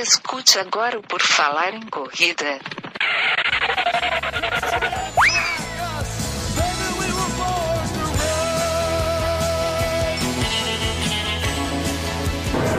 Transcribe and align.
Escute 0.00 0.60
agora 0.60 0.96
o 0.96 1.02
Por 1.02 1.20
Falar 1.20 1.74
em 1.74 1.80
Corrida. 1.90 2.60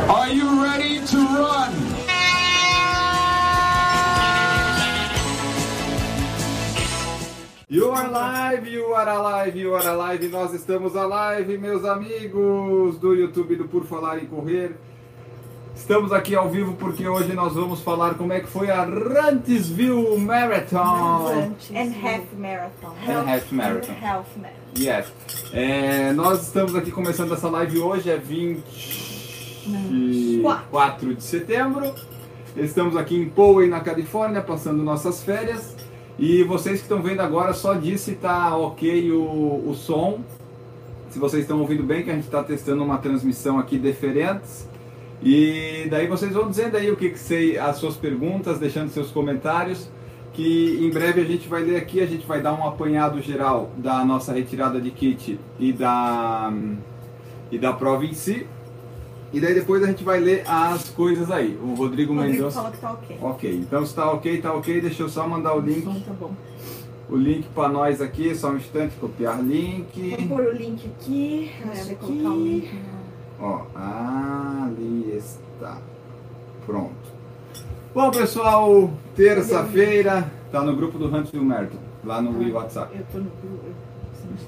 Are 0.07 0.34
you 0.34 0.63
ready 0.63 1.02
to 1.07 1.18
run? 1.18 1.73
You 7.67 7.91
are 7.91 8.09
live, 8.09 8.65
you 8.65 8.93
are 8.95 9.09
alive, 9.09 9.59
you 9.59 9.75
are 9.75 9.86
alive. 9.86 10.25
Nós 10.29 10.54
estamos 10.54 10.95
alive, 10.95 11.57
meus 11.57 11.83
amigos 11.83 12.97
do 12.97 13.13
YouTube 13.13 13.57
do 13.57 13.67
Por 13.67 13.83
Falar 13.83 14.20
em 14.20 14.25
Correr. 14.25 14.77
Estamos 15.79 16.11
aqui 16.11 16.36
ao 16.36 16.50
vivo 16.50 16.74
porque 16.74 17.07
hoje 17.07 17.32
nós 17.33 17.54
vamos 17.54 17.79
falar 17.82 18.15
como 18.15 18.33
é 18.33 18.42
que 18.42 18.47
foi 18.47 18.69
a 18.69 18.83
Rantisville 18.83 20.19
Marathon. 20.19 21.54
And 21.74 21.93
half 22.04 22.25
marathon. 22.38 22.93
And 23.07 23.25
half 23.28 23.50
marathon. 23.52 23.93
Half 23.93 24.28
marathon. 24.38 24.60
Yes. 24.78 25.11
É, 25.54 26.11
nós 26.11 26.42
estamos 26.43 26.75
aqui 26.75 26.92
começando 26.92 27.33
essa 27.33 27.50
live 27.50 27.79
hoje, 27.79 28.11
é 28.11 28.18
24 28.18 31.15
de 31.15 31.24
setembro. 31.24 31.96
Estamos 32.58 32.97
aqui 32.97 33.16
em 33.16 33.30
Poway, 33.30 33.69
na 33.69 33.80
Califórnia, 33.80 34.41
passando 34.41 34.83
nossas 34.83 35.23
férias. 35.23 35.77
E 36.19 36.44
vocês 36.44 36.80
que 36.80 36.83
estão 36.83 37.02
vendo 37.02 37.22
agora, 37.22 37.53
só 37.53 37.73
diz 37.73 38.02
se 38.02 38.11
está 38.11 38.53
ok 38.55 39.14
o, 39.14 39.69
o 39.69 39.73
som. 39.73 40.19
Se 41.09 41.17
vocês 41.17 41.44
estão 41.44 41.61
ouvindo 41.61 41.83
bem, 41.83 42.03
que 42.03 42.11
a 42.11 42.16
gente 42.16 42.25
está 42.25 42.44
testando 42.44 42.83
uma 42.83 42.97
transmissão 42.97 43.58
aqui 43.58 43.80
diferente. 43.80 44.67
E 45.22 45.88
daí 45.89 46.08
vocês 46.08 46.31
vão 46.33 46.50
dizendo 46.50 46.78
aí 46.78 46.89
o 46.89 46.95
que, 46.95 47.09
que 47.09 47.19
sei, 47.19 47.58
as 47.58 47.77
suas 47.77 47.95
perguntas, 47.95 48.57
deixando 48.59 48.89
seus 48.89 49.11
comentários. 49.11 49.89
Que 50.33 50.77
em 50.81 50.89
breve 50.89 51.19
a 51.21 51.25
gente 51.25 51.47
vai 51.49 51.63
ler 51.63 51.75
aqui, 51.75 51.99
a 51.99 52.05
gente 52.05 52.25
vai 52.25 52.41
dar 52.41 52.53
um 52.53 52.66
apanhado 52.66 53.21
geral 53.21 53.71
da 53.75 54.05
nossa 54.05 54.31
retirada 54.31 54.79
de 54.79 54.91
kit 54.91 55.38
e 55.59 55.73
da, 55.73 56.53
e 57.52 57.57
da 57.57 57.73
prova 57.73 58.05
em 58.05 58.13
si. 58.13 58.47
E 59.33 59.39
daí 59.39 59.53
depois 59.53 59.83
a 59.83 59.88
gente 59.88 60.03
vai 60.03 60.19
ler 60.19 60.44
as 60.47 60.89
coisas 60.89 61.29
aí. 61.29 61.57
O 61.61 61.73
Rodrigo, 61.75 62.13
Rodrigo 62.13 62.13
Mendonça. 62.13 62.55
falou 62.61 62.72
que 62.72 62.77
tá 62.77 62.91
ok. 62.94 63.17
Ok, 63.22 63.55
então 63.55 63.85
se 63.85 63.94
tá 63.94 64.11
ok, 64.11 64.41
tá 64.41 64.53
ok. 64.53 64.79
Deixa 64.81 65.03
eu 65.03 65.09
só 65.09 65.27
mandar 65.27 65.55
o 65.55 65.59
link, 65.59 65.79
Então 65.79 65.99
tá 65.99 66.13
bom. 66.13 66.31
o 67.09 67.17
link 67.17 67.45
para 67.53 67.67
nós 67.69 68.01
aqui, 68.01 68.33
só 68.33 68.51
um 68.51 68.57
instante, 68.57 68.95
copiar 68.95 69.44
link. 69.44 70.25
pôr 70.27 70.41
o 70.41 70.51
link 70.53 70.85
aqui. 70.88 71.51
Esse 71.73 71.95
vou 71.95 72.07
colocar 72.07 72.29
o 72.29 72.44
link 72.44 72.67
aqui. 72.67 72.98
Ó, 73.39 73.61
ali 73.75 75.15
está. 75.15 75.77
Pronto. 76.65 76.93
Bom, 77.93 78.11
pessoal, 78.11 78.91
terça-feira, 79.15 80.29
tá 80.51 80.61
no 80.61 80.75
grupo 80.75 80.97
do 80.97 81.07
Huntsville 81.07 81.43
Merton, 81.43 81.77
lá 82.03 82.21
no 82.21 82.53
WhatsApp. 82.53 82.95
Eu 82.95 83.05
tô 83.11 83.17
no 83.17 83.31
grupo. 83.41 83.89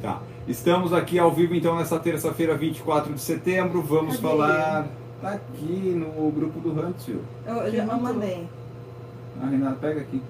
Tá. 0.02 0.22
Estamos 0.48 0.94
aqui 0.94 1.18
ao 1.18 1.32
vivo 1.32 1.56
então 1.56 1.76
nessa 1.76 2.00
terça-feira, 2.00 2.56
24 2.56 3.14
de 3.14 3.22
setembro. 3.22 3.82
Vamos 3.82 4.18
Cadê? 4.18 4.28
falar 4.28 4.88
tá 5.22 5.30
aqui 5.30 5.94
no 5.96 6.32
grupo 6.32 6.60
do 6.60 6.72
Huntsville. 6.72 7.22
Eu, 7.46 7.56
eu 7.58 7.72
já 7.72 7.86
mandei. 7.86 8.48
Ah, 9.42 9.48
Renato, 9.48 9.78
pega 9.80 10.02
aqui. 10.02 10.22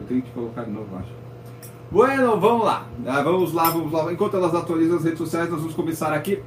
Eu 0.00 0.06
tenho 0.06 0.22
que 0.22 0.28
te 0.28 0.34
colocar 0.34 0.64
de 0.64 0.70
novo, 0.70 0.88
acho. 0.96 1.10
Bueno, 1.90 2.38
vamos 2.38 2.64
lá. 2.64 2.86
Ah, 3.06 3.22
vamos 3.22 3.52
lá, 3.52 3.70
vamos 3.70 3.92
lá. 3.92 4.12
Enquanto 4.12 4.36
elas 4.36 4.54
atualizam 4.54 4.96
as 4.96 5.04
redes 5.04 5.18
sociais, 5.18 5.50
nós 5.50 5.60
vamos 5.60 5.74
começar 5.74 6.12
aqui. 6.12 6.42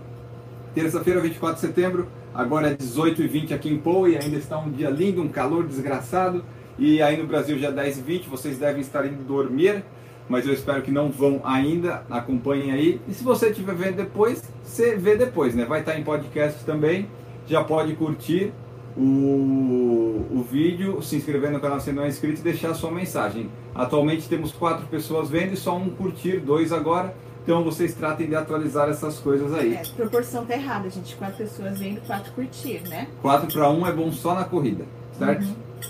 Terça-feira, 0.73 1.19
24 1.19 1.55
de 1.55 1.61
setembro. 1.61 2.07
Agora 2.33 2.69
é 2.69 2.75
18h20 2.75 3.53
aqui 3.53 3.69
em 3.69 3.77
Poe. 3.77 4.15
Ainda 4.17 4.37
está 4.37 4.57
um 4.59 4.71
dia 4.71 4.89
lindo, 4.89 5.21
um 5.21 5.27
calor 5.27 5.65
desgraçado. 5.65 6.43
E 6.77 7.01
aí 7.01 7.17
no 7.17 7.25
Brasil 7.25 7.57
já 7.57 7.69
é 7.69 7.71
10h20. 7.71 8.27
Vocês 8.29 8.57
devem 8.57 8.81
estar 8.81 9.05
indo 9.05 9.23
dormir. 9.23 9.83
Mas 10.27 10.45
eu 10.45 10.53
espero 10.53 10.83
que 10.83 10.91
não 10.91 11.09
vão 11.09 11.41
ainda. 11.43 12.03
Acompanhem 12.09 12.71
aí. 12.71 13.02
E 13.08 13.13
se 13.13 13.23
você 13.23 13.49
estiver 13.49 13.73
vendo 13.73 13.95
depois, 13.95 14.43
você 14.63 14.95
vê 14.95 15.15
depois, 15.15 15.55
né? 15.55 15.65
Vai 15.65 15.79
estar 15.79 15.97
em 15.97 16.03
podcast 16.03 16.63
também. 16.63 17.08
Já 17.47 17.63
pode 17.63 17.95
curtir 17.95 18.53
o, 18.95 20.25
o 20.31 20.45
vídeo, 20.49 21.02
se 21.02 21.15
inscrever 21.15 21.52
no 21.52 21.59
canal 21.59 21.79
se 21.79 21.91
não 21.91 22.03
é 22.03 22.08
inscrito 22.08 22.41
e 22.41 22.43
deixar 22.43 22.71
a 22.71 22.73
sua 22.75 22.91
mensagem. 22.91 23.49
Atualmente 23.73 24.27
temos 24.27 24.52
quatro 24.52 24.85
pessoas 24.87 25.29
vendo 25.29 25.53
e 25.53 25.58
só 25.58 25.75
um 25.75 25.89
curtir, 25.89 26.39
dois 26.39 26.71
agora. 26.71 27.15
Então 27.49 27.64
vocês 27.64 27.95
tratem 27.95 28.27
de 28.27 28.36
atualizar 28.36 28.87
essas 28.89 29.17
coisas 29.17 29.52
aí. 29.55 29.73
É, 29.73 29.82
a 29.82 29.95
proporção 29.95 30.45
tá 30.45 30.54
errada, 30.54 30.87
gente. 30.87 31.15
Quatro 31.15 31.37
pessoas 31.37 31.80
vendo, 31.80 31.99
quatro 32.05 32.32
curtir, 32.33 32.80
né? 32.87 33.08
4 33.23 33.52
para 33.52 33.67
1 33.71 33.87
é 33.87 33.92
bom 33.92 34.11
só 34.11 34.36
na 34.36 34.43
corrida, 34.43 34.86
certo? 35.17 35.48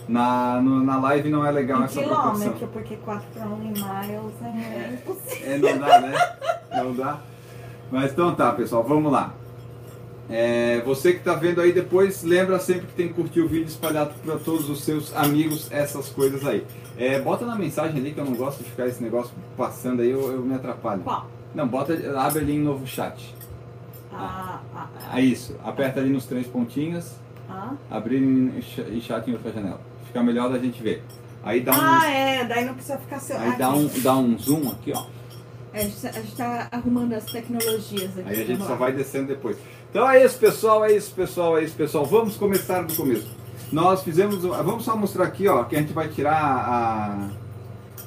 Na, 0.07 0.61
no- 0.61 0.81
na 0.81 0.97
live 1.01 1.27
não 1.27 1.45
é 1.45 1.51
legal 1.51 1.81
Um 1.81 1.83
essa 1.83 2.01
proporção. 2.01 2.31
quilômetro, 2.31 2.67
porque 2.69 2.95
4 2.95 3.27
para 3.33 3.45
1 3.45 3.61
em 3.61 3.67
miles 3.73 4.33
é 4.41 4.93
impossível. 4.93 5.51
É, 5.53 5.57
não 5.57 5.77
dá, 5.79 5.99
né? 5.99 6.13
Não 6.81 6.93
dá. 6.95 7.19
Mas 7.91 8.11
então 8.13 8.33
tá, 8.33 8.53
pessoal, 8.53 8.81
vamos 8.85 9.11
lá. 9.11 9.33
É, 10.29 10.81
você 10.85 11.11
que 11.11 11.17
está 11.19 11.33
vendo 11.33 11.59
aí 11.59 11.73
depois, 11.73 12.23
lembra 12.23 12.57
sempre 12.59 12.87
que 12.87 12.93
tem 12.93 13.09
que 13.09 13.15
curtir 13.15 13.41
o 13.41 13.49
vídeo 13.49 13.67
espalhado 13.67 14.13
para 14.25 14.37
todos 14.37 14.69
os 14.69 14.81
seus 14.85 15.13
amigos, 15.13 15.69
essas 15.73 16.07
coisas 16.07 16.47
aí. 16.47 16.65
É, 16.97 17.19
bota 17.19 17.45
na 17.45 17.55
mensagem 17.57 17.99
ali 17.99 18.13
que 18.13 18.19
eu 18.21 18.25
não 18.25 18.35
gosto 18.35 18.59
de 18.63 18.69
ficar 18.69 18.87
esse 18.87 19.03
negócio 19.03 19.33
passando 19.57 20.01
aí, 20.01 20.09
eu, 20.09 20.31
eu 20.31 20.39
me 20.41 20.55
atrapalho. 20.55 21.01
Qual? 21.01 21.27
Não, 21.53 21.67
bota, 21.67 21.93
abre 22.19 22.39
ali 22.39 22.55
em 22.55 22.59
novo 22.59 22.85
chat. 22.85 23.35
Ah, 24.11 24.59
ah, 24.75 24.87
É 25.17 25.21
isso, 25.21 25.55
aperta 25.63 25.99
ali 25.99 26.09
nos 26.09 26.25
três 26.25 26.47
pontinhos, 26.47 27.11
ah. 27.49 27.73
abrir 27.89 28.21
em 28.21 28.61
ch- 28.61 28.79
em 28.91 28.99
chat 29.01 29.27
em 29.29 29.33
outra 29.33 29.51
janela. 29.51 29.79
Fica 30.05 30.21
melhor 30.23 30.49
da 30.51 30.57
gente 30.59 30.81
ver. 30.81 31.03
Aí 31.43 31.61
dá 31.61 31.71
um, 31.71 31.75
Ah, 31.79 32.09
é, 32.09 32.43
daí 32.45 32.65
não 32.65 32.73
precisa 32.73 32.97
ficar 32.97 33.19
seu. 33.19 33.37
aí 33.39 33.55
dá 33.57 33.69
um, 33.71 33.87
dá 34.01 34.15
um 34.17 34.37
zoom 34.37 34.69
aqui, 34.71 34.91
ó. 34.95 35.05
É, 35.71 35.81
a, 35.81 35.83
gente, 35.83 36.01
tá- 36.01 36.11
gente 36.11 36.35
tá 36.35 36.67
arrumando 36.71 37.13
as 37.13 37.25
tecnologias 37.25 38.17
aqui. 38.17 38.29
Aí 38.29 38.41
a 38.41 38.45
gente 38.45 38.63
só 38.63 38.75
vai 38.75 38.91
descendo 38.91 39.27
depois. 39.27 39.55
Então 39.91 40.09
é 40.09 40.23
isso, 40.25 40.37
pessoal, 40.39 40.83
é 40.83 40.91
isso, 40.91 41.13
pessoal, 41.13 41.57
é 41.57 41.63
isso, 41.63 41.75
pessoal. 41.75 42.05
Vamos 42.05 42.35
começar 42.37 42.81
do 42.81 42.93
começo. 42.95 43.29
Nós 43.71 44.01
fizemos. 44.03 44.41
Vamos 44.43 44.83
só 44.83 44.95
mostrar 44.97 45.25
aqui, 45.25 45.47
ó, 45.47 45.63
que 45.63 45.75
a 45.75 45.79
gente 45.79 45.93
vai 45.93 46.07
tirar 46.09 46.35
a. 46.41 47.27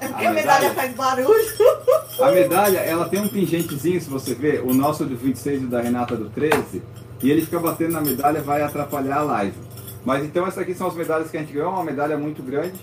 É 0.02 0.08
porque 0.08 0.26
A 0.26 0.30
a 0.30 0.32
medalha 0.32 0.68
medalha. 0.68 0.74
faz 0.74 0.94
barulho. 0.94 1.44
A 2.20 2.30
medalha, 2.32 2.78
ela 2.80 3.08
tem 3.08 3.20
um 3.20 3.28
pingentezinho, 3.28 4.00
se 4.00 4.10
você 4.10 4.34
ver, 4.34 4.62
o 4.62 4.74
nosso 4.74 5.04
do 5.04 5.16
26 5.16 5.62
e 5.62 5.64
o 5.64 5.68
da 5.68 5.80
Renata 5.80 6.16
do 6.16 6.28
13, 6.30 6.82
e 7.22 7.30
ele 7.30 7.42
fica 7.42 7.58
batendo 7.58 7.92
na 7.92 8.00
medalha, 8.00 8.42
vai 8.42 8.62
atrapalhar 8.62 9.18
a 9.18 9.22
live. 9.22 9.56
Mas 10.04 10.24
então 10.24 10.44
essas 10.46 10.58
aqui 10.58 10.74
são 10.74 10.88
as 10.88 10.94
medalhas 10.94 11.30
que 11.30 11.36
a 11.36 11.40
gente 11.40 11.52
ganhou, 11.52 11.72
uma 11.72 11.84
medalha 11.84 12.18
muito 12.18 12.42
grande, 12.42 12.74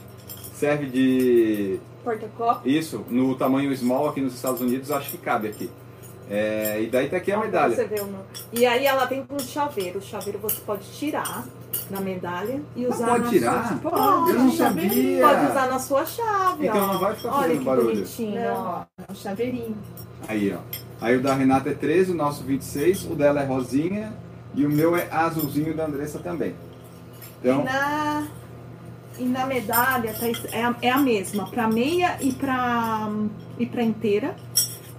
serve 0.53 0.85
de 0.88 1.79
Porta-copo. 2.03 2.68
isso, 2.68 3.06
no 3.09 3.35
tamanho 3.35 3.75
small 3.75 4.08
aqui 4.09 4.22
nos 4.22 4.34
Estados 4.34 4.62
Unidos, 4.62 4.90
acho 4.90 5.12
que 5.12 5.18
cabe 5.18 5.50
aqui. 5.50 5.69
É, 6.29 6.81
e 6.81 6.88
daí 6.88 7.09
tá 7.09 7.18
aqui 7.18 7.31
a 7.31 7.38
medalha. 7.40 7.75
Você 7.75 7.85
vê 7.85 7.96
E 8.53 8.66
aí 8.66 8.85
ela 8.85 9.08
tem 9.08 9.25
um 9.29 9.40
chaveiro. 9.40 9.97
O 9.97 10.02
chaveiro 10.02 10.38
você 10.38 10.62
pode 10.62 10.84
tirar 10.91 11.44
na 11.90 12.02
medalha 12.02 12.62
e 12.75 12.85
usar 12.85 13.07
pode 13.07 13.24
na 13.24 13.30
tirar? 13.30 13.68
Sua... 13.68 13.91
Pode, 13.91 14.30
Eu 14.31 14.40
não 14.40 14.52
chaveirinho. 14.52 15.19
sabia. 15.22 15.28
Pode 15.28 15.52
usar 15.52 15.68
na 15.69 15.80
sua 15.80 16.06
chave. 16.06 16.68
Então 16.68 16.84
ó. 16.84 16.94
não 16.94 17.00
vai 17.00 17.16
ficar 17.16 17.30
Olha 17.30 17.41
fazendo 17.41 17.59
que 17.59 17.66
barulho. 17.66 17.88
bonitinho. 17.96 18.41
Não, 18.41 18.66
ó. 18.66 19.12
um 19.12 19.16
chaveirinho. 19.16 19.78
Aí, 20.28 20.53
ó. 20.53 20.59
Aí 21.02 21.16
o 21.16 21.22
da 21.22 21.34
Renata 21.34 21.69
é 21.69 21.74
13, 21.74 22.12
o 22.12 22.16
nosso 22.16 22.44
26, 22.44 23.06
o 23.06 23.16
dela 23.16 23.41
é 23.41 23.46
rosinha 23.46 24.13
e 24.53 24.66
o 24.66 24.69
meu 24.69 24.96
é 24.96 25.08
azulzinho 25.12 25.74
da 25.75 25.85
Andressa 25.85 26.19
também. 26.19 26.56
Então, 27.41 27.62
E 27.62 27.63
na, 27.63 28.28
e 29.18 29.24
na 29.25 29.46
medalha 29.46 30.13
tá 30.13 30.28
é, 30.52 30.63
a, 30.63 30.75
é 30.81 30.90
a 30.91 30.97
mesma, 30.97 31.47
para 31.50 31.68
meia 31.69 32.18
e 32.22 32.34
para 32.34 33.08
e 33.58 33.66
para 33.66 33.81
inteira. 33.84 34.35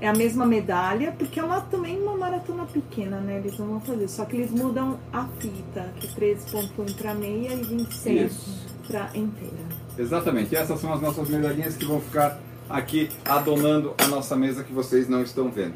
É 0.00 0.08
a 0.08 0.14
mesma 0.14 0.46
medalha, 0.46 1.12
porque 1.12 1.38
é 1.38 1.44
uma, 1.44 1.60
também 1.60 2.00
uma 2.00 2.16
maratona 2.16 2.64
pequena, 2.64 3.20
né? 3.20 3.38
Eles 3.38 3.58
não 3.58 3.66
vão 3.66 3.80
fazer. 3.80 4.08
Só 4.08 4.24
que 4.24 4.36
eles 4.36 4.50
mudam 4.50 4.98
a 5.12 5.26
fita, 5.38 5.92
que 6.00 6.08
13.1 6.08 6.94
para 6.96 7.14
meia 7.14 7.52
e 7.52 7.62
26 7.62 8.32
Isso. 8.32 8.66
para 8.88 9.10
inteira. 9.14 9.54
exatamente. 9.98 10.56
Essas 10.56 10.80
são 10.80 10.92
as 10.92 11.02
nossas 11.02 11.28
medalhinhas 11.28 11.76
que 11.76 11.84
vão 11.84 12.00
ficar 12.00 12.38
aqui 12.68 13.10
adornando 13.24 13.94
a 13.98 14.06
nossa 14.06 14.34
mesa 14.36 14.64
que 14.64 14.72
vocês 14.72 15.08
não 15.08 15.22
estão 15.22 15.50
vendo. 15.50 15.74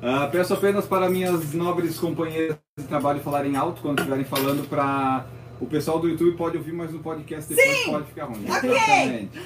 Ah, 0.00 0.28
peço 0.30 0.54
apenas 0.54 0.86
para 0.86 1.10
minhas 1.10 1.52
nobres 1.52 1.98
companheiras 1.98 2.56
de 2.78 2.84
trabalho 2.84 3.20
falarem 3.20 3.56
alto 3.56 3.82
quando 3.82 3.98
estiverem 3.98 4.24
falando 4.24 4.66
para 4.68 5.26
o 5.60 5.66
pessoal 5.66 5.98
do 5.98 6.08
YouTube 6.08 6.36
pode 6.36 6.56
ouvir, 6.56 6.72
mas 6.72 6.92
no 6.92 7.00
podcast 7.00 7.52
depois 7.52 7.84
pode 7.84 8.06
ficar 8.06 8.24
ruim. 8.26 8.44
Ok. 8.48 8.70
Exatamente. 8.70 9.40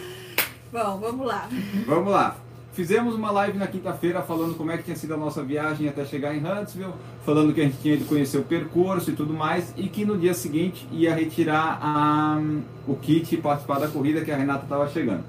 Bom, 0.70 0.98
vamos 1.00 1.26
lá. 1.26 1.48
Vamos 1.86 2.12
lá. 2.12 2.36
Fizemos 2.72 3.14
uma 3.14 3.30
live 3.30 3.58
na 3.58 3.66
quinta-feira 3.66 4.22
falando 4.22 4.56
como 4.56 4.70
é 4.70 4.78
que 4.78 4.84
tinha 4.84 4.96
sido 4.96 5.12
a 5.12 5.16
nossa 5.18 5.44
viagem 5.44 5.88
até 5.88 6.06
chegar 6.06 6.34
em 6.34 6.38
Huntsville, 6.44 6.94
falando 7.20 7.52
que 7.52 7.60
a 7.60 7.64
gente 7.64 7.78
tinha 7.78 7.94
ido 7.94 8.06
conhecer 8.06 8.38
o 8.38 8.44
percurso 8.44 9.10
e 9.10 9.14
tudo 9.14 9.34
mais, 9.34 9.74
e 9.76 9.88
que 9.90 10.06
no 10.06 10.18
dia 10.18 10.32
seguinte 10.32 10.88
ia 10.90 11.14
retirar 11.14 11.78
a- 11.82 12.40
o 12.86 12.96
kit 12.96 13.34
e 13.34 13.38
participar 13.38 13.78
da 13.78 13.88
corrida 13.88 14.24
que 14.24 14.30
a 14.30 14.36
Renata 14.36 14.64
estava 14.64 14.88
chegando. 14.88 15.24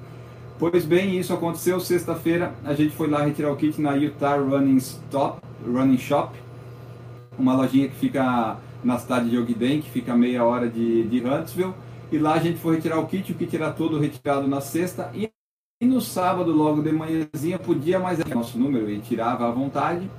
Pois 0.58 0.84
bem, 0.86 1.18
isso 1.18 1.34
aconteceu 1.34 1.80
sexta-feira. 1.80 2.54
A 2.64 2.74
gente 2.74 2.94
foi 2.96 3.08
lá 3.08 3.22
retirar 3.22 3.52
o 3.52 3.56
kit 3.56 3.80
na 3.80 3.94
Utah 3.94 4.36
Running 4.36 4.76
Stop, 4.78 5.40
Running 5.66 5.98
Shop, 5.98 6.34
uma 7.38 7.54
lojinha 7.56 7.88
que 7.88 7.96
fica 7.96 8.62
na 8.82 8.98
cidade 8.98 9.30
de 9.30 9.38
Ogden, 9.38 9.82
que 9.82 9.90
fica 9.90 10.12
a 10.12 10.16
meia 10.16 10.44
hora 10.44 10.68
de, 10.68 11.04
de 11.08 11.26
Huntsville. 11.26 11.74
E 12.10 12.18
lá 12.18 12.34
a 12.34 12.38
gente 12.40 12.58
foi 12.58 12.76
retirar 12.76 12.98
o 13.00 13.06
kit, 13.06 13.32
o 13.32 13.34
kit 13.34 13.54
era 13.56 13.72
todo 13.72 13.98
retirado 13.98 14.46
na 14.46 14.60
sexta. 14.60 15.10
E 15.14 15.30
no 15.94 16.00
sábado, 16.00 16.52
logo 16.52 16.82
de 16.82 16.90
manhãzinha, 16.90 17.58
podia 17.58 17.98
mais 17.98 18.18
é 18.18 18.34
nosso 18.34 18.58
número 18.58 18.90
e 18.90 19.00
tirava 19.00 19.46
à 19.46 19.50
vontade. 19.50 20.10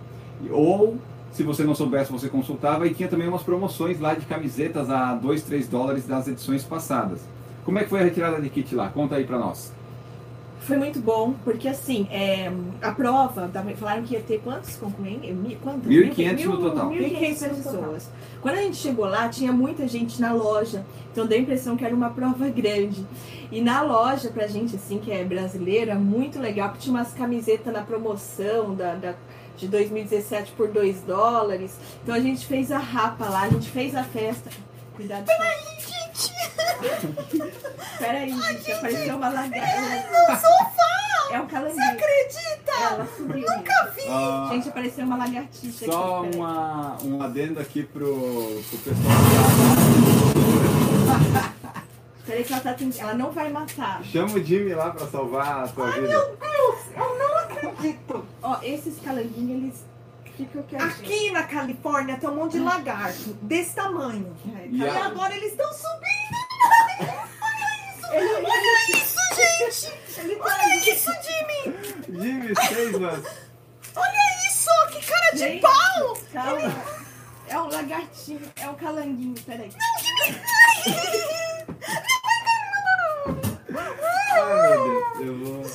Ou, 0.49 0.97
se 1.31 1.43
você 1.43 1.63
não 1.63 1.75
soubesse, 1.75 2.11
você 2.11 2.29
consultava. 2.29 2.87
E 2.87 2.93
tinha 2.93 3.09
também 3.09 3.27
umas 3.27 3.43
promoções 3.43 3.99
lá 3.99 4.13
de 4.13 4.25
camisetas 4.25 4.89
a 4.89 5.13
2, 5.15 5.43
3 5.43 5.67
dólares 5.67 6.05
das 6.07 6.27
edições 6.27 6.63
passadas. 6.63 7.21
Como 7.65 7.77
é 7.79 7.83
que 7.83 7.89
foi 7.89 7.99
a 7.99 8.03
retirada 8.03 8.39
de 8.41 8.49
kit 8.49 8.73
lá? 8.73 8.89
Conta 8.89 9.15
aí 9.15 9.25
pra 9.25 9.37
nós. 9.37 9.73
Foi 10.65 10.77
muito 10.77 10.99
bom, 10.99 11.33
porque 11.43 11.67
assim, 11.67 12.07
é, 12.09 12.51
a 12.81 12.91
prova, 12.91 13.47
da- 13.47 13.63
falaram 13.75 14.01
que 14.03 14.13
ia 14.15 14.21
ter 14.21 14.39
quantos 14.39 14.75
quantos? 14.75 15.87
1.500 15.87 16.45
no 16.45 16.59
Mil- 16.59 16.69
total. 16.71 16.89
1.500 16.89 17.55
pessoas. 17.55 18.09
Quando 18.41 18.55
a 18.55 18.61
gente 18.61 18.77
chegou 18.77 19.05
lá, 19.05 19.29
tinha 19.29 19.51
muita 19.51 19.87
gente 19.87 20.19
na 20.19 20.33
loja, 20.33 20.83
então 21.11 21.25
deu 21.27 21.37
a 21.37 21.41
impressão 21.41 21.77
que 21.77 21.85
era 21.85 21.93
uma 21.95 22.09
prova 22.09 22.49
grande. 22.49 23.05
E 23.51 23.61
na 23.61 23.81
loja, 23.83 24.29
pra 24.29 24.47
gente, 24.47 24.75
assim, 24.75 24.97
que 24.97 25.11
é 25.11 25.23
brasileira, 25.23 25.93
muito 25.95 26.39
legal, 26.39 26.69
porque 26.69 26.83
tinha 26.83 26.95
umas 26.95 27.13
camisetas 27.13 27.71
na 27.71 27.81
promoção 27.81 28.73
da, 28.73 28.95
da- 28.95 29.13
de 29.57 29.67
2017 29.67 30.51
por 30.53 30.67
2 30.69 31.01
dólares. 31.03 31.77
Então 32.03 32.13
a 32.15 32.19
gente 32.19 32.45
fez 32.45 32.71
a 32.71 32.77
rapa 32.79 33.25
lá, 33.29 33.43
a 33.43 33.49
gente 33.49 33.69
fez 33.69 33.95
a 33.95 34.03
festa. 34.03 34.49
Cuidado. 34.95 35.25
Peraí, 35.25 35.74
gente! 36.81 37.53
Peraí, 37.99 38.29
gente, 38.31 38.71
apareceu 38.71 39.15
uma 39.17 39.29
lagarta. 39.29 40.11
No 40.11 40.35
sofá! 40.35 40.95
É 41.31 41.39
um 41.41 41.47
calanguinho. 41.47 41.75
Você 41.75 41.91
acredita? 41.91 42.71
Ela 42.81 43.07
subiu. 43.17 43.49
Nunca 43.49 43.91
vi! 43.95 44.01
Ah, 44.07 44.49
Gente, 44.51 44.69
apareceu 44.69 45.05
uma 45.05 45.17
lagartixa 45.17 45.85
Só 45.85 46.23
aqui. 46.25 46.37
uma, 46.37 46.97
um 47.03 47.21
adendo 47.21 47.59
aqui 47.59 47.83
pro, 47.83 48.63
pro 48.69 48.77
pessoal. 48.79 49.15
Peraí 52.25 52.43
que 52.43 52.53
ela 52.53 52.61
tá 52.61 52.73
tentando. 52.73 53.01
Ela 53.01 53.13
não 53.13 53.31
vai 53.31 53.51
matar. 53.51 54.03
Chama 54.03 54.33
o 54.33 54.43
Jimmy 54.43 54.73
lá 54.73 54.91
pra 54.91 55.07
salvar 55.07 55.63
a 55.63 55.67
tua 55.67 55.91
vida. 55.91 56.07
Meu 56.07 56.37
Deus, 56.37 56.79
eu 56.95 57.19
não 57.19 57.37
acredito! 57.37 58.25
Ó, 58.41 58.57
esses 58.63 58.99
calanguinhos, 58.99 59.63
eles 59.63 59.83
quietinhos. 60.35 60.83
Aqui 60.83 61.31
na 61.31 61.43
Califórnia 61.43 62.17
tem 62.17 62.29
um 62.29 62.35
monte 62.35 62.53
de 62.53 62.59
lagarto 62.59 63.33
desse 63.41 63.73
tamanho. 63.75 64.35
E 64.69 64.77
E 64.77 64.87
a- 64.87 65.05
agora 65.05 65.35
eles 65.35 65.51
estão 65.51 65.71
subindo! 65.73 66.35
Ele, 68.11 68.25
ele, 68.27 68.45
Olha 68.45 68.97
isso, 68.97 69.17
gente! 69.35 70.19
ele 70.19 70.35
tá 70.35 70.45
Olha 70.45 70.75
isso, 70.93 71.11
Jimmy! 71.23 72.21
Jimmy, 72.21 72.53
seis, 72.67 72.91
mano. 72.99 73.23
Olha 73.95 74.47
isso! 74.47 74.69
Que 74.91 75.05
cara 75.05 75.31
de 75.31 75.37
Gente. 75.39 75.61
pau! 75.61 76.17
Calma. 76.31 76.75
É 77.47 77.59
um 77.59 77.67
lagartinho, 77.69 78.41
é 78.55 78.69
um 78.69 78.75
calanguinho, 78.75 79.35
peraí. 79.45 79.69
Ai, 84.31 84.77
meu 84.77 85.17
Deus. 85.17 85.19
Eu 85.21 85.37
vou... 85.39 85.65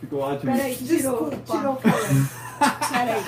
Ficou 0.00 0.20
ótimo. 0.20 0.52
Peraí, 0.52 0.76
tirou, 0.76 1.30
Desculpa. 1.30 1.36
tirou 1.58 1.72
o 1.74 1.76
calango. 1.76 2.28
Peraí. 2.60 3.22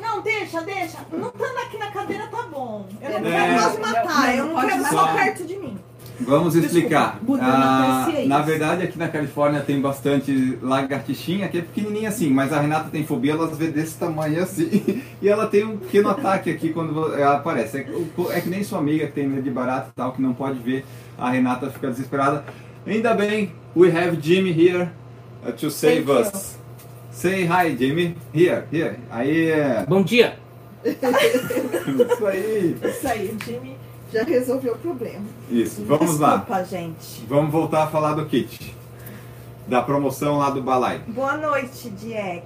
Não, 0.00 0.20
deixa, 0.22 0.60
deixa. 0.62 0.98
Não 1.12 1.28
estando 1.28 1.58
aqui 1.58 1.78
na 1.78 1.90
cadeira 1.90 2.26
tá 2.28 2.42
bom. 2.50 2.86
Eu 3.00 3.20
não 3.20 3.28
É. 3.28 3.32
quero 3.32 3.52
mais 3.60 3.74
Não, 3.74 3.80
matar, 3.80 4.36
eu 4.36 4.46
não 4.46 4.60
quero 4.60 4.82
matar. 4.82 4.90
só 4.90 5.12
perto 5.14 5.44
de 5.44 5.56
mim. 5.56 5.78
Vamos 6.20 6.54
explicar. 6.54 7.18
Buda, 7.20 7.42
não 7.42 7.50
Ah, 7.50 8.02
parecia 8.04 8.28
na 8.28 8.36
isso. 8.38 8.46
verdade, 8.46 8.82
aqui 8.84 8.98
na 8.98 9.08
Califórnia 9.08 9.60
tem 9.60 9.80
bastante 9.80 10.56
lagartixinha, 10.62 11.48
que 11.48 11.58
é 11.58 11.62
pequenininha 11.62 12.10
assim, 12.10 12.30
mas 12.30 12.52
a 12.52 12.60
Renata 12.60 12.90
tem 12.90 13.04
fobia, 13.04 13.32
elas 13.32 13.56
vê 13.58 13.68
desse 13.68 13.98
tamanho 13.98 14.40
assim. 14.42 15.02
E 15.22 15.28
ela 15.28 15.46
tem 15.46 15.64
um 15.64 15.76
pequeno 15.78 16.10
ataque 16.10 16.50
aqui 16.50 16.72
quando 16.72 17.14
ela 17.14 17.36
aparece. 17.36 17.78
É, 17.78 17.82
que- 17.84 18.26
é 18.32 18.40
que 18.40 18.48
nem 18.48 18.62
sua 18.64 18.78
amiga 18.78 19.06
que 19.06 19.12
tem 19.12 19.26
medo 19.28 19.42
de 19.42 19.50
barato 19.50 19.90
e 19.90 19.92
tal, 19.94 20.12
que 20.12 20.20
não 20.22 20.32
pode 20.34 20.58
ver. 20.58 20.84
A 21.18 21.30
Renata 21.30 21.70
fica 21.70 21.88
desesperada. 21.90 22.44
Ainda 22.86 23.14
bem, 23.14 23.52
we 23.76 23.88
have 23.88 24.16
Jimmy 24.20 24.50
here 24.52 24.90
uh, 25.46 25.52
to 25.52 25.70
save 25.70 26.04
Thank 26.04 26.08
you. 26.08 26.36
us. 26.36 26.58
Say 27.12 27.44
hi, 27.44 27.76
Jimmy. 27.76 28.16
Here, 28.34 28.64
here. 28.72 28.98
Aí 29.10 29.50
é. 29.50 29.84
Bom 29.86 30.02
dia. 30.02 30.38
Isso 30.82 32.26
aí. 32.26 32.76
Isso 32.82 33.08
aí, 33.08 33.28
o 33.28 33.44
Jimmy 33.44 33.76
já 34.10 34.24
resolveu 34.24 34.72
o 34.72 34.78
problema. 34.78 35.24
Isso, 35.50 35.84
vamos 35.84 36.18
lá. 36.18 36.38
Desculpa, 36.38 36.64
gente. 36.64 37.24
Vamos 37.28 37.52
voltar 37.52 37.84
a 37.84 37.86
falar 37.86 38.14
do 38.14 38.24
kit. 38.26 38.74
Da 39.68 39.82
promoção 39.82 40.38
lá 40.38 40.48
do 40.50 40.62
Balai. 40.62 41.02
Boa 41.06 41.36
noite, 41.36 41.90
Diex. 41.90 42.44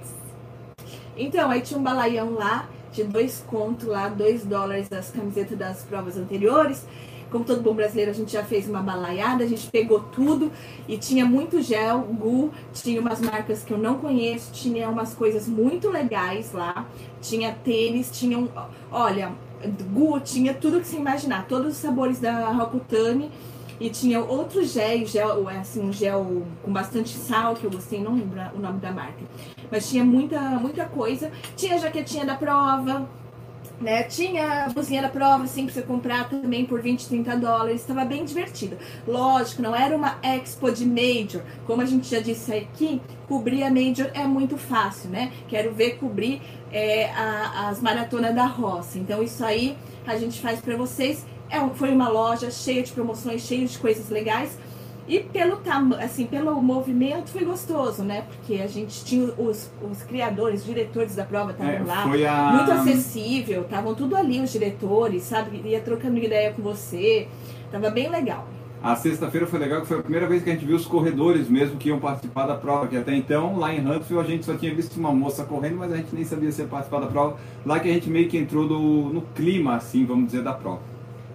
Então, 1.15 1.49
aí 1.49 1.61
tinha 1.61 1.79
um 1.79 1.83
balaião 1.83 2.33
lá, 2.33 2.67
de 2.91 3.05
dois 3.05 3.43
contos 3.47 3.87
lá, 3.87 4.09
dois 4.09 4.45
dólares 4.45 4.89
das 4.89 5.09
camisetas 5.11 5.57
das 5.57 5.83
provas 5.83 6.17
anteriores. 6.17 6.85
Como 7.31 7.43
todo 7.43 7.61
bom 7.61 7.73
brasileiro, 7.73 8.11
a 8.11 8.13
gente 8.13 8.31
já 8.31 8.43
fez 8.43 8.69
uma 8.69 8.81
balaiada, 8.81 9.43
a 9.43 9.47
gente 9.47 9.67
pegou 9.69 9.99
tudo 9.99 10.51
e 10.87 10.97
tinha 10.97 11.25
muito 11.25 11.61
gel, 11.61 11.99
Gu, 11.99 12.51
tinha 12.73 13.01
umas 13.01 13.19
marcas 13.19 13.63
que 13.63 13.73
eu 13.73 13.77
não 13.77 13.97
conheço, 13.97 14.51
tinha 14.53 14.89
umas 14.89 15.13
coisas 15.13 15.47
muito 15.47 15.89
legais 15.89 16.53
lá, 16.53 16.85
tinha 17.21 17.53
tênis, 17.53 18.09
tinha 18.11 18.37
um, 18.37 18.47
olha, 18.91 19.33
Gu 19.91 20.19
tinha 20.21 20.53
tudo 20.53 20.79
que 20.79 20.87
você 20.87 20.97
imaginar, 20.97 21.47
todos 21.47 21.73
os 21.73 21.77
sabores 21.77 22.19
da 22.19 22.49
Rokutani 22.51 23.29
e 23.79 23.89
tinha 23.89 24.19
outro 24.19 24.63
gel, 24.63 25.05
gel, 25.05 25.47
assim, 25.49 25.81
um 25.81 25.93
gel 25.93 26.43
com 26.63 26.71
bastante 26.71 27.15
sal, 27.15 27.55
que 27.55 27.63
eu 27.63 27.71
gostei, 27.71 28.01
não 28.01 28.15
lembro 28.15 28.41
o 28.55 28.59
nome 28.59 28.79
da 28.79 28.91
marca. 28.91 29.23
Mas 29.71 29.87
tinha 29.89 30.03
muita, 30.03 30.39
muita 30.39 30.85
coisa. 30.85 31.31
Tinha 31.55 31.77
jaquetinha 31.77 32.25
da 32.25 32.35
prova, 32.35 33.07
né? 33.79 34.03
Tinha 34.03 34.65
a 34.65 34.69
blusinha 34.69 35.01
da 35.01 35.09
prova, 35.09 35.43
assim, 35.43 35.65
pra 35.65 35.73
você 35.73 35.81
comprar 35.81 36.29
também 36.29 36.65
por 36.65 36.81
20, 36.81 37.07
30 37.07 37.35
dólares. 37.37 37.81
Estava 37.81 38.03
bem 38.05 38.25
divertido. 38.25 38.77
Lógico, 39.07 39.61
não 39.61 39.75
era 39.75 39.95
uma 39.95 40.17
expo 40.23 40.71
de 40.71 40.85
major. 40.85 41.41
Como 41.65 41.81
a 41.81 41.85
gente 41.85 42.09
já 42.09 42.19
disse 42.19 42.53
aqui, 42.53 43.01
cobrir 43.27 43.63
a 43.63 43.69
major 43.69 44.09
é 44.13 44.25
muito 44.25 44.57
fácil, 44.57 45.09
né? 45.09 45.31
Quero 45.47 45.73
ver 45.73 45.97
cobrir 45.97 46.41
é, 46.71 47.05
a- 47.11 47.69
as 47.69 47.81
maratonas 47.81 48.33
da 48.35 48.45
roça. 48.45 48.97
Então 48.99 49.23
isso 49.23 49.43
aí 49.45 49.77
a 50.05 50.17
gente 50.17 50.39
faz 50.41 50.59
pra 50.59 50.75
vocês. 50.75 51.25
É, 51.49 51.59
foi 51.75 51.91
uma 51.93 52.09
loja 52.09 52.51
cheia 52.51 52.83
de 52.83 52.91
promoções, 52.91 53.41
cheia 53.43 53.65
de 53.65 53.77
coisas 53.77 54.09
legais. 54.09 54.57
E 55.07 55.21
pelo 55.21 55.61
assim, 55.99 56.25
pelo 56.25 56.61
movimento 56.61 57.29
foi 57.29 57.45
gostoso, 57.45 58.03
né? 58.03 58.23
Porque 58.23 58.61
a 58.61 58.67
gente 58.67 59.05
tinha 59.05 59.31
os, 59.37 59.71
os 59.81 60.03
criadores, 60.03 60.61
os 60.61 60.65
diretores 60.65 61.15
da 61.15 61.23
prova 61.23 61.51
estavam 61.51 61.73
É, 61.73 61.83
lá. 61.83 62.03
foi 62.03 62.25
a. 62.25 62.51
Muito 62.51 62.71
acessível, 62.71 63.61
estavam 63.61 63.95
tudo 63.95 64.17
ali 64.17 64.41
os 64.41 64.51
diretores, 64.51 65.23
sabe? 65.23 65.61
Ia 65.63 65.79
trocando 65.79 66.17
ideia 66.17 66.51
com 66.51 66.61
você. 66.61 67.27
Tava 67.71 67.89
bem 67.89 68.09
legal. 68.09 68.45
A 68.83 68.95
sexta-feira 68.95 69.47
foi 69.47 69.57
legal, 69.59 69.81
que 69.81 69.87
foi 69.87 69.97
a 69.99 70.03
primeira 70.03 70.27
vez 70.27 70.43
que 70.43 70.49
a 70.49 70.53
gente 70.53 70.65
viu 70.65 70.75
os 70.75 70.85
corredores 70.85 71.49
mesmo 71.49 71.77
que 71.77 71.89
iam 71.89 71.99
participar 71.99 72.45
da 72.45 72.55
prova, 72.55 72.87
que 72.87 72.95
até 72.95 73.15
então, 73.15 73.57
lá 73.57 73.73
em 73.73 73.79
Huntsville, 73.79 74.19
a 74.19 74.23
gente 74.23 74.45
só 74.45 74.53
tinha 74.55 74.73
visto 74.73 74.97
uma 74.97 75.11
moça 75.11 75.43
correndo, 75.45 75.77
mas 75.77 75.91
a 75.91 75.97
gente 75.97 76.13
nem 76.13 76.23
sabia 76.23 76.51
se 76.51 76.61
ia 76.61 76.67
participar 76.67 76.99
da 76.99 77.07
prova. 77.07 77.37
Lá 77.65 77.79
que 77.79 77.89
a 77.89 77.93
gente 77.93 78.09
meio 78.09 78.29
que 78.29 78.37
entrou 78.37 78.65
no, 78.65 79.09
no 79.11 79.21
clima, 79.33 79.75
assim, 79.75 80.05
vamos 80.05 80.27
dizer, 80.27 80.43
da 80.43 80.53
prova. 80.53 80.81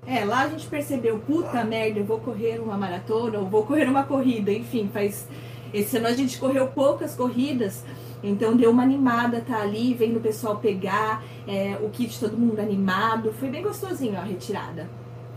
É, 0.07 0.25
lá 0.25 0.43
a 0.43 0.49
gente 0.49 0.67
percebeu, 0.67 1.19
puta 1.21 1.63
merda, 1.65 2.01
eu 2.01 2.05
vou 2.05 2.19
correr 2.19 2.59
uma 2.59 2.77
maratona, 2.77 3.39
ou 3.39 3.47
vou 3.47 3.65
correr 3.65 3.89
uma 3.89 4.03
corrida, 4.03 4.51
enfim, 4.51 4.91
faz. 4.93 5.29
Esse 5.73 5.97
ano 5.97 6.09
a 6.09 6.13
gente 6.13 6.39
correu 6.39 6.67
poucas 6.69 7.15
corridas, 7.15 7.85
então 8.23 8.57
deu 8.57 8.71
uma 8.71 8.83
animada, 8.83 9.41
tá 9.41 9.61
ali, 9.61 9.95
vendo 9.95 10.17
o 10.17 10.21
pessoal 10.21 10.57
pegar, 10.57 11.23
é, 11.47 11.79
o 11.81 11.89
kit 11.89 12.19
todo 12.19 12.37
mundo 12.37 12.61
animado. 12.61 13.33
Foi 13.33 13.49
bem 13.49 13.63
gostosinho 13.63 14.19
a 14.19 14.23
retirada. 14.23 14.89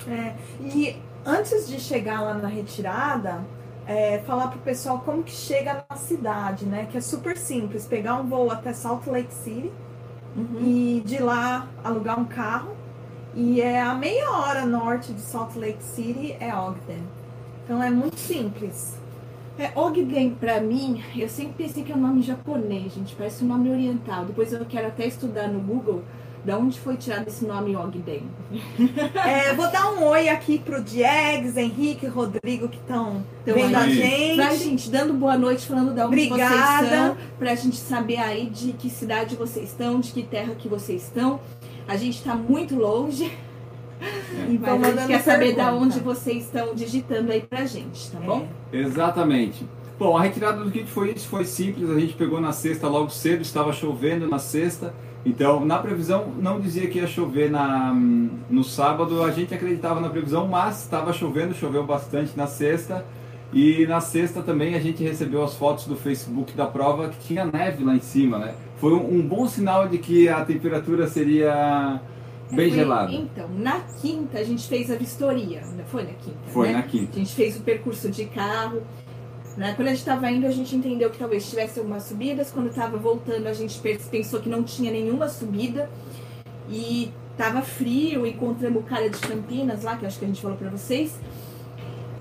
É, 0.07 0.36
e 0.60 0.95
antes 1.25 1.67
de 1.67 1.79
chegar 1.79 2.22
lá 2.22 2.34
na 2.34 2.48
retirada, 2.48 3.45
é, 3.88 4.19
falar 4.25 4.48
pro 4.48 4.60
pessoal 4.60 5.00
como 5.00 5.24
que 5.24 5.31
chega 5.31 5.86
na 5.89 5.95
cidade, 5.95 6.65
né? 6.65 6.88
Que 6.91 6.98
é 6.98 7.01
super 7.01 7.38
simples, 7.38 7.86
pegar 7.86 8.15
um 8.15 8.27
voo 8.27 8.51
até 8.51 8.74
Salt 8.74 9.05
Lake 9.07 9.34
City 9.34 9.72
e 10.60 11.01
de 11.05 11.22
lá 11.22 11.67
alugar 11.84 12.19
um 12.19 12.25
carro. 12.25 12.75
E 13.36 13.60
é 13.60 13.82
a 13.82 13.94
meia 13.94 14.32
hora 14.32 14.65
norte 14.65 15.12
de 15.12 15.20
Salt 15.20 15.58
Lake 15.58 15.84
City 15.84 16.38
é 16.39 16.56
Ogden. 16.56 17.04
Então 17.65 17.84
é 17.84 17.89
muito 17.89 18.18
simples. 18.18 18.98
É, 19.60 19.77
Ogden, 19.77 20.36
pra 20.36 20.62
mim, 20.62 21.04
eu 21.13 21.27
sempre 21.27 21.65
pensei 21.65 21.84
que 21.84 21.92
é 21.92 21.96
um 21.96 22.00
nome 22.00 22.22
japonês, 22.22 22.94
gente, 22.94 23.13
parece 23.13 23.44
um 23.44 23.48
nome 23.48 23.70
oriental. 23.70 24.24
Depois 24.24 24.54
eu 24.54 24.65
quero 24.65 24.88
até 24.88 25.06
estudar 25.06 25.50
no 25.50 25.60
Google 25.60 26.01
da 26.46 26.58
onde 26.58 26.80
foi 26.80 26.96
tirado 26.96 27.28
esse 27.28 27.44
nome 27.46 27.75
Ogden. 27.75 28.24
É, 29.25 29.54
vou 29.54 29.70
dar 29.72 29.92
um 29.94 30.04
oi 30.06 30.30
aqui 30.30 30.60
pro 30.60 30.82
Diegues, 30.84 31.58
Henrique, 31.58 32.06
Rodrigo 32.08 32.70
que 32.70 32.78
estão 32.78 33.24
Então, 33.42 33.56
vendo 33.56 33.75
a 33.75 33.80
aí. 33.82 33.96
gente. 33.96 34.36
Pra 34.36 34.54
gente, 34.56 34.90
dando 34.90 35.14
boa 35.14 35.38
noite, 35.38 35.66
falando 35.66 35.94
da 35.94 36.08
onde 36.08 36.25
Obrigada. 36.28 36.56
vocês 36.56 36.90
são, 36.90 37.18
pra 37.40 37.56
gente 37.56 37.78
saber 37.78 38.18
aí 38.18 38.46
de 38.50 38.74
que 38.74 38.90
cidade 38.90 39.36
vocês 39.36 39.70
estão, 39.70 40.00
de 40.00 40.12
que 40.12 40.22
terra 40.24 40.54
que 40.56 40.68
vocês 40.68 41.04
estão. 41.04 41.40
A 41.88 41.96
gente 41.98 42.24
tá 42.24 42.36
muito 42.36 42.75
longe, 42.75 43.32
E 44.50 44.58
mas 44.60 44.84
a 44.84 44.92
gente 44.92 45.08
quer 45.08 45.22
saber 45.24 45.56
da 45.56 45.66
pergunta. 45.66 45.86
onde 45.86 46.00
vocês 46.00 46.44
estão 46.46 46.75
digitando 46.75 47.32
aí 47.32 47.42
pra 47.42 47.66
gente, 47.66 48.12
tá 48.12 48.20
bom? 48.20 48.48
Exatamente. 48.72 49.66
Bom, 49.98 50.18
a 50.18 50.22
retirada 50.24 50.62
do 50.64 50.70
kit 50.70 50.86
foi 50.90 51.12
isso, 51.14 51.28
foi 51.28 51.46
simples. 51.46 51.90
A 51.90 51.98
gente 52.00 52.14
pegou 52.14 52.40
na 52.42 52.52
sexta 52.52 52.88
logo 52.88 53.10
cedo, 53.10 53.42
estava 53.42 53.72
chovendo 53.72 54.28
na 54.28 54.38
sexta. 54.40 54.94
Então, 55.25 55.65
na 55.65 55.79
previsão, 55.79 56.32
não 56.39 56.60
dizia 56.60 56.88
que 56.88 57.00
ia 57.00 57.08
chover 57.08 57.50
na, 57.50 57.91
no 58.48 58.63
sábado, 58.63 59.24
a 59.24 59.32
gente 59.32 59.53
acreditava 59.53 60.00
na 60.00 60.08
previsão, 60.08 60.48
mas 60.48 60.84
estava 60.84 61.12
chovendo, 61.12 61.55
choveu 61.55 61.84
bastante 61.84 62.38
na 62.38 62.46
sexta. 62.46 63.03
E 63.51 63.88
na 63.88 64.01
sexta 64.01 64.41
também 64.41 64.75
a 64.75 64.79
gente 64.79 65.03
recebeu 65.03 65.44
as 65.44 65.55
fotos 65.55 65.88
do 65.88 65.96
Facebook 65.96 66.53
da 66.53 66.67
prova 66.67 67.10
que 67.10 67.17
tinha 67.27 67.46
neve 67.46 67.84
lá 67.84 67.96
em 67.96 68.01
cima, 68.01 68.38
né? 68.38 68.53
Foi 68.77 68.94
um, 68.94 69.20
um 69.20 69.22
bom 69.22 69.48
sinal 69.48 69.88
de 69.88 69.98
que 69.98 70.27
a 70.27 70.44
temperatura 70.44 71.08
seria 71.08 72.01
bem 72.51 72.70
Foi- 72.70 72.77
gelada. 72.77 73.12
Então, 73.13 73.50
na 73.50 73.79
quinta 74.01 74.39
a 74.39 74.44
gente 74.44 74.67
fez 74.67 74.91
a 74.91 74.96
vistoria. 74.96 75.62
Foi 75.88 76.03
na 76.03 76.13
quinta? 76.13 76.38
Foi 76.48 76.67
né? 76.67 76.74
na 76.74 76.84
quinta. 76.84 77.13
A 77.15 77.20
gente 77.20 77.34
fez 77.34 77.58
o 77.58 77.62
percurso 77.62 78.10
de 78.10 78.25
carro. 78.25 78.82
Né? 79.57 79.74
Quando 79.75 79.88
a 79.88 79.91
gente 79.91 80.00
estava 80.00 80.29
indo, 80.29 80.45
a 80.45 80.51
gente 80.51 80.75
entendeu 80.75 81.09
que 81.09 81.17
talvez 81.17 81.50
tivesse 81.50 81.79
algumas 81.79 82.03
subidas. 82.03 82.51
Quando 82.51 82.69
estava 82.69 82.97
voltando, 82.97 83.47
a 83.47 83.53
gente 83.53 83.79
pe- 83.79 84.00
pensou 84.12 84.41
que 84.41 84.50
não 84.50 84.63
tinha 84.63 84.91
nenhuma 84.91 85.29
subida. 85.29 85.89
E 86.69 87.12
tava 87.38 87.62
frio, 87.62 88.25
encontramos 88.25 88.81
o 88.81 88.85
cara 88.85 89.09
de 89.09 89.19
Campinas 89.19 89.83
lá, 89.83 89.95
que 89.95 90.05
acho 90.05 90.19
que 90.19 90.25
a 90.25 90.27
gente 90.27 90.41
falou 90.41 90.57
para 90.57 90.69
vocês. 90.69 91.17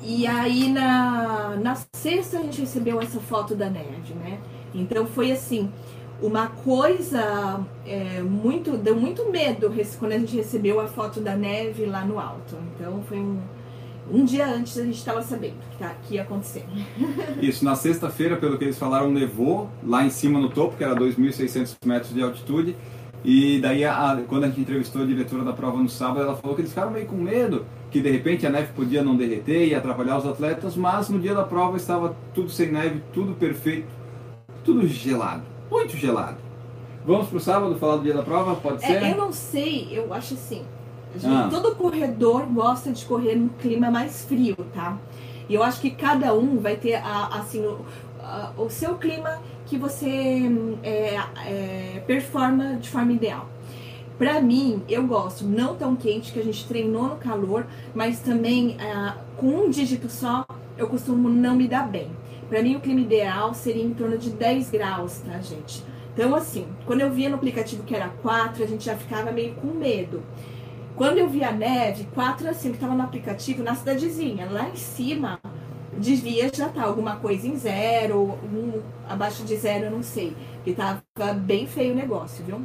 E 0.02 0.26
aí 0.26 0.70
na, 0.70 1.56
na 1.56 1.78
sexta 1.96 2.38
a 2.38 2.42
gente 2.42 2.60
recebeu 2.60 3.00
essa 3.00 3.18
foto 3.18 3.54
da 3.54 3.70
neve, 3.70 4.12
né? 4.14 4.38
Então 4.74 5.06
foi 5.06 5.32
assim, 5.32 5.70
uma 6.20 6.48
coisa 6.48 7.64
é, 7.86 8.20
muito. 8.20 8.76
Deu 8.76 8.94
muito 8.96 9.30
medo 9.30 9.72
quando 9.98 10.12
a 10.12 10.18
gente 10.18 10.36
recebeu 10.36 10.78
a 10.78 10.86
foto 10.86 11.20
da 11.20 11.34
neve 11.34 11.86
lá 11.86 12.04
no 12.04 12.20
alto. 12.20 12.56
Então 12.74 13.02
foi 13.08 13.18
um. 13.18 13.40
Um 14.10 14.24
dia 14.24 14.46
antes 14.46 14.76
a 14.78 14.84
gente 14.84 14.98
estava 14.98 15.22
sabendo 15.22 15.54
que, 15.70 15.78
tá, 15.78 15.94
que 16.06 16.14
ia 16.14 16.22
acontecer. 16.22 16.64
Isso, 17.40 17.64
na 17.64 17.74
sexta-feira, 17.74 18.36
pelo 18.36 18.58
que 18.58 18.64
eles 18.64 18.78
falaram, 18.78 19.10
nevou 19.10 19.70
lá 19.82 20.04
em 20.04 20.10
cima 20.10 20.38
no 20.38 20.50
topo, 20.50 20.76
que 20.76 20.84
era 20.84 20.94
2.600 20.94 21.74
metros 21.86 22.12
de 22.12 22.22
altitude. 22.22 22.76
E 23.24 23.58
daí, 23.60 23.82
a- 23.86 24.22
quando 24.28 24.44
a 24.44 24.48
gente 24.48 24.60
entrevistou 24.60 25.02
a 25.02 25.06
diretora 25.06 25.42
da 25.42 25.54
prova 25.54 25.78
no 25.82 25.88
sábado, 25.88 26.20
ela 26.20 26.36
falou 26.36 26.54
que 26.54 26.60
eles 26.60 26.70
ficaram 26.70 26.90
meio 26.90 27.06
com 27.06 27.16
medo, 27.16 27.64
que 27.90 27.98
de 28.02 28.10
repente 28.10 28.46
a 28.46 28.50
neve 28.50 28.72
podia 28.74 29.02
não 29.02 29.16
derreter 29.16 29.66
e 29.66 29.74
atrapalhar 29.74 30.18
os 30.18 30.26
atletas, 30.26 30.76
mas 30.76 31.08
no 31.08 31.18
dia 31.18 31.34
da 31.34 31.42
prova 31.44 31.78
estava 31.78 32.14
tudo 32.34 32.50
sem 32.50 32.70
neve, 32.70 33.02
tudo 33.14 33.32
perfeito, 33.32 33.86
tudo 34.62 34.86
gelado, 34.86 35.42
muito 35.70 35.96
gelado. 35.96 36.36
Vamos 37.06 37.28
pro 37.28 37.40
sábado 37.40 37.74
falar 37.76 37.96
do 37.96 38.02
dia 38.02 38.12
da 38.14 38.22
prova? 38.22 38.54
Pode 38.56 38.82
ser? 38.84 39.02
É, 39.02 39.12
eu 39.12 39.16
não 39.16 39.32
sei, 39.32 39.88
eu 39.92 40.12
acho 40.12 40.34
assim. 40.34 40.62
Gente, 41.18 41.32
Ah. 41.32 41.48
Todo 41.50 41.74
corredor 41.74 42.46
gosta 42.46 42.90
de 42.90 43.04
correr 43.04 43.34
num 43.36 43.48
clima 43.48 43.90
mais 43.90 44.24
frio, 44.24 44.56
tá? 44.74 44.98
E 45.48 45.54
eu 45.54 45.62
acho 45.62 45.80
que 45.80 45.90
cada 45.90 46.32
um 46.34 46.58
vai 46.58 46.76
ter 46.76 46.94
a- 46.94 47.28
assim 47.32 47.60
o, 47.60 47.84
a- 48.22 48.52
o 48.56 48.68
seu 48.70 48.94
clima 48.96 49.38
que 49.66 49.76
você 49.78 50.42
é, 50.82 51.16
é, 51.46 52.02
performa 52.06 52.76
de 52.76 52.88
forma 52.88 53.12
ideal. 53.12 53.48
Pra 54.18 54.40
mim, 54.40 54.82
eu 54.88 55.04
gosto 55.06 55.44
não 55.44 55.74
tão 55.74 55.96
quente, 55.96 56.32
que 56.32 56.38
a 56.38 56.44
gente 56.44 56.66
treinou 56.68 57.08
no 57.08 57.16
calor, 57.16 57.66
mas 57.94 58.20
também 58.20 58.76
ah, 58.80 59.16
com 59.36 59.46
um 59.48 59.70
dígito 59.70 60.08
só, 60.08 60.46
eu 60.78 60.86
costumo 60.88 61.28
não 61.28 61.56
me 61.56 61.66
dar 61.66 61.88
bem. 61.88 62.08
Pra 62.48 62.62
mim, 62.62 62.76
o 62.76 62.80
clima 62.80 63.00
ideal 63.00 63.52
seria 63.54 63.82
em 63.82 63.92
torno 63.92 64.16
de 64.16 64.30
10 64.30 64.70
graus, 64.70 65.18
tá, 65.18 65.38
gente? 65.40 65.82
Então, 66.12 66.32
assim, 66.34 66.64
quando 66.86 67.00
eu 67.00 67.10
via 67.10 67.28
no 67.28 67.34
aplicativo 67.34 67.82
que 67.82 67.94
era 67.94 68.08
4, 68.22 68.62
a 68.62 68.66
gente 68.66 68.84
já 68.84 68.94
ficava 68.94 69.32
meio 69.32 69.54
com 69.54 69.66
medo. 69.68 70.22
Quando 70.96 71.18
eu 71.18 71.28
via 71.28 71.50
neve, 71.50 72.06
4 72.14 72.48
assim, 72.48 72.72
que 72.72 72.78
tava 72.78 72.94
no 72.94 73.02
aplicativo, 73.02 73.62
na 73.62 73.74
cidadezinha, 73.74 74.48
lá 74.48 74.68
em 74.68 74.76
cima, 74.76 75.40
devia 75.98 76.50
já 76.54 76.68
estar 76.68 76.84
alguma 76.84 77.16
coisa 77.16 77.48
em 77.48 77.56
zero, 77.56 78.38
um, 78.44 78.80
abaixo 79.08 79.42
de 79.44 79.56
zero, 79.56 79.86
eu 79.86 79.90
não 79.90 80.02
sei. 80.02 80.36
Que 80.64 80.72
tava 80.72 81.02
bem 81.34 81.66
feio 81.66 81.92
o 81.92 81.96
negócio, 81.96 82.44
viu? 82.44 82.60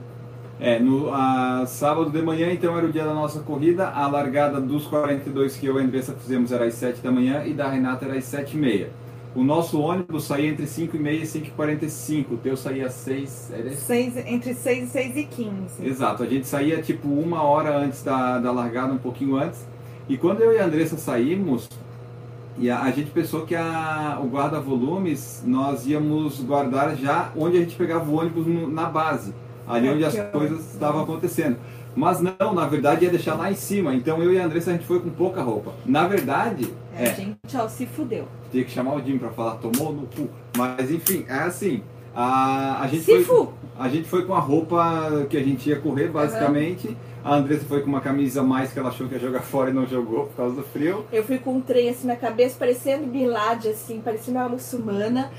É, 0.59 0.77
no 0.77 1.11
a, 1.13 1.65
sábado 1.65 2.11
de 2.11 2.21
manhã, 2.21 2.51
então, 2.51 2.77
era 2.77 2.85
o 2.85 2.91
dia 2.91 3.05
da 3.05 3.13
nossa 3.13 3.39
corrida. 3.39 3.89
A 3.89 4.07
largada 4.07 4.59
dos 4.59 4.85
42 4.85 5.55
que 5.55 5.65
eu 5.65 5.79
e 5.79 5.81
a 5.81 5.85
Andressa 5.85 6.13
fizemos 6.13 6.51
era 6.51 6.65
às 6.65 6.73
7 6.75 7.01
da 7.01 7.11
manhã 7.11 7.43
e 7.45 7.53
da 7.53 7.69
Renata 7.69 8.05
era 8.05 8.17
às 8.17 8.25
7 8.25 8.55
e 8.55 8.59
meia. 8.59 8.91
O 9.35 9.43
nosso 9.43 9.79
ônibus 9.79 10.23
saía 10.23 10.49
entre 10.49 10.65
5 10.65 10.95
e 10.95 10.99
meia 10.99 11.21
e 11.21 11.25
5 11.25 11.47
e 11.47 11.51
45. 11.51 12.33
O 12.33 12.37
teu 12.37 12.57
saía 12.57 12.87
às 12.87 12.93
6... 12.93 13.51
Era 13.53 13.67
esse? 13.69 13.81
Seis, 13.81 14.17
entre 14.17 14.53
6 14.53 14.87
e 14.89 14.91
6 14.91 15.17
e 15.17 15.23
15. 15.23 15.85
Exato, 15.85 16.23
a 16.23 16.25
gente 16.25 16.47
saía 16.47 16.81
tipo 16.81 17.07
uma 17.07 17.43
hora 17.43 17.77
antes 17.77 18.01
da, 18.03 18.39
da 18.39 18.51
largada, 18.51 18.91
um 18.93 18.97
pouquinho 18.97 19.35
antes. 19.37 19.65
E 20.07 20.17
quando 20.17 20.41
eu 20.41 20.51
e 20.53 20.57
a 20.57 20.65
Andressa 20.65 20.97
saímos, 20.97 21.69
e 22.57 22.69
a, 22.71 22.81
a 22.81 22.91
gente 22.91 23.11
pensou 23.11 23.45
que 23.45 23.55
a, 23.55 24.19
o 24.21 24.27
guarda-volumes 24.27 25.43
nós 25.45 25.85
íamos 25.85 26.39
guardar 26.41 26.95
já 26.97 27.31
onde 27.37 27.57
a 27.57 27.59
gente 27.61 27.75
pegava 27.75 28.09
o 28.09 28.15
ônibus 28.19 28.47
no- 28.47 28.67
na 28.67 28.85
base, 28.85 29.33
ali 29.67 29.87
É, 29.87 29.91
onde 29.91 30.05
as 30.05 30.15
que 30.15 30.21
coisas 30.23 30.73
estavam 30.73 31.03
acontecendo. 31.03 31.57
Mas 31.95 32.19
não, 32.19 32.53
na 32.53 32.65
verdade 32.67 33.05
ia 33.05 33.11
deixar 33.11 33.35
lá 33.35 33.51
em 33.51 33.55
cima. 33.55 33.93
Então 33.93 34.21
eu 34.23 34.33
e 34.33 34.39
a 34.39 34.45
Andressa 34.45 34.71
a 34.71 34.73
gente 34.73 34.85
foi 34.85 34.99
com 34.99 35.09
pouca 35.09 35.41
roupa. 35.41 35.71
Na 35.85 36.07
verdade, 36.07 36.67
É, 36.99 37.05
é, 37.05 37.15
gente, 37.15 37.37
ó, 37.55 37.67
se 37.67 37.85
fudeu. 37.85 38.27
tinha 38.51 38.63
que 38.63 38.71
chamar 38.71 38.95
o 38.95 39.01
Jim 39.03 39.17
pra 39.17 39.29
falar, 39.29 39.55
tomou 39.55 39.93
no 39.93 40.07
cu. 40.07 40.29
Mas 40.57 40.91
enfim, 40.91 41.25
é 41.27 41.33
assim. 41.33 41.81
A, 42.15 42.81
a 42.81 42.87
gente 42.87 43.03
Se 43.03 43.23
foi. 43.23 43.23
fu! 43.23 43.53
A 43.77 43.87
gente 43.87 44.07
foi 44.09 44.25
com 44.25 44.33
a 44.33 44.39
roupa 44.39 45.25
que 45.29 45.37
a 45.37 45.43
gente 45.43 45.69
ia 45.69 45.79
correr, 45.79 46.09
basicamente. 46.09 46.97
A 47.23 47.35
Andressa 47.35 47.65
foi 47.65 47.81
com 47.81 47.87
uma 47.87 48.01
camisa 48.01 48.41
a 48.41 48.43
mais 48.43 48.73
que 48.73 48.79
ela 48.79 48.89
achou 48.89 49.07
que 49.07 49.13
ia 49.13 49.19
jogar 49.19 49.41
fora 49.43 49.69
e 49.69 49.73
não 49.73 49.85
jogou 49.85 50.25
por 50.25 50.35
causa 50.35 50.55
do 50.55 50.63
frio. 50.63 51.05
Eu 51.11 51.23
fui 51.23 51.37
com 51.37 51.55
um 51.55 51.61
trem 51.61 51.89
assim 51.89 52.07
na 52.07 52.15
cabeça, 52.15 52.55
parecendo 52.57 53.07
Bilad, 53.07 53.65
assim, 53.67 54.01
parecendo 54.01 54.37
uma 54.39 54.49
muçulmana, 54.49 55.31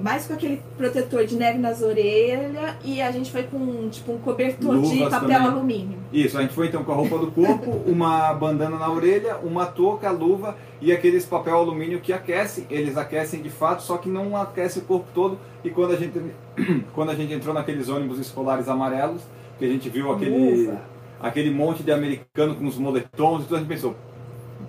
mais 0.00 0.26
com 0.26 0.34
aquele 0.34 0.62
protetor 0.76 1.24
de 1.26 1.36
neve 1.36 1.58
nas 1.58 1.82
orelhas, 1.82 2.74
e 2.84 3.00
a 3.00 3.10
gente 3.10 3.30
foi 3.30 3.42
com 3.44 3.88
tipo 3.88 4.12
um 4.12 4.18
cobertor 4.18 4.80
de 4.80 4.94
Luvas 4.96 5.10
papel 5.10 5.28
também. 5.28 5.46
alumínio. 5.48 5.98
Isso, 6.12 6.38
a 6.38 6.42
gente 6.42 6.54
foi 6.54 6.68
então 6.68 6.84
com 6.84 6.92
a 6.92 6.94
roupa 6.94 7.18
do 7.18 7.30
corpo, 7.30 7.70
uma 7.86 8.32
bandana 8.34 8.78
na 8.78 8.90
orelha, 8.90 9.36
uma 9.38 9.66
touca, 9.66 10.10
luva 10.10 10.56
e 10.80 10.92
aqueles 10.92 11.24
papel 11.24 11.56
alumínio 11.56 12.00
que 12.00 12.12
aquecem. 12.12 12.66
Eles 12.70 12.96
aquecem 12.96 13.42
de 13.42 13.50
fato, 13.50 13.82
só 13.82 13.96
que 13.96 14.08
não 14.08 14.36
aquece 14.36 14.78
o 14.78 14.82
corpo 14.82 15.06
todo. 15.14 15.38
E 15.64 15.70
quando 15.70 15.92
a 15.92 15.96
gente, 15.96 16.20
quando 16.94 17.10
a 17.10 17.14
gente 17.14 17.32
entrou 17.32 17.54
naqueles 17.54 17.88
ônibus 17.88 18.18
escolares 18.18 18.68
amarelos, 18.68 19.22
que 19.58 19.64
a 19.64 19.68
gente 19.68 19.88
viu 19.88 20.12
aquele, 20.12 20.72
aquele 21.20 21.50
monte 21.50 21.82
de 21.82 21.92
americano 21.92 22.54
com 22.54 22.66
os 22.66 22.76
moletons 22.76 23.42
e 23.42 23.44
tudo, 23.44 23.56
a 23.56 23.58
gente 23.58 23.68
pensou, 23.68 23.94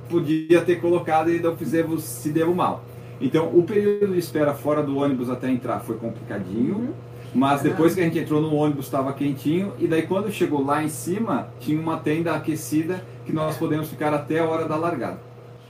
podia 0.09 0.61
ter 0.61 0.79
colocado 0.79 1.31
e 1.31 1.39
não 1.39 1.55
fizemos, 1.55 2.03
se 2.03 2.29
deu 2.29 2.53
mal. 2.53 2.83
Então, 3.19 3.49
o 3.53 3.63
período 3.63 4.13
de 4.13 4.19
espera 4.19 4.53
fora 4.53 4.83
do 4.83 4.97
ônibus 4.97 5.29
até 5.29 5.49
entrar 5.49 5.79
foi 5.79 5.97
complicadinho, 5.97 6.93
mas 7.33 7.61
depois 7.61 7.93
que 7.93 8.01
a 8.01 8.03
gente 8.03 8.17
entrou 8.17 8.41
no 8.41 8.53
ônibus 8.55 8.85
estava 8.85 9.11
quentinho, 9.13 9.73
e 9.77 9.87
daí 9.87 10.03
quando 10.03 10.31
chegou 10.31 10.65
lá 10.65 10.83
em 10.83 10.89
cima, 10.89 11.49
tinha 11.59 11.79
uma 11.79 11.97
tenda 11.97 12.33
aquecida 12.33 13.03
que 13.25 13.33
nós 13.33 13.57
podemos 13.57 13.89
ficar 13.89 14.13
até 14.13 14.39
a 14.39 14.45
hora 14.45 14.67
da 14.67 14.75
largada. 14.75 15.19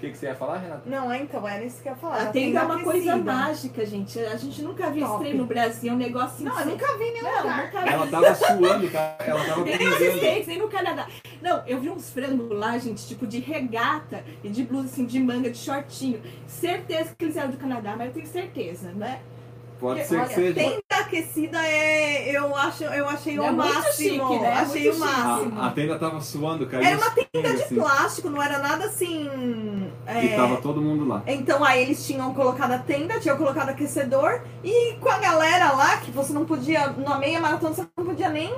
Que, 0.05 0.11
que 0.11 0.17
você 0.19 0.27
ia 0.27 0.35
falar, 0.35 0.59
Renata? 0.59 0.83
Não, 0.85 1.11
é, 1.11 1.19
então, 1.21 1.47
era 1.47 1.63
isso 1.63 1.81
que 1.81 1.87
eu 1.87 1.93
ia 1.93 1.97
falar. 1.97 2.15
A 2.15 2.25
tenda 2.27 2.59
é 2.59 2.61
tem 2.61 2.75
uma 2.75 2.83
coisa 2.83 3.15
mágica, 3.17 3.85
gente. 3.85 4.19
A 4.19 4.37
gente 4.37 4.61
nunca 4.61 4.91
viu 4.91 5.01
esse 5.01 5.11
Top. 5.11 5.23
trem 5.23 5.33
no 5.35 5.45
Brasil, 5.47 5.93
um 5.93 5.97
negócio 5.97 6.45
Não, 6.45 6.51
eu 6.51 6.59
assim. 6.59 6.69
nunca 6.69 6.97
vi 6.97 7.03
em 7.05 7.13
nenhum 7.13 7.23
Não, 7.25 7.37
lugar. 7.41 7.71
Ela 7.87 8.07
tava 8.07 8.35
suando, 8.35 8.89
cara. 8.91 9.15
Ela 9.19 9.45
tava 9.45 9.63
Nem 9.63 9.79
nos 9.79 9.95
tremendo. 9.95 10.17
States, 10.17 10.47
nem 10.47 10.57
no 10.59 10.67
Canadá. 10.67 11.07
Não, 11.41 11.63
eu 11.65 11.79
vi 11.79 11.89
uns 11.89 12.09
frangos 12.11 12.49
lá, 12.57 12.77
gente, 12.77 13.07
tipo 13.07 13.25
de 13.25 13.39
regata 13.39 14.23
e 14.43 14.49
de 14.49 14.63
blusa, 14.63 14.85
assim, 14.85 15.05
de 15.05 15.19
manga, 15.19 15.49
de 15.49 15.57
shortinho. 15.57 16.21
Certeza 16.45 17.15
que 17.17 17.25
eles 17.25 17.35
eram 17.35 17.49
do 17.49 17.57
Canadá, 17.57 17.95
mas 17.97 18.07
eu 18.07 18.13
tenho 18.13 18.27
certeza, 18.27 18.91
né? 18.91 19.19
Pode 19.85 20.05
ser 20.07 20.15
Olha, 20.17 20.27
que 20.27 20.33
seja. 20.35 20.53
tenda 20.55 20.81
aquecida 21.01 21.57
é. 21.65 22.35
Eu, 22.35 22.55
acho, 22.55 22.83
eu 22.85 23.07
achei 23.07 23.37
É 23.37 23.41
o 23.41 23.53
máximo. 23.53 23.93
chique, 23.93 24.39
né? 24.39 24.51
Achei 24.53 24.83
Muito 24.91 24.95
o 24.97 24.99
máximo. 24.99 25.59
A, 25.61 25.67
a 25.67 25.71
tenda 25.71 25.99
tava 25.99 26.21
suando, 26.21 26.65
cara. 26.65 26.83
Era 26.85 26.97
uma 26.97 27.11
tenda 27.11 27.53
de 27.55 27.63
assim, 27.63 27.75
plástico, 27.75 28.29
não 28.29 28.41
era 28.41 28.57
nada 28.59 28.85
assim. 28.85 29.29
é, 30.07 30.25
E 30.25 30.35
tava 30.35 30.57
todo 30.57 30.81
mundo 30.81 31.07
lá. 31.07 31.21
Então 31.27 31.63
aí 31.63 31.83
eles 31.83 32.05
tinham 32.05 32.33
colocado 32.33 32.71
a 32.71 32.79
tenda, 32.79 33.19
tinham 33.19 33.37
colocado 33.37 33.69
aquecedor 33.69 34.41
e 34.63 34.93
com 34.99 35.09
a 35.09 35.17
galera 35.19 35.71
lá, 35.73 35.97
que 35.97 36.11
você 36.11 36.33
não 36.33 36.45
podia, 36.45 36.87
na 36.97 37.17
meia 37.19 37.39
maratona 37.39 37.73
você 37.75 37.85
não 37.97 38.05
podia 38.05 38.29
nem. 38.29 38.51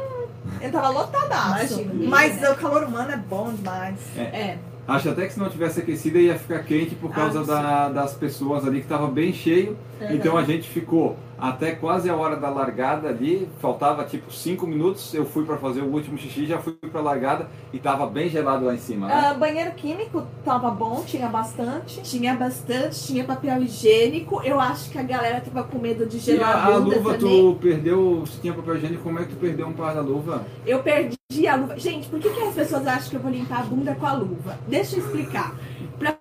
Ele 0.61 0.71
tava 0.71 0.89
lotadaço. 0.89 1.81
Imagina, 1.81 2.09
Mas 2.09 2.39
né? 2.41 2.49
o 2.49 2.55
calor 2.55 2.83
humano 2.83 3.11
é 3.11 3.17
bom 3.17 3.51
demais. 3.53 3.95
É. 4.17 4.57
Acho 4.87 5.09
até 5.09 5.27
que 5.27 5.33
se 5.33 5.39
não 5.39 5.49
tivesse 5.49 5.81
aquecida 5.81 6.17
ia 6.17 6.39
ficar 6.39 6.63
quente 6.63 6.95
por 6.95 7.11
causa 7.13 7.41
Ah, 7.41 7.43
da- 7.43 7.89
das 7.89 8.13
pessoas 8.13 8.65
ali 8.65 8.79
que 8.81 8.87
tava 8.87 9.07
bem 9.07 9.33
cheio. 9.33 9.77
Então 10.11 10.37
a 10.37 10.43
gente 10.43 10.67
ficou 10.69 11.15
até 11.37 11.71
quase 11.71 12.09
a 12.09 12.15
hora 12.15 12.35
da 12.35 12.49
largada 12.49 13.09
ali, 13.09 13.47
faltava 13.59 14.03
tipo 14.03 14.31
5 14.31 14.65
minutos, 14.65 15.13
eu 15.13 15.23
fui 15.25 15.45
para 15.45 15.57
fazer 15.57 15.81
o 15.81 15.85
último 15.91 16.17
xixi, 16.17 16.47
já 16.47 16.57
fui 16.57 16.73
para 16.73 16.99
largada 17.01 17.47
e 17.71 17.77
tava 17.77 18.07
bem 18.07 18.27
gelado 18.27 18.65
lá 18.65 18.73
em 18.73 18.79
cima, 18.79 19.07
né? 19.07 19.13
Ah, 19.13 19.33
banheiro 19.35 19.71
químico 19.71 20.25
tava 20.43 20.69
bom, 20.71 21.03
tinha 21.05 21.27
bastante. 21.27 22.01
Tinha 22.01 22.35
bastante, 22.35 23.03
tinha 23.05 23.23
papel 23.23 23.61
higiênico. 23.63 24.41
Eu 24.43 24.59
acho 24.59 24.89
que 24.89 24.97
a 24.97 25.03
galera 25.03 25.41
tava 25.41 25.63
com 25.67 25.77
medo 25.77 26.05
de 26.07 26.17
E 26.17 26.19
gelar 26.19 26.55
a, 26.55 26.59
a 26.69 26.73
a 26.73 26.77
luva, 26.77 27.13
também. 27.15 27.19
tu 27.53 27.57
perdeu, 27.61 28.23
se 28.25 28.39
tinha 28.41 28.53
papel 28.53 28.77
higiênico, 28.77 29.03
como 29.03 29.19
é 29.19 29.23
que 29.23 29.29
tu 29.29 29.35
perdeu 29.35 29.67
um 29.67 29.73
par 29.73 29.93
da 29.93 30.01
luva? 30.01 30.43
Eu 30.65 30.79
perdi 30.81 31.47
a 31.47 31.55
luva. 31.55 31.77
Gente, 31.77 32.07
por 32.07 32.19
que, 32.19 32.29
que 32.29 32.41
as 32.41 32.53
pessoas 32.55 32.87
acham 32.87 33.09
que 33.09 33.15
eu 33.15 33.19
vou 33.21 33.31
limpar 33.31 33.59
a 33.59 33.63
bunda 33.63 33.93
com 33.95 34.05
a 34.05 34.13
luva? 34.13 34.57
Deixa 34.67 34.95
eu 34.95 34.99
explicar. 35.05 35.55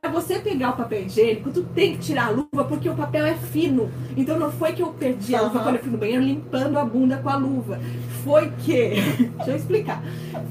Pra 0.07 0.21
você 0.21 0.39
pegar 0.39 0.71
o 0.71 0.77
papel 0.77 1.03
higiênico, 1.03 1.51
tu 1.51 1.65
tem 1.65 1.95
que 1.95 1.99
tirar 1.99 2.27
a 2.27 2.31
luva 2.31 2.65
porque 2.69 2.89
o 2.89 2.95
papel 2.95 3.27
é 3.27 3.35
fino. 3.35 3.91
Então 4.17 4.39
não 4.39 4.53
foi 4.53 4.71
que 4.73 4.81
eu 4.81 4.93
perdi 4.93 5.35
a 5.35 5.43
luva 5.43 5.57
Aham. 5.57 5.65
quando 5.65 5.75
eu 5.75 5.83
fui 5.83 5.91
no 5.91 5.99
banheiro 5.99 6.23
limpando 6.23 6.79
a 6.79 6.85
bunda 6.85 7.17
com 7.17 7.29
a 7.29 7.35
luva. 7.35 7.81
foi 8.23 8.53
que. 8.61 8.91
Deixa 9.35 9.51
eu 9.51 9.57
explicar. 9.57 10.01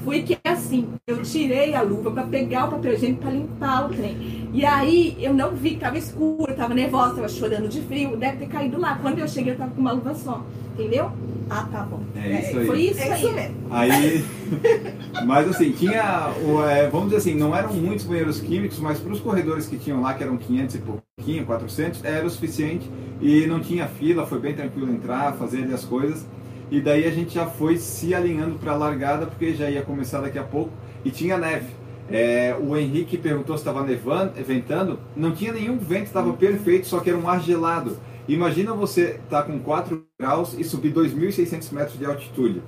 Foi 0.04 0.20
que 0.20 0.36
assim, 0.44 0.90
eu 1.06 1.22
tirei 1.22 1.74
a 1.74 1.80
luva 1.80 2.10
pra 2.10 2.24
pegar 2.24 2.66
o 2.66 2.72
papel 2.72 2.92
higiênico 2.92 3.22
pra 3.22 3.30
limpar 3.30 3.86
o 3.86 3.94
trem. 3.94 4.50
E 4.52 4.62
aí 4.62 5.16
eu 5.18 5.32
não 5.32 5.52
vi, 5.52 5.76
tava 5.76 5.96
escuro, 5.96 6.54
tava 6.54 6.74
nervosa, 6.74 7.14
tava 7.14 7.28
chorando 7.30 7.66
de 7.66 7.80
frio, 7.80 8.14
deve 8.14 8.36
ter 8.36 8.48
caído 8.48 8.78
lá. 8.78 8.98
Quando 9.00 9.20
eu 9.20 9.26
cheguei, 9.26 9.54
eu 9.54 9.56
tava 9.56 9.70
com 9.70 9.80
uma 9.80 9.92
luva 9.92 10.14
só. 10.14 10.44
Entendeu? 10.78 11.10
Ah, 11.48 11.66
tá 11.70 11.82
bom. 11.82 12.00
É 12.16 12.40
isso 12.40 12.58
aí. 12.58 12.66
Foi 12.66 12.80
isso 12.80 13.00
É 13.00 13.12
aí. 13.12 13.22
isso 13.22 13.32
mesmo. 13.32 13.56
Aí, 13.70 14.24
mas 15.24 15.48
assim, 15.48 15.70
tinha, 15.72 16.32
o, 16.44 16.62
é, 16.62 16.88
vamos 16.90 17.06
dizer 17.06 17.16
assim, 17.18 17.34
não 17.34 17.56
eram 17.56 17.72
muitos 17.72 18.04
banheiros 18.04 18.40
químicos, 18.40 18.78
mas 18.78 18.98
para 18.98 19.12
os 19.12 19.20
corredores 19.20 19.66
que 19.66 19.76
tinham 19.78 20.00
lá, 20.02 20.12
que 20.14 20.22
eram 20.22 20.36
500 20.36 20.74
e 20.74 20.78
pouquinho, 20.78 21.46
400, 21.46 22.04
era 22.04 22.26
o 22.26 22.30
suficiente 22.30 22.90
e 23.20 23.46
não 23.46 23.60
tinha 23.60 23.86
fila, 23.86 24.26
foi 24.26 24.38
bem 24.38 24.54
tranquilo 24.54 24.92
entrar, 24.92 25.32
fazer 25.34 25.62
ali 25.62 25.72
as 25.72 25.84
coisas. 25.84 26.26
E 26.70 26.80
daí 26.80 27.06
a 27.06 27.10
gente 27.10 27.34
já 27.34 27.46
foi 27.46 27.76
se 27.76 28.12
alinhando 28.12 28.58
para 28.58 28.72
a 28.72 28.76
largada, 28.76 29.26
porque 29.26 29.54
já 29.54 29.70
ia 29.70 29.82
começar 29.82 30.20
daqui 30.20 30.38
a 30.38 30.42
pouco 30.42 30.72
e 31.04 31.10
tinha 31.10 31.38
neve. 31.38 31.68
É, 32.10 32.56
o 32.60 32.76
Henrique 32.76 33.16
perguntou 33.16 33.56
se 33.56 33.62
estava 33.62 33.84
nevando, 33.84 34.32
ventando, 34.44 34.98
não 35.16 35.32
tinha 35.32 35.52
nenhum 35.52 35.78
vento, 35.78 36.06
estava 36.06 36.32
perfeito, 36.32 36.86
só 36.86 37.00
que 37.00 37.10
era 37.10 37.18
um 37.18 37.28
ar 37.28 37.40
gelado. 37.40 37.96
Imagina 38.28 38.72
você 38.74 39.20
estar 39.24 39.44
com 39.44 39.58
4 39.60 40.04
graus 40.18 40.54
e 40.58 40.64
subir 40.64 40.92
2.600 40.92 41.72
metros 41.72 41.98
de 41.98 42.04
altitude. 42.04 42.62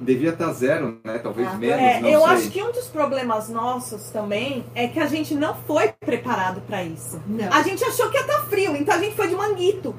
Devia 0.00 0.30
estar 0.30 0.52
zero, 0.52 0.98
né? 1.04 1.18
Talvez 1.18 1.46
Ah, 1.46 1.54
menos, 1.54 1.80
É, 1.80 2.00
não 2.00 2.08
eu 2.08 2.20
sei. 2.22 2.28
acho 2.30 2.50
que 2.50 2.62
um 2.62 2.72
dos 2.72 2.88
problemas 2.88 3.48
nossos 3.48 4.10
também 4.10 4.64
é 4.74 4.88
que 4.88 4.98
a 4.98 5.06
gente 5.06 5.32
não 5.34 5.54
foi 5.54 5.92
preparado 6.00 6.60
pra 6.62 6.82
isso. 6.82 7.22
Não. 7.26 7.52
A 7.52 7.62
gente 7.62 7.84
achou 7.84 8.10
que 8.10 8.16
ia 8.16 8.22
estar 8.22 8.42
frio, 8.46 8.74
então 8.74 8.94
a 8.94 8.98
gente 8.98 9.14
foi 9.14 9.28
de 9.28 9.36
manguito. 9.36 9.94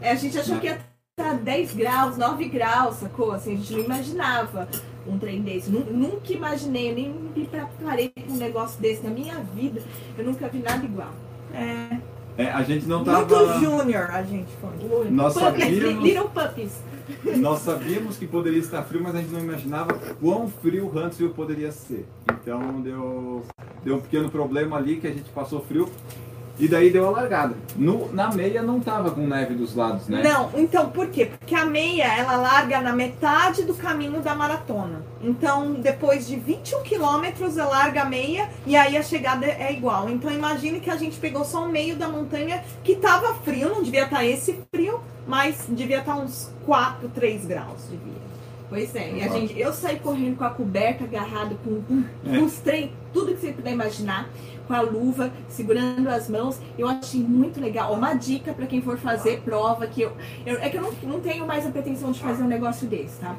É, 0.00 0.10
a 0.12 0.14
gente 0.14 0.38
achou 0.38 0.58
que 0.60 0.66
ia 0.66 0.78
estar 1.18 1.34
10 1.34 1.74
graus, 1.74 2.16
9 2.16 2.44
graus, 2.48 2.96
sacou? 2.96 3.32
Assim, 3.32 3.54
a 3.54 3.56
gente 3.56 3.72
não 3.72 3.80
imaginava 3.80 4.68
um 5.08 5.18
trem 5.18 5.42
desse. 5.42 5.68
Nu- 5.68 5.86
Nunca 5.90 6.32
imaginei, 6.32 6.90
eu 6.90 6.94
nem 6.94 7.08
me 7.12 7.44
preparei 7.44 8.10
pra 8.10 8.32
um 8.32 8.36
negócio 8.36 8.80
desse 8.80 9.02
na 9.02 9.10
minha 9.10 9.40
vida. 9.40 9.82
Eu 10.16 10.24
nunca 10.24 10.46
vi 10.48 10.58
nada 10.60 10.84
igual. 10.84 11.10
É, 11.52 11.98
É, 12.36 12.50
a 12.50 12.62
gente 12.62 12.86
não 12.86 13.04
muito 13.04 13.28
tava. 13.28 13.60
júnior 13.60 14.10
a 14.10 14.22
gente 14.22 14.48
foi. 14.60 15.10
Nós 15.10 15.34
Puppies, 15.34 15.64
sabíamos- 15.64 16.04
Little 16.04 16.28
puppies. 16.30 16.72
Nós 17.36 17.58
sabíamos 17.58 18.16
que 18.16 18.26
poderia 18.26 18.58
estar 18.58 18.82
frio, 18.84 19.02
mas 19.02 19.14
a 19.14 19.18
gente 19.18 19.32
não 19.32 19.40
imaginava 19.40 19.92
quão 20.20 20.48
frio 20.48 20.86
Huntsville 20.94 21.32
poderia 21.34 21.70
ser. 21.72 22.06
Então 22.30 22.80
deu, 22.80 23.42
deu 23.84 23.96
um 23.96 24.00
pequeno 24.00 24.30
problema 24.30 24.76
ali 24.76 24.96
que 24.96 25.06
a 25.06 25.10
gente 25.10 25.28
passou 25.30 25.60
frio. 25.60 25.88
E 26.58 26.68
daí 26.68 26.90
deu 26.90 27.08
a 27.08 27.10
largada. 27.10 27.54
No, 27.76 28.12
na 28.12 28.30
meia 28.30 28.62
não 28.62 28.78
tava 28.78 29.10
com 29.10 29.26
neve 29.26 29.54
dos 29.54 29.74
lados, 29.74 30.06
né? 30.08 30.22
Não, 30.22 30.50
então 30.54 30.90
por 30.90 31.08
quê? 31.08 31.26
Porque 31.26 31.54
a 31.54 31.64
meia 31.64 32.04
ela 32.04 32.36
larga 32.36 32.80
na 32.80 32.92
metade 32.92 33.62
do 33.62 33.74
caminho 33.74 34.20
da 34.20 34.34
maratona. 34.34 35.02
Então, 35.22 35.72
depois 35.74 36.26
de 36.26 36.36
21 36.36 36.82
quilômetros, 36.82 37.56
ela 37.56 37.70
larga 37.70 38.02
a 38.02 38.04
meia 38.04 38.48
e 38.66 38.76
aí 38.76 38.96
a 38.96 39.02
chegada 39.02 39.46
é 39.46 39.72
igual. 39.72 40.08
Então, 40.10 40.30
imagine 40.30 40.80
que 40.80 40.90
a 40.90 40.96
gente 40.96 41.18
pegou 41.18 41.44
só 41.44 41.64
o 41.64 41.68
meio 41.68 41.96
da 41.96 42.08
montanha 42.08 42.62
que 42.84 42.96
tava 42.96 43.34
frio, 43.36 43.68
não 43.70 43.82
devia 43.82 44.04
estar 44.04 44.24
esse 44.24 44.58
frio, 44.74 45.00
mas 45.26 45.64
devia 45.68 46.00
estar 46.00 46.16
uns 46.16 46.50
4, 46.66 47.08
3 47.08 47.46
graus. 47.46 47.86
Devia. 47.90 48.22
Pois 48.68 48.96
é, 48.96 49.12
e 49.16 49.22
a 49.22 49.28
gente, 49.28 49.60
eu 49.60 49.70
saí 49.70 49.98
correndo 49.98 50.36
com 50.38 50.44
a 50.44 50.50
coberta 50.50 51.04
agarrada 51.04 51.54
com, 51.62 51.82
com, 51.82 52.04
É. 52.24 52.38
os 52.38 52.54
trem, 52.54 52.90
tudo 53.12 53.34
que 53.34 53.40
você 53.42 53.52
puder 53.52 53.72
imaginar, 53.72 54.30
com 54.66 54.74
a 54.74 54.80
luva, 54.80 55.30
segurando 55.48 56.08
as 56.08 56.28
mãos. 56.28 56.60
Eu 56.78 56.88
achei 56.88 57.20
muito 57.20 57.60
legal. 57.60 57.92
Uma 57.94 58.14
dica 58.14 58.52
pra 58.52 58.66
quem 58.66 58.80
for 58.82 58.96
fazer 58.98 59.40
prova, 59.40 59.86
que 59.86 60.02
eu, 60.02 60.12
eu- 60.46 60.58
é 60.58 60.68
que 60.68 60.76
eu 60.76 60.82
não, 60.82 60.92
não 61.04 61.20
tenho 61.20 61.46
mais 61.46 61.66
a 61.66 61.70
pretensão 61.70 62.12
de 62.12 62.20
fazer 62.20 62.42
um 62.42 62.48
negócio 62.48 62.86
desse, 62.86 63.18
tá? 63.20 63.34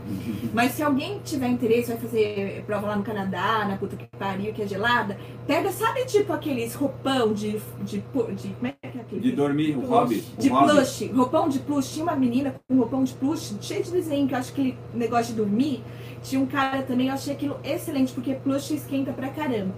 Mas 0.53 0.71
se 0.73 0.83
alguém 0.83 1.19
tiver 1.23 1.47
interesse, 1.47 1.89
vai 1.91 1.97
fazer 1.97 2.63
prova 2.65 2.87
lá 2.87 2.95
no 2.95 3.03
Canadá, 3.03 3.65
na 3.67 3.77
puta 3.77 3.95
que 3.95 4.05
pariu, 4.17 4.53
que 4.53 4.61
é 4.61 4.67
gelada, 4.67 5.17
pega, 5.47 5.71
sabe, 5.71 6.05
tipo 6.05 6.31
aqueles 6.33 6.73
roupão 6.75 7.33
de. 7.33 7.59
de, 7.81 7.97
de 8.35 8.49
como 8.59 8.67
é 8.67 8.71
que 8.89 8.97
é 8.97 9.01
aquele? 9.01 9.21
De 9.21 9.31
dormir, 9.31 9.75
o 9.77 9.81
hobby. 9.87 10.23
De 10.37 10.49
o 10.49 10.53
hobby. 10.53 10.71
plush, 10.71 11.07
roupão 11.13 11.49
de 11.49 11.59
plush. 11.59 11.93
Tinha 11.93 12.03
uma 12.05 12.15
menina 12.15 12.55
com 12.67 12.75
roupão 12.77 13.03
de 13.03 13.13
plush, 13.13 13.55
cheio 13.61 13.83
de 13.83 13.91
desenho, 13.91 14.27
que 14.27 14.33
eu 14.33 14.37
acho 14.37 14.53
que 14.53 14.61
aquele 14.61 14.77
negócio 14.93 15.33
de 15.33 15.41
dormir. 15.41 15.83
Tinha 16.21 16.41
um 16.41 16.45
cara 16.45 16.81
também, 16.83 17.07
eu 17.07 17.13
achei 17.13 17.33
aquilo 17.33 17.57
excelente, 17.63 18.13
porque 18.13 18.33
plush 18.33 18.71
esquenta 18.71 19.11
pra 19.11 19.27
caramba. 19.29 19.73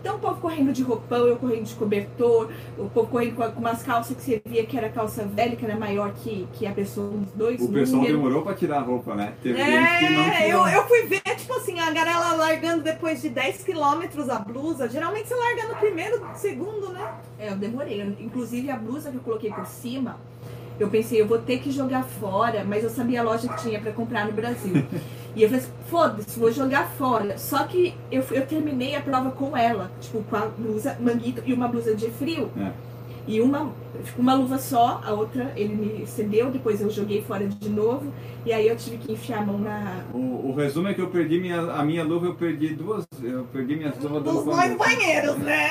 Então 0.00 0.16
o 0.16 0.18
povo 0.18 0.40
correndo 0.40 0.72
de 0.72 0.82
roupão, 0.82 1.26
eu 1.26 1.36
correndo 1.36 1.64
de 1.64 1.74
cobertor, 1.74 2.50
o 2.78 2.88
povo 2.88 3.08
correndo 3.08 3.34
com, 3.36 3.44
umas 3.60 3.82
calças 3.82 4.16
que 4.16 4.22
você 4.22 4.42
via 4.44 4.64
que 4.64 4.76
era 4.76 4.88
calça 4.88 5.24
velha, 5.24 5.56
que 5.56 5.64
era 5.64 5.76
maior 5.76 6.12
que, 6.12 6.46
que 6.54 6.66
a 6.66 6.72
pessoa, 6.72 7.08
uns 7.10 7.32
dois 7.32 7.60
O 7.60 7.68
pessoal 7.68 8.02
números. 8.02 8.16
demorou 8.16 8.42
pra 8.42 8.54
tirar 8.54 8.78
a 8.78 8.82
roupa, 8.82 9.14
né? 9.14 9.32
Teve 9.42 9.58
gente 9.58 9.98
que 9.98 10.10
não 10.10 10.22
É, 10.22 10.44
tirou. 10.46 10.68
eu, 10.68 10.74
eu 10.74 10.88
fui 10.88 11.02
ver, 11.06 11.20
tipo 11.36 11.52
assim, 11.54 11.78
a 11.80 11.90
galera 11.90 12.32
largando 12.34 12.82
depois 12.82 13.20
de 13.20 13.28
10 13.28 13.64
quilômetros 13.64 14.28
a 14.28 14.38
blusa. 14.38 14.88
Geralmente 14.88 15.28
você 15.28 15.34
larga 15.34 15.68
no 15.68 15.74
primeiro, 15.76 16.20
segundo, 16.34 16.90
né? 16.92 17.14
É, 17.38 17.50
eu 17.50 17.56
demorei. 17.56 18.00
Inclusive 18.20 18.70
a 18.70 18.76
blusa 18.76 19.10
que 19.10 19.16
eu 19.16 19.22
coloquei 19.22 19.50
por 19.52 19.66
cima, 19.66 20.16
eu 20.78 20.88
pensei, 20.88 21.20
eu 21.20 21.26
vou 21.26 21.38
ter 21.38 21.58
que 21.58 21.70
jogar 21.70 22.04
fora, 22.04 22.64
mas 22.64 22.84
eu 22.84 22.90
sabia 22.90 23.20
a 23.20 23.24
loja 23.24 23.48
que 23.48 23.62
tinha 23.62 23.80
pra 23.80 23.92
comprar 23.92 24.26
no 24.26 24.32
Brasil. 24.32 24.86
e 25.34 25.42
eu 25.42 25.48
falei 25.48 25.64
assim, 25.64 25.72
foda-se, 25.88 26.38
vou 26.38 26.52
jogar 26.52 26.88
fora. 26.90 27.36
Só 27.36 27.64
que 27.64 27.94
eu, 28.10 28.22
eu 28.30 28.46
terminei 28.46 28.94
a 28.94 29.00
prova 29.00 29.30
com 29.30 29.56
ela, 29.56 29.90
tipo, 30.00 30.22
com 30.24 30.36
a 30.36 30.46
blusa 30.46 30.96
manguito 31.00 31.42
e 31.44 31.52
uma 31.52 31.68
blusa 31.68 31.94
de 31.94 32.10
frio. 32.10 32.50
É. 32.56 32.87
E 33.28 33.42
uma, 33.42 33.70
uma 34.16 34.34
luva 34.34 34.56
só, 34.56 35.02
a 35.04 35.12
outra 35.12 35.52
ele 35.54 35.74
me 35.74 36.06
cedeu, 36.06 36.50
depois 36.50 36.80
eu 36.80 36.88
joguei 36.88 37.20
fora 37.22 37.46
de 37.46 37.68
novo. 37.68 38.10
E 38.46 38.52
aí 38.52 38.66
eu 38.66 38.74
tive 38.74 38.96
que 38.96 39.12
enfiar 39.12 39.40
a 39.40 39.44
mão 39.44 39.58
na. 39.58 40.02
O, 40.14 40.48
o 40.48 40.54
resumo 40.54 40.88
é 40.88 40.94
que 40.94 41.02
eu 41.02 41.08
perdi 41.08 41.38
minha, 41.38 41.60
a 41.60 41.84
minha 41.84 42.02
luva, 42.02 42.24
eu 42.26 42.34
perdi 42.34 42.68
duas. 42.68 43.04
Eu 43.22 43.44
perdi 43.52 43.76
minhas 43.76 43.98
luvas 43.98 44.22
Dos 44.22 44.44
dois 44.44 44.76
banheiros, 44.76 45.36
né? 45.38 45.68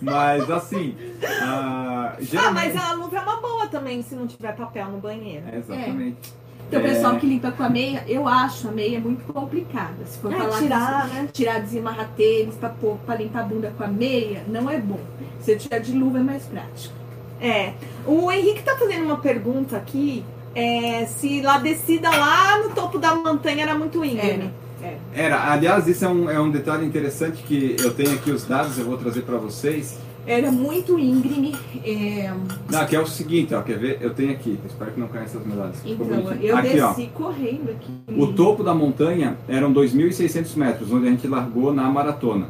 Mas 0.00 0.48
assim. 0.48 0.94
ah, 1.42 2.14
Ah, 2.14 2.16
geralmente- 2.20 2.74
mas 2.74 2.90
a 2.90 2.92
luva 2.94 3.16
é 3.16 3.20
uma 3.20 3.36
boa 3.40 3.66
também 3.66 4.00
se 4.02 4.14
não 4.14 4.26
tiver 4.26 4.54
papel 4.54 4.88
no 4.90 4.98
banheiro. 4.98 5.44
É, 5.52 5.58
exatamente. 5.58 6.16
Então, 6.32 6.43
o 6.76 6.80
É. 6.86 6.88
pessoal 6.88 7.16
que 7.16 7.26
limpa 7.26 7.50
com 7.52 7.62
a 7.62 7.68
meia, 7.68 8.04
eu 8.06 8.26
acho 8.28 8.68
a 8.68 8.72
meia 8.72 8.98
muito 9.00 9.24
complicada. 9.32 10.04
Se 10.06 10.18
for 10.18 10.32
É, 10.32 10.36
falar 10.36 10.58
tirar, 10.58 11.08
né? 11.08 11.28
tirar, 11.32 11.60
desamarrar 11.60 12.08
tênis 12.16 12.54
pra, 12.56 12.68
pôr- 12.70 12.96
pra 13.06 13.16
limpar 13.16 13.40
a 13.40 13.42
bunda 13.44 13.72
com 13.76 13.84
a 13.84 13.88
meia, 13.88 14.42
não 14.48 14.68
é 14.70 14.78
bom. 14.78 15.00
Se 15.40 15.52
eu 15.52 15.58
tirar 15.58 15.78
de 15.78 15.92
luva 15.92 16.18
é 16.18 16.22
mais 16.22 16.42
prático. 16.44 16.94
É. 17.40 17.72
O 18.06 18.30
Henrique 18.30 18.62
tá 18.62 18.76
fazendo 18.76 19.04
uma 19.04 19.16
pergunta 19.18 19.76
aqui. 19.76 20.24
É, 20.54 21.04
se 21.06 21.40
lá 21.42 21.58
descida 21.58 22.08
lá 22.10 22.58
no 22.60 22.70
topo 22.70 22.98
da 22.98 23.14
montanha 23.14 23.62
era 23.64 23.74
muito 23.74 24.04
íngreme. 24.04 24.50
É. 24.82 24.96
Era, 25.14 25.50
aliás, 25.50 25.88
isso 25.88 26.04
é 26.04 26.08
um, 26.08 26.30
é 26.30 26.38
um 26.40 26.50
detalhe 26.50 26.86
interessante 26.86 27.42
que 27.42 27.74
eu 27.80 27.92
tenho 27.92 28.12
aqui 28.14 28.30
os 28.30 28.44
dados, 28.44 28.78
eu 28.78 28.84
vou 28.84 28.96
trazer 28.96 29.22
para 29.22 29.36
vocês. 29.36 29.98
Era 30.26 30.50
muito 30.50 30.98
íngreme. 30.98 31.54
é, 31.84 32.32
Não, 32.70 32.86
que 32.86 32.96
é 32.96 33.00
o 33.00 33.06
seguinte, 33.06 33.54
ó, 33.54 33.60
quer 33.62 33.78
ver? 33.78 33.98
Eu 34.00 34.14
tenho 34.14 34.32
aqui, 34.32 34.58
espero 34.64 34.92
que 34.92 35.00
não 35.00 35.08
caia 35.08 35.24
essas 35.24 35.44
medalhas. 35.46 35.76
Então, 35.84 36.06
eu 36.40 36.56
aqui, 36.56 36.80
ó. 36.80 36.88
desci 36.92 37.10
correndo 37.12 37.70
aqui. 37.70 37.92
O 38.16 38.32
topo 38.32 38.62
da 38.64 38.74
montanha 38.74 39.36
eram 39.46 39.72
2.600 39.72 40.56
metros, 40.56 40.90
onde 40.90 41.08
a 41.08 41.10
gente 41.10 41.26
largou 41.28 41.72
na 41.74 41.88
maratona. 41.90 42.46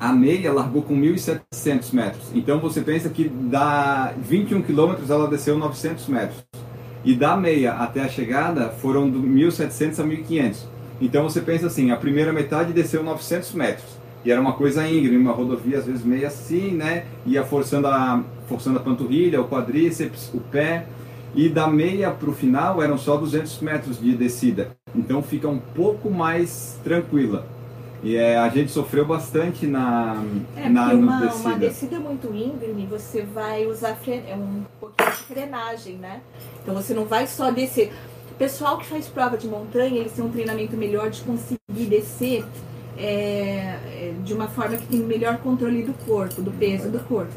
A 0.00 0.12
meia 0.12 0.52
largou 0.52 0.82
com 0.82 0.94
1.700 0.94 1.92
metros. 1.92 2.22
Então 2.34 2.60
você 2.60 2.80
pensa 2.80 3.08
que 3.08 3.28
da 3.28 4.12
21 4.16 4.62
quilômetros 4.62 5.10
ela 5.10 5.26
desceu 5.28 5.58
900 5.58 6.06
metros. 6.08 6.44
E 7.04 7.14
da 7.14 7.36
meia 7.36 7.72
até 7.72 8.02
a 8.02 8.08
chegada 8.08 8.70
foram 8.70 9.08
do 9.10 9.20
1.700 9.20 9.98
a 9.98 10.04
1.500. 10.04 10.56
Então 11.00 11.22
você 11.24 11.40
pensa 11.40 11.66
assim, 11.66 11.90
a 11.90 11.96
primeira 11.96 12.32
metade 12.32 12.72
desceu 12.72 13.02
900 13.02 13.52
metros. 13.54 13.97
E 14.24 14.30
era 14.30 14.40
uma 14.40 14.52
coisa 14.52 14.86
íngreme, 14.86 15.16
uma 15.18 15.32
rodovia 15.32 15.78
às 15.78 15.86
vezes 15.86 16.04
meio 16.04 16.26
assim, 16.26 16.72
né? 16.72 17.04
Ia 17.26 17.44
forçando 17.44 17.86
a, 17.86 18.22
forçando 18.48 18.78
a 18.78 18.82
panturrilha, 18.82 19.40
o 19.40 19.48
quadríceps, 19.48 20.30
o 20.34 20.40
pé. 20.40 20.86
E 21.34 21.48
da 21.48 21.66
meia 21.66 22.10
para 22.10 22.28
o 22.28 22.32
final 22.32 22.82
eram 22.82 22.98
só 22.98 23.16
200 23.16 23.60
metros 23.60 24.00
de 24.00 24.16
descida. 24.16 24.70
Então 24.94 25.22
fica 25.22 25.46
um 25.48 25.58
pouco 25.58 26.10
mais 26.10 26.78
tranquila. 26.82 27.46
E 28.02 28.16
é, 28.16 28.38
a 28.38 28.48
gente 28.48 28.70
sofreu 28.70 29.04
bastante 29.04 29.66
na, 29.66 30.22
É, 30.56 30.68
na 30.68 30.92
uma, 30.94 31.20
descida. 31.20 31.48
uma 31.48 31.58
descida 31.58 31.98
muito 32.00 32.28
íngreme, 32.28 32.86
você 32.86 33.22
vai 33.22 33.66
usar 33.66 33.96
fre... 33.96 34.22
é 34.26 34.36
um 34.36 34.62
pouquinho 34.78 35.10
de 35.10 35.16
frenagem, 35.16 35.96
né? 35.96 36.20
Então 36.62 36.74
você 36.74 36.94
não 36.94 37.04
vai 37.04 37.26
só 37.26 37.50
descer. 37.50 37.92
O 38.30 38.34
pessoal 38.34 38.78
que 38.78 38.86
faz 38.86 39.08
prova 39.08 39.36
de 39.36 39.48
montanha, 39.48 39.98
eles 39.98 40.12
têm 40.12 40.24
um 40.24 40.30
treinamento 40.30 40.76
melhor 40.76 41.10
de 41.10 41.22
conseguir 41.22 41.86
descer 41.88 42.44
é, 42.98 44.12
de 44.24 44.34
uma 44.34 44.48
forma 44.48 44.76
que 44.76 44.86
tem 44.88 45.00
melhor 45.00 45.38
controle 45.38 45.82
do 45.84 45.94
corpo, 46.04 46.42
do 46.42 46.50
peso 46.50 46.90
do 46.90 46.98
corpo. 47.00 47.34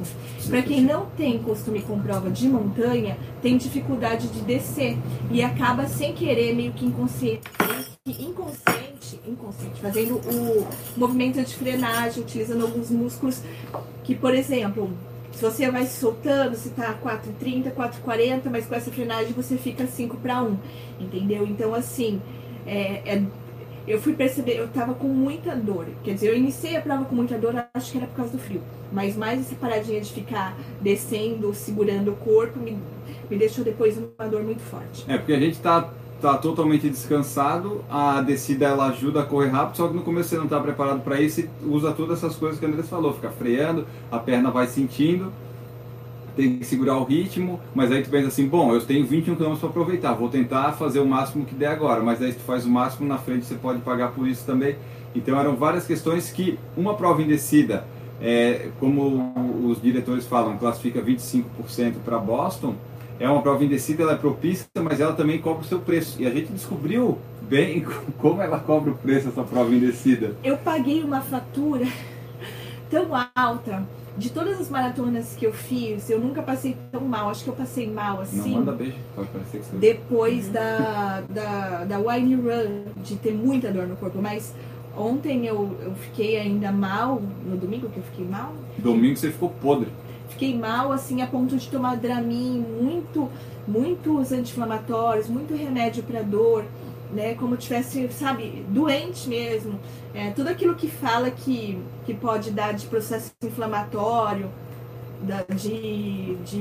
Para 0.49 0.61
quem 0.63 0.81
não 0.81 1.05
tem 1.15 1.37
costume 1.37 1.81
com 1.81 1.99
prova 1.99 2.31
de 2.31 2.47
montanha, 2.47 3.17
tem 3.41 3.57
dificuldade 3.57 4.27
de 4.27 4.41
descer 4.41 4.97
e 5.29 5.43
acaba 5.43 5.87
sem 5.87 6.13
querer, 6.13 6.55
meio 6.55 6.73
que 6.73 6.85
inconsciente, 6.85 7.41
inconsciente, 8.07 9.19
inconsciente 9.27 9.79
fazendo 9.79 10.15
o 10.15 10.67
movimento 10.97 11.41
de 11.43 11.55
frenagem, 11.55 12.23
utilizando 12.23 12.63
alguns 12.63 12.89
músculos 12.89 13.41
que, 14.03 14.15
por 14.15 14.33
exemplo, 14.33 14.89
se 15.31 15.43
você 15.43 15.69
vai 15.69 15.85
se 15.85 15.99
soltando, 15.99 16.55
você 16.55 16.69
tá 16.69 16.93
4,30, 17.03 17.71
4,40, 17.71 18.49
mas 18.49 18.65
com 18.65 18.75
essa 18.75 18.91
frenagem 18.91 19.31
você 19.33 19.57
fica 19.57 19.85
5 19.85 20.17
para 20.17 20.41
1, 20.41 20.57
entendeu? 20.99 21.45
Então, 21.45 21.73
assim, 21.73 22.19
é, 22.65 23.01
é- 23.05 23.23
eu 23.87 23.99
fui 23.99 24.13
perceber, 24.13 24.57
eu 24.57 24.67
tava 24.67 24.93
com 24.93 25.07
muita 25.07 25.55
dor. 25.55 25.87
Quer 26.03 26.13
dizer, 26.13 26.29
eu 26.29 26.37
iniciei 26.37 26.75
a 26.75 26.81
prova 26.81 27.05
com 27.05 27.15
muita 27.15 27.37
dor, 27.37 27.55
acho 27.73 27.91
que 27.91 27.97
era 27.97 28.07
por 28.07 28.15
causa 28.15 28.31
do 28.31 28.37
frio. 28.37 28.61
Mas 28.91 29.15
mais 29.15 29.39
essa 29.41 29.55
paradinha 29.55 29.99
de 30.01 30.11
ficar 30.11 30.55
descendo, 30.79 31.53
segurando 31.53 32.11
o 32.11 32.15
corpo, 32.15 32.59
me, 32.59 32.77
me 33.29 33.37
deixou 33.37 33.63
depois 33.63 33.97
uma 33.97 34.27
dor 34.27 34.43
muito 34.43 34.61
forte. 34.61 35.03
É, 35.07 35.17
porque 35.17 35.33
a 35.33 35.39
gente 35.39 35.59
tá, 35.59 35.89
tá 36.21 36.37
totalmente 36.37 36.89
descansado, 36.89 37.83
a 37.89 38.21
descida 38.21 38.65
ela 38.65 38.87
ajuda 38.87 39.21
a 39.21 39.25
correr 39.25 39.49
rápido, 39.49 39.77
só 39.77 39.87
que 39.87 39.95
no 39.95 40.03
começo 40.03 40.29
você 40.29 40.37
não 40.37 40.47
tá 40.47 40.59
preparado 40.59 41.01
para 41.01 41.19
isso 41.19 41.41
e 41.41 41.49
usa 41.65 41.91
todas 41.91 42.19
essas 42.19 42.35
coisas 42.35 42.59
que 42.59 42.65
a 42.65 42.69
Andressa 42.69 42.89
falou, 42.89 43.13
fica 43.13 43.31
freando, 43.31 43.87
a 44.11 44.19
perna 44.19 44.51
vai 44.51 44.67
sentindo, 44.67 45.31
tem 46.35 46.57
que 46.57 46.65
segurar 46.65 46.97
o 46.97 47.03
ritmo, 47.03 47.59
mas 47.73 47.91
aí 47.91 48.03
tu 48.03 48.09
pensa 48.09 48.27
assim, 48.27 48.47
bom, 48.47 48.73
eu 48.73 48.81
tenho 48.81 49.05
21 49.05 49.35
km 49.35 49.55
para 49.55 49.69
aproveitar, 49.69 50.13
vou 50.13 50.29
tentar 50.29 50.73
fazer 50.73 50.99
o 50.99 51.05
máximo 51.05 51.45
que 51.45 51.55
der 51.55 51.67
agora, 51.67 52.01
mas 52.01 52.21
aí 52.21 52.33
tu 52.33 52.39
faz 52.41 52.65
o 52.65 52.69
máximo 52.69 53.07
na 53.07 53.17
frente 53.17 53.45
você 53.45 53.55
pode 53.55 53.79
pagar 53.81 54.11
por 54.11 54.27
isso 54.27 54.45
também. 54.45 54.75
Então 55.13 55.37
eram 55.39 55.55
várias 55.55 55.85
questões 55.85 56.31
que 56.31 56.57
uma 56.75 56.93
prova 56.93 57.21
em 57.21 57.27
descida, 57.27 57.85
é, 58.21 58.69
como 58.79 59.33
os 59.65 59.81
diretores 59.81 60.25
falam, 60.25 60.57
classifica 60.57 61.01
25% 61.01 61.95
para 62.05 62.17
Boston, 62.17 62.75
é 63.19 63.29
uma 63.29 63.41
prova 63.41 63.63
em 63.63 63.67
descida, 63.67 64.01
ela 64.01 64.13
é 64.13 64.17
propícia, 64.17 64.65
mas 64.81 64.99
ela 64.99 65.13
também 65.13 65.39
cobra 65.39 65.61
o 65.61 65.65
seu 65.65 65.79
preço. 65.79 66.19
E 66.19 66.25
a 66.25 66.31
gente 66.31 66.51
descobriu 66.51 67.19
bem 67.43 67.85
como 68.17 68.41
ela 68.41 68.59
cobra 68.59 68.91
o 68.91 68.95
preço 68.95 69.27
essa 69.27 69.43
prova 69.43 69.71
em 69.73 69.79
descida. 69.79 70.35
Eu 70.43 70.57
paguei 70.57 71.03
uma 71.03 71.21
fatura 71.21 71.85
tão 72.89 73.09
alta. 73.35 73.87
De 74.17 74.29
todas 74.29 74.59
as 74.59 74.69
maratonas 74.69 75.35
que 75.37 75.45
eu 75.45 75.53
fiz, 75.53 76.09
eu 76.09 76.19
nunca 76.19 76.41
passei 76.41 76.75
tão 76.91 77.01
mal. 77.01 77.29
Acho 77.29 77.43
que 77.45 77.49
eu 77.49 77.55
passei 77.55 77.89
mal 77.89 78.15
Não 78.15 78.21
assim. 78.21 78.51
manda 78.53 78.71
beijo, 78.73 78.97
pode 79.15 79.29
parecer 79.29 79.59
que 79.59 79.65
você... 79.65 79.77
depois 79.77 80.49
da, 80.49 81.23
da, 81.29 81.85
da 81.85 81.97
Wine 81.99 82.35
Run, 82.35 82.83
de 83.03 83.15
ter 83.15 83.33
muita 83.33 83.71
dor 83.71 83.87
no 83.87 83.95
corpo. 83.95 84.21
Mas 84.21 84.53
ontem 84.97 85.45
eu, 85.47 85.77
eu 85.81 85.93
fiquei 85.95 86.37
ainda 86.37 86.71
mal, 86.71 87.21
no 87.45 87.55
domingo 87.55 87.89
que 87.89 87.97
eu 87.97 88.03
fiquei 88.03 88.25
mal, 88.25 88.53
Domingo 88.77 89.15
você 89.15 89.31
ficou 89.31 89.49
podre. 89.49 89.87
fiquei 90.29 90.57
mal 90.57 90.91
assim 90.91 91.21
a 91.21 91.27
ponto 91.27 91.55
de 91.55 91.69
tomar 91.69 91.95
Dramin, 91.95 92.65
muito, 92.81 93.29
muitos 93.65 94.31
anti-inflamatórios, 94.33 95.27
muito 95.29 95.55
remédio 95.55 96.03
para 96.03 96.21
dor, 96.21 96.65
né? 97.13 97.35
Como 97.35 97.55
tivesse, 97.57 98.09
sabe, 98.11 98.65
doente 98.69 99.27
mesmo. 99.27 99.79
É, 100.13 100.31
tudo 100.31 100.49
aquilo 100.49 100.75
que 100.75 100.87
fala 100.87 101.31
que, 101.31 101.81
que 102.05 102.13
pode 102.13 102.51
dar 102.51 102.73
de 102.73 102.85
processo 102.87 103.31
inflamatório, 103.43 104.49
da, 105.21 105.43
de, 105.53 106.35
de 106.43 106.57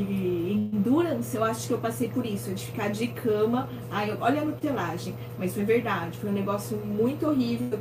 endurance, 0.52 1.34
eu 1.34 1.42
acho 1.42 1.66
que 1.66 1.72
eu 1.72 1.78
passei 1.78 2.08
por 2.08 2.26
isso, 2.26 2.52
de 2.52 2.66
ficar 2.66 2.90
de 2.90 3.06
cama. 3.08 3.68
Ai, 3.90 4.16
olha 4.20 4.42
a 4.42 4.44
nutelagem, 4.44 5.14
mas 5.38 5.54
foi 5.54 5.64
verdade, 5.64 6.18
foi 6.18 6.30
um 6.30 6.34
negócio 6.34 6.76
muito 6.76 7.26
horrível 7.26 7.78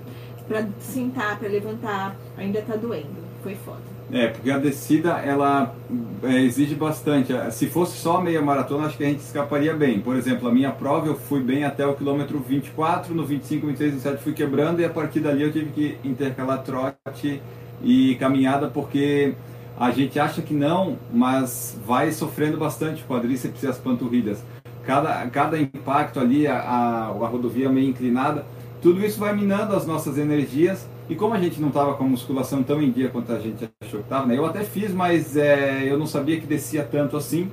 para 0.48 0.68
sentar, 0.80 1.38
para 1.38 1.48
levantar, 1.48 2.16
ainda 2.38 2.62
tá 2.62 2.76
doendo, 2.76 3.24
foi 3.44 3.56
foda. 3.56 3.99
É, 4.12 4.28
porque 4.28 4.50
a 4.50 4.58
descida 4.58 5.20
ela 5.20 5.76
é, 6.24 6.42
exige 6.42 6.74
bastante. 6.74 7.32
Se 7.52 7.68
fosse 7.68 7.98
só 7.98 8.20
meia 8.20 8.42
maratona, 8.42 8.88
acho 8.88 8.98
que 8.98 9.04
a 9.04 9.08
gente 9.08 9.20
escaparia 9.20 9.74
bem. 9.74 10.00
Por 10.00 10.16
exemplo, 10.16 10.50
a 10.50 10.52
minha 10.52 10.72
prova 10.72 11.08
eu 11.08 11.16
fui 11.16 11.42
bem 11.42 11.64
até 11.64 11.86
o 11.86 11.94
quilômetro 11.94 12.40
24, 12.40 13.14
no 13.14 13.24
25, 13.24 13.68
26, 13.68 13.92
27 13.94 14.24
fui 14.24 14.34
quebrando 14.34 14.82
e 14.82 14.86
a 14.86 14.90
partir 14.90 15.20
dali 15.20 15.44
eu 15.44 15.52
tive 15.52 15.70
que 15.70 15.98
intercalar 16.04 16.64
trote 16.64 17.42
e 17.84 18.16
caminhada 18.16 18.68
porque 18.68 19.36
a 19.80 19.92
gente 19.92 20.20
acha 20.20 20.42
que 20.42 20.54
não, 20.54 20.98
mas 21.14 21.80
vai 21.86 22.12
sofrendo 22.12 22.58
bastante 22.58 23.04
o 23.04 23.08
quadríceps 23.08 23.64
e 23.64 23.68
as 23.68 23.78
panturrilhas. 23.78 24.44
Cada, 24.86 25.26
cada 25.28 25.60
impacto 25.60 26.20
ali, 26.20 26.48
a, 26.48 26.60
a, 26.60 27.06
a 27.06 27.28
rodovia 27.28 27.70
meio 27.70 27.88
inclinada, 27.88 28.44
tudo 28.82 29.06
isso 29.06 29.20
vai 29.20 29.36
minando 29.36 29.76
as 29.76 29.86
nossas 29.86 30.18
energias. 30.18 30.86
E 31.10 31.16
como 31.16 31.34
a 31.34 31.40
gente 31.40 31.60
não 31.60 31.70
estava 31.70 31.96
com 31.96 32.04
a 32.04 32.08
musculação 32.08 32.62
tão 32.62 32.80
em 32.82 32.92
dia 32.92 33.10
quanto 33.10 33.32
a 33.32 33.40
gente 33.40 33.68
achou 33.82 34.00
que 34.00 34.06
estava, 34.06 34.28
né? 34.28 34.38
eu 34.38 34.46
até 34.46 34.64
fiz, 34.64 34.94
mas 34.94 35.36
é, 35.36 35.84
eu 35.84 35.98
não 35.98 36.06
sabia 36.06 36.40
que 36.40 36.46
descia 36.46 36.84
tanto 36.84 37.18
assim. 37.18 37.50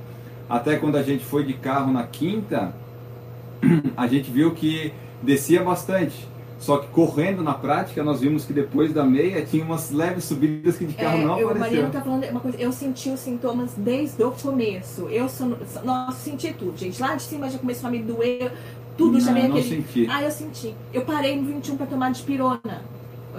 Até 0.47 0.77
quando 0.77 0.95
a 0.95 1.03
gente 1.03 1.25
foi 1.25 1.43
de 1.43 1.53
carro 1.53 1.91
na 1.91 2.03
quinta, 2.03 2.73
a 3.97 4.07
gente 4.07 4.29
viu 4.29 4.51
que 4.51 4.93
descia 5.23 5.63
bastante. 5.63 6.27
Só 6.59 6.77
que 6.77 6.87
correndo 6.87 7.43
na 7.43 7.53
prática, 7.53 8.03
nós 8.03 8.21
vimos 8.21 8.45
que 8.45 8.53
depois 8.53 8.91
da 8.93 9.03
meia 9.03 9.45
tinha 9.45 9.63
umas 9.63 9.91
leves 9.91 10.23
subidas 10.23 10.77
que 10.77 10.85
de 10.85 10.93
carro 10.93 11.19
É, 11.19 11.25
não 11.25 11.39
eu. 11.39 11.55
Mariano 11.55 11.91
tá 11.91 12.01
falando 12.01 12.23
uma 12.29 12.39
coisa, 12.39 12.57
eu 12.59 12.71
senti 12.71 13.09
os 13.09 13.19
sintomas 13.19 13.73
desde 13.75 14.23
o 14.23 14.31
começo. 14.31 15.07
Eu 15.09 15.29
sou, 15.29 15.55
nossa, 15.83 16.17
senti 16.19 16.53
tudo, 16.53 16.77
gente. 16.77 16.99
Lá 17.01 17.15
de 17.15 17.23
cima 17.23 17.49
já 17.49 17.59
começou 17.59 17.87
a 17.87 17.91
me 17.91 17.99
doer, 17.99 18.51
tudo 18.97 19.19
já 19.19 19.27
não, 19.27 19.33
veio 19.33 19.49
não 19.49 19.57
aquele. 19.57 19.83
senti. 19.83 20.07
Ah, 20.09 20.23
eu 20.23 20.31
senti. 20.31 20.75
Eu 20.93 21.03
parei 21.03 21.39
no 21.39 21.47
21 21.47 21.77
pra 21.77 21.85
tomar 21.85 22.11
de 22.11 22.23
pirona. 22.23 22.83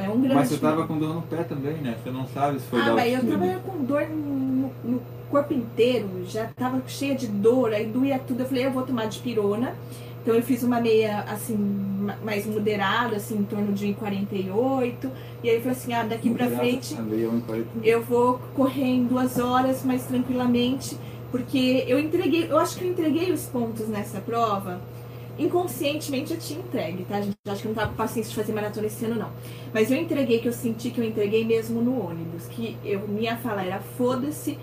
É 0.01 0.09
um 0.09 0.21
grande. 0.21 0.35
Mas 0.35 0.49
você 0.49 0.55
estava 0.55 0.87
com 0.87 0.99
dor 0.99 1.15
no 1.15 1.23
pé 1.23 1.43
também, 1.45 1.75
né? 1.79 1.97
Você 2.03 2.11
não 2.11 2.27
sabe 2.29 2.59
se 2.61 2.67
foi 2.67 2.81
Ah, 2.81 2.85
da 2.87 2.95
mas 2.95 3.09
eu 3.13 3.17
altitude. 3.21 3.39
tava 3.49 3.59
com 3.61 3.85
dor 3.85 4.09
no, 4.09 4.71
no 4.85 5.03
corpo 5.31 5.53
inteiro, 5.53 6.09
já 6.27 6.47
tava 6.57 6.81
cheia 6.87 7.15
de 7.15 7.27
dor, 7.27 7.73
aí 7.73 7.87
doía 7.87 8.19
tudo. 8.19 8.41
Eu 8.41 8.47
falei, 8.47 8.67
eu 8.67 8.71
vou 8.71 8.83
tomar 8.83 9.07
de 9.07 9.19
pirona. 9.19 9.75
Então 10.23 10.35
eu 10.35 10.43
fiz 10.43 10.63
uma 10.63 10.81
meia 10.81 11.21
assim, 11.23 11.57
ma- 11.57 12.17
mais 12.25 12.45
moderada, 12.47 13.17
assim, 13.17 13.39
em 13.39 13.45
torno 13.45 13.73
de 13.73 13.87
1,48. 13.87 15.11
E 15.43 15.49
aí 15.49 15.55
eu 15.57 15.61
falei 15.61 15.77
assim, 15.77 15.93
ah, 15.93 16.03
daqui 16.03 16.31
pra 16.31 16.49
frente 16.49 16.95
1,40. 16.95 17.65
eu 17.83 18.03
vou 18.03 18.39
correr 18.55 18.85
em 18.85 19.05
duas 19.05 19.39
horas 19.39 19.85
mais 19.85 20.05
tranquilamente, 20.05 20.99
porque 21.31 21.85
eu 21.87 21.99
entreguei, 21.99 22.47
eu 22.51 22.59
acho 22.59 22.77
que 22.77 22.85
eu 22.85 22.91
entreguei 22.91 23.33
os 23.33 23.47
pontos 23.47 23.89
nessa 23.89 24.21
prova. 24.21 24.81
Inconscientemente 25.38 26.33
eu 26.33 26.38
tinha 26.38 26.59
entregue, 26.59 27.05
tá? 27.05 27.20
gente? 27.20 27.37
Eu 27.44 27.53
acho 27.53 27.62
que 27.62 27.68
não 27.68 27.74
tava 27.74 27.90
com 27.90 27.96
paciência 27.96 28.31
de 28.31 28.37
fazer 28.37 28.53
maratona 28.53 28.87
esse 28.88 29.05
ano, 29.05 29.14
não. 29.14 29.31
Mas 29.72 29.90
eu 29.90 29.96
entreguei, 29.96 30.40
que 30.40 30.48
eu 30.48 30.53
senti 30.53 30.90
que 30.90 31.01
eu 31.01 31.05
entreguei 31.05 31.44
mesmo 31.44 31.81
no 31.81 32.05
ônibus. 32.05 32.46
Que 32.48 32.77
eu, 32.85 33.07
minha 33.07 33.37
fala 33.37 33.62
era 33.62 33.79
foda-se, 33.79 34.59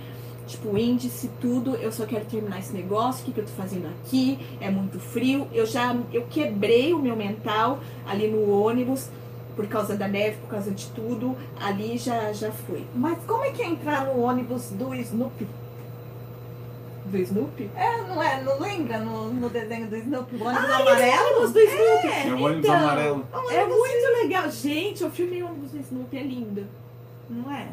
tipo, 0.46 0.78
índice, 0.78 1.30
tudo, 1.40 1.76
eu 1.76 1.92
só 1.92 2.06
quero 2.06 2.26
terminar 2.26 2.60
esse 2.60 2.74
negócio, 2.74 3.22
o 3.22 3.26
que, 3.26 3.32
que 3.32 3.40
eu 3.40 3.46
tô 3.46 3.52
fazendo 3.54 3.88
aqui? 3.88 4.38
É 4.60 4.70
muito 4.70 5.00
frio. 5.00 5.48
Eu 5.54 5.66
já 5.66 5.96
eu 6.12 6.26
quebrei 6.28 6.94
o 6.94 7.00
meu 7.00 7.16
mental 7.16 7.80
ali 8.06 8.28
no 8.28 8.52
ônibus, 8.52 9.10
por 9.56 9.68
causa 9.68 9.96
da 9.96 10.08
neve, 10.08 10.38
por 10.42 10.50
causa 10.50 10.72
de 10.72 10.88
tudo. 10.88 11.38
Ali 11.58 11.98
já, 11.98 12.34
já 12.34 12.52
foi. 12.52 12.86
Mas 12.94 13.18
como 13.26 13.46
é 13.46 13.52
que 13.52 13.62
é 13.62 13.68
entrar 13.68 14.06
no 14.06 14.20
ônibus 14.22 14.72
do 14.72 14.94
Snoopy? 14.94 15.48
Do 17.16 17.22
Snoopy? 17.22 17.70
É, 17.76 18.02
não 18.08 18.22
é? 18.22 18.42
Não 18.44 18.60
lembra 18.60 19.00
no, 19.00 19.34
no 19.34 19.50
desenho 19.50 19.88
do 19.88 19.96
Snoopy? 19.96 20.36
O 20.36 20.44
ônibus 20.46 20.70
Ah, 20.70 20.78
amarelo? 20.82 21.28
ônibus 21.32 21.52
do 21.54 21.60
Snoopy. 21.60 22.08
É 22.08 22.34
o 22.34 22.42
ônibus 22.44 22.58
Então, 22.66 22.76
amarelo. 22.76 23.26
É 23.52 23.66
muito 23.66 24.22
legal. 24.24 24.50
Gente, 24.52 25.04
eu 25.04 25.10
filmei 25.10 25.42
o 25.44 25.48
ônibus 25.48 25.72
do 25.72 25.80
Snoopy, 25.80 26.18
é 26.18 26.24
lindo. 26.24 26.64
Não 27.30 27.52
é? 27.52 27.68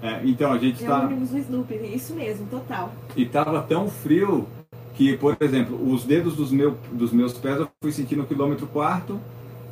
É, 0.00 0.20
então 0.24 0.52
a 0.52 0.58
gente 0.58 0.84
É 0.84 0.88
o 0.88 0.92
está 0.92 1.04
ônibus 1.06 1.30
do 1.30 1.38
Snoopy, 1.38 1.74
isso 1.94 2.14
mesmo, 2.14 2.46
total. 2.46 2.92
e 3.16 3.26
tava 3.26 3.60
tão 3.62 3.88
frio 3.88 4.46
que, 4.94 5.16
por 5.16 5.36
exemplo, 5.40 5.92
os 5.92 6.04
dedos 6.04 6.34
dos, 6.36 6.50
meu, 6.52 6.76
dos 6.92 7.12
meus 7.12 7.32
pés 7.34 7.58
eu 7.58 7.68
fui 7.82 7.92
sentir 7.92 8.16
no 8.16 8.24
quilômetro 8.24 8.66
quarto, 8.68 9.18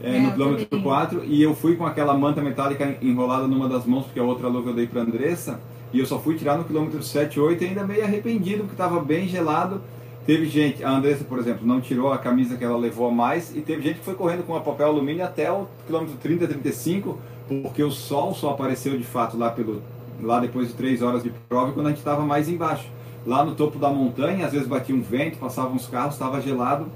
é, 0.02 0.16
É, 0.16 0.20
no 0.20 0.32
quilômetro 0.32 0.66
também. 0.66 0.84
4, 0.84 1.24
e 1.24 1.42
eu 1.42 1.54
fui 1.54 1.76
com 1.76 1.86
aquela 1.86 2.12
manta 2.14 2.42
metálica 2.42 2.96
enrolada 3.00 3.46
numa 3.46 3.68
das 3.68 3.86
mãos, 3.86 4.04
porque 4.04 4.18
a 4.20 4.22
outra 4.24 4.48
luva 4.48 4.70
eu 4.70 4.74
dei 4.74 4.86
pra 4.86 5.02
Andressa, 5.02 5.60
e 5.96 6.00
eu 6.00 6.04
só 6.04 6.18
fui 6.18 6.36
tirar 6.36 6.58
no 6.58 6.64
quilômetro 6.64 7.02
7, 7.02 7.40
8, 7.40 7.64
e 7.64 7.68
ainda 7.68 7.84
meio 7.84 8.04
arrependido, 8.04 8.64
porque 8.64 8.76
tava 8.76 9.00
bem 9.00 9.26
gelado. 9.26 9.80
Teve 10.26 10.46
gente, 10.46 10.84
a 10.84 10.90
Andressa, 10.90 11.24
por 11.24 11.38
exemplo, 11.38 11.66
não 11.66 11.80
tirou 11.80 12.12
a 12.12 12.18
camisa 12.18 12.54
que 12.54 12.64
ela 12.64 12.76
levou 12.76 13.08
a 13.08 13.10
mais, 13.10 13.56
e 13.56 13.62
teve 13.62 13.80
gente 13.82 14.00
que 14.00 14.04
foi 14.04 14.14
correndo 14.14 14.44
com 14.44 14.54
a 14.54 14.60
papel 14.60 14.88
alumínio 14.88 15.24
até 15.24 15.50
o 15.50 15.66
quilômetro 15.86 16.16
30, 16.18 16.48
35, 16.48 17.18
porque 17.62 17.82
o 17.82 17.90
sol 17.90 18.34
só 18.34 18.50
apareceu 18.50 18.98
de 18.98 19.04
fato 19.04 19.38
lá 19.38 19.50
pelo 19.50 19.82
lá 20.20 20.38
depois 20.38 20.68
de 20.68 20.74
três 20.74 21.00
horas 21.00 21.22
de 21.22 21.30
prova, 21.30 21.72
quando 21.72 21.86
a 21.86 21.90
gente 21.90 21.98
estava 21.98 22.22
mais 22.24 22.48
embaixo. 22.48 22.86
Lá 23.24 23.42
no 23.42 23.54
topo 23.54 23.78
da 23.78 23.88
montanha, 23.88 24.44
às 24.44 24.52
vezes 24.52 24.68
batia 24.68 24.94
um 24.94 25.02
vento, 25.02 25.38
passavam 25.38 25.72
uns 25.72 25.86
carros, 25.86 26.14
estava 26.14 26.40
gelado, 26.42 26.86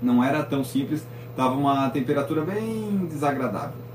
não 0.00 0.24
era 0.24 0.42
tão 0.42 0.64
simples, 0.64 1.06
estava 1.30 1.54
uma 1.54 1.90
temperatura 1.90 2.42
bem 2.42 3.06
desagradável. 3.10 3.85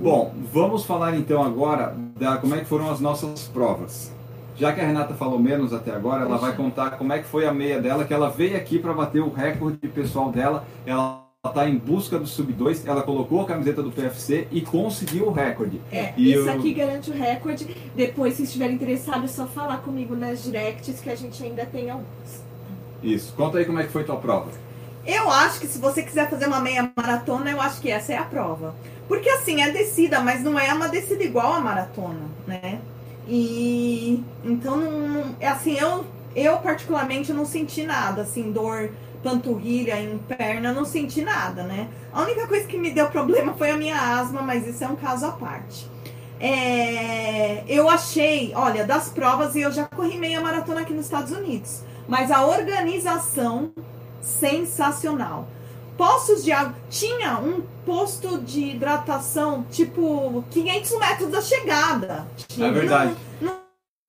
Bom, 0.00 0.34
vamos 0.52 0.84
falar 0.84 1.16
então 1.16 1.42
agora 1.42 1.94
da 2.18 2.36
como 2.36 2.54
é 2.54 2.58
que 2.58 2.64
foram 2.66 2.90
as 2.90 3.00
nossas 3.00 3.48
provas. 3.48 4.12
Já 4.56 4.72
que 4.72 4.80
a 4.80 4.86
Renata 4.86 5.14
falou 5.14 5.38
menos 5.38 5.72
até 5.72 5.90
agora, 5.92 6.22
ela 6.24 6.36
vai 6.36 6.54
contar 6.54 6.90
como 6.92 7.12
é 7.12 7.18
que 7.18 7.24
foi 7.24 7.46
a 7.46 7.52
meia 7.52 7.80
dela, 7.80 8.04
que 8.04 8.14
ela 8.14 8.28
veio 8.30 8.56
aqui 8.56 8.78
para 8.78 8.92
bater 8.92 9.20
o 9.20 9.32
recorde 9.32 9.88
pessoal 9.88 10.30
dela. 10.30 10.64
Ela 10.86 11.24
está 11.44 11.68
em 11.68 11.76
busca 11.76 12.18
do 12.18 12.26
sub 12.26 12.52
2, 12.52 12.86
ela 12.86 13.02
colocou 13.02 13.40
a 13.42 13.46
camiseta 13.46 13.82
do 13.82 13.90
PFC 13.90 14.46
e 14.52 14.60
conseguiu 14.60 15.26
o 15.26 15.32
recorde. 15.32 15.80
É, 15.90 16.12
E 16.16 16.32
isso 16.32 16.48
eu- 16.48 16.52
aqui 16.52 16.72
garante 16.72 17.10
o 17.10 17.14
recorde. 17.14 17.66
Depois, 17.96 18.34
se 18.34 18.44
estiver 18.44 18.70
interessado, 18.70 19.24
é 19.24 19.28
só 19.28 19.46
falar 19.46 19.78
comigo 19.78 20.14
nas 20.14 20.42
directs 20.44 21.00
que 21.00 21.10
a 21.10 21.16
gente 21.16 21.42
ainda 21.42 21.66
tem 21.66 21.90
alguns. 21.90 22.42
Isso. 23.02 23.32
Conta 23.36 23.58
aí 23.58 23.64
como 23.64 23.80
é 23.80 23.84
que 23.84 23.90
foi 23.92 24.04
tua 24.04 24.16
prova. 24.16 24.50
Eu 25.06 25.30
acho 25.30 25.60
que 25.60 25.66
se 25.66 25.78
você 25.78 26.02
quiser 26.02 26.30
fazer 26.30 26.46
uma 26.46 26.60
meia 26.60 26.90
maratona, 26.96 27.50
eu 27.50 27.60
acho 27.60 27.78
que 27.80 27.90
essa 27.90 28.12
é 28.12 28.16
a 28.16 28.24
prova. 28.24 28.74
Porque 29.08 29.28
assim, 29.28 29.62
é 29.62 29.70
descida, 29.70 30.20
mas 30.20 30.42
não 30.42 30.58
é 30.58 30.72
uma 30.72 30.88
descida 30.88 31.22
igual 31.22 31.52
a 31.52 31.60
maratona, 31.60 32.26
né? 32.46 32.80
E 33.28 34.22
então 34.44 34.76
não, 34.76 35.36
é 35.40 35.48
assim, 35.48 35.76
eu 35.78 36.04
eu 36.34 36.58
particularmente 36.58 37.32
não 37.32 37.44
senti 37.44 37.84
nada, 37.84 38.22
assim, 38.22 38.50
dor 38.50 38.90
panturrilha, 39.22 39.98
em 39.98 40.18
perna, 40.18 40.72
não 40.72 40.84
senti 40.84 41.22
nada, 41.22 41.62
né? 41.62 41.88
A 42.12 42.22
única 42.22 42.46
coisa 42.46 42.66
que 42.66 42.76
me 42.76 42.90
deu 42.90 43.08
problema 43.08 43.54
foi 43.54 43.70
a 43.70 43.76
minha 43.76 44.18
asma, 44.18 44.42
mas 44.42 44.66
isso 44.66 44.84
é 44.84 44.88
um 44.88 44.96
caso 44.96 45.24
à 45.26 45.32
parte. 45.32 45.88
É, 46.38 47.64
eu 47.66 47.88
achei, 47.88 48.52
olha, 48.54 48.84
das 48.84 49.08
provas, 49.08 49.54
e 49.54 49.62
eu 49.62 49.72
já 49.72 49.84
corri 49.84 50.18
meia 50.18 50.40
maratona 50.40 50.82
aqui 50.82 50.92
nos 50.92 51.06
Estados 51.06 51.32
Unidos, 51.32 51.82
mas 52.06 52.30
a 52.30 52.44
organização 52.44 53.72
sensacional. 54.20 55.48
Postos 55.96 56.42
de 56.42 56.50
água, 56.50 56.74
tinha 56.90 57.38
um 57.38 57.62
posto 57.86 58.38
de 58.38 58.70
hidratação, 58.70 59.64
tipo 59.70 60.44
500 60.50 60.98
metros 60.98 61.30
da 61.30 61.40
chegada. 61.40 62.26
É 62.58 62.70
verdade. 62.70 63.14
Não, 63.40 63.52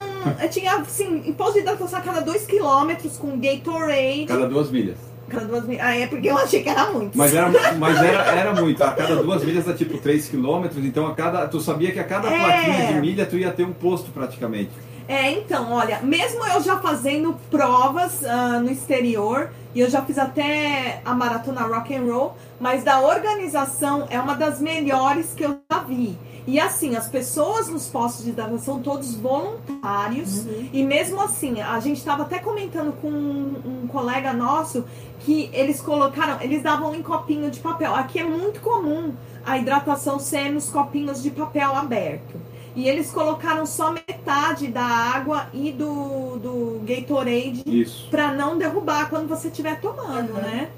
não, 0.01 0.31
é, 0.39 0.47
tinha, 0.47 0.75
assim, 0.77 1.31
posto 1.33 1.53
de 1.53 1.59
hidratação 1.59 1.99
a 1.99 2.01
cada 2.01 2.21
2 2.21 2.45
quilômetros 2.47 3.17
com 3.17 3.39
Gatorade. 3.39 4.25
Cada 4.27 4.47
duas 4.47 4.71
milhas. 4.71 4.97
Cada 5.29 5.45
duas 5.45 5.65
milhas. 5.65 5.85
Ah, 5.85 5.95
é 5.95 6.07
porque 6.07 6.27
eu 6.27 6.37
achei 6.37 6.63
que 6.63 6.69
era 6.69 6.91
muito. 6.91 7.15
Mas 7.15 7.33
era, 7.35 7.49
mas 7.77 7.97
era, 7.97 8.23
era 8.31 8.53
muito. 8.61 8.83
A 8.83 8.91
cada 8.91 9.17
duas 9.17 9.43
milhas 9.43 9.67
é 9.67 9.73
tipo 9.73 9.97
3 9.99 10.27
quilômetros, 10.27 10.83
então 10.83 11.05
a 11.05 11.13
cada. 11.13 11.47
Tu 11.47 11.59
sabia 11.61 11.91
que 11.91 11.99
a 11.99 12.03
cada 12.03 12.29
É. 12.31 12.39
plaquinha 12.39 12.93
de 12.93 12.99
milha 12.99 13.25
tu 13.27 13.37
ia 13.37 13.51
ter 13.51 13.63
um 13.63 13.73
posto 13.73 14.09
praticamente. 14.11 14.71
É, 15.07 15.31
então, 15.31 15.71
olha, 15.71 15.99
mesmo 16.01 16.43
eu 16.47 16.61
já 16.63 16.79
fazendo 16.79 17.35
provas 17.51 18.23
ah, 18.25 18.59
no 18.59 18.71
exterior, 18.71 19.51
e 19.75 19.81
eu 19.81 19.89
já 19.89 20.01
fiz 20.01 20.17
até 20.17 21.01
a 21.03 21.13
maratona 21.13 21.61
rock 21.63 21.93
and 21.93 22.03
roll, 22.03 22.33
mas 22.61 22.83
da 22.85 23.01
organização 23.01 24.07
é 24.09 24.17
uma 24.17 24.33
das 24.33 24.61
melhores 24.61 25.33
que 25.33 25.43
eu 25.43 25.59
já 25.69 25.79
vi. 25.79 26.17
E 26.47 26.59
assim, 26.59 26.95
as 26.95 27.07
pessoas 27.07 27.67
nos 27.67 27.88
postos 27.88 28.23
de 28.23 28.29
hidratação, 28.31 28.81
todos 28.81 29.15
voluntários, 29.15 30.45
e 30.71 30.81
mesmo 30.83 31.19
assim, 31.19 31.59
a 31.59 31.79
gente 31.81 31.97
estava 31.97 32.23
até 32.23 32.39
comentando 32.39 32.93
com 33.01 33.09
um, 33.09 33.83
um 33.83 33.88
colega 33.88 34.31
nosso 34.31 34.85
que 35.19 35.49
eles 35.51 35.81
colocaram, 35.81 36.39
eles 36.39 36.63
davam 36.63 36.95
em 36.95 37.01
copinho 37.01 37.51
de 37.51 37.59
papel. 37.59 37.93
Aqui 37.95 38.19
é 38.19 38.23
muito 38.23 38.61
comum 38.61 39.13
a 39.45 39.57
hidratação 39.57 40.19
ser 40.19 40.49
nos 40.49 40.69
copinhos 40.69 41.21
de 41.21 41.31
papel 41.31 41.75
aberto. 41.75 42.39
E 42.75 42.88
eles 42.89 43.09
colocaram 43.09 43.65
só 43.65 43.91
metade 43.91 44.67
da 44.67 44.83
água 44.83 45.47
e 45.53 45.71
do, 45.71 46.38
do 46.38 46.81
Gatorade 46.83 47.63
para 48.11 48.33
não 48.33 48.57
derrubar 48.57 49.09
quando 49.09 49.27
você 49.29 49.47
estiver 49.47 49.79
tomando, 49.79 50.33
Uhum. 50.33 50.41
né? 50.41 50.69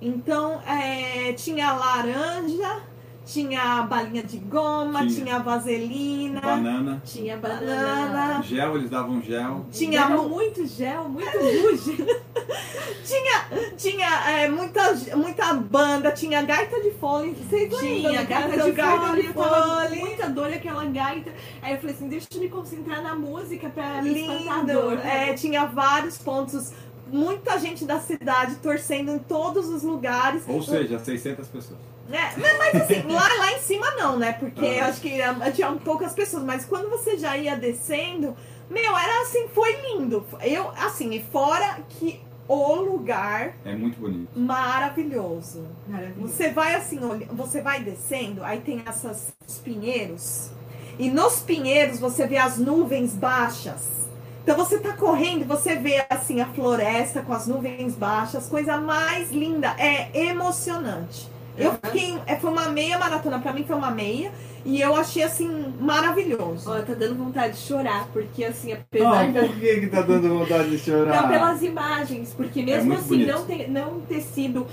Então, 0.00 0.60
é, 0.66 1.32
tinha 1.34 1.72
laranja, 1.72 2.82
tinha 3.24 3.82
balinha 3.82 4.22
de 4.22 4.36
goma, 4.38 5.00
Tinha. 5.06 5.24
tinha, 5.24 5.38
vaselina, 5.38 6.40
Banana. 6.40 7.02
Tinha 7.04 7.36
banana. 7.38 8.06
banana, 8.06 8.42
Gel, 8.42 8.76
eles 8.76 8.90
davam 8.90 9.22
gel. 9.22 9.64
tinha, 9.72 10.08
mu- 10.10 10.28
muito 10.28 10.66
gel, 10.66 11.08
muito 11.08 11.30
ruge. 11.38 11.96
tinha, 13.04 13.72
tinha 13.76 14.30
é, 14.30 14.48
muita, 14.48 14.94
muita 15.16 15.54
banda, 15.54 16.12
tinha 16.12 16.42
gaita 16.42 16.80
de 16.82 16.90
fole, 16.92 17.34
vocês 17.34 17.62
lembram? 17.72 17.80
Tinha 17.80 18.22
gaita 18.24 18.48
gaita 18.48 18.70
de 18.70 18.72
fole, 18.72 19.26
eu 19.26 19.32
tava 19.32 19.32
com 19.32 19.80
fole? 19.88 19.96
muita 20.00 20.28
dor 20.30 20.52
aquela 20.52 20.84
gaita. 20.84 21.32
Aí 21.62 21.72
eu 21.74 21.78
falei 21.78 21.94
assim, 21.94 22.08
deixa 22.08 22.26
eu 22.34 22.40
me 22.40 22.48
concentrar 22.48 23.02
na 23.02 23.14
música 23.14 23.70
pra 23.70 24.00
Lindo, 24.02 24.66
dor. 24.72 24.98
é, 24.98 25.32
tinha 25.32 25.64
vários 25.64 26.18
pontos, 26.18 26.72
muita 27.10 27.58
gente 27.58 27.84
da 27.86 27.98
cidade 28.00 28.56
torcendo 28.56 29.10
em 29.12 29.18
todos 29.18 29.68
os 29.68 29.82
lugares. 29.82 30.42
Ou 30.46 30.62
seja, 30.62 30.98
600 30.98 31.48
pessoas. 31.48 31.93
É, 32.10 32.36
mas, 32.58 32.82
assim, 32.82 33.02
lá, 33.10 33.28
lá 33.38 33.52
em 33.52 33.60
cima 33.60 33.90
não, 33.92 34.18
né? 34.18 34.32
Porque 34.34 34.64
Ah. 34.66 34.74
eu 34.78 34.84
acho 34.84 35.00
que 35.00 35.18
tinha 35.54 35.72
poucas 35.72 36.12
pessoas, 36.12 36.42
mas 36.44 36.64
quando 36.64 36.90
você 36.90 37.16
já 37.16 37.36
ia 37.36 37.56
descendo, 37.56 38.36
meu, 38.68 38.96
era 38.96 39.22
assim, 39.22 39.48
foi 39.48 39.72
lindo. 39.82 40.24
Eu, 40.42 40.70
assim, 40.70 41.12
e 41.14 41.22
fora 41.32 41.78
que 41.88 42.20
o 42.46 42.74
lugar 42.76 43.56
É 43.64 43.74
muito 43.74 43.98
bonito. 43.98 44.28
maravilhoso. 44.38 45.66
Maravilhoso. 45.88 46.32
Você 46.32 46.50
vai 46.50 46.74
assim, 46.74 46.98
você 47.32 47.62
vai 47.62 47.82
descendo, 47.82 48.44
aí 48.44 48.60
tem 48.60 48.82
essas 48.86 49.32
os 49.46 49.58
pinheiros. 49.58 50.50
E 50.98 51.10
nos 51.10 51.40
pinheiros 51.40 51.98
você 51.98 52.26
vê 52.26 52.36
as 52.36 52.58
nuvens 52.58 53.14
baixas. 53.14 54.04
Então 54.42 54.56
você 54.58 54.78
tá 54.78 54.92
correndo, 54.92 55.40
e 55.40 55.44
você 55.44 55.74
vê 55.74 56.04
assim 56.10 56.42
a 56.42 56.46
floresta 56.46 57.22
com 57.22 57.32
as 57.32 57.46
nuvens 57.46 57.94
baixas, 57.94 58.46
coisa 58.46 58.76
mais 58.76 59.30
linda, 59.32 59.74
é 59.78 60.10
emocionante. 60.28 61.32
Eu 61.56 61.72
fiquei, 61.72 62.18
é, 62.26 62.36
foi 62.36 62.50
uma 62.50 62.68
meia 62.68 62.98
maratona, 62.98 63.38
pra 63.38 63.52
mim 63.52 63.64
foi 63.64 63.76
uma 63.76 63.90
meia, 63.90 64.32
e 64.64 64.80
eu 64.80 64.96
achei 64.96 65.22
assim 65.22 65.72
maravilhoso. 65.78 66.70
Ó, 66.70 66.80
tá 66.82 66.94
dando 66.94 67.14
vontade 67.14 67.54
de 67.54 67.60
chorar, 67.60 68.08
porque 68.12 68.44
assim, 68.44 68.72
apesar 68.72 69.32
da... 69.32 69.40
por 69.40 69.56
que, 69.56 69.80
que 69.80 69.86
tá 69.86 70.02
dando 70.02 70.28
vontade 70.28 70.70
de 70.70 70.78
chorar? 70.78 71.22
Não, 71.22 71.28
pelas 71.28 71.62
imagens, 71.62 72.34
porque 72.34 72.62
mesmo 72.62 72.88
muito 72.88 73.00
assim 73.00 73.08
bonito. 73.08 73.32
não 73.32 73.44
ter, 73.44 73.70
não 73.70 74.00
ter 74.00 74.20
sido. 74.20 74.66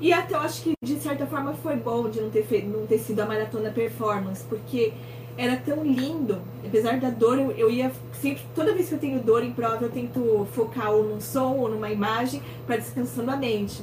E 0.00 0.12
até 0.12 0.34
eu 0.34 0.40
acho 0.40 0.62
que 0.62 0.74
de 0.82 0.96
certa 0.96 1.26
forma 1.26 1.54
foi 1.54 1.76
bom 1.76 2.08
de 2.08 2.20
não 2.20 2.30
ter, 2.30 2.44
feito, 2.44 2.66
não 2.66 2.86
ter 2.86 2.98
sido 2.98 3.20
a 3.20 3.26
maratona 3.26 3.70
performance, 3.70 4.42
porque 4.48 4.92
era 5.36 5.56
tão 5.56 5.84
lindo. 5.84 6.40
Apesar 6.64 6.98
da 6.98 7.10
dor, 7.10 7.38
eu, 7.38 7.50
eu 7.52 7.70
ia 7.70 7.92
sempre. 8.20 8.42
Toda 8.54 8.74
vez 8.74 8.88
que 8.88 8.94
eu 8.94 8.98
tenho 8.98 9.20
dor 9.20 9.44
em 9.44 9.52
prova, 9.52 9.84
eu 9.84 9.90
tento 9.90 10.46
focar 10.52 10.90
ou 10.92 11.04
num 11.04 11.20
som 11.20 11.52
ou 11.52 11.68
numa 11.68 11.90
imagem 11.90 12.42
para 12.66 12.76
descansando 12.76 13.30
a 13.30 13.36
mente. 13.36 13.82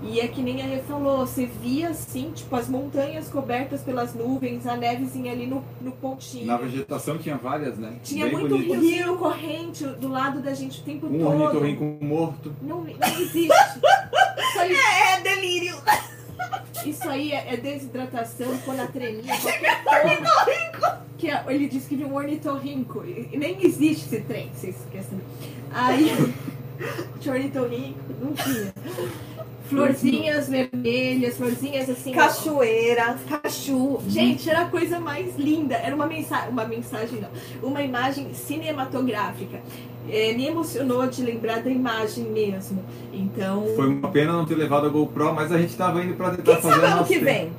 E 0.00 0.20
é 0.20 0.28
que 0.28 0.40
nem 0.40 0.62
a 0.62 0.64
Rê 0.64 0.78
falou, 0.78 1.26
você 1.26 1.44
via 1.44 1.88
assim, 1.88 2.30
tipo, 2.32 2.54
as 2.54 2.68
montanhas 2.68 3.28
cobertas 3.28 3.80
pelas 3.82 4.14
nuvens, 4.14 4.64
a 4.64 4.76
nevezinha 4.76 5.32
ali 5.32 5.44
no, 5.46 5.64
no 5.80 5.90
pontinho. 5.90 6.46
Na 6.46 6.56
vegetação 6.56 7.18
tinha 7.18 7.36
várias, 7.36 7.76
né? 7.78 7.96
Tinha 8.04 8.26
Bem 8.26 8.34
muito 8.36 8.56
bonitas. 8.56 8.78
rio 8.80 9.16
corrente 9.16 9.84
do 9.84 10.08
lado 10.08 10.40
da 10.40 10.54
gente 10.54 10.80
o 10.80 10.84
tempo 10.84 11.06
Um 11.06 11.18
todo. 11.18 11.42
ornitorrinco 11.42 11.98
morto. 12.04 12.54
Não, 12.62 12.84
não 12.84 13.20
existe. 13.20 13.48
Isso 13.52 14.58
aí, 14.60 14.72
É 14.76 15.20
delírio! 15.20 15.76
isso 16.86 17.08
aí 17.08 17.32
é, 17.32 17.54
é 17.54 17.56
desidratação, 17.56 18.54
hiponatremia, 18.54 19.34
qualquer 19.40 19.82
coisa. 19.82 21.02
Que 21.18 21.28
é- 21.28 21.44
ele 21.48 21.68
disse 21.68 21.88
que 21.88 21.96
viu 21.96 22.06
um 22.06 22.14
ornitorrinco. 22.14 23.04
E 23.04 23.36
nem 23.36 23.58
existe 23.66 24.06
esse 24.06 24.20
trem, 24.20 24.48
vocês 24.54 24.76
esquecem. 24.76 25.18
Aí, 25.72 26.12
tinha 27.20 27.34
ornitorrinco, 27.34 27.98
não 28.20 28.32
tinha. 28.32 28.72
Florzinhas 29.68 30.48
vermelhas, 30.48 31.36
florzinhas 31.36 31.90
assim. 31.90 32.12
Cachoeira. 32.12 33.16
Cachu. 33.28 34.00
Gente, 34.08 34.48
era 34.48 34.62
a 34.62 34.68
coisa 34.68 34.98
mais 34.98 35.36
linda. 35.36 35.74
Era 35.74 35.94
uma 35.94 36.06
mensagem, 36.06 36.50
uma 36.50 36.64
mensagem 36.64 37.20
não, 37.20 37.28
uma 37.68 37.82
imagem 37.82 38.32
cinematográfica. 38.34 39.60
É, 40.10 40.32
me 40.32 40.46
emocionou 40.46 41.06
de 41.06 41.22
lembrar 41.22 41.62
da 41.62 41.70
imagem 41.70 42.24
mesmo. 42.24 42.82
Então, 43.12 43.66
Foi 43.76 43.88
uma 43.88 44.10
pena 44.10 44.32
não 44.32 44.46
ter 44.46 44.54
levado 44.54 44.86
a 44.86 44.88
GoPro, 44.88 45.34
mas 45.34 45.52
a 45.52 45.58
gente 45.58 45.76
tava 45.76 46.02
indo 46.02 46.14
pra 46.14 46.30
tentar 46.30 46.52
Quem 46.54 46.62
fazer 46.62 46.74
sabe 46.80 46.86
a 46.86 46.94
ano 46.94 47.04
que 47.04 47.18
vem? 47.18 47.52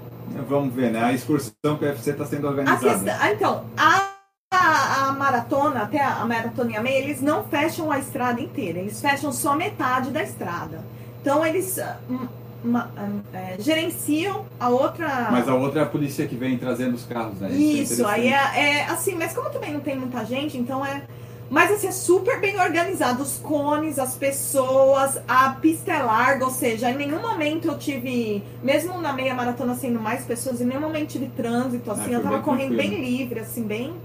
Vamos 0.47 0.73
ver, 0.73 0.91
né? 0.91 1.03
A 1.03 1.13
excursão 1.13 1.53
que 1.77 1.85
o 1.85 1.87
UFC 1.87 2.13
tá 2.13 2.25
sendo 2.25 2.47
A 2.47 2.49
organizada. 2.51 2.79
questão, 2.89 3.15
ah, 3.19 3.31
então, 3.31 3.65
a, 3.77 4.09
a, 4.51 5.05
a 5.09 5.11
maratona, 5.13 5.81
até 5.83 6.03
a 6.03 6.25
maratona 6.25 6.71
e 6.71 6.75
a 6.75 6.81
meia, 6.81 6.99
eles 7.03 7.21
não 7.21 7.43
fecham 7.43 7.91
a 7.91 7.99
estrada 7.99 8.41
inteira, 8.41 8.79
eles 8.79 8.99
fecham 8.99 9.31
só 9.31 9.55
metade 9.55 10.09
da 10.11 10.23
estrada. 10.23 10.83
Então 11.21 11.45
eles 11.45 11.77
ah, 11.79 11.97
hum, 12.09 12.27
ma- 12.63 12.89
ah, 12.97 13.09
é, 13.37 13.55
gerenciam 13.59 14.45
a 14.59 14.69
outra. 14.69 15.29
Mas 15.31 15.47
a 15.47 15.53
outra 15.55 15.81
é 15.81 15.83
a 15.83 15.87
polícia 15.87 16.27
que 16.27 16.35
vem 16.35 16.57
trazendo 16.57 16.95
os 16.95 17.05
carros, 17.05 17.39
né? 17.39 17.51
Isso, 17.51 18.05
é 18.05 18.09
aí 18.11 18.27
interessante. 18.27 18.57
é, 18.57 18.69
é 18.79 18.85
assim, 18.85 19.15
mas 19.15 19.33
como 19.33 19.49
também 19.49 19.73
não 19.73 19.79
tem 19.81 19.97
muita 19.97 20.23
gente, 20.25 20.57
então 20.57 20.85
é. 20.85 21.03
Mas 21.51 21.71
assim, 21.71 21.87
é 21.87 21.91
super 21.91 22.39
bem 22.39 22.59
organizado. 22.59 23.23
Os 23.23 23.37
cones, 23.39 23.97
as 23.97 24.13
pessoas, 24.15 25.19
a 25.27 25.49
pista 25.53 25.91
é 25.91 25.97
larga, 26.03 26.45
ou 26.45 26.51
seja, 26.51 26.91
em 26.91 26.95
nenhum 26.95 27.19
momento 27.21 27.67
eu 27.67 27.75
tive, 27.77 28.43
mesmo 28.61 29.01
na 29.01 29.11
meia 29.13 29.33
maratona 29.33 29.73
sendo 29.73 29.99
mais 29.99 30.23
pessoas, 30.23 30.61
em 30.61 30.65
nenhum 30.65 30.81
momento 30.81 31.07
tive 31.09 31.25
trânsito, 31.29 31.89
assim, 31.89 32.11
Ah, 32.11 32.17
eu 32.17 32.21
tava 32.21 32.35
bem 32.35 32.43
correndo 32.43 32.75
bem 32.75 32.89
tranquilo. 32.91 33.09
livre, 33.17 33.39
assim, 33.39 33.63
bem. 33.63 33.95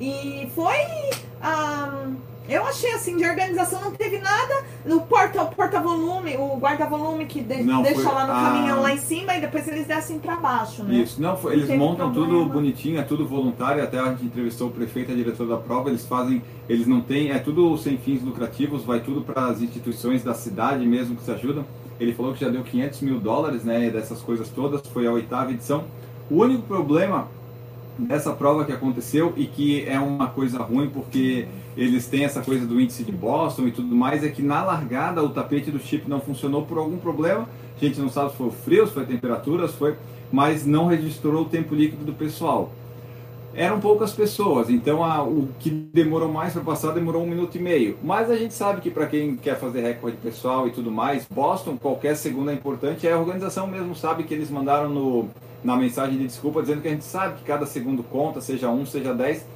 E 0.00 0.48
foi. 0.56 0.74
ah, 1.40 2.08
eu 2.48 2.64
achei 2.64 2.92
assim, 2.92 3.16
de 3.16 3.24
organização 3.24 3.80
não 3.80 3.90
teve 3.92 4.18
nada. 4.18 4.64
No 4.84 5.00
porta, 5.00 5.42
o 5.42 5.46
porta-volume, 5.48 6.36
o 6.36 6.56
guarda-volume 6.58 7.26
que 7.26 7.40
de- 7.40 7.62
Não, 7.62 7.82
deixa 7.82 8.02
foi- 8.02 8.12
lá 8.12 8.26
no 8.26 8.32
ah. 8.32 8.42
caminhão 8.52 8.82
lá 8.82 8.92
em 8.92 8.98
cima 8.98 9.34
e 9.36 9.40
depois 9.40 9.66
eles 9.66 9.86
descem 9.86 10.18
pra 10.18 10.36
baixo, 10.36 10.82
né? 10.84 10.94
Isso, 10.96 11.20
não, 11.20 11.36
foi- 11.36 11.54
eles 11.54 11.68
montam 11.70 12.12
tudo 12.12 12.26
problema. 12.28 12.52
bonitinho, 12.52 12.98
é 12.98 13.02
tudo 13.02 13.26
voluntário, 13.26 13.82
até 13.82 13.98
a 13.98 14.10
gente 14.10 14.24
entrevistou 14.26 14.68
o 14.68 14.70
prefeito 14.70 15.10
a 15.10 15.14
diretora 15.14 15.50
da 15.50 15.56
prova, 15.56 15.88
eles 15.88 16.06
fazem, 16.06 16.42
eles 16.68 16.86
não 16.86 17.00
têm, 17.00 17.30
é 17.30 17.38
tudo 17.38 17.76
sem 17.78 17.96
fins 17.98 18.22
lucrativos, 18.22 18.84
vai 18.84 19.00
tudo 19.00 19.22
para 19.22 19.46
as 19.46 19.60
instituições 19.60 20.22
da 20.22 20.34
cidade 20.34 20.86
mesmo 20.86 21.16
que 21.16 21.22
se 21.24 21.30
ajudam. 21.32 21.64
Ele 21.98 22.12
falou 22.12 22.32
que 22.34 22.40
já 22.40 22.48
deu 22.50 22.62
500 22.62 23.00
mil 23.00 23.18
dólares, 23.18 23.64
né, 23.64 23.90
dessas 23.90 24.20
coisas 24.20 24.48
todas, 24.50 24.80
foi 24.92 25.06
a 25.06 25.10
oitava 25.12 25.50
edição. 25.50 25.84
O 26.30 26.42
único 26.42 26.62
problema 26.62 27.28
dessa 27.98 28.30
prova 28.32 28.64
que 28.64 28.72
aconteceu 28.72 29.32
e 29.36 29.46
que 29.46 29.84
é 29.88 29.98
uma 29.98 30.26
coisa 30.26 30.58
ruim 30.62 30.90
porque 30.90 31.46
eles 31.76 32.06
têm 32.06 32.24
essa 32.24 32.40
coisa 32.40 32.66
do 32.66 32.80
índice 32.80 33.04
de 33.04 33.12
Boston 33.12 33.66
e 33.66 33.70
tudo 33.70 33.94
mais, 33.94 34.24
é 34.24 34.28
que 34.28 34.40
na 34.42 34.64
largada 34.64 35.22
o 35.22 35.28
tapete 35.28 35.70
do 35.70 35.78
chip 35.78 36.08
não 36.08 36.20
funcionou 36.20 36.62
por 36.62 36.78
algum 36.78 36.96
problema. 36.96 37.46
A 37.76 37.84
gente 37.84 38.00
não 38.00 38.08
sabe 38.08 38.30
se 38.30 38.36
foi 38.38 38.46
o 38.46 38.50
frio, 38.50 38.86
se 38.86 38.94
foi 38.94 39.02
a 39.02 39.06
temperatura, 39.06 39.68
foi, 39.68 39.96
mas 40.32 40.64
não 40.64 40.86
registrou 40.86 41.42
o 41.42 41.44
tempo 41.44 41.74
líquido 41.74 42.04
do 42.04 42.14
pessoal. 42.14 42.72
eram 43.54 43.80
poucas 43.80 44.12
pessoas, 44.12 44.68
então 44.68 45.02
a, 45.02 45.22
o 45.22 45.48
que 45.58 45.70
demorou 45.70 46.30
mais 46.30 46.52
para 46.52 46.62
passar 46.62 46.92
demorou 46.92 47.22
um 47.22 47.26
minuto 47.26 47.56
e 47.56 47.58
meio. 47.58 47.98
Mas 48.02 48.30
a 48.30 48.36
gente 48.36 48.52
sabe 48.52 48.82
que 48.82 48.90
para 48.90 49.06
quem 49.06 49.34
quer 49.36 49.58
fazer 49.58 49.80
recorde 49.80 50.18
pessoal 50.18 50.68
e 50.68 50.70
tudo 50.70 50.90
mais, 50.90 51.26
Boston, 51.30 51.76
qualquer 51.78 52.16
segundo 52.16 52.50
é 52.50 52.54
importante. 52.54 53.08
A 53.08 53.18
organização 53.18 53.66
mesmo 53.66 53.94
sabe 53.94 54.24
que 54.24 54.34
eles 54.34 54.50
mandaram 54.50 54.90
no, 54.90 55.30
na 55.64 55.74
mensagem 55.74 56.18
de 56.18 56.26
desculpa 56.26 56.60
dizendo 56.60 56.82
que 56.82 56.88
a 56.88 56.90
gente 56.90 57.04
sabe 57.04 57.38
que 57.38 57.44
cada 57.44 57.64
segundo 57.64 58.02
conta, 58.02 58.40
seja 58.40 58.68
um, 58.68 58.84
seja 58.84 59.14
dez, 59.14 59.46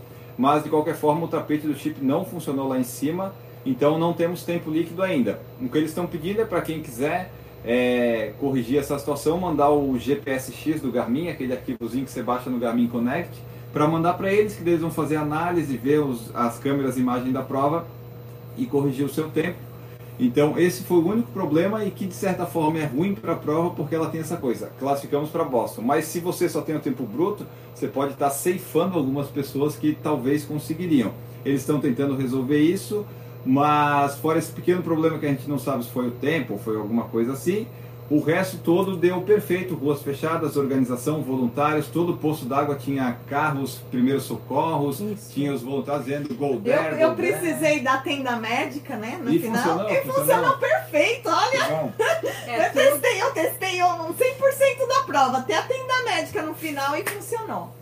mas 0.40 0.64
de 0.64 0.70
qualquer 0.70 0.94
forma 0.94 1.26
o 1.26 1.28
tapete 1.28 1.66
do 1.66 1.76
chip 1.76 2.02
não 2.02 2.24
funcionou 2.24 2.66
lá 2.66 2.78
em 2.78 2.82
cima, 2.82 3.34
então 3.64 3.98
não 3.98 4.14
temos 4.14 4.42
tempo 4.42 4.70
líquido 4.70 5.02
ainda. 5.02 5.38
O 5.60 5.68
que 5.68 5.76
eles 5.76 5.90
estão 5.90 6.06
pedindo 6.06 6.40
é 6.40 6.46
para 6.46 6.62
quem 6.62 6.80
quiser 6.80 7.30
é, 7.62 8.32
corrigir 8.40 8.78
essa 8.78 8.98
situação, 8.98 9.36
mandar 9.36 9.68
o 9.68 9.98
GPS-X 9.98 10.80
do 10.80 10.90
Garmin, 10.90 11.28
aquele 11.28 11.52
arquivozinho 11.52 12.06
que 12.06 12.10
você 12.10 12.22
baixa 12.22 12.48
no 12.48 12.58
Garmin 12.58 12.86
Connect 12.86 13.38
para 13.70 13.86
mandar 13.86 14.14
para 14.14 14.32
eles, 14.32 14.56
que 14.56 14.66
eles 14.66 14.80
vão 14.80 14.90
fazer 14.90 15.16
análise, 15.16 15.76
ver 15.76 15.98
os, 15.98 16.34
as 16.34 16.58
câmeras, 16.58 16.96
imagem 16.96 17.32
da 17.32 17.42
prova 17.42 17.86
e 18.56 18.64
corrigir 18.64 19.04
o 19.04 19.10
seu 19.10 19.28
tempo. 19.28 19.58
Então, 20.22 20.58
esse 20.58 20.82
foi 20.82 20.98
o 20.98 21.08
único 21.08 21.32
problema 21.32 21.82
e 21.82 21.90
que 21.90 22.04
de 22.04 22.12
certa 22.12 22.44
forma 22.44 22.78
é 22.78 22.84
ruim 22.84 23.14
para 23.14 23.32
a 23.32 23.36
prova 23.36 23.70
porque 23.70 23.94
ela 23.94 24.10
tem 24.10 24.20
essa 24.20 24.36
coisa. 24.36 24.70
Classificamos 24.78 25.30
para 25.30 25.42
Boston, 25.44 25.80
mas 25.80 26.04
se 26.04 26.20
você 26.20 26.46
só 26.46 26.60
tem 26.60 26.76
o 26.76 26.78
tempo 26.80 27.04
bruto, 27.04 27.46
você 27.74 27.88
pode 27.88 28.12
estar 28.12 28.26
tá 28.26 28.30
ceifando 28.30 28.98
algumas 28.98 29.28
pessoas 29.28 29.76
que 29.76 29.96
talvez 30.02 30.44
conseguiriam. 30.44 31.12
Eles 31.42 31.62
estão 31.62 31.80
tentando 31.80 32.14
resolver 32.14 32.60
isso, 32.60 33.06
mas 33.46 34.16
fora 34.16 34.38
esse 34.38 34.52
pequeno 34.52 34.82
problema 34.82 35.18
que 35.18 35.24
a 35.24 35.30
gente 35.30 35.48
não 35.48 35.58
sabe 35.58 35.84
se 35.84 35.90
foi 35.90 36.08
o 36.08 36.10
tempo 36.10 36.52
ou 36.52 36.58
foi 36.58 36.76
alguma 36.76 37.04
coisa 37.04 37.32
assim, 37.32 37.66
o 38.10 38.20
resto 38.20 38.58
todo 38.58 38.96
deu 38.96 39.20
perfeito, 39.22 39.74
ruas 39.74 40.02
fechadas, 40.02 40.56
organização, 40.56 41.22
voluntários, 41.22 41.86
todo 41.86 42.12
o 42.12 42.16
poço 42.16 42.44
d'água 42.44 42.74
tinha 42.74 43.16
carros, 43.28 43.76
primeiros 43.88 44.24
socorros, 44.24 45.00
Isso. 45.00 45.32
tinha 45.32 45.54
os 45.54 45.62
voluntários 45.62 46.06
dizendo 46.06 46.34
go 46.34 46.60
there, 46.60 46.94
Eu, 46.94 47.10
eu 47.10 47.14
precisei 47.14 47.80
da 47.80 47.98
tenda 47.98 48.36
médica, 48.36 48.96
né, 48.96 49.20
no 49.22 49.32
e 49.32 49.38
final. 49.38 49.62
Funcionou, 49.62 49.90
e 49.90 49.96
funcionou, 50.02 50.24
funcionou 50.24 50.58
perfeito, 50.58 51.28
olha. 51.28 51.94
É, 52.46 52.66
eu 52.66 52.72
testei, 52.72 53.22
eu 53.22 53.32
testei 53.32 53.78
100% 53.78 54.88
da 54.88 55.02
prova, 55.04 55.38
até 55.38 55.56
a 55.56 55.62
tenda 55.62 56.02
médica 56.04 56.42
no 56.42 56.54
final 56.54 56.96
e 56.96 57.08
funcionou. 57.08 57.72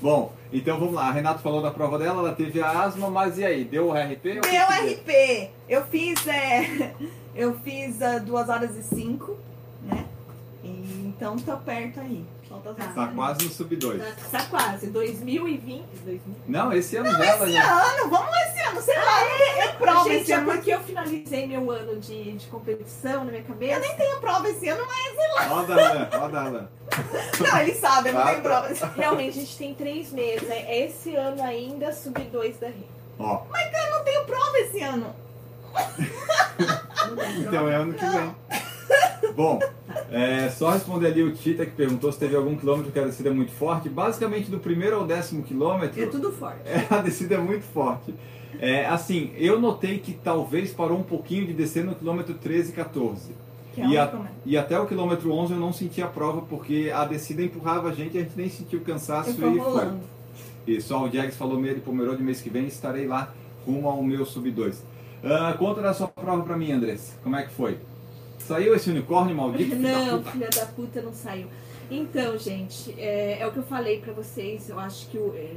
Bom, 0.00 0.32
então 0.52 0.78
vamos 0.78 0.94
lá. 0.94 1.08
A 1.08 1.12
Renato 1.12 1.40
falou 1.40 1.62
da 1.62 1.70
prova 1.70 1.98
dela, 1.98 2.20
ela 2.20 2.34
teve 2.34 2.60
a 2.60 2.82
asma, 2.82 3.10
mas 3.10 3.38
e 3.38 3.44
aí? 3.44 3.64
Deu 3.64 3.88
o 3.88 3.92
RP? 3.92 4.22
Deu 4.22 4.42
o 4.42 4.92
RP. 4.92 5.50
Eu 5.68 5.84
fiz, 5.86 6.26
é, 6.26 6.92
eu 7.34 7.58
fiz 7.60 7.96
uh, 7.96 8.20
2 8.24 8.48
horas 8.48 8.76
e 8.76 8.82
5, 8.82 9.36
né? 9.36 9.36
E, 9.36 9.45
então 11.16 11.34
tô 11.38 11.56
perto 11.56 11.98
aí. 12.00 12.26
Falta 12.46 12.74
tá, 12.74 12.92
tá 12.94 13.06
quase 13.08 13.44
no 13.44 13.50
sub 13.50 13.74
2. 13.74 14.02
Tá, 14.02 14.38
tá, 14.38 14.44
quase. 14.50 14.88
2020. 14.88 15.82
2020. 16.04 16.36
Não, 16.46 16.72
esse 16.72 16.96
ano 16.96 17.10
Não, 17.10 17.18
dela 17.18 17.44
esse 17.44 17.52
já. 17.54 17.72
ano, 17.72 18.10
vamos 18.10 18.36
esse 18.36 18.60
ano, 18.60 18.82
sei 18.82 18.96
lá, 18.98 19.24
é, 19.24 19.58
é 19.60 19.68
prova 19.72 20.10
Gente, 20.10 20.22
esse 20.22 20.32
é 20.32 20.36
ano. 20.36 20.52
porque 20.52 20.70
eu 20.70 20.80
finalizei 20.80 21.46
meu 21.46 21.70
ano 21.70 21.98
de, 21.98 22.32
de 22.32 22.46
competição 22.48 23.24
na 23.24 23.30
minha 23.32 23.42
cabeça. 23.42 23.72
Eu 23.72 23.80
nem 23.80 23.96
tenho 23.96 24.20
prova 24.20 24.48
esse 24.48 24.68
ano, 24.68 24.86
mas 24.86 25.16
sei 25.16 25.32
lá. 25.34 25.42
Roda, 25.46 25.72
Alan, 25.72 26.08
roda, 26.20 26.40
Alan. 26.40 26.68
Não, 27.40 27.58
ele 27.60 27.74
sabe, 27.74 28.10
eu 28.10 28.14
não 28.14 28.26
tenho 28.26 28.42
prova. 28.42 28.68
Realmente, 28.94 29.38
a 29.38 29.40
gente 29.40 29.58
tem 29.58 29.74
três 29.74 30.12
meses. 30.12 30.48
É 30.50 30.84
esse 30.84 31.16
ano 31.16 31.42
ainda, 31.42 31.92
sub 31.92 32.22
2 32.22 32.58
da 32.58 32.68
Rio. 32.68 32.86
Ó. 33.18 33.42
Mas 33.50 33.72
eu 33.72 33.90
não 33.90 34.04
tenho 34.04 34.24
prova 34.26 34.58
esse 34.58 34.82
ano. 34.82 35.16
então 37.40 37.68
é 37.68 37.74
ano 37.74 37.94
que 37.94 38.04
vem. 38.04 38.36
Bom, 39.34 39.58
é, 40.10 40.48
só 40.50 40.70
responder 40.70 41.08
ali 41.08 41.22
o 41.22 41.32
Tita 41.32 41.64
que 41.64 41.72
perguntou 41.72 42.10
se 42.12 42.18
teve 42.18 42.36
algum 42.36 42.56
quilômetro 42.56 42.92
que 42.92 42.98
a 42.98 43.04
descida 43.04 43.30
é 43.30 43.32
muito 43.32 43.52
forte. 43.52 43.88
Basicamente, 43.88 44.50
do 44.50 44.58
primeiro 44.58 44.96
ao 44.96 45.06
décimo 45.06 45.42
quilômetro. 45.42 46.02
É 46.02 46.06
tudo 46.06 46.32
forte. 46.32 46.60
É, 46.64 46.86
a 46.94 47.00
descida 47.00 47.36
é 47.36 47.38
muito 47.38 47.64
forte. 47.64 48.14
É, 48.58 48.86
assim, 48.86 49.32
eu 49.36 49.60
notei 49.60 49.98
que 49.98 50.12
talvez 50.12 50.72
parou 50.72 50.98
um 50.98 51.02
pouquinho 51.02 51.46
de 51.46 51.52
descer 51.52 51.84
no 51.84 51.94
quilômetro 51.94 52.34
13 52.34 52.70
e 52.70 52.74
14. 52.74 53.32
É 53.76 53.86
e, 53.86 53.98
a, 53.98 54.10
e, 54.46 54.56
até 54.56 54.80
o 54.80 54.86
quilômetro 54.86 55.30
11 55.30 55.52
eu 55.52 55.58
não 55.58 55.72
senti 55.72 56.00
a 56.00 56.06
prova 56.06 56.40
porque 56.40 56.90
a 56.94 57.04
descida 57.04 57.42
empurrava 57.42 57.90
a 57.90 57.92
gente 57.92 58.16
e 58.16 58.18
a 58.18 58.22
gente 58.22 58.32
nem 58.34 58.48
sentiu 58.48 58.80
cansaço 58.80 59.30
e 59.30 59.34
foi. 59.34 59.92
Isso, 60.66 60.94
ó, 60.94 61.04
o 61.04 61.10
Jags 61.10 61.36
falou 61.36 61.60
meio 61.60 61.74
de 61.74 61.80
Pomerode 61.80 62.22
mês 62.22 62.40
que 62.40 62.50
vem 62.50 62.66
estarei 62.66 63.06
lá 63.06 63.32
rumo 63.66 63.88
ao 63.88 64.02
meu 64.02 64.24
sub 64.24 64.50
2. 64.50 64.76
Uh, 64.76 65.58
conta 65.58 65.82
da 65.82 65.92
sua 65.92 66.08
prova 66.08 66.42
para 66.42 66.56
mim, 66.56 66.72
Andressa. 66.72 67.14
Como 67.22 67.36
é 67.36 67.42
que 67.42 67.52
foi? 67.52 67.78
Saiu 68.46 68.74
esse 68.74 68.90
unicórnio 68.90 69.34
maldito? 69.34 69.74
Não, 69.74 70.22
da 70.22 70.30
filha 70.30 70.48
da 70.48 70.66
puta 70.66 71.02
não 71.02 71.12
saiu. 71.12 71.48
Então, 71.90 72.38
gente, 72.38 72.94
é, 72.98 73.38
é 73.40 73.46
o 73.46 73.50
que 73.50 73.58
eu 73.58 73.62
falei 73.64 73.98
para 73.98 74.12
vocês. 74.12 74.68
Eu 74.68 74.78
acho 74.78 75.08
que 75.08 75.18
o, 75.18 75.34
é, 75.34 75.56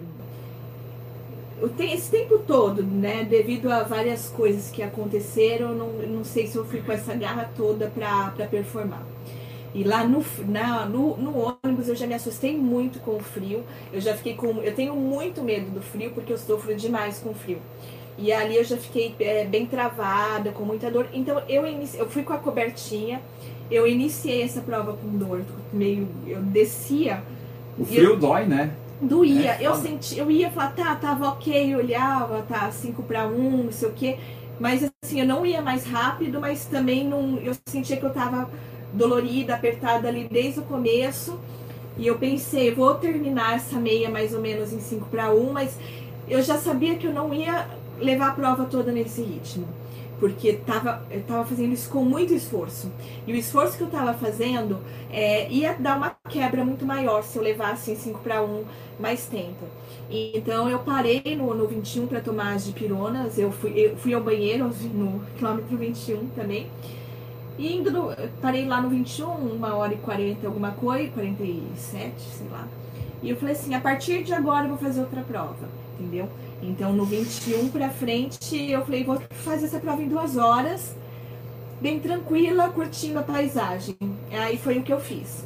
esse 1.94 2.10
tempo 2.10 2.40
todo, 2.40 2.82
né, 2.84 3.24
devido 3.24 3.72
a 3.72 3.84
várias 3.84 4.30
coisas 4.30 4.72
que 4.72 4.82
aconteceram, 4.82 5.76
não, 5.76 5.90
não 6.08 6.24
sei 6.24 6.48
se 6.48 6.56
eu 6.56 6.66
fui 6.66 6.82
com 6.82 6.92
essa 6.92 7.14
garra 7.14 7.50
toda 7.56 7.88
para 7.88 8.48
performar. 8.48 9.06
E 9.74 9.84
lá 9.84 10.04
no, 10.04 10.26
na, 10.48 10.86
no, 10.86 11.16
no, 11.18 11.58
ônibus 11.64 11.88
eu 11.88 11.96
já 11.96 12.08
me 12.08 12.16
assustei 12.16 12.58
muito 12.58 13.00
com 13.00 13.18
o 13.18 13.20
frio. 13.20 13.64
Eu 13.94 14.02
já 14.02 14.16
fiquei 14.16 14.34
com. 14.34 14.48
Eu 14.64 14.74
tenho 14.74 14.96
muito 14.96 15.44
medo 15.44 15.70
do 15.70 15.82
frio 15.82 16.12
porque 16.12 16.34
eu 16.34 16.38
sofro 16.38 16.74
demais 16.76 17.20
com 17.20 17.36
frio. 17.36 17.60
E 18.22 18.34
ali 18.34 18.58
eu 18.58 18.64
já 18.64 18.76
fiquei 18.76 19.16
é, 19.20 19.46
bem 19.46 19.66
travada, 19.66 20.52
com 20.52 20.64
muita 20.64 20.92
dor. 20.92 21.08
Então 21.14 21.42
eu, 21.48 21.66
eu 21.66 22.10
fui 22.10 22.24
com 22.24 22.34
a 22.34 22.38
cobertinha, 22.38 23.22
eu 23.72 23.88
iniciei 23.88 24.44
essa 24.44 24.62
prova 24.62 24.94
com 24.94 25.18
dor, 25.18 25.42
meio. 25.72 26.08
Eu 26.28 26.42
descia. 26.42 27.24
O 27.78 27.86
frio 27.86 28.12
eu... 28.12 28.18
dói, 28.18 28.46
né? 28.46 28.72
Doía. 29.02 29.52
É, 29.54 29.58
eu 29.62 29.74
senti, 29.76 30.18
eu 30.18 30.30
ia 30.30 30.50
falar, 30.52 30.74
tá, 30.76 30.96
tava 30.96 31.30
ok, 31.30 31.74
eu 31.74 31.80
olhava, 31.80 32.42
tá, 32.42 32.70
5 32.70 33.02
para 33.04 33.26
1, 33.26 33.64
não 33.64 33.72
sei 33.72 33.88
o 33.88 33.94
quê. 33.94 34.18
Mas 34.60 34.92
assim, 35.02 35.22
eu 35.22 35.26
não 35.26 35.46
ia 35.46 35.62
mais 35.62 35.86
rápido, 35.86 36.42
mas 36.42 36.66
também 36.66 37.08
não. 37.08 37.38
Eu 37.38 37.56
sentia 37.66 37.96
que 37.96 38.04
eu 38.04 38.10
tava 38.10 38.50
dolorida, 38.92 39.56
apertada 39.56 40.10
ali 40.10 40.28
desde 40.30 40.60
o 40.60 40.64
começo. 40.64 41.40
E 41.98 42.08
eu 42.08 42.18
pensei, 42.18 42.74
vou 42.74 42.96
terminar 42.96 43.56
essa 43.56 43.78
meia 43.78 44.10
mais 44.10 44.34
ou 44.34 44.42
menos 44.42 44.74
em 44.74 44.80
5 44.80 45.08
para 45.08 45.32
1, 45.32 45.54
mas 45.54 45.78
eu 46.28 46.42
já 46.42 46.58
sabia 46.58 46.96
que 46.96 47.08
eu 47.08 47.14
não 47.14 47.34
ia 47.34 47.68
levar 48.00 48.30
a 48.30 48.34
prova 48.34 48.66
toda 48.66 48.92
nesse 48.92 49.22
ritmo. 49.22 49.68
Porque 50.20 50.54
tava, 50.54 51.02
eu 51.10 51.22
estava 51.22 51.46
fazendo 51.46 51.72
isso 51.72 51.90
com 51.90 52.04
muito 52.04 52.34
esforço. 52.34 52.92
E 53.26 53.32
o 53.32 53.36
esforço 53.36 53.78
que 53.78 53.84
eu 53.84 53.88
estava 53.88 54.14
fazendo 54.14 54.80
é, 55.10 55.50
ia 55.50 55.74
dar 55.74 55.96
uma 55.96 56.14
quebra 56.28 56.66
muito 56.66 56.86
maior 56.86 57.24
se 57.24 57.38
eu 57.38 57.44
levasse 57.44 57.92
em 57.92 57.96
5 57.96 58.20
para 58.20 58.42
1 58.42 58.66
mais 59.00 59.28
tempo. 59.28 59.66
E, 60.10 60.38
então 60.38 60.70
eu 60.70 60.80
parei 60.80 61.24
no, 61.38 61.54
no 61.54 61.68
21 61.68 62.08
para 62.08 62.20
tomar 62.20 62.54
as 62.54 62.66
dipironas. 62.66 63.38
Eu 63.38 63.52
fui, 63.52 63.72
eu 63.80 63.96
fui 63.96 64.14
ao 64.14 64.22
banheiro 64.22 64.70
no 64.94 65.22
quilômetro 65.38 65.78
21 65.78 66.28
também. 66.36 66.68
E 67.58 67.76
indo 67.76 67.92
no, 67.92 68.10
parei 68.42 68.66
lá 68.66 68.82
no 68.82 68.90
21, 68.90 69.26
uma 69.26 69.76
hora 69.76 69.94
e 69.94 69.98
40 69.98 70.48
alguma 70.48 70.72
coisa, 70.72 71.12
47, 71.12 72.14
sei 72.18 72.48
lá. 72.50 72.68
E 73.22 73.30
eu 73.30 73.36
falei 73.36 73.54
assim, 73.54 73.76
a 73.76 73.82
partir 73.82 74.24
de 74.24 74.34
agora 74.34 74.66
eu 74.66 74.70
vou 74.70 74.78
fazer 74.78 75.02
outra 75.02 75.22
prova, 75.22 75.68
entendeu? 76.00 76.30
Então 76.62 76.92
no 76.92 77.06
21 77.06 77.70
para 77.70 77.90
frente 77.90 78.70
eu 78.70 78.84
falei, 78.84 79.04
vou 79.04 79.22
fazer 79.32 79.66
essa 79.66 79.80
prova 79.80 80.02
em 80.02 80.08
duas 80.08 80.38
horas, 80.38 80.96
bem 81.80 82.00
tranquila, 82.00 82.70
curtindo 82.70 83.20
a 83.20 83.24
paisagem. 83.24 83.96
Aí 84.32 84.58
foi 84.58 84.78
o 84.80 84.84
que 84.84 84.92
eu 84.92 85.00
fiz. 85.00 85.46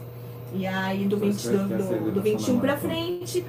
E 0.54 0.66
aí 0.68 1.06
do, 1.06 1.18
20, 1.18 1.50
do, 1.50 1.68
do, 1.68 2.12
do 2.12 2.22
21 2.22 2.60
para 2.60 2.78
frente, 2.78 3.44